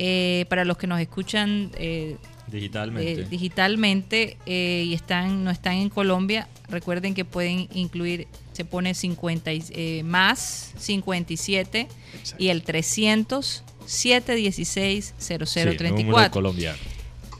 Eh, 0.00 0.44
para 0.48 0.64
los 0.64 0.76
que 0.78 0.86
nos 0.86 1.00
escuchan 1.00 1.72
eh, 1.76 2.16
Digitalmente. 2.46 3.22
eh, 3.22 3.26
digitalmente 3.28 4.36
eh, 4.46 4.84
y 4.86 4.94
están 4.94 5.42
no 5.42 5.50
están 5.50 5.74
en 5.74 5.88
Colombia, 5.88 6.46
recuerden 6.68 7.14
que 7.14 7.24
pueden 7.24 7.68
incluir, 7.74 8.28
se 8.52 8.64
pone 8.64 8.94
50 8.94 9.52
y- 9.52 9.64
eh, 9.70 10.02
más 10.04 10.72
57 10.78 11.88
y 12.38 12.48
el 12.48 12.62
300 12.62 13.64
716 13.88 15.14
Sí, 15.18 15.32
número 15.34 15.46
0034. 15.46 16.30
colombiano. 16.30 16.78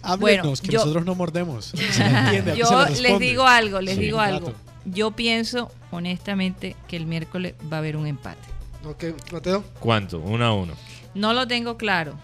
Háblenos, 0.03 0.21
Bueno, 0.21 0.55
que 0.63 0.69
yo- 0.73 0.79
nosotros 0.81 1.05
no 1.05 1.15
mordemos. 1.15 1.73
Entiende, 1.99 2.57
Yo 2.57 2.87
le 2.89 3.01
les 3.01 3.19
digo 3.19 3.47
algo, 3.47 3.81
les 3.81 3.97
Sí. 3.97 4.01
digo 4.01 4.21
algo. 4.21 4.53
Yo 4.85 5.11
pienso 5.11 5.71
honestamente 5.91 6.77
que 6.87 6.97
el 6.97 7.07
miércoles 7.07 7.55
va 7.71 7.77
a 7.77 7.81
haber 7.81 7.97
un 7.97 8.07
empate. 8.07 8.41
Ok, 8.85 9.05
Mateo. 9.33 9.65
¿Cuánto? 9.81 10.19
Uno 10.21 10.45
a 10.47 10.55
uno. 10.55 10.73
No 11.15 11.33
lo 11.35 11.47
tengo 11.47 11.77
claro. 11.77 12.15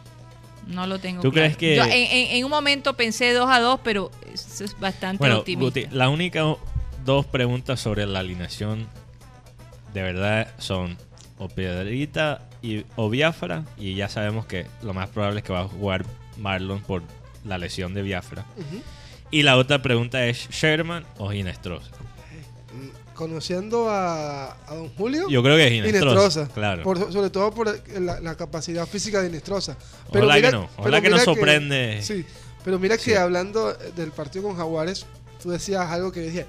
No 0.66 0.86
lo 0.86 0.98
tengo 0.98 1.20
¿Tú 1.20 1.30
claro. 1.30 1.46
crees 1.55 1.56
que- 1.59 1.76
Yo 1.76 1.84
en, 1.84 1.92
en- 1.92 2.36
en 2.36 2.44
un 2.44 2.51
momento 2.51 2.94
pensé 2.94 3.32
2 3.34 3.51
a 3.51 3.60
2, 3.60 3.80
pero 3.84 4.10
eso 4.32 4.64
es 4.64 4.78
bastante 4.80 5.18
Bueno, 5.18 5.38
optimista. 5.40 5.80
Guti, 5.82 5.94
la 5.94 6.09
única 6.09 6.42
dos 7.05 7.26
preguntas 7.26 7.80
sobre 7.80 8.06
la 8.06 8.20
alineación 8.20 8.86
de 9.92 10.02
verdad 10.02 10.48
son 10.59 10.96
o 11.38 11.48
Piedrita 11.48 12.40
y, 12.66 12.86
o 12.96 13.10
Biafra. 13.10 13.64
Y 13.78 13.94
ya 13.94 14.08
sabemos 14.08 14.46
que 14.46 14.66
lo 14.82 14.94
más 14.94 15.08
probable 15.10 15.40
es 15.40 15.44
que 15.44 15.52
va 15.52 15.60
a 15.62 15.68
jugar 15.68 16.04
Marlon 16.38 16.80
por 16.80 17.02
la 17.44 17.58
lesión 17.58 17.92
de 17.94 18.02
Biafra. 18.02 18.44
Y 19.30 19.42
la 19.42 19.56
otra 19.56 19.82
pregunta 19.82 20.24
es 20.26 20.48
Sherman 20.50 21.04
o 21.18 21.30
Ginestrosa. 21.30 21.90
Mm, 22.72 23.14
Conociendo 23.14 23.88
a, 23.90 24.52
a 24.66 24.74
don 24.74 24.88
Julio. 24.94 25.28
Yo 25.28 25.42
creo 25.42 25.56
que 25.56 25.66
es 25.66 25.72
Ginestrosa. 25.72 26.10
Inestrosa. 26.40 26.48
Claro. 26.54 26.82
Por- 26.82 27.12
sobre 27.12 27.30
todo 27.30 27.52
por 27.52 27.66
la, 28.00 28.20
la 28.20 28.34
capacidad 28.36 28.86
física 28.86 29.20
de 29.22 29.28
Inestrosa. 29.28 29.76
Ojalá 30.08 30.40
que 30.40 30.50
no, 30.50 30.68
ojalá 30.76 31.00
pero 31.00 31.02
que 31.02 31.10
no 31.10 31.16
mira 31.16 31.24
sorprende. 31.24 32.00
sí, 32.02 32.24
pero 32.64 32.78
mira 32.78 32.96
Sí. 32.96 33.10
que 33.10 33.18
hablando 33.18 33.72
del 33.74 34.10
partido 34.10 34.44
con 34.48 34.56
Jaguares, 34.56 35.06
tú 35.42 35.50
decías 35.50 35.82
algo 35.90 36.10
que 36.10 36.20
yo 36.22 36.26
dije, 36.30 36.46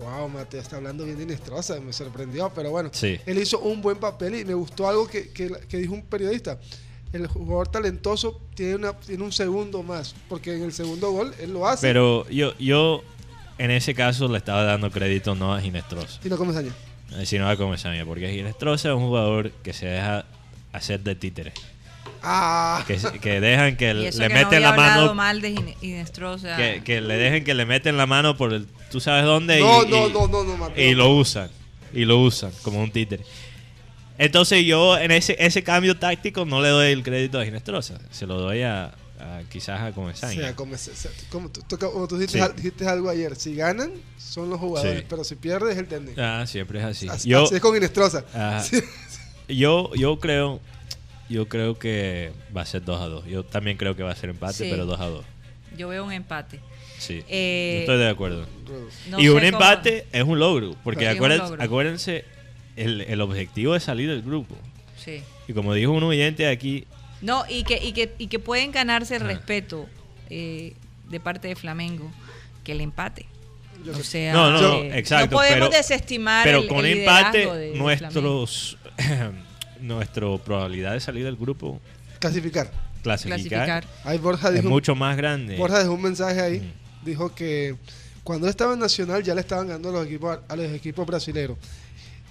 Wow, 0.00 0.28
Mateo 0.30 0.60
está 0.60 0.76
hablando 0.76 1.04
bien 1.04 1.16
de 1.18 1.24
Inestrosa, 1.24 1.78
me 1.80 1.92
sorprendió, 1.92 2.50
pero 2.54 2.70
bueno, 2.70 2.88
Sí. 2.92 3.18
él 3.26 3.38
hizo 3.38 3.58
un 3.60 3.82
buen 3.82 3.98
papel 3.98 4.34
y 4.34 4.44
me 4.44 4.54
gustó 4.54 4.88
algo 4.88 5.06
que, 5.06 5.28
que- 5.30 5.50
que 5.68 5.76
dijo 5.76 5.92
un 5.92 6.02
periodista. 6.02 6.58
El 7.12 7.26
jugador 7.26 7.68
talentoso 7.68 8.40
tiene, 8.54 8.76
una, 8.76 8.92
tiene 8.94 9.22
un 9.24 9.32
segundo 9.32 9.82
más, 9.82 10.14
porque 10.28 10.54
en 10.56 10.62
el 10.62 10.72
segundo 10.72 11.10
gol 11.10 11.34
él 11.40 11.52
lo 11.52 11.66
hace 11.66 11.86
Pero 11.86 12.26
yo, 12.30 12.56
yo 12.58 13.02
en 13.58 13.70
ese 13.72 13.94
caso 13.94 14.26
le 14.28 14.38
estaba 14.38 14.62
dando 14.62 14.90
crédito 14.90 15.34
no 15.34 15.52
a 15.52 15.60
Ginestrosa, 15.60 16.18
y 16.24 16.28
no 16.28 16.36
come 16.38 16.56
años. 16.56 16.72
eh, 17.18 17.26
sino 17.26 17.48
a 17.48 17.56
Comesaña, 17.56 18.04
porque 18.06 18.30
Ginestrosa 18.32 18.88
es 18.90 18.94
un 18.94 19.02
jugador 19.08 19.50
que 19.50 19.72
se 19.72 19.86
deja 19.86 20.24
hacer 20.72 21.00
de 21.00 21.14
títere. 21.16 21.52
Ah, 22.22 22.84
Que, 22.86 22.98
que 23.20 23.40
dejan 23.40 23.76
que 23.76 23.90
Y 23.90 23.94
le 23.94 24.10
que 24.10 24.18
meten 24.28 24.34
no 24.40 24.46
había 24.48 24.60
la 24.60 24.72
mano. 24.76 25.14
mal 25.14 25.40
de. 25.40 25.54
Que, 25.80 26.82
que 26.84 27.00
le 27.00 27.16
dejen 27.16 27.44
que 27.44 27.54
le 27.54 27.64
meten 27.66 27.96
la 27.96 28.06
mano 28.06 28.36
por 28.36 28.52
el. 28.52 28.66
Tú 28.90 29.00
sabes 29.00 29.24
dónde. 29.24 29.58
y- 29.60 29.62
no, 29.62 29.84
y, 29.84 29.88
no, 29.90 30.08
no, 30.08 30.26
no, 30.28 30.44
no, 30.44 30.56
Mateo. 30.56 30.88
y 30.90 30.94
lo 30.94 31.10
usan. 31.10 31.50
Y 31.92 32.04
lo 32.04 32.18
usan 32.20 32.52
como 32.62 32.80
un 32.82 32.90
títere. 32.90 33.24
Entonces 34.18 34.64
yo 34.64 34.98
en 34.98 35.10
ese, 35.12 35.34
ese 35.38 35.62
cambio 35.62 35.96
táctico 35.96 36.44
no 36.44 36.60
le 36.60 36.68
doy 36.68 36.92
el 36.92 37.02
crédito 37.02 37.40
a 37.40 37.44
Ginestrosa. 37.44 37.98
Se 38.10 38.26
lo 38.26 38.38
doy 38.38 38.62
a, 38.62 38.86
a- 39.18 39.40
quizás 39.50 39.80
a 39.80 39.88
O 39.88 39.94
Comesaña. 39.94 40.40
sea, 40.40 40.54
como, 40.56 40.74
como 41.30 41.48
tú, 41.50 41.62
tú- 41.66 41.78
como 41.78 42.06
tú 42.06 42.16
dijiste, 42.18 42.38
Sí. 42.38 42.44
al- 42.44 42.54
dijiste 42.54 42.86
algo 42.86 43.08
ayer, 43.08 43.34
si 43.36 43.54
ganan 43.54 43.92
son 44.18 44.50
los 44.50 44.60
jugadores, 44.60 45.00
Sí. 45.00 45.06
pero 45.08 45.24
si 45.24 45.36
pierdes 45.36 45.72
es 45.72 45.78
el 45.78 45.88
técnico. 45.88 46.20
Ah, 46.22 46.44
siempre 46.46 46.80
es 46.80 46.84
así. 46.84 47.08
Así, 47.08 47.28
yo, 47.30 47.44
así 47.44 47.54
es 47.54 47.60
con 47.62 47.74
Inestrosa. 47.76 48.24
Ajá. 48.34 48.62
Sí. 48.62 48.80
yo, 49.48 49.90
yo 49.94 50.18
creo. 50.18 50.60
Yo 51.30 51.48
creo 51.48 51.78
que 51.78 52.32
va 52.54 52.62
a 52.62 52.66
ser 52.66 52.84
2 52.84 53.00
a 53.00 53.06
2. 53.06 53.24
Yo 53.26 53.44
también 53.44 53.76
creo 53.78 53.94
que 53.96 54.02
va 54.02 54.10
a 54.10 54.16
ser 54.16 54.28
empate, 54.30 54.64
Sí. 54.64 54.68
pero 54.70 54.84
2 54.84 55.00
a 55.00 55.06
2. 55.06 55.24
Yo 55.78 55.88
veo 55.88 56.04
un 56.04 56.12
empate. 56.12 56.60
Sí. 56.98 57.22
Eh, 57.28 57.78
estoy 57.80 57.96
de 57.98 58.08
acuerdo. 58.10 58.46
No 59.08 59.18
y 59.20 59.28
un 59.28 59.36
cómo- 59.36 59.46
empate 59.46 60.06
es 60.12 60.24
un 60.24 60.38
logro. 60.38 60.74
Porque 60.84 61.08
Sí, 61.08 61.16
acuérdense, 61.16 61.44
logro. 61.44 61.62
acuérdense 61.62 62.24
el, 62.76 63.00
el 63.02 63.20
objetivo 63.22 63.74
es 63.76 63.84
salir 63.84 64.08
del 64.10 64.22
grupo. 64.22 64.56
Sí. 65.02 65.22
Y 65.48 65.52
como 65.54 65.72
dijo 65.72 65.92
un 65.92 66.02
oyente 66.02 66.46
aquí, 66.48 66.84
No, 67.22 67.44
y 67.48 67.62
que, 67.64 67.78
y 67.82 67.92
que, 67.92 68.12
y 68.18 68.26
que 68.26 68.38
pueden 68.38 68.72
ganarse 68.72 69.16
el 69.16 69.22
Ah. 69.22 69.26
respeto 69.26 69.86
eh, 70.30 70.74
de 71.08 71.20
parte 71.20 71.48
de 71.48 71.56
Flamengo 71.56 72.10
que 72.64 72.72
el 72.72 72.80
empate. 72.80 73.26
Yo 73.84 73.92
O 73.92 74.02
sea, 74.02 74.32
No, 74.32 74.50
no, 74.50 74.58
eh, 74.58 74.88
no, 74.90 74.94
exacto, 74.94 75.26
no 75.26 75.30
podemos 75.32 75.68
pero- 75.68 75.76
desestimar 75.78 76.44
pero 76.44 76.58
el, 76.62 76.68
con 76.68 76.84
el 76.84 76.98
empate, 76.98 77.46
de- 77.46 77.74
nuestros 77.76 78.76
nuestra 79.82 80.26
probabilidad 80.38 80.92
de 80.92 81.00
salir 81.00 81.24
del 81.24 81.36
grupo, 81.36 81.80
Clasificar. 82.18 82.70
clasificar. 83.02 83.84
Ahí 84.04 84.18
Borja 84.18 84.48
es 84.48 84.54
dijo, 84.56 84.68
mucho 84.68 84.94
más 84.94 85.16
grande. 85.16 85.56
Borja 85.56 85.78
dejó 85.78 85.92
un 85.94 86.02
mensaje 86.02 86.40
ahí, 86.40 86.60
Mm. 86.60 87.04
dijo 87.06 87.34
que 87.34 87.76
cuando 88.22 88.46
él 88.46 88.50
estaba 88.50 88.74
en 88.74 88.78
Nacional 88.80 89.22
ya 89.22 89.34
le 89.34 89.40
estaban 89.40 89.66
ganando 89.68 89.88
a 89.88 89.92
los 89.92 90.06
equipos, 90.06 90.38
a 90.48 90.56
los 90.56 90.66
equipos 90.72 91.06
brasileños. 91.06 91.56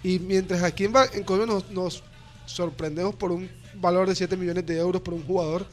Y 0.04 0.20
mientras 0.20 0.62
aquí 0.64 0.86
en, 0.86 0.94
Colombia 1.26 1.56
nos, 1.56 1.70
nos 1.72 2.04
sorprendemos 2.46 3.16
por 3.16 3.32
un 3.32 3.50
valor 3.76 4.08
de 4.08 4.16
7 4.16 4.38
millones 4.38 4.66
de 4.66 4.78
euros 4.78 5.02
por 5.02 5.14
un 5.14 5.24
jugador, 5.24 5.66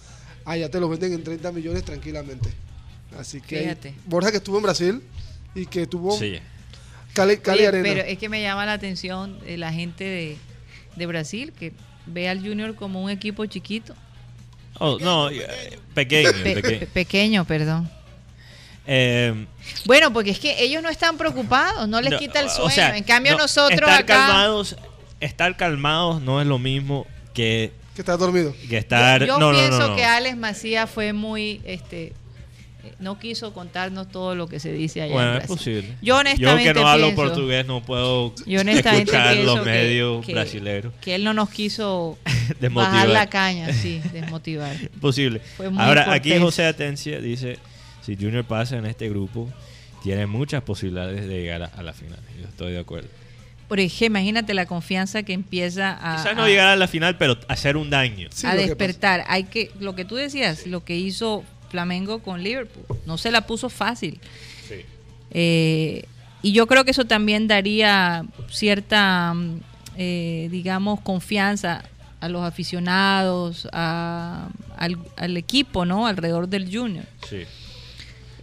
allá 0.45 0.71
te 0.71 0.81
lo 0.81 0.89
venden 0.89 1.13
en 1.13 1.23
30 1.23 1.53
millones 1.53 1.85
tranquilamente. 1.85 2.49
Así 3.19 3.41
que 3.41 3.61
Fíjate. 3.61 3.95
Borja 4.07 4.31
que 4.31 4.39
estuvo 4.39 4.57
en 4.57 4.63
Brasil 4.65 5.03
y 5.55 5.67
que 5.67 5.87
tuvo 5.87 6.19
Sí. 6.19 6.39
Cali, 7.15 7.39
Cali 7.39 7.61
Oye, 7.61 7.69
Arena. 7.69 7.83
pero 7.85 8.01
es 8.03 8.19
que 8.19 8.29
me 8.29 8.43
llama 8.43 8.67
la 8.67 8.75
atención 8.75 9.39
eh, 9.47 9.57
la 9.57 9.73
gente 9.73 10.05
de, 10.05 10.37
de 10.97 11.07
Brasil 11.07 11.53
que 11.59 11.73
ve 12.07 12.29
al 12.29 12.39
Junior 12.41 12.75
como 12.75 13.03
un 13.03 13.11
equipo 13.11 13.45
chiquito. 13.47 13.95
Oh, 14.79 14.99
no, 15.01 15.31
eh, 15.31 15.79
pequeño, 15.95 16.31
Pe- 16.43 16.55
pequeño. 16.55 16.79
pe- 16.81 16.87
pequeño, 16.87 17.45
perdón. 17.45 17.91
Eh, 18.87 19.47
Bueno, 19.85 20.13
porque 20.13 20.31
es 20.31 20.39
que 20.39 20.63
ellos 20.63 20.83
no 20.83 20.89
están 20.89 21.17
preocupados, 21.17 21.89
no 21.89 22.01
les 22.01 22.13
no, 22.13 22.19
quita 22.19 22.41
el 22.41 22.47
o 22.47 22.51
sueño. 22.51 22.71
sea, 22.71 22.97
en 22.97 23.05
cambio 23.05 23.33
no, 23.33 23.39
nosotros 23.39 23.81
estar 23.81 23.93
acá 24.03 24.15
calmados, 24.27 24.77
estar 25.21 25.57
calmados 25.57 26.21
no 26.23 26.41
es 26.41 26.47
lo 26.47 26.59
mismo 26.59 27.07
que, 27.35 27.73
que 27.95 28.03
está 28.03 28.17
dormido. 28.17 28.55
que 28.69 28.77
estar. 28.79 29.21
yo, 29.21 29.27
yo 29.27 29.39
no, 29.39 29.51
pienso 29.51 29.79
no, 29.79 29.89
no. 29.89 29.97
que 29.97 30.05
Alex 30.05 30.37
Macías 30.37 30.89
fue 30.89 31.13
muy 31.13 31.61
este 31.65 32.07
eh, 32.09 32.13
no 32.99 33.19
quiso 33.19 33.53
contarnos 33.53 34.09
todo 34.11 34.35
lo 34.35 34.49
que 34.49 34.61
se 34.61 34.73
dice 34.73 35.03
allá 35.03 35.13
Bueno, 35.13 35.35
en 35.37 35.43
es 35.43 35.47
posible. 35.47 35.97
Yo 36.03 36.17
honestamente 36.19 36.65
que 36.65 36.75
no 36.75 36.89
hablo 36.89 37.15
portugués 37.15 37.67
no 37.67 37.83
puedo 37.83 38.35
Yo 38.47 38.61
honestamente 38.61 39.11
escuchar 39.13 39.37
los 39.39 39.65
medios 39.65 40.25
que- 40.25 40.33
brasileños. 40.33 40.93
que 41.01 41.15
él 41.15 41.25
no 41.25 41.33
nos 41.35 41.51
quiso 41.51 42.19
bajar 42.71 43.09
la 43.09 43.27
caña, 43.29 43.73
sí, 43.73 44.01
desmotivar. 44.13 44.75
Posible. 45.01 45.41
Ahora, 45.79 46.13
aquí. 46.13 46.37
José 46.39 46.67
Atencia 46.67 47.21
dice, 47.21 47.59
si 48.03 48.17
Junior 48.17 48.45
pasa 48.45 48.77
en 48.77 48.87
este 48.87 49.09
grupo, 49.09 49.51
tiene 50.03 50.27
muchas 50.27 50.63
posibilidades 50.63 51.27
de 51.27 51.41
llegar 51.41 51.63
a, 51.63 51.67
a 51.67 51.83
la 51.83 51.93
final. 51.93 52.19
Yo 52.41 52.47
estoy 52.49 52.73
de 52.73 52.79
acuerdo. 52.79 53.09
Por 53.69 53.81
ejemplo, 53.81 54.21
imagínate 54.21 54.55
la 54.55 54.67
confianza 54.67 55.25
que 55.25 55.33
empieza 55.33 55.99
a, 56.01 56.19
Quizás 56.19 56.37
no 56.37 56.45
a- 56.45 56.49
llegar 56.49 56.69
a 56.69 56.77
la 56.77 56.87
final, 56.87 57.19
pero 57.19 57.37
hacer 57.49 57.77
un 57.77 57.91
daño. 57.91 58.29
Sí, 58.33 58.47
a 58.47 58.53
que 58.53 58.59
despertar. 58.59 59.25
Hay 59.27 59.43
que, 59.45 59.73
lo 59.81 59.97
que 59.97 60.05
tú 60.05 60.15
decías, 60.15 60.69
lo 60.69 60.85
que 60.85 60.95
hizo 60.97 61.43
Flamengo 61.69 62.21
con 62.21 62.43
Liverpool, 62.43 62.85
no 63.07 63.19
se 63.19 63.31
la 63.31 63.47
puso 63.47 63.69
fácil. 63.69 64.19
Eh, 65.31 66.05
y 66.43 66.53
yo 66.53 66.67
creo 66.67 66.85
que 66.85 66.91
eso 66.93 67.05
también 67.05 67.49
daría 67.49 68.25
cierta, 68.51 69.35
mm, 69.35 69.61
eh, 69.97 70.49
digamos, 70.51 71.01
confianza 71.01 71.85
a 72.21 72.29
los 72.29 72.43
aficionados, 72.45 73.69
a- 73.73 74.49
al, 74.77 74.97
al 75.17 75.37
equipo, 75.37 75.85
¿no? 75.85 76.07
Alrededor 76.07 76.49
del 76.49 76.75
Junior. 76.75 77.05
Sí. 77.29 77.43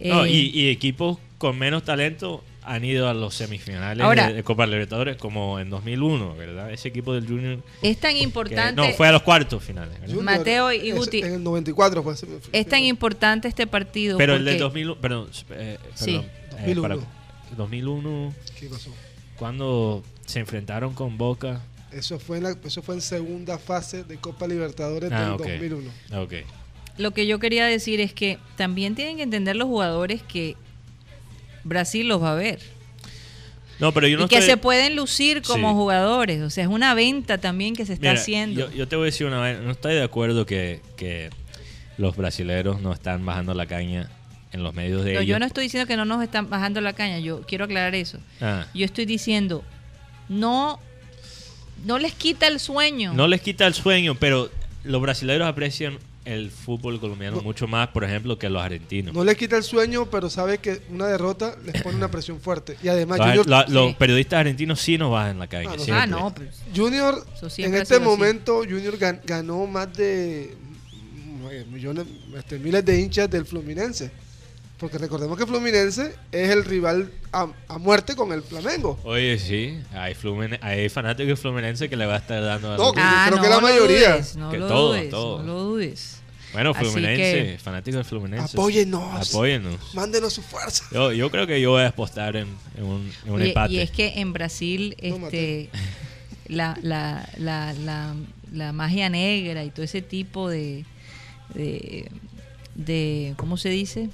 No, 0.00 0.24
Eh, 0.24 0.30
y, 0.30 0.60
y 0.60 0.68
equipos 0.68 1.18
con 1.38 1.58
menos 1.58 1.84
talento 1.84 2.44
han 2.66 2.84
ido 2.84 3.08
a 3.08 3.14
los 3.14 3.34
semifinales 3.34 4.02
Ahora- 4.02 4.28
de, 4.28 4.34
de 4.34 4.42
Copa 4.42 4.66
Libertadores 4.66 5.16
como 5.16 5.58
en 5.60 5.68
2001, 5.70 6.34
¿verdad? 6.36 6.70
Ese 6.72 6.88
equipo 6.88 7.12
del 7.12 7.26
Junior... 7.26 7.58
es 7.82 7.98
tan 7.98 8.14
que- 8.14 8.20
importante. 8.22 8.74
no, 8.80 8.88
fue 8.94 9.06
a 9.08 9.12
los 9.12 9.22
cuartos 9.22 9.62
finales. 9.62 9.98
Mateo 10.22 10.72
y 10.72 10.90
Guti. 10.92 11.18
En 11.20 11.34
el 11.34 11.42
94 11.44 12.02
fue 12.02 12.14
ese- 12.14 12.26
es 12.52 12.66
tan 12.66 12.80
importante 12.82 13.48
este 13.48 13.66
partido. 13.66 14.16
Pero 14.18 14.34
el 14.36 14.44
del 14.44 14.54
porque- 14.54 14.62
2001... 14.84 15.00
Perdón, 15.00 15.28
eh, 15.50 15.78
Sí. 15.94 16.12
perdón, 16.12 16.24
eh, 16.24 16.74
2001. 16.74 16.82
para- 16.82 16.96
2001, 17.56 18.34
¿Qué 18.58 18.66
pasó? 18.68 18.90
cuando 19.36 20.02
se 20.26 20.40
enfrentaron 20.40 20.94
con 20.94 21.18
Boca... 21.18 21.60
Eso 21.92 22.18
fue, 22.18 22.38
en 22.38 22.42
la, 22.44 22.56
eso 22.64 22.82
fue 22.82 22.96
en 22.96 23.00
segunda 23.00 23.56
fase 23.58 24.02
de 24.02 24.16
Copa 24.16 24.48
Libertadores 24.48 25.12
Ah, 25.12 25.20
del 25.24 25.30
ok. 25.34 25.38
2001. 25.46 25.90
Ok. 26.22 26.32
Lo 26.96 27.12
que 27.12 27.26
yo 27.26 27.38
quería 27.38 27.66
decir 27.66 28.00
es 28.00 28.12
que 28.12 28.38
también 28.56 28.94
tienen 28.96 29.16
que 29.16 29.22
entender 29.22 29.54
los 29.54 29.68
jugadores 29.68 30.22
que 30.22 30.56
Brasil 31.64 32.06
los 32.08 32.22
va 32.22 32.32
a 32.32 32.34
ver. 32.36 32.60
No, 33.80 33.92
pero 33.92 34.06
yo 34.06 34.16
no 34.18 34.26
y 34.26 34.28
que 34.28 34.36
estoy- 34.36 34.50
se 34.52 34.56
pueden 34.56 34.94
lucir 34.94 35.42
como 35.42 35.70
Sí. 35.70 35.74
jugadores. 35.74 36.40
O 36.42 36.50
sea, 36.50 36.62
es 36.64 36.70
una 36.70 36.94
venta 36.94 37.38
también 37.38 37.74
que 37.74 37.84
se 37.84 37.94
está 37.94 38.10
Mira, 38.10 38.20
haciendo. 38.20 38.60
Yo, 38.60 38.70
yo 38.72 38.86
te 38.88 38.94
voy 38.96 39.04
a 39.04 39.06
decir 39.06 39.26
una 39.26 39.40
vez, 39.40 39.60
no 39.60 39.72
estoy 39.72 39.94
de 39.94 40.02
acuerdo 40.04 40.46
que, 40.46 40.80
que 40.96 41.30
los 41.98 42.16
brasileros 42.16 42.80
no 42.80 42.92
están 42.92 43.24
bajando 43.26 43.52
la 43.54 43.66
caña 43.66 44.08
en 44.52 44.62
los 44.62 44.74
medios 44.74 45.04
de 45.04 45.14
No, 45.14 45.20
ellos. 45.20 45.28
yo 45.30 45.38
no 45.40 45.46
estoy 45.46 45.64
diciendo 45.64 45.88
que 45.88 45.96
no 45.96 46.04
nos 46.04 46.22
están 46.22 46.48
bajando 46.48 46.80
la 46.80 46.92
caña. 46.92 47.18
Yo 47.18 47.42
quiero 47.42 47.64
aclarar 47.64 47.94
eso. 47.96 48.18
Ah, 48.40 48.66
Yo 48.74 48.84
estoy 48.84 49.06
diciendo, 49.06 49.64
no, 50.28 50.78
no 51.84 51.98
les 51.98 52.12
quita 52.14 52.46
el 52.46 52.60
sueño. 52.60 53.12
no 53.12 53.26
les 53.26 53.40
quita 53.40 53.66
el 53.66 53.74
sueño, 53.74 54.14
pero 54.14 54.50
los 54.84 55.02
brasileros 55.02 55.48
aprecian 55.48 55.98
el 56.24 56.50
fútbol 56.50 56.98
colombiano 57.00 57.36
No. 57.36 57.42
mucho 57.42 57.66
más, 57.66 57.88
por 57.88 58.02
ejemplo, 58.04 58.38
que 58.38 58.48
los 58.48 58.62
argentinos. 58.62 59.14
No 59.14 59.24
le 59.24 59.36
quita 59.36 59.56
el 59.56 59.62
sueño, 59.62 60.06
pero 60.10 60.30
sabe 60.30 60.58
que 60.58 60.80
una 60.90 61.06
derrota 61.06 61.54
les 61.64 61.82
pone 61.82 61.96
una 61.96 62.10
presión 62.10 62.40
fuerte. 62.40 62.76
Y 62.82 62.88
además, 62.88 63.18
los, 63.18 63.26
Junior, 63.28 63.48
la- 63.48 63.66
los 63.68 63.90
sí. 63.90 63.96
periodistas 63.98 64.40
argentinos 64.40 64.80
sí 64.80 64.96
nos 64.96 65.10
bajan 65.12 65.38
la 65.38 65.46
caña. 65.48 65.70
Ah, 65.72 65.76
no. 65.76 65.94
ah, 65.94 66.06
no, 66.06 66.34
pues, 66.34 66.62
Junior 66.74 67.14
en 67.58 67.74
este 67.74 67.96
así. 67.96 68.04
momento, 68.04 68.58
Junior 68.60 68.98
gan- 68.98 69.20
ganó 69.24 69.66
más 69.66 69.92
de 69.94 70.54
eh, 71.50 71.66
millones, 71.70 72.06
este, 72.36 72.58
miles 72.58 72.84
de 72.84 73.00
hinchas 73.00 73.28
del 73.30 73.44
Fluminense. 73.44 74.10
Porque 74.76 74.98
recordemos 74.98 75.38
que 75.38 75.46
Fluminense 75.46 76.16
es 76.32 76.50
el 76.50 76.64
rival 76.64 77.08
a, 77.32 77.46
a 77.68 77.78
muerte 77.78 78.16
con 78.16 78.32
el 78.32 78.42
Flamengo. 78.42 78.98
Oye, 79.04 79.38
sí, 79.38 79.78
hay, 79.92 80.14
Flumin- 80.14 80.58
hay 80.60 80.88
fanáticos 80.88 81.28
de 81.28 81.36
Fluminense 81.36 81.88
que 81.88 81.96
le 81.96 82.06
va 82.06 82.14
a 82.14 82.18
estar 82.18 82.42
dando 82.42 82.72
a 82.72 82.76
No, 82.76 82.84
los- 82.86 82.94
Ah, 82.98 83.26
creo 83.28 83.36
no 83.36 83.42
que 83.44 83.48
la 83.48 83.60
mayoría. 83.60 84.12
dudes, 84.14 84.36
no 84.36 84.50
Que 84.50 84.58
lo 84.58 84.66
todo, 84.66 84.94
Bueno, 86.52 86.72
Fluminense, 86.72 87.16
que- 87.16 87.58
fanáticos 87.58 87.96
del 87.96 88.04
Fluminense. 88.04 88.56
Apóyennos. 88.56 89.28
Apóyennos. 89.30 89.94
Mándenos 89.94 90.32
su 90.32 90.42
fuerza. 90.42 90.84
Yo, 90.92 91.12
yo 91.12 91.28
creo 91.30 91.46
que 91.48 91.60
yo 91.60 91.70
voy 91.72 91.82
a 91.82 91.88
apostar 91.88 92.36
en, 92.36 92.46
en 92.76 92.84
un, 92.84 93.10
en 93.24 93.32
un 93.32 93.40
Oye, 93.40 93.48
empate. 93.48 93.72
y 93.74 93.78
es 93.80 93.90
que 93.90 94.20
en 94.20 94.32
Brasil 94.32 94.96
No, 95.02 95.26
este 95.26 95.68
la, 96.46 96.78
la, 96.82 97.28
la, 97.38 97.72
la, 97.72 98.14
la 98.52 98.72
magia 98.72 99.08
negra 99.08 99.64
y 99.64 99.70
todo 99.70 99.82
ese 99.84 100.00
tipo 100.00 100.48
de, 100.48 100.84
de, 101.54 102.08
de 102.76 103.34
¿cómo 103.36 103.56
se 103.56 103.70
dice? 103.70 104.08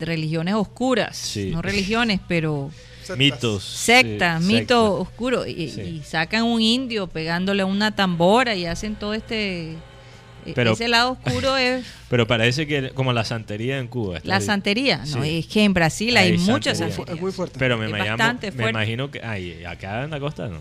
De 0.00 0.06
religiones 0.06 0.54
oscuras. 0.54 1.16
Sí. 1.16 1.50
No 1.52 1.62
religiones, 1.62 2.18
pero 2.26 2.70
Mitos. 3.16 3.62
sectas, 3.62 4.40
sí, 4.42 4.48
mitos 4.48 4.58
sectas. 4.66 4.78
oscuros. 5.08 5.46
Y, 5.46 5.68
Sí. 5.70 5.80
y 5.80 6.02
sacan 6.04 6.42
un 6.42 6.60
indio 6.60 7.06
pegándole 7.06 7.62
una 7.62 7.94
tambora 7.94 8.56
y 8.56 8.66
hacen 8.66 8.96
todo 8.96 9.14
este 9.14 9.76
Pero- 10.54 10.72
Ese 10.72 10.88
lado 10.88 11.12
oscuro 11.22 11.56
es 11.58 11.84
Pero 12.08 12.26
parece 12.26 12.66
que 12.66 12.90
como 12.90 13.12
la 13.12 13.24
santería 13.24 13.78
en 13.78 13.86
Cuba. 13.88 14.16
está 14.18 14.28
la 14.28 14.36
ahí. 14.36 14.42
santería. 14.42 14.98
No, 15.06 15.22
Sí. 15.22 15.38
es 15.38 15.46
que 15.46 15.64
en 15.64 15.74
Brasil 15.74 16.16
hay, 16.16 16.32
Hay 16.32 16.38
muchas 16.38 16.78
santería. 16.78 16.96
santerías. 16.96 17.16
Es 17.16 17.20
muy 17.22 17.32
fuerte. 17.32 17.56
Pero 17.58 17.78
me, 17.78 17.86
Es 17.86 17.92
llamo- 17.92 18.38
me 18.56 18.70
imagino 18.70 19.10
que... 19.10 19.20
Ay, 19.22 19.64
acá 19.64 20.04
en 20.04 20.10
la 20.10 20.20
costa 20.20 20.48
no. 20.48 20.60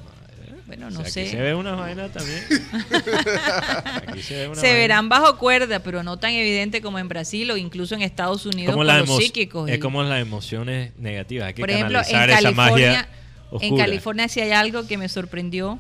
Bueno, 0.68 0.86
O 0.86 0.90
no 0.92 1.02
sea, 1.02 1.10
sé. 1.10 1.22
Aquí 1.22 1.30
se 1.32 1.38
ve 1.42 1.56
una 1.56 1.72
vaina 1.74 2.10
también. 2.10 2.44
Aquí 4.08 4.22
se 4.22 4.36
ve 4.36 4.48
una 4.48 4.56
se 4.56 4.68
vaina. 4.68 4.78
verán 4.80 5.10
bajo 5.10 5.38
cuerda, 5.38 5.80
pero 5.80 6.04
no 6.04 6.18
tan 6.18 6.32
evidente 6.34 6.82
como 6.82 7.00
en 7.00 7.08
Brasil 7.08 7.50
o 7.52 7.58
incluso 7.58 7.96
en 7.96 8.02
Estados 8.04 8.46
Unidos 8.46 8.74
Como 8.76 8.86
con 8.86 8.98
los 9.00 9.18
psíquicos. 9.18 9.70
Es 9.70 9.78
y- 9.78 9.80
como 9.80 10.04
las 10.04 10.22
emociones 10.22 10.92
negativas. 10.98 11.48
Hay 11.48 11.54
que 11.56 11.62
por 11.62 11.72
ejemplo, 11.72 12.00
en 12.00 12.04
canalizar 12.06 12.30
esa 12.30 12.42
California, 12.54 13.08
magia 13.52 13.68
en. 13.68 13.78
California 13.78 14.28
sí 14.28 14.42
hay 14.42 14.52
algo 14.52 14.86
que 14.88 14.98
me 14.98 15.10
sorprendió. 15.10 15.80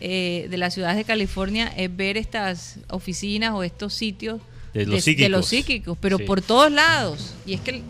Eh, 0.00 0.46
de 0.50 0.56
las 0.56 0.74
ciudades 0.74 0.96
de 0.96 1.04
California 1.04 1.72
es 1.76 1.94
ver 1.94 2.16
estas 2.16 2.78
oficinas 2.88 3.52
o 3.52 3.62
estos 3.62 3.92
sitios 3.94 4.40
De 4.74 4.86
los 4.86 5.02
psíquicos. 5.04 5.46
psíquicos, 5.48 5.98
pero 6.00 6.18
Sí. 6.18 6.24
por 6.24 6.40
todos 6.42 6.70
lados. 6.72 7.34
Y 7.46 7.54
es 7.54 7.60
que 7.60 7.82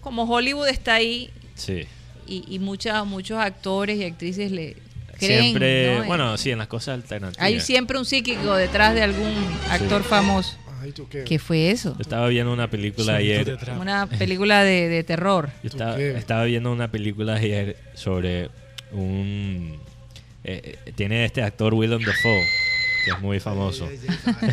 como 0.00 0.24
Hollywood 0.24 0.68
está 0.68 0.94
ahí 0.94 1.30
Sí. 1.54 1.84
y, 2.26 2.44
y 2.48 2.58
mucha- 2.58 3.04
muchos 3.04 3.38
actores 3.38 3.98
y 3.98 4.04
actrices 4.04 4.50
le 4.52 4.76
creen. 5.18 5.40
Siempre, 5.42 5.96
¿no? 5.96 6.02
Eh, 6.04 6.06
bueno, 6.06 6.36
sí, 6.36 6.50
en 6.50 6.58
las 6.58 6.68
cosas 6.68 6.94
alternativas. 6.94 7.44
Hay 7.44 7.60
siempre 7.60 7.98
un 7.98 8.04
psíquico 8.04 8.54
detrás 8.54 8.94
de 8.94 9.02
algún 9.02 9.32
actor 9.70 10.02
famoso. 10.04 10.56
Ay, 10.82 10.92
¿tú 10.92 11.08
qué? 11.08 11.24
¿Qué 11.24 11.38
fue 11.38 11.70
eso? 11.70 11.94
Yo 11.96 12.02
estaba 12.02 12.28
viendo 12.28 12.52
una 12.52 12.68
película 12.70 13.16
ayer. 13.16 13.58
Una 13.80 14.06
película 14.06 14.62
de, 14.62 14.88
de 14.88 15.02
terror. 15.04 15.48
Yo 15.64 15.70
¿Tú 15.70 15.76
estaba, 15.78 15.98
estaba 15.98 16.44
viendo 16.44 16.70
una 16.70 16.90
película 16.90 17.34
ayer 17.36 17.76
sobre 17.94 18.50
un... 18.92 19.78
eh, 20.48 20.78
tiene 20.94 21.24
este 21.24 21.42
actor 21.42 21.74
Willem 21.74 22.00
Dafoe, 22.02 22.46
que 23.04 23.10
es 23.10 23.20
muy 23.20 23.40
famoso. 23.40 23.88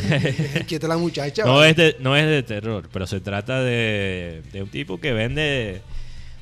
Quieta 0.68 0.88
la 0.88 0.98
muchacha. 0.98 1.44
No 1.46 1.64
es, 1.64 1.76
de, 1.76 1.96
no 2.00 2.16
es 2.16 2.26
de 2.26 2.42
terror, 2.44 2.90
pero 2.92 3.06
se 3.08 3.20
trata 3.22 3.62
de, 3.62 4.42
de 4.52 4.64
un 4.64 4.70
tipo 4.70 5.00
que 5.00 5.14
vende 5.14 5.82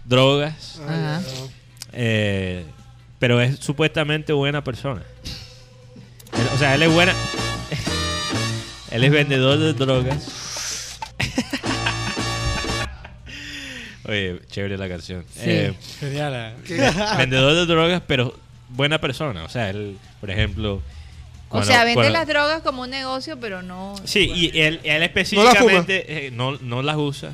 drogas, 0.06 0.80
Ajá. 0.84 1.18
ay, 1.18 1.24
eh, 1.94 2.66
pero 3.20 3.42
es 3.42 3.60
supuestamente 3.60 4.32
buena 4.34 4.64
persona. 4.64 5.04
Él- 6.34 6.48
o 6.56 6.58
sea, 6.58 6.76
él 6.76 6.84
es 6.84 6.92
buena... 6.94 7.14
él 8.92 9.04
es 9.04 9.12
vendedor 9.12 9.60
de 9.60 9.74
drogas. 9.74 10.98
Oye, 14.08 14.40
chévere 14.50 14.78
la 14.78 14.90
canción. 14.90 15.24
Sí. 15.34 15.42
Eh, 15.46 15.74
Genial. 16.00 16.34
¿eh? 16.36 16.54
¿Qué? 16.66 16.92
vendedor 17.18 17.54
de 17.54 17.66
drogas, 17.66 18.02
pero 18.08 18.34
buena 18.72 19.00
persona. 19.00 19.44
O 19.44 19.50
sea, 19.50 19.70
él, 19.70 19.98
por 20.20 20.30
ejemplo... 20.32 20.82
O 21.54 21.64
sea, 21.64 21.80
vende 21.84 21.96
cuando- 21.96 22.14
las 22.14 22.28
drogas 22.28 22.62
como 22.62 22.84
un 22.84 22.90
negocio, 22.90 23.38
pero 23.40 23.62
no. 23.62 23.96
Sí, 24.06 24.32
y 24.34 24.58
él, 24.60 24.80
él 24.84 25.00
No 25.00 25.06
específicamente 25.06 26.28
eh, 26.28 26.32
no, 26.32 26.58
no 26.58 26.82
las 26.82 26.96
usa. 26.96 27.34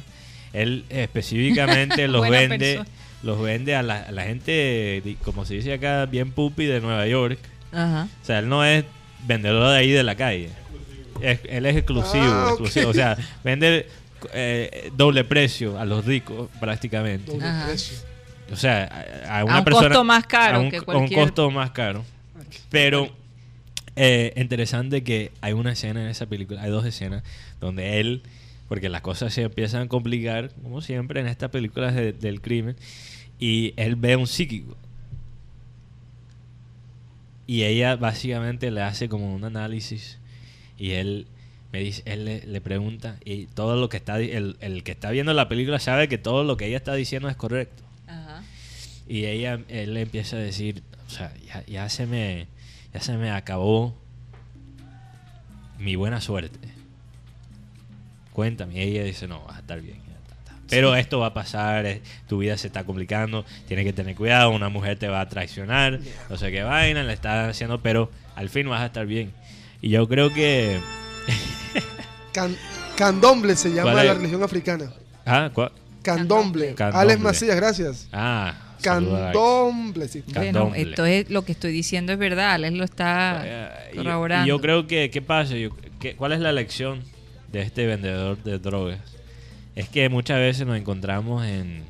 Él 0.54 0.86
específicamente 0.90 2.08
los 2.08 2.28
vende 2.28 2.58
persona. 2.78 2.90
los 3.22 3.40
vende 3.42 3.76
a 3.76 3.84
la, 3.84 3.98
a 4.04 4.12
la 4.12 4.24
gente, 4.24 5.04
como 5.24 5.46
se 5.46 5.54
dice 5.56 5.74
acá, 5.74 6.08
bien 6.08 6.32
pupi 6.32 6.66
de 6.66 6.82
Nueva 6.82 7.06
York. 7.06 7.38
Ajá. 7.72 8.08
O 8.22 8.26
sea, 8.26 8.40
él 8.40 8.50
no 8.50 8.66
es 8.66 8.86
vendedor 9.28 9.72
de 9.72 9.78
ahí 9.78 9.92
de 9.92 10.02
la 10.04 10.16
calle. 10.16 10.50
Es- 11.22 11.42
él 11.48 11.68
es 11.68 11.76
exclusivo, 11.76 12.24
Ah, 12.26 12.46
exclusivo. 12.50 12.90
O 12.90 12.94
sea, 12.96 13.16
vende 13.44 13.88
eh, 14.34 14.90
doble 14.96 15.26
precio 15.26 15.78
a 15.80 15.86
los 15.86 16.06
ricos 16.06 16.50
prácticamente. 16.60 17.32
Doble 17.34 17.46
Ajá. 17.46 17.68
precio. 17.68 17.98
O 18.52 18.56
sea, 18.56 18.86
a, 19.28 19.40
a 19.40 19.44
una 19.46 19.60
un 19.60 19.64
persona 19.66 19.88
costo 19.90 20.04
más 20.04 20.26
caro 20.26 20.58
a 20.58 20.60
un, 20.62 20.70
que 20.72 20.78
a 20.78 20.80
un 20.98 21.08
costo 21.26 21.52
más 21.52 21.72
caro. 21.72 22.04
Pero 22.70 23.10
eh, 23.96 24.34
interesante 24.38 25.04
que 25.04 25.32
hay 25.42 25.54
una 25.54 25.72
escena 25.74 26.02
en 26.02 26.08
esa 26.08 26.26
película, 26.28 26.62
hay 26.62 26.70
dos 26.72 26.86
escenas 26.86 27.24
donde 27.60 28.00
él, 28.00 28.22
porque 28.70 28.90
las 28.90 29.02
cosas 29.02 29.34
se 29.34 29.42
empiezan 29.44 29.84
a 29.84 29.88
complicar, 29.88 30.52
como 30.64 30.82
siempre 30.82 31.20
en 31.20 31.28
estas 31.28 31.50
películas 31.50 31.96
de- 31.96 32.14
del 32.14 32.42
crimen, 32.42 32.76
y 33.40 33.74
él 33.78 33.96
ve 33.96 34.14
a 34.14 34.18
un 34.18 34.28
psíquico. 34.28 34.76
Y 37.46 37.64
ella 37.64 37.96
básicamente 37.96 38.72
le 38.72 38.82
hace 38.82 39.08
como 39.08 39.34
un 39.34 39.44
análisis 39.46 40.18
y 40.78 40.92
él 40.92 41.28
me 41.72 41.80
dice, 41.80 42.02
él 42.06 42.26
le, 42.26 42.46
le 42.46 42.62
pregunta 42.62 43.18
y 43.24 43.46
todo 43.48 43.78
lo 43.78 43.88
que 43.90 43.98
está, 43.98 44.20
el, 44.20 44.58
el 44.60 44.84
que 44.84 44.92
está 44.92 45.12
viendo 45.12 45.34
la 45.34 45.48
película 45.48 45.80
sabe 45.80 46.08
que 46.10 46.18
todo 46.18 46.44
lo 46.44 46.58
que 46.58 46.66
ella 46.68 46.78
está 46.78 46.94
diciendo 46.94 47.30
es 47.30 47.36
correcto. 47.38 47.84
Y 49.08 49.26
ella, 49.26 49.60
él 49.70 49.94
le 49.94 50.02
empieza 50.02 50.36
a 50.36 50.40
decir, 50.40 50.84
o 51.08 51.10
sea, 51.10 51.34
ya, 51.46 51.66
ya 51.66 51.90
se 51.90 52.06
me, 52.06 52.48
ya 52.94 53.02
se 53.02 53.16
me 53.18 53.32
acabó 53.32 53.96
mi 55.80 55.96
buena 55.96 56.22
suerte. 56.22 56.60
Cuéntame. 58.34 58.76
Y 58.76 58.82
ella 58.82 59.04
dice, 59.04 59.28
no, 59.28 59.44
vas 59.46 59.58
a 59.58 59.60
estar 59.60 59.82
bien. 59.82 60.08
Pero 60.70 60.96
esto 60.96 61.20
va 61.20 61.28
a 61.28 61.34
pasar, 61.34 62.00
tu 62.28 62.40
vida 62.40 62.58
se 62.58 62.68
está 62.68 62.84
complicando, 62.84 63.46
tienes 63.70 63.86
que 63.86 63.94
tener 63.94 64.16
cuidado, 64.16 64.50
una 64.50 64.68
mujer 64.68 65.00
te 65.00 65.08
va 65.08 65.22
a 65.22 65.30
traicionar, 65.30 66.02
no 66.30 66.36
sé 66.36 66.52
qué 66.52 66.62
vaina, 66.62 67.04
le 67.04 67.14
está 67.14 67.48
haciendo, 67.48 67.80
pero 67.82 68.12
al 68.36 68.50
fin 68.50 68.70
vas 68.70 68.82
a 68.82 68.88
estar 68.88 69.06
bien. 69.06 69.32
Y 69.82 69.90
yo 69.90 70.10
creo 70.10 70.34
que... 70.34 70.82
Can- 72.34 72.58
candomble 72.98 73.56
se 73.56 73.70
llama 73.70 73.94
¿Cuál 73.94 74.08
la 74.08 74.14
religión 74.16 74.44
africana. 74.44 74.92
Ah, 75.26 75.50
¿cuál? 75.54 75.72
Candomble. 76.02 76.76
Candomble. 76.76 77.00
Alex 77.02 77.22
Macías, 77.22 77.56
gracias. 77.56 78.10
Ah. 78.12 78.54
Candomble, 78.82 80.08
sí. 80.08 80.24
Bueno, 80.34 80.74
esto 80.76 81.06
es 81.06 81.30
lo 81.30 81.44
que 81.46 81.52
estoy 81.54 81.72
diciendo 81.72 82.12
es 82.14 82.20
verdad. 82.20 82.52
Alex 82.54 82.76
lo 82.78 82.84
está 82.84 83.42
Eh, 83.46 83.70
y- 83.94 83.96
corroborando. 83.98 84.46
Y 84.46 84.50
yo 84.50 84.60
creo 84.62 84.88
que, 84.88 85.10
¿qué 85.10 85.22
pasa? 85.22 85.56
Yo- 85.56 85.70
¿qué- 86.00 86.16
¿Cuál 86.16 86.32
es 86.34 86.40
la 86.40 86.52
lección 86.52 87.02
de 87.52 87.62
este 87.62 87.86
vendedor 87.86 88.38
de 88.44 88.60
drogas? 88.60 89.00
Es 89.76 89.90
que 89.90 90.10
muchas 90.10 90.40
veces 90.40 90.66
nos 90.66 90.78
encontramos 90.78 91.46
en, 91.46 91.84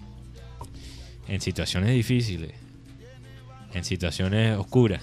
en 1.27 1.41
situaciones 1.41 1.91
difíciles, 1.91 2.51
en 3.73 3.83
situaciones 3.83 4.57
oscuras. 4.57 5.01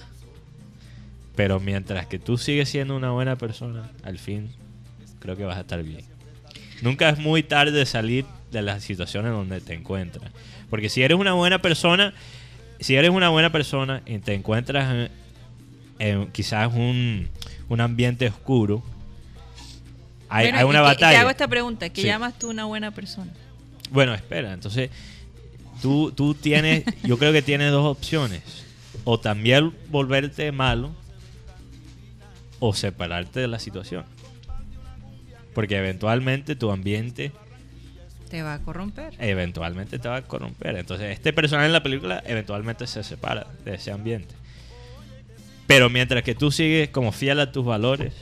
Pero 1.35 1.59
mientras 1.59 2.07
que 2.07 2.17
tú 2.19 2.37
sigues 2.37 2.69
siendo 2.69 2.95
una 2.95 3.11
buena 3.11 3.35
persona, 3.35 3.91
al 4.03 4.17
fin 4.19 4.49
creo 5.19 5.35
que 5.35 5.43
vas 5.43 5.57
a 5.57 5.61
estar 5.61 5.81
bien. 5.83 6.05
Nunca 6.81 7.09
es 7.09 7.17
muy 7.19 7.41
tarde 7.43 7.85
salir 7.85 8.25
de 8.59 8.63
las 8.63 8.83
situaciones 8.83 9.31
donde 9.31 9.61
te 9.61 9.73
encuentras. 9.73 10.31
Porque 10.69 10.89
si 10.89 11.01
eres 11.03 11.17
una 11.17 11.33
buena 11.33 11.61
persona, 11.61 12.13
si 12.79 12.95
eres 12.95 13.11
una 13.11 13.29
buena 13.29 13.51
persona 13.51 14.01
y 14.05 14.19
te 14.19 14.33
encuentras 14.33 14.93
en, 14.93 15.09
en 15.99 16.31
quizás 16.31 16.73
un, 16.73 17.27
un 17.69 17.81
ambiente 17.81 18.27
oscuro, 18.27 18.83
hay, 20.29 20.45
Bueno, 20.47 20.57
hay 20.59 20.65
y 20.65 20.69
una 20.69 20.81
batalla. 20.81 21.11
Te 21.11 21.17
hago 21.17 21.29
esta 21.29 21.47
pregunta. 21.47 21.89
¿Qué 21.89 22.01
Sí. 22.01 22.07
llamas 22.07 22.37
tú 22.39 22.49
una 22.49 22.65
buena 22.65 22.91
persona? 22.91 23.31
Bueno, 23.91 24.13
espera, 24.15 24.53
entonces 24.53 24.89
tú, 25.81 26.11
tú 26.11 26.33
tienes, 26.33 26.83
yo 27.03 27.17
creo 27.19 27.31
que 27.31 27.41
tienes 27.41 27.71
dos 27.71 27.85
opciones. 27.85 28.41
O 29.03 29.19
también 29.19 29.71
volverte 29.89 30.51
malo 30.51 30.91
o 32.59 32.73
separarte 32.73 33.39
de 33.41 33.47
la 33.47 33.59
situación. 33.59 34.03
Porque 35.53 35.77
eventualmente 35.77 36.55
tu 36.55 36.71
ambiente 36.71 37.31
Te 38.29 38.41
va 38.41 38.55
a 38.55 38.59
corromper. 38.61 39.13
eventualmente 39.19 39.99
te 39.99 40.07
va 40.07 40.17
a 40.17 40.21
corromper. 40.23 40.75
Entonces 40.77 41.11
este 41.13 41.31
personaje 41.33 41.67
en 41.67 41.73
la 41.73 41.83
película 41.83 42.23
eventualmente 42.25 42.87
se 42.87 43.03
separa 43.03 43.47
de 43.63 43.75
ese 43.75 43.91
ambiente. 43.91 44.33
Pero 45.67 45.89
mientras 45.89 46.23
que 46.23 46.35
tú 46.35 46.51
sigues 46.51 46.89
como 46.89 47.11
fiel 47.11 47.39
a 47.39 47.51
tus 47.51 47.65
valores, 47.65 48.13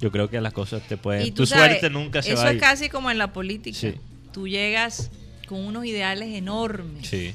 yo 0.00 0.10
creo 0.12 0.28
que 0.30 0.40
las 0.40 0.52
cosas 0.52 0.82
te 0.88 0.96
pueden... 0.96 1.26
Y 1.26 1.30
Tu 1.32 1.46
sabes, 1.46 1.66
suerte 1.80 1.90
nunca 1.90 2.22
se 2.22 2.32
Eso 2.32 2.42
va 2.42 2.48
a 2.48 2.52
es 2.52 2.60
casi 2.60 2.88
como 2.88 3.10
en 3.10 3.18
la 3.18 3.32
política. 3.32 3.76
Sí. 3.78 3.94
Tú 4.32 4.46
llegas 4.48 5.10
con 5.48 5.60
unos 5.64 5.84
ideales 5.84 6.34
enormes. 6.34 7.08
Sí. 7.08 7.34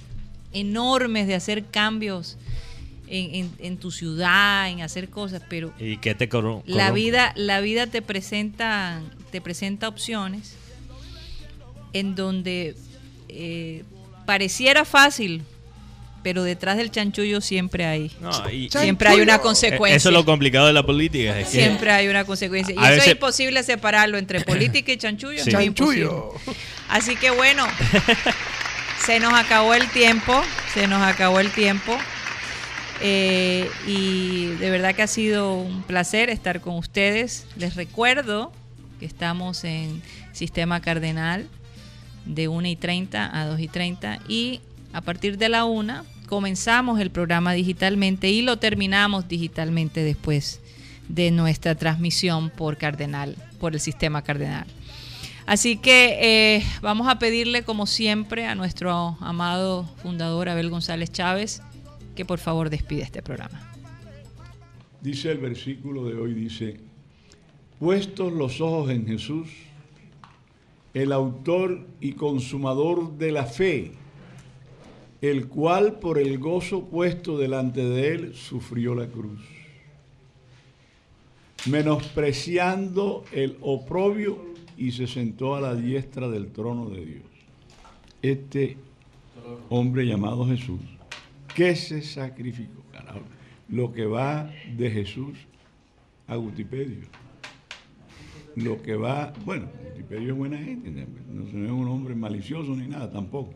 enormes 0.53 1.27
de 1.27 1.35
hacer 1.35 1.65
cambios 1.65 2.37
en, 3.07 3.35
en- 3.35 3.51
en 3.59 3.77
tu 3.77 3.89
ciudad, 3.91 4.69
en 4.69 4.81
hacer 4.81 5.09
cosas, 5.09 5.41
pero 5.49 5.73
¿Y 5.79 5.97
qué 5.97 6.13
te 6.15 6.29
corrom- 6.29 6.61
la 6.65 6.83
corrompe? 6.87 6.99
vida, 7.01 7.33
la 7.35 7.59
vida 7.59 7.87
te 7.87 8.01
presenta, 8.01 9.01
te 9.31 9.41
presenta 9.41 9.87
opciones 9.87 10.55
en 11.93 12.15
donde 12.15 12.75
eh, 13.29 13.83
pareciera 14.25 14.83
fácil, 14.85 15.43
pero 16.23 16.43
detrás 16.43 16.77
del 16.77 16.89
chanchullo 16.91 17.41
siempre 17.41 17.85
hay. 17.85 18.11
No, 18.21 18.31
y- 18.49 18.69
siempre 18.69 19.09
hay 19.09 19.19
una 19.21 19.39
consecuencia. 19.39 19.95
Eso 19.97 20.09
es 20.09 20.13
lo 20.13 20.23
complicado 20.25 20.67
de 20.67 20.73
la 20.73 20.85
política. 20.85 21.37
Es 21.39 21.47
que 21.49 21.51
Siempre 21.59 21.91
hay 21.91 22.07
una 22.07 22.23
consecuencia. 22.25 22.73
Y 22.73 22.77
A 22.77 22.81
eso 22.81 22.89
veces- 22.91 23.05
es 23.07 23.11
imposible 23.13 23.61
separarlo 23.63 24.17
entre 24.17 24.41
política 24.45 24.91
y 24.91 24.97
chanchullo. 24.97 25.39
es 25.39 25.43
Sí. 25.45 25.51
Chanchullo. 25.51 26.31
Así 26.89 27.15
que 27.15 27.29
bueno, 27.31 27.65
se 29.05 29.19
nos 29.19 29.33
acabó 29.33 29.73
el 29.73 29.89
tiempo, 29.89 30.41
se 30.73 30.87
nos 30.87 31.01
acabó 31.03 31.39
el 31.39 31.49
tiempo. 31.51 31.97
Eh, 33.01 33.69
y 33.85 34.45
de 34.59 34.69
verdad 34.69 34.95
que 34.95 35.01
ha 35.01 35.07
sido 35.07 35.55
un 35.55 35.83
placer 35.83 36.29
estar 36.29 36.61
con 36.61 36.75
ustedes. 36.75 37.45
Les 37.57 37.75
recuerdo 37.75 38.53
que 38.99 39.05
estamos 39.05 39.65
en 39.65 40.01
Sistema 40.31 40.79
Cardenal 40.81 41.49
de 42.25 42.47
1 42.47 42.67
y 42.67 42.75
30 42.75 43.39
a 43.39 43.45
2 43.45 43.59
y 43.59 43.67
30 43.67 44.19
y 44.27 44.61
a 44.93 45.01
partir 45.01 45.37
de 45.37 45.49
la 45.49 45.65
1 45.65 46.05
comenzamos 46.27 46.99
el 46.99 47.11
programa 47.11 47.53
digitalmente 47.53 48.29
y 48.29 48.41
lo 48.41 48.57
terminamos 48.57 49.27
digitalmente 49.27 50.03
después 50.03 50.61
de 51.09 51.31
nuestra 51.31 51.75
transmisión 51.75 52.49
por 52.49 52.77
Cardenal, 52.77 53.35
por 53.59 53.73
el 53.73 53.79
sistema 53.79 54.21
Cardenal. 54.21 54.65
Así 55.45 55.75
que 55.75 56.55
eh, 56.55 56.63
vamos 56.81 57.07
a 57.09 57.19
pedirle, 57.19 57.63
como 57.63 57.85
siempre, 57.85 58.45
a 58.45 58.55
nuestro 58.55 59.17
amado 59.19 59.83
fundador 60.01 60.47
Abel 60.47 60.69
González 60.69 61.11
Chávez 61.11 61.61
que 62.15 62.25
por 62.25 62.39
favor 62.39 62.69
despide 62.69 63.01
este 63.01 63.21
programa. 63.21 63.69
Dice 65.01 65.31
el 65.31 65.39
versículo 65.39 66.05
de 66.05 66.15
hoy, 66.15 66.33
dice, 66.33 66.79
puestos 67.79 68.31
los 68.31 68.61
ojos 68.61 68.89
en 68.89 69.05
Jesús, 69.05 69.49
el 70.93 71.11
autor 71.11 71.87
y 71.99 72.13
consumador 72.13 73.17
de 73.17 73.31
la 73.31 73.45
fe, 73.45 73.93
el 75.21 75.47
cual 75.47 75.99
por 75.99 76.19
el 76.19 76.37
gozo 76.37 76.85
puesto 76.85 77.37
delante 77.37 77.83
de 77.83 78.13
él 78.13 78.35
sufrió 78.35 78.93
la 78.93 79.07
cruz, 79.07 79.39
menospreciando 81.65 83.23
el 83.31 83.57
oprobio 83.61 84.37
y 84.77 84.91
se 84.91 85.07
sentó 85.07 85.55
a 85.55 85.61
la 85.61 85.75
diestra 85.75 86.29
del 86.29 86.51
trono 86.51 86.89
de 86.89 87.05
Dios. 87.05 87.23
Este 88.21 88.77
hombre 89.69 90.05
llamado 90.05 90.45
Jesús, 90.47 90.81
¿qué 91.55 91.75
se 91.75 92.01
sacrificó? 92.01 92.83
Lo 93.69 93.91
que 93.91 94.05
va 94.05 94.51
de 94.75 94.91
Jesús 94.91 95.37
a 96.27 96.35
Gutipedio. 96.35 97.07
Lo 98.55 98.81
que 98.83 98.95
va, 98.95 99.33
bueno, 99.45 99.67
Gutipedio 99.93 100.33
es 100.33 100.37
buena 100.37 100.57
gente, 100.57 100.89
no 101.31 101.43
es 101.43 101.53
un 101.53 101.87
hombre 101.87 102.15
malicioso 102.15 102.75
ni 102.75 102.87
nada 102.87 103.11
tampoco. 103.11 103.53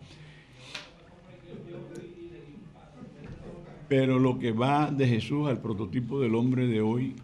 Pero 3.87 4.19
lo 4.19 4.37
que 4.37 4.51
va 4.51 4.91
de 4.91 5.07
Jesús 5.07 5.47
al 5.47 5.59
prototipo 5.61 6.19
del 6.19 6.35
hombre 6.35 6.67
de 6.67 6.81
hoy 6.81 7.15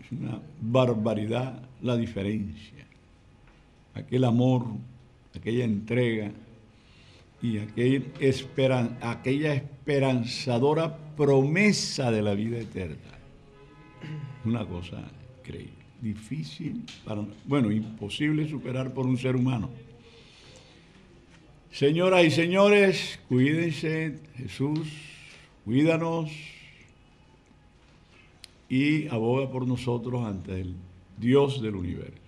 es 0.00 0.12
una 0.12 0.40
barbaridad 0.60 1.62
la 1.82 1.96
diferencia. 1.96 2.86
Aquel 3.94 4.24
amor, 4.24 4.66
aquella 5.34 5.64
entrega 5.64 6.30
y 7.42 7.58
aquella 7.58 9.54
esperanzadora 9.54 10.96
promesa 11.16 12.10
de 12.10 12.22
la 12.22 12.34
vida 12.34 12.58
eterna. 12.58 12.96
Una 14.44 14.66
cosa 14.66 15.02
increíble, 15.38 15.79
difícil, 16.00 16.84
para, 17.04 17.24
bueno, 17.44 17.70
imposible 17.70 18.48
superar 18.48 18.92
por 18.92 19.06
un 19.06 19.18
ser 19.18 19.36
humano. 19.36 19.70
Señoras 21.72 22.24
y 22.24 22.30
señores, 22.30 23.18
cuídense, 23.28 24.18
Jesús, 24.36 24.88
cuídanos 25.64 26.30
y 28.68 29.08
aboga 29.08 29.50
por 29.50 29.66
nosotros 29.66 30.26
ante 30.26 30.60
el 30.60 30.74
Dios 31.16 31.62
del 31.62 31.76
universo. 31.76 32.18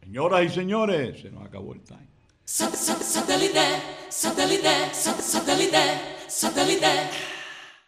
Señoras 0.00 0.44
y 0.44 0.48
señores, 0.50 1.20
se 1.20 1.30
nos 1.30 1.44
acabó 1.44 1.72
el 1.72 1.80
time. 1.80 2.06
Satellite, 2.44 3.60
satellite, 4.10 4.92
satellite, 4.92 6.28
satellite. 6.28 7.33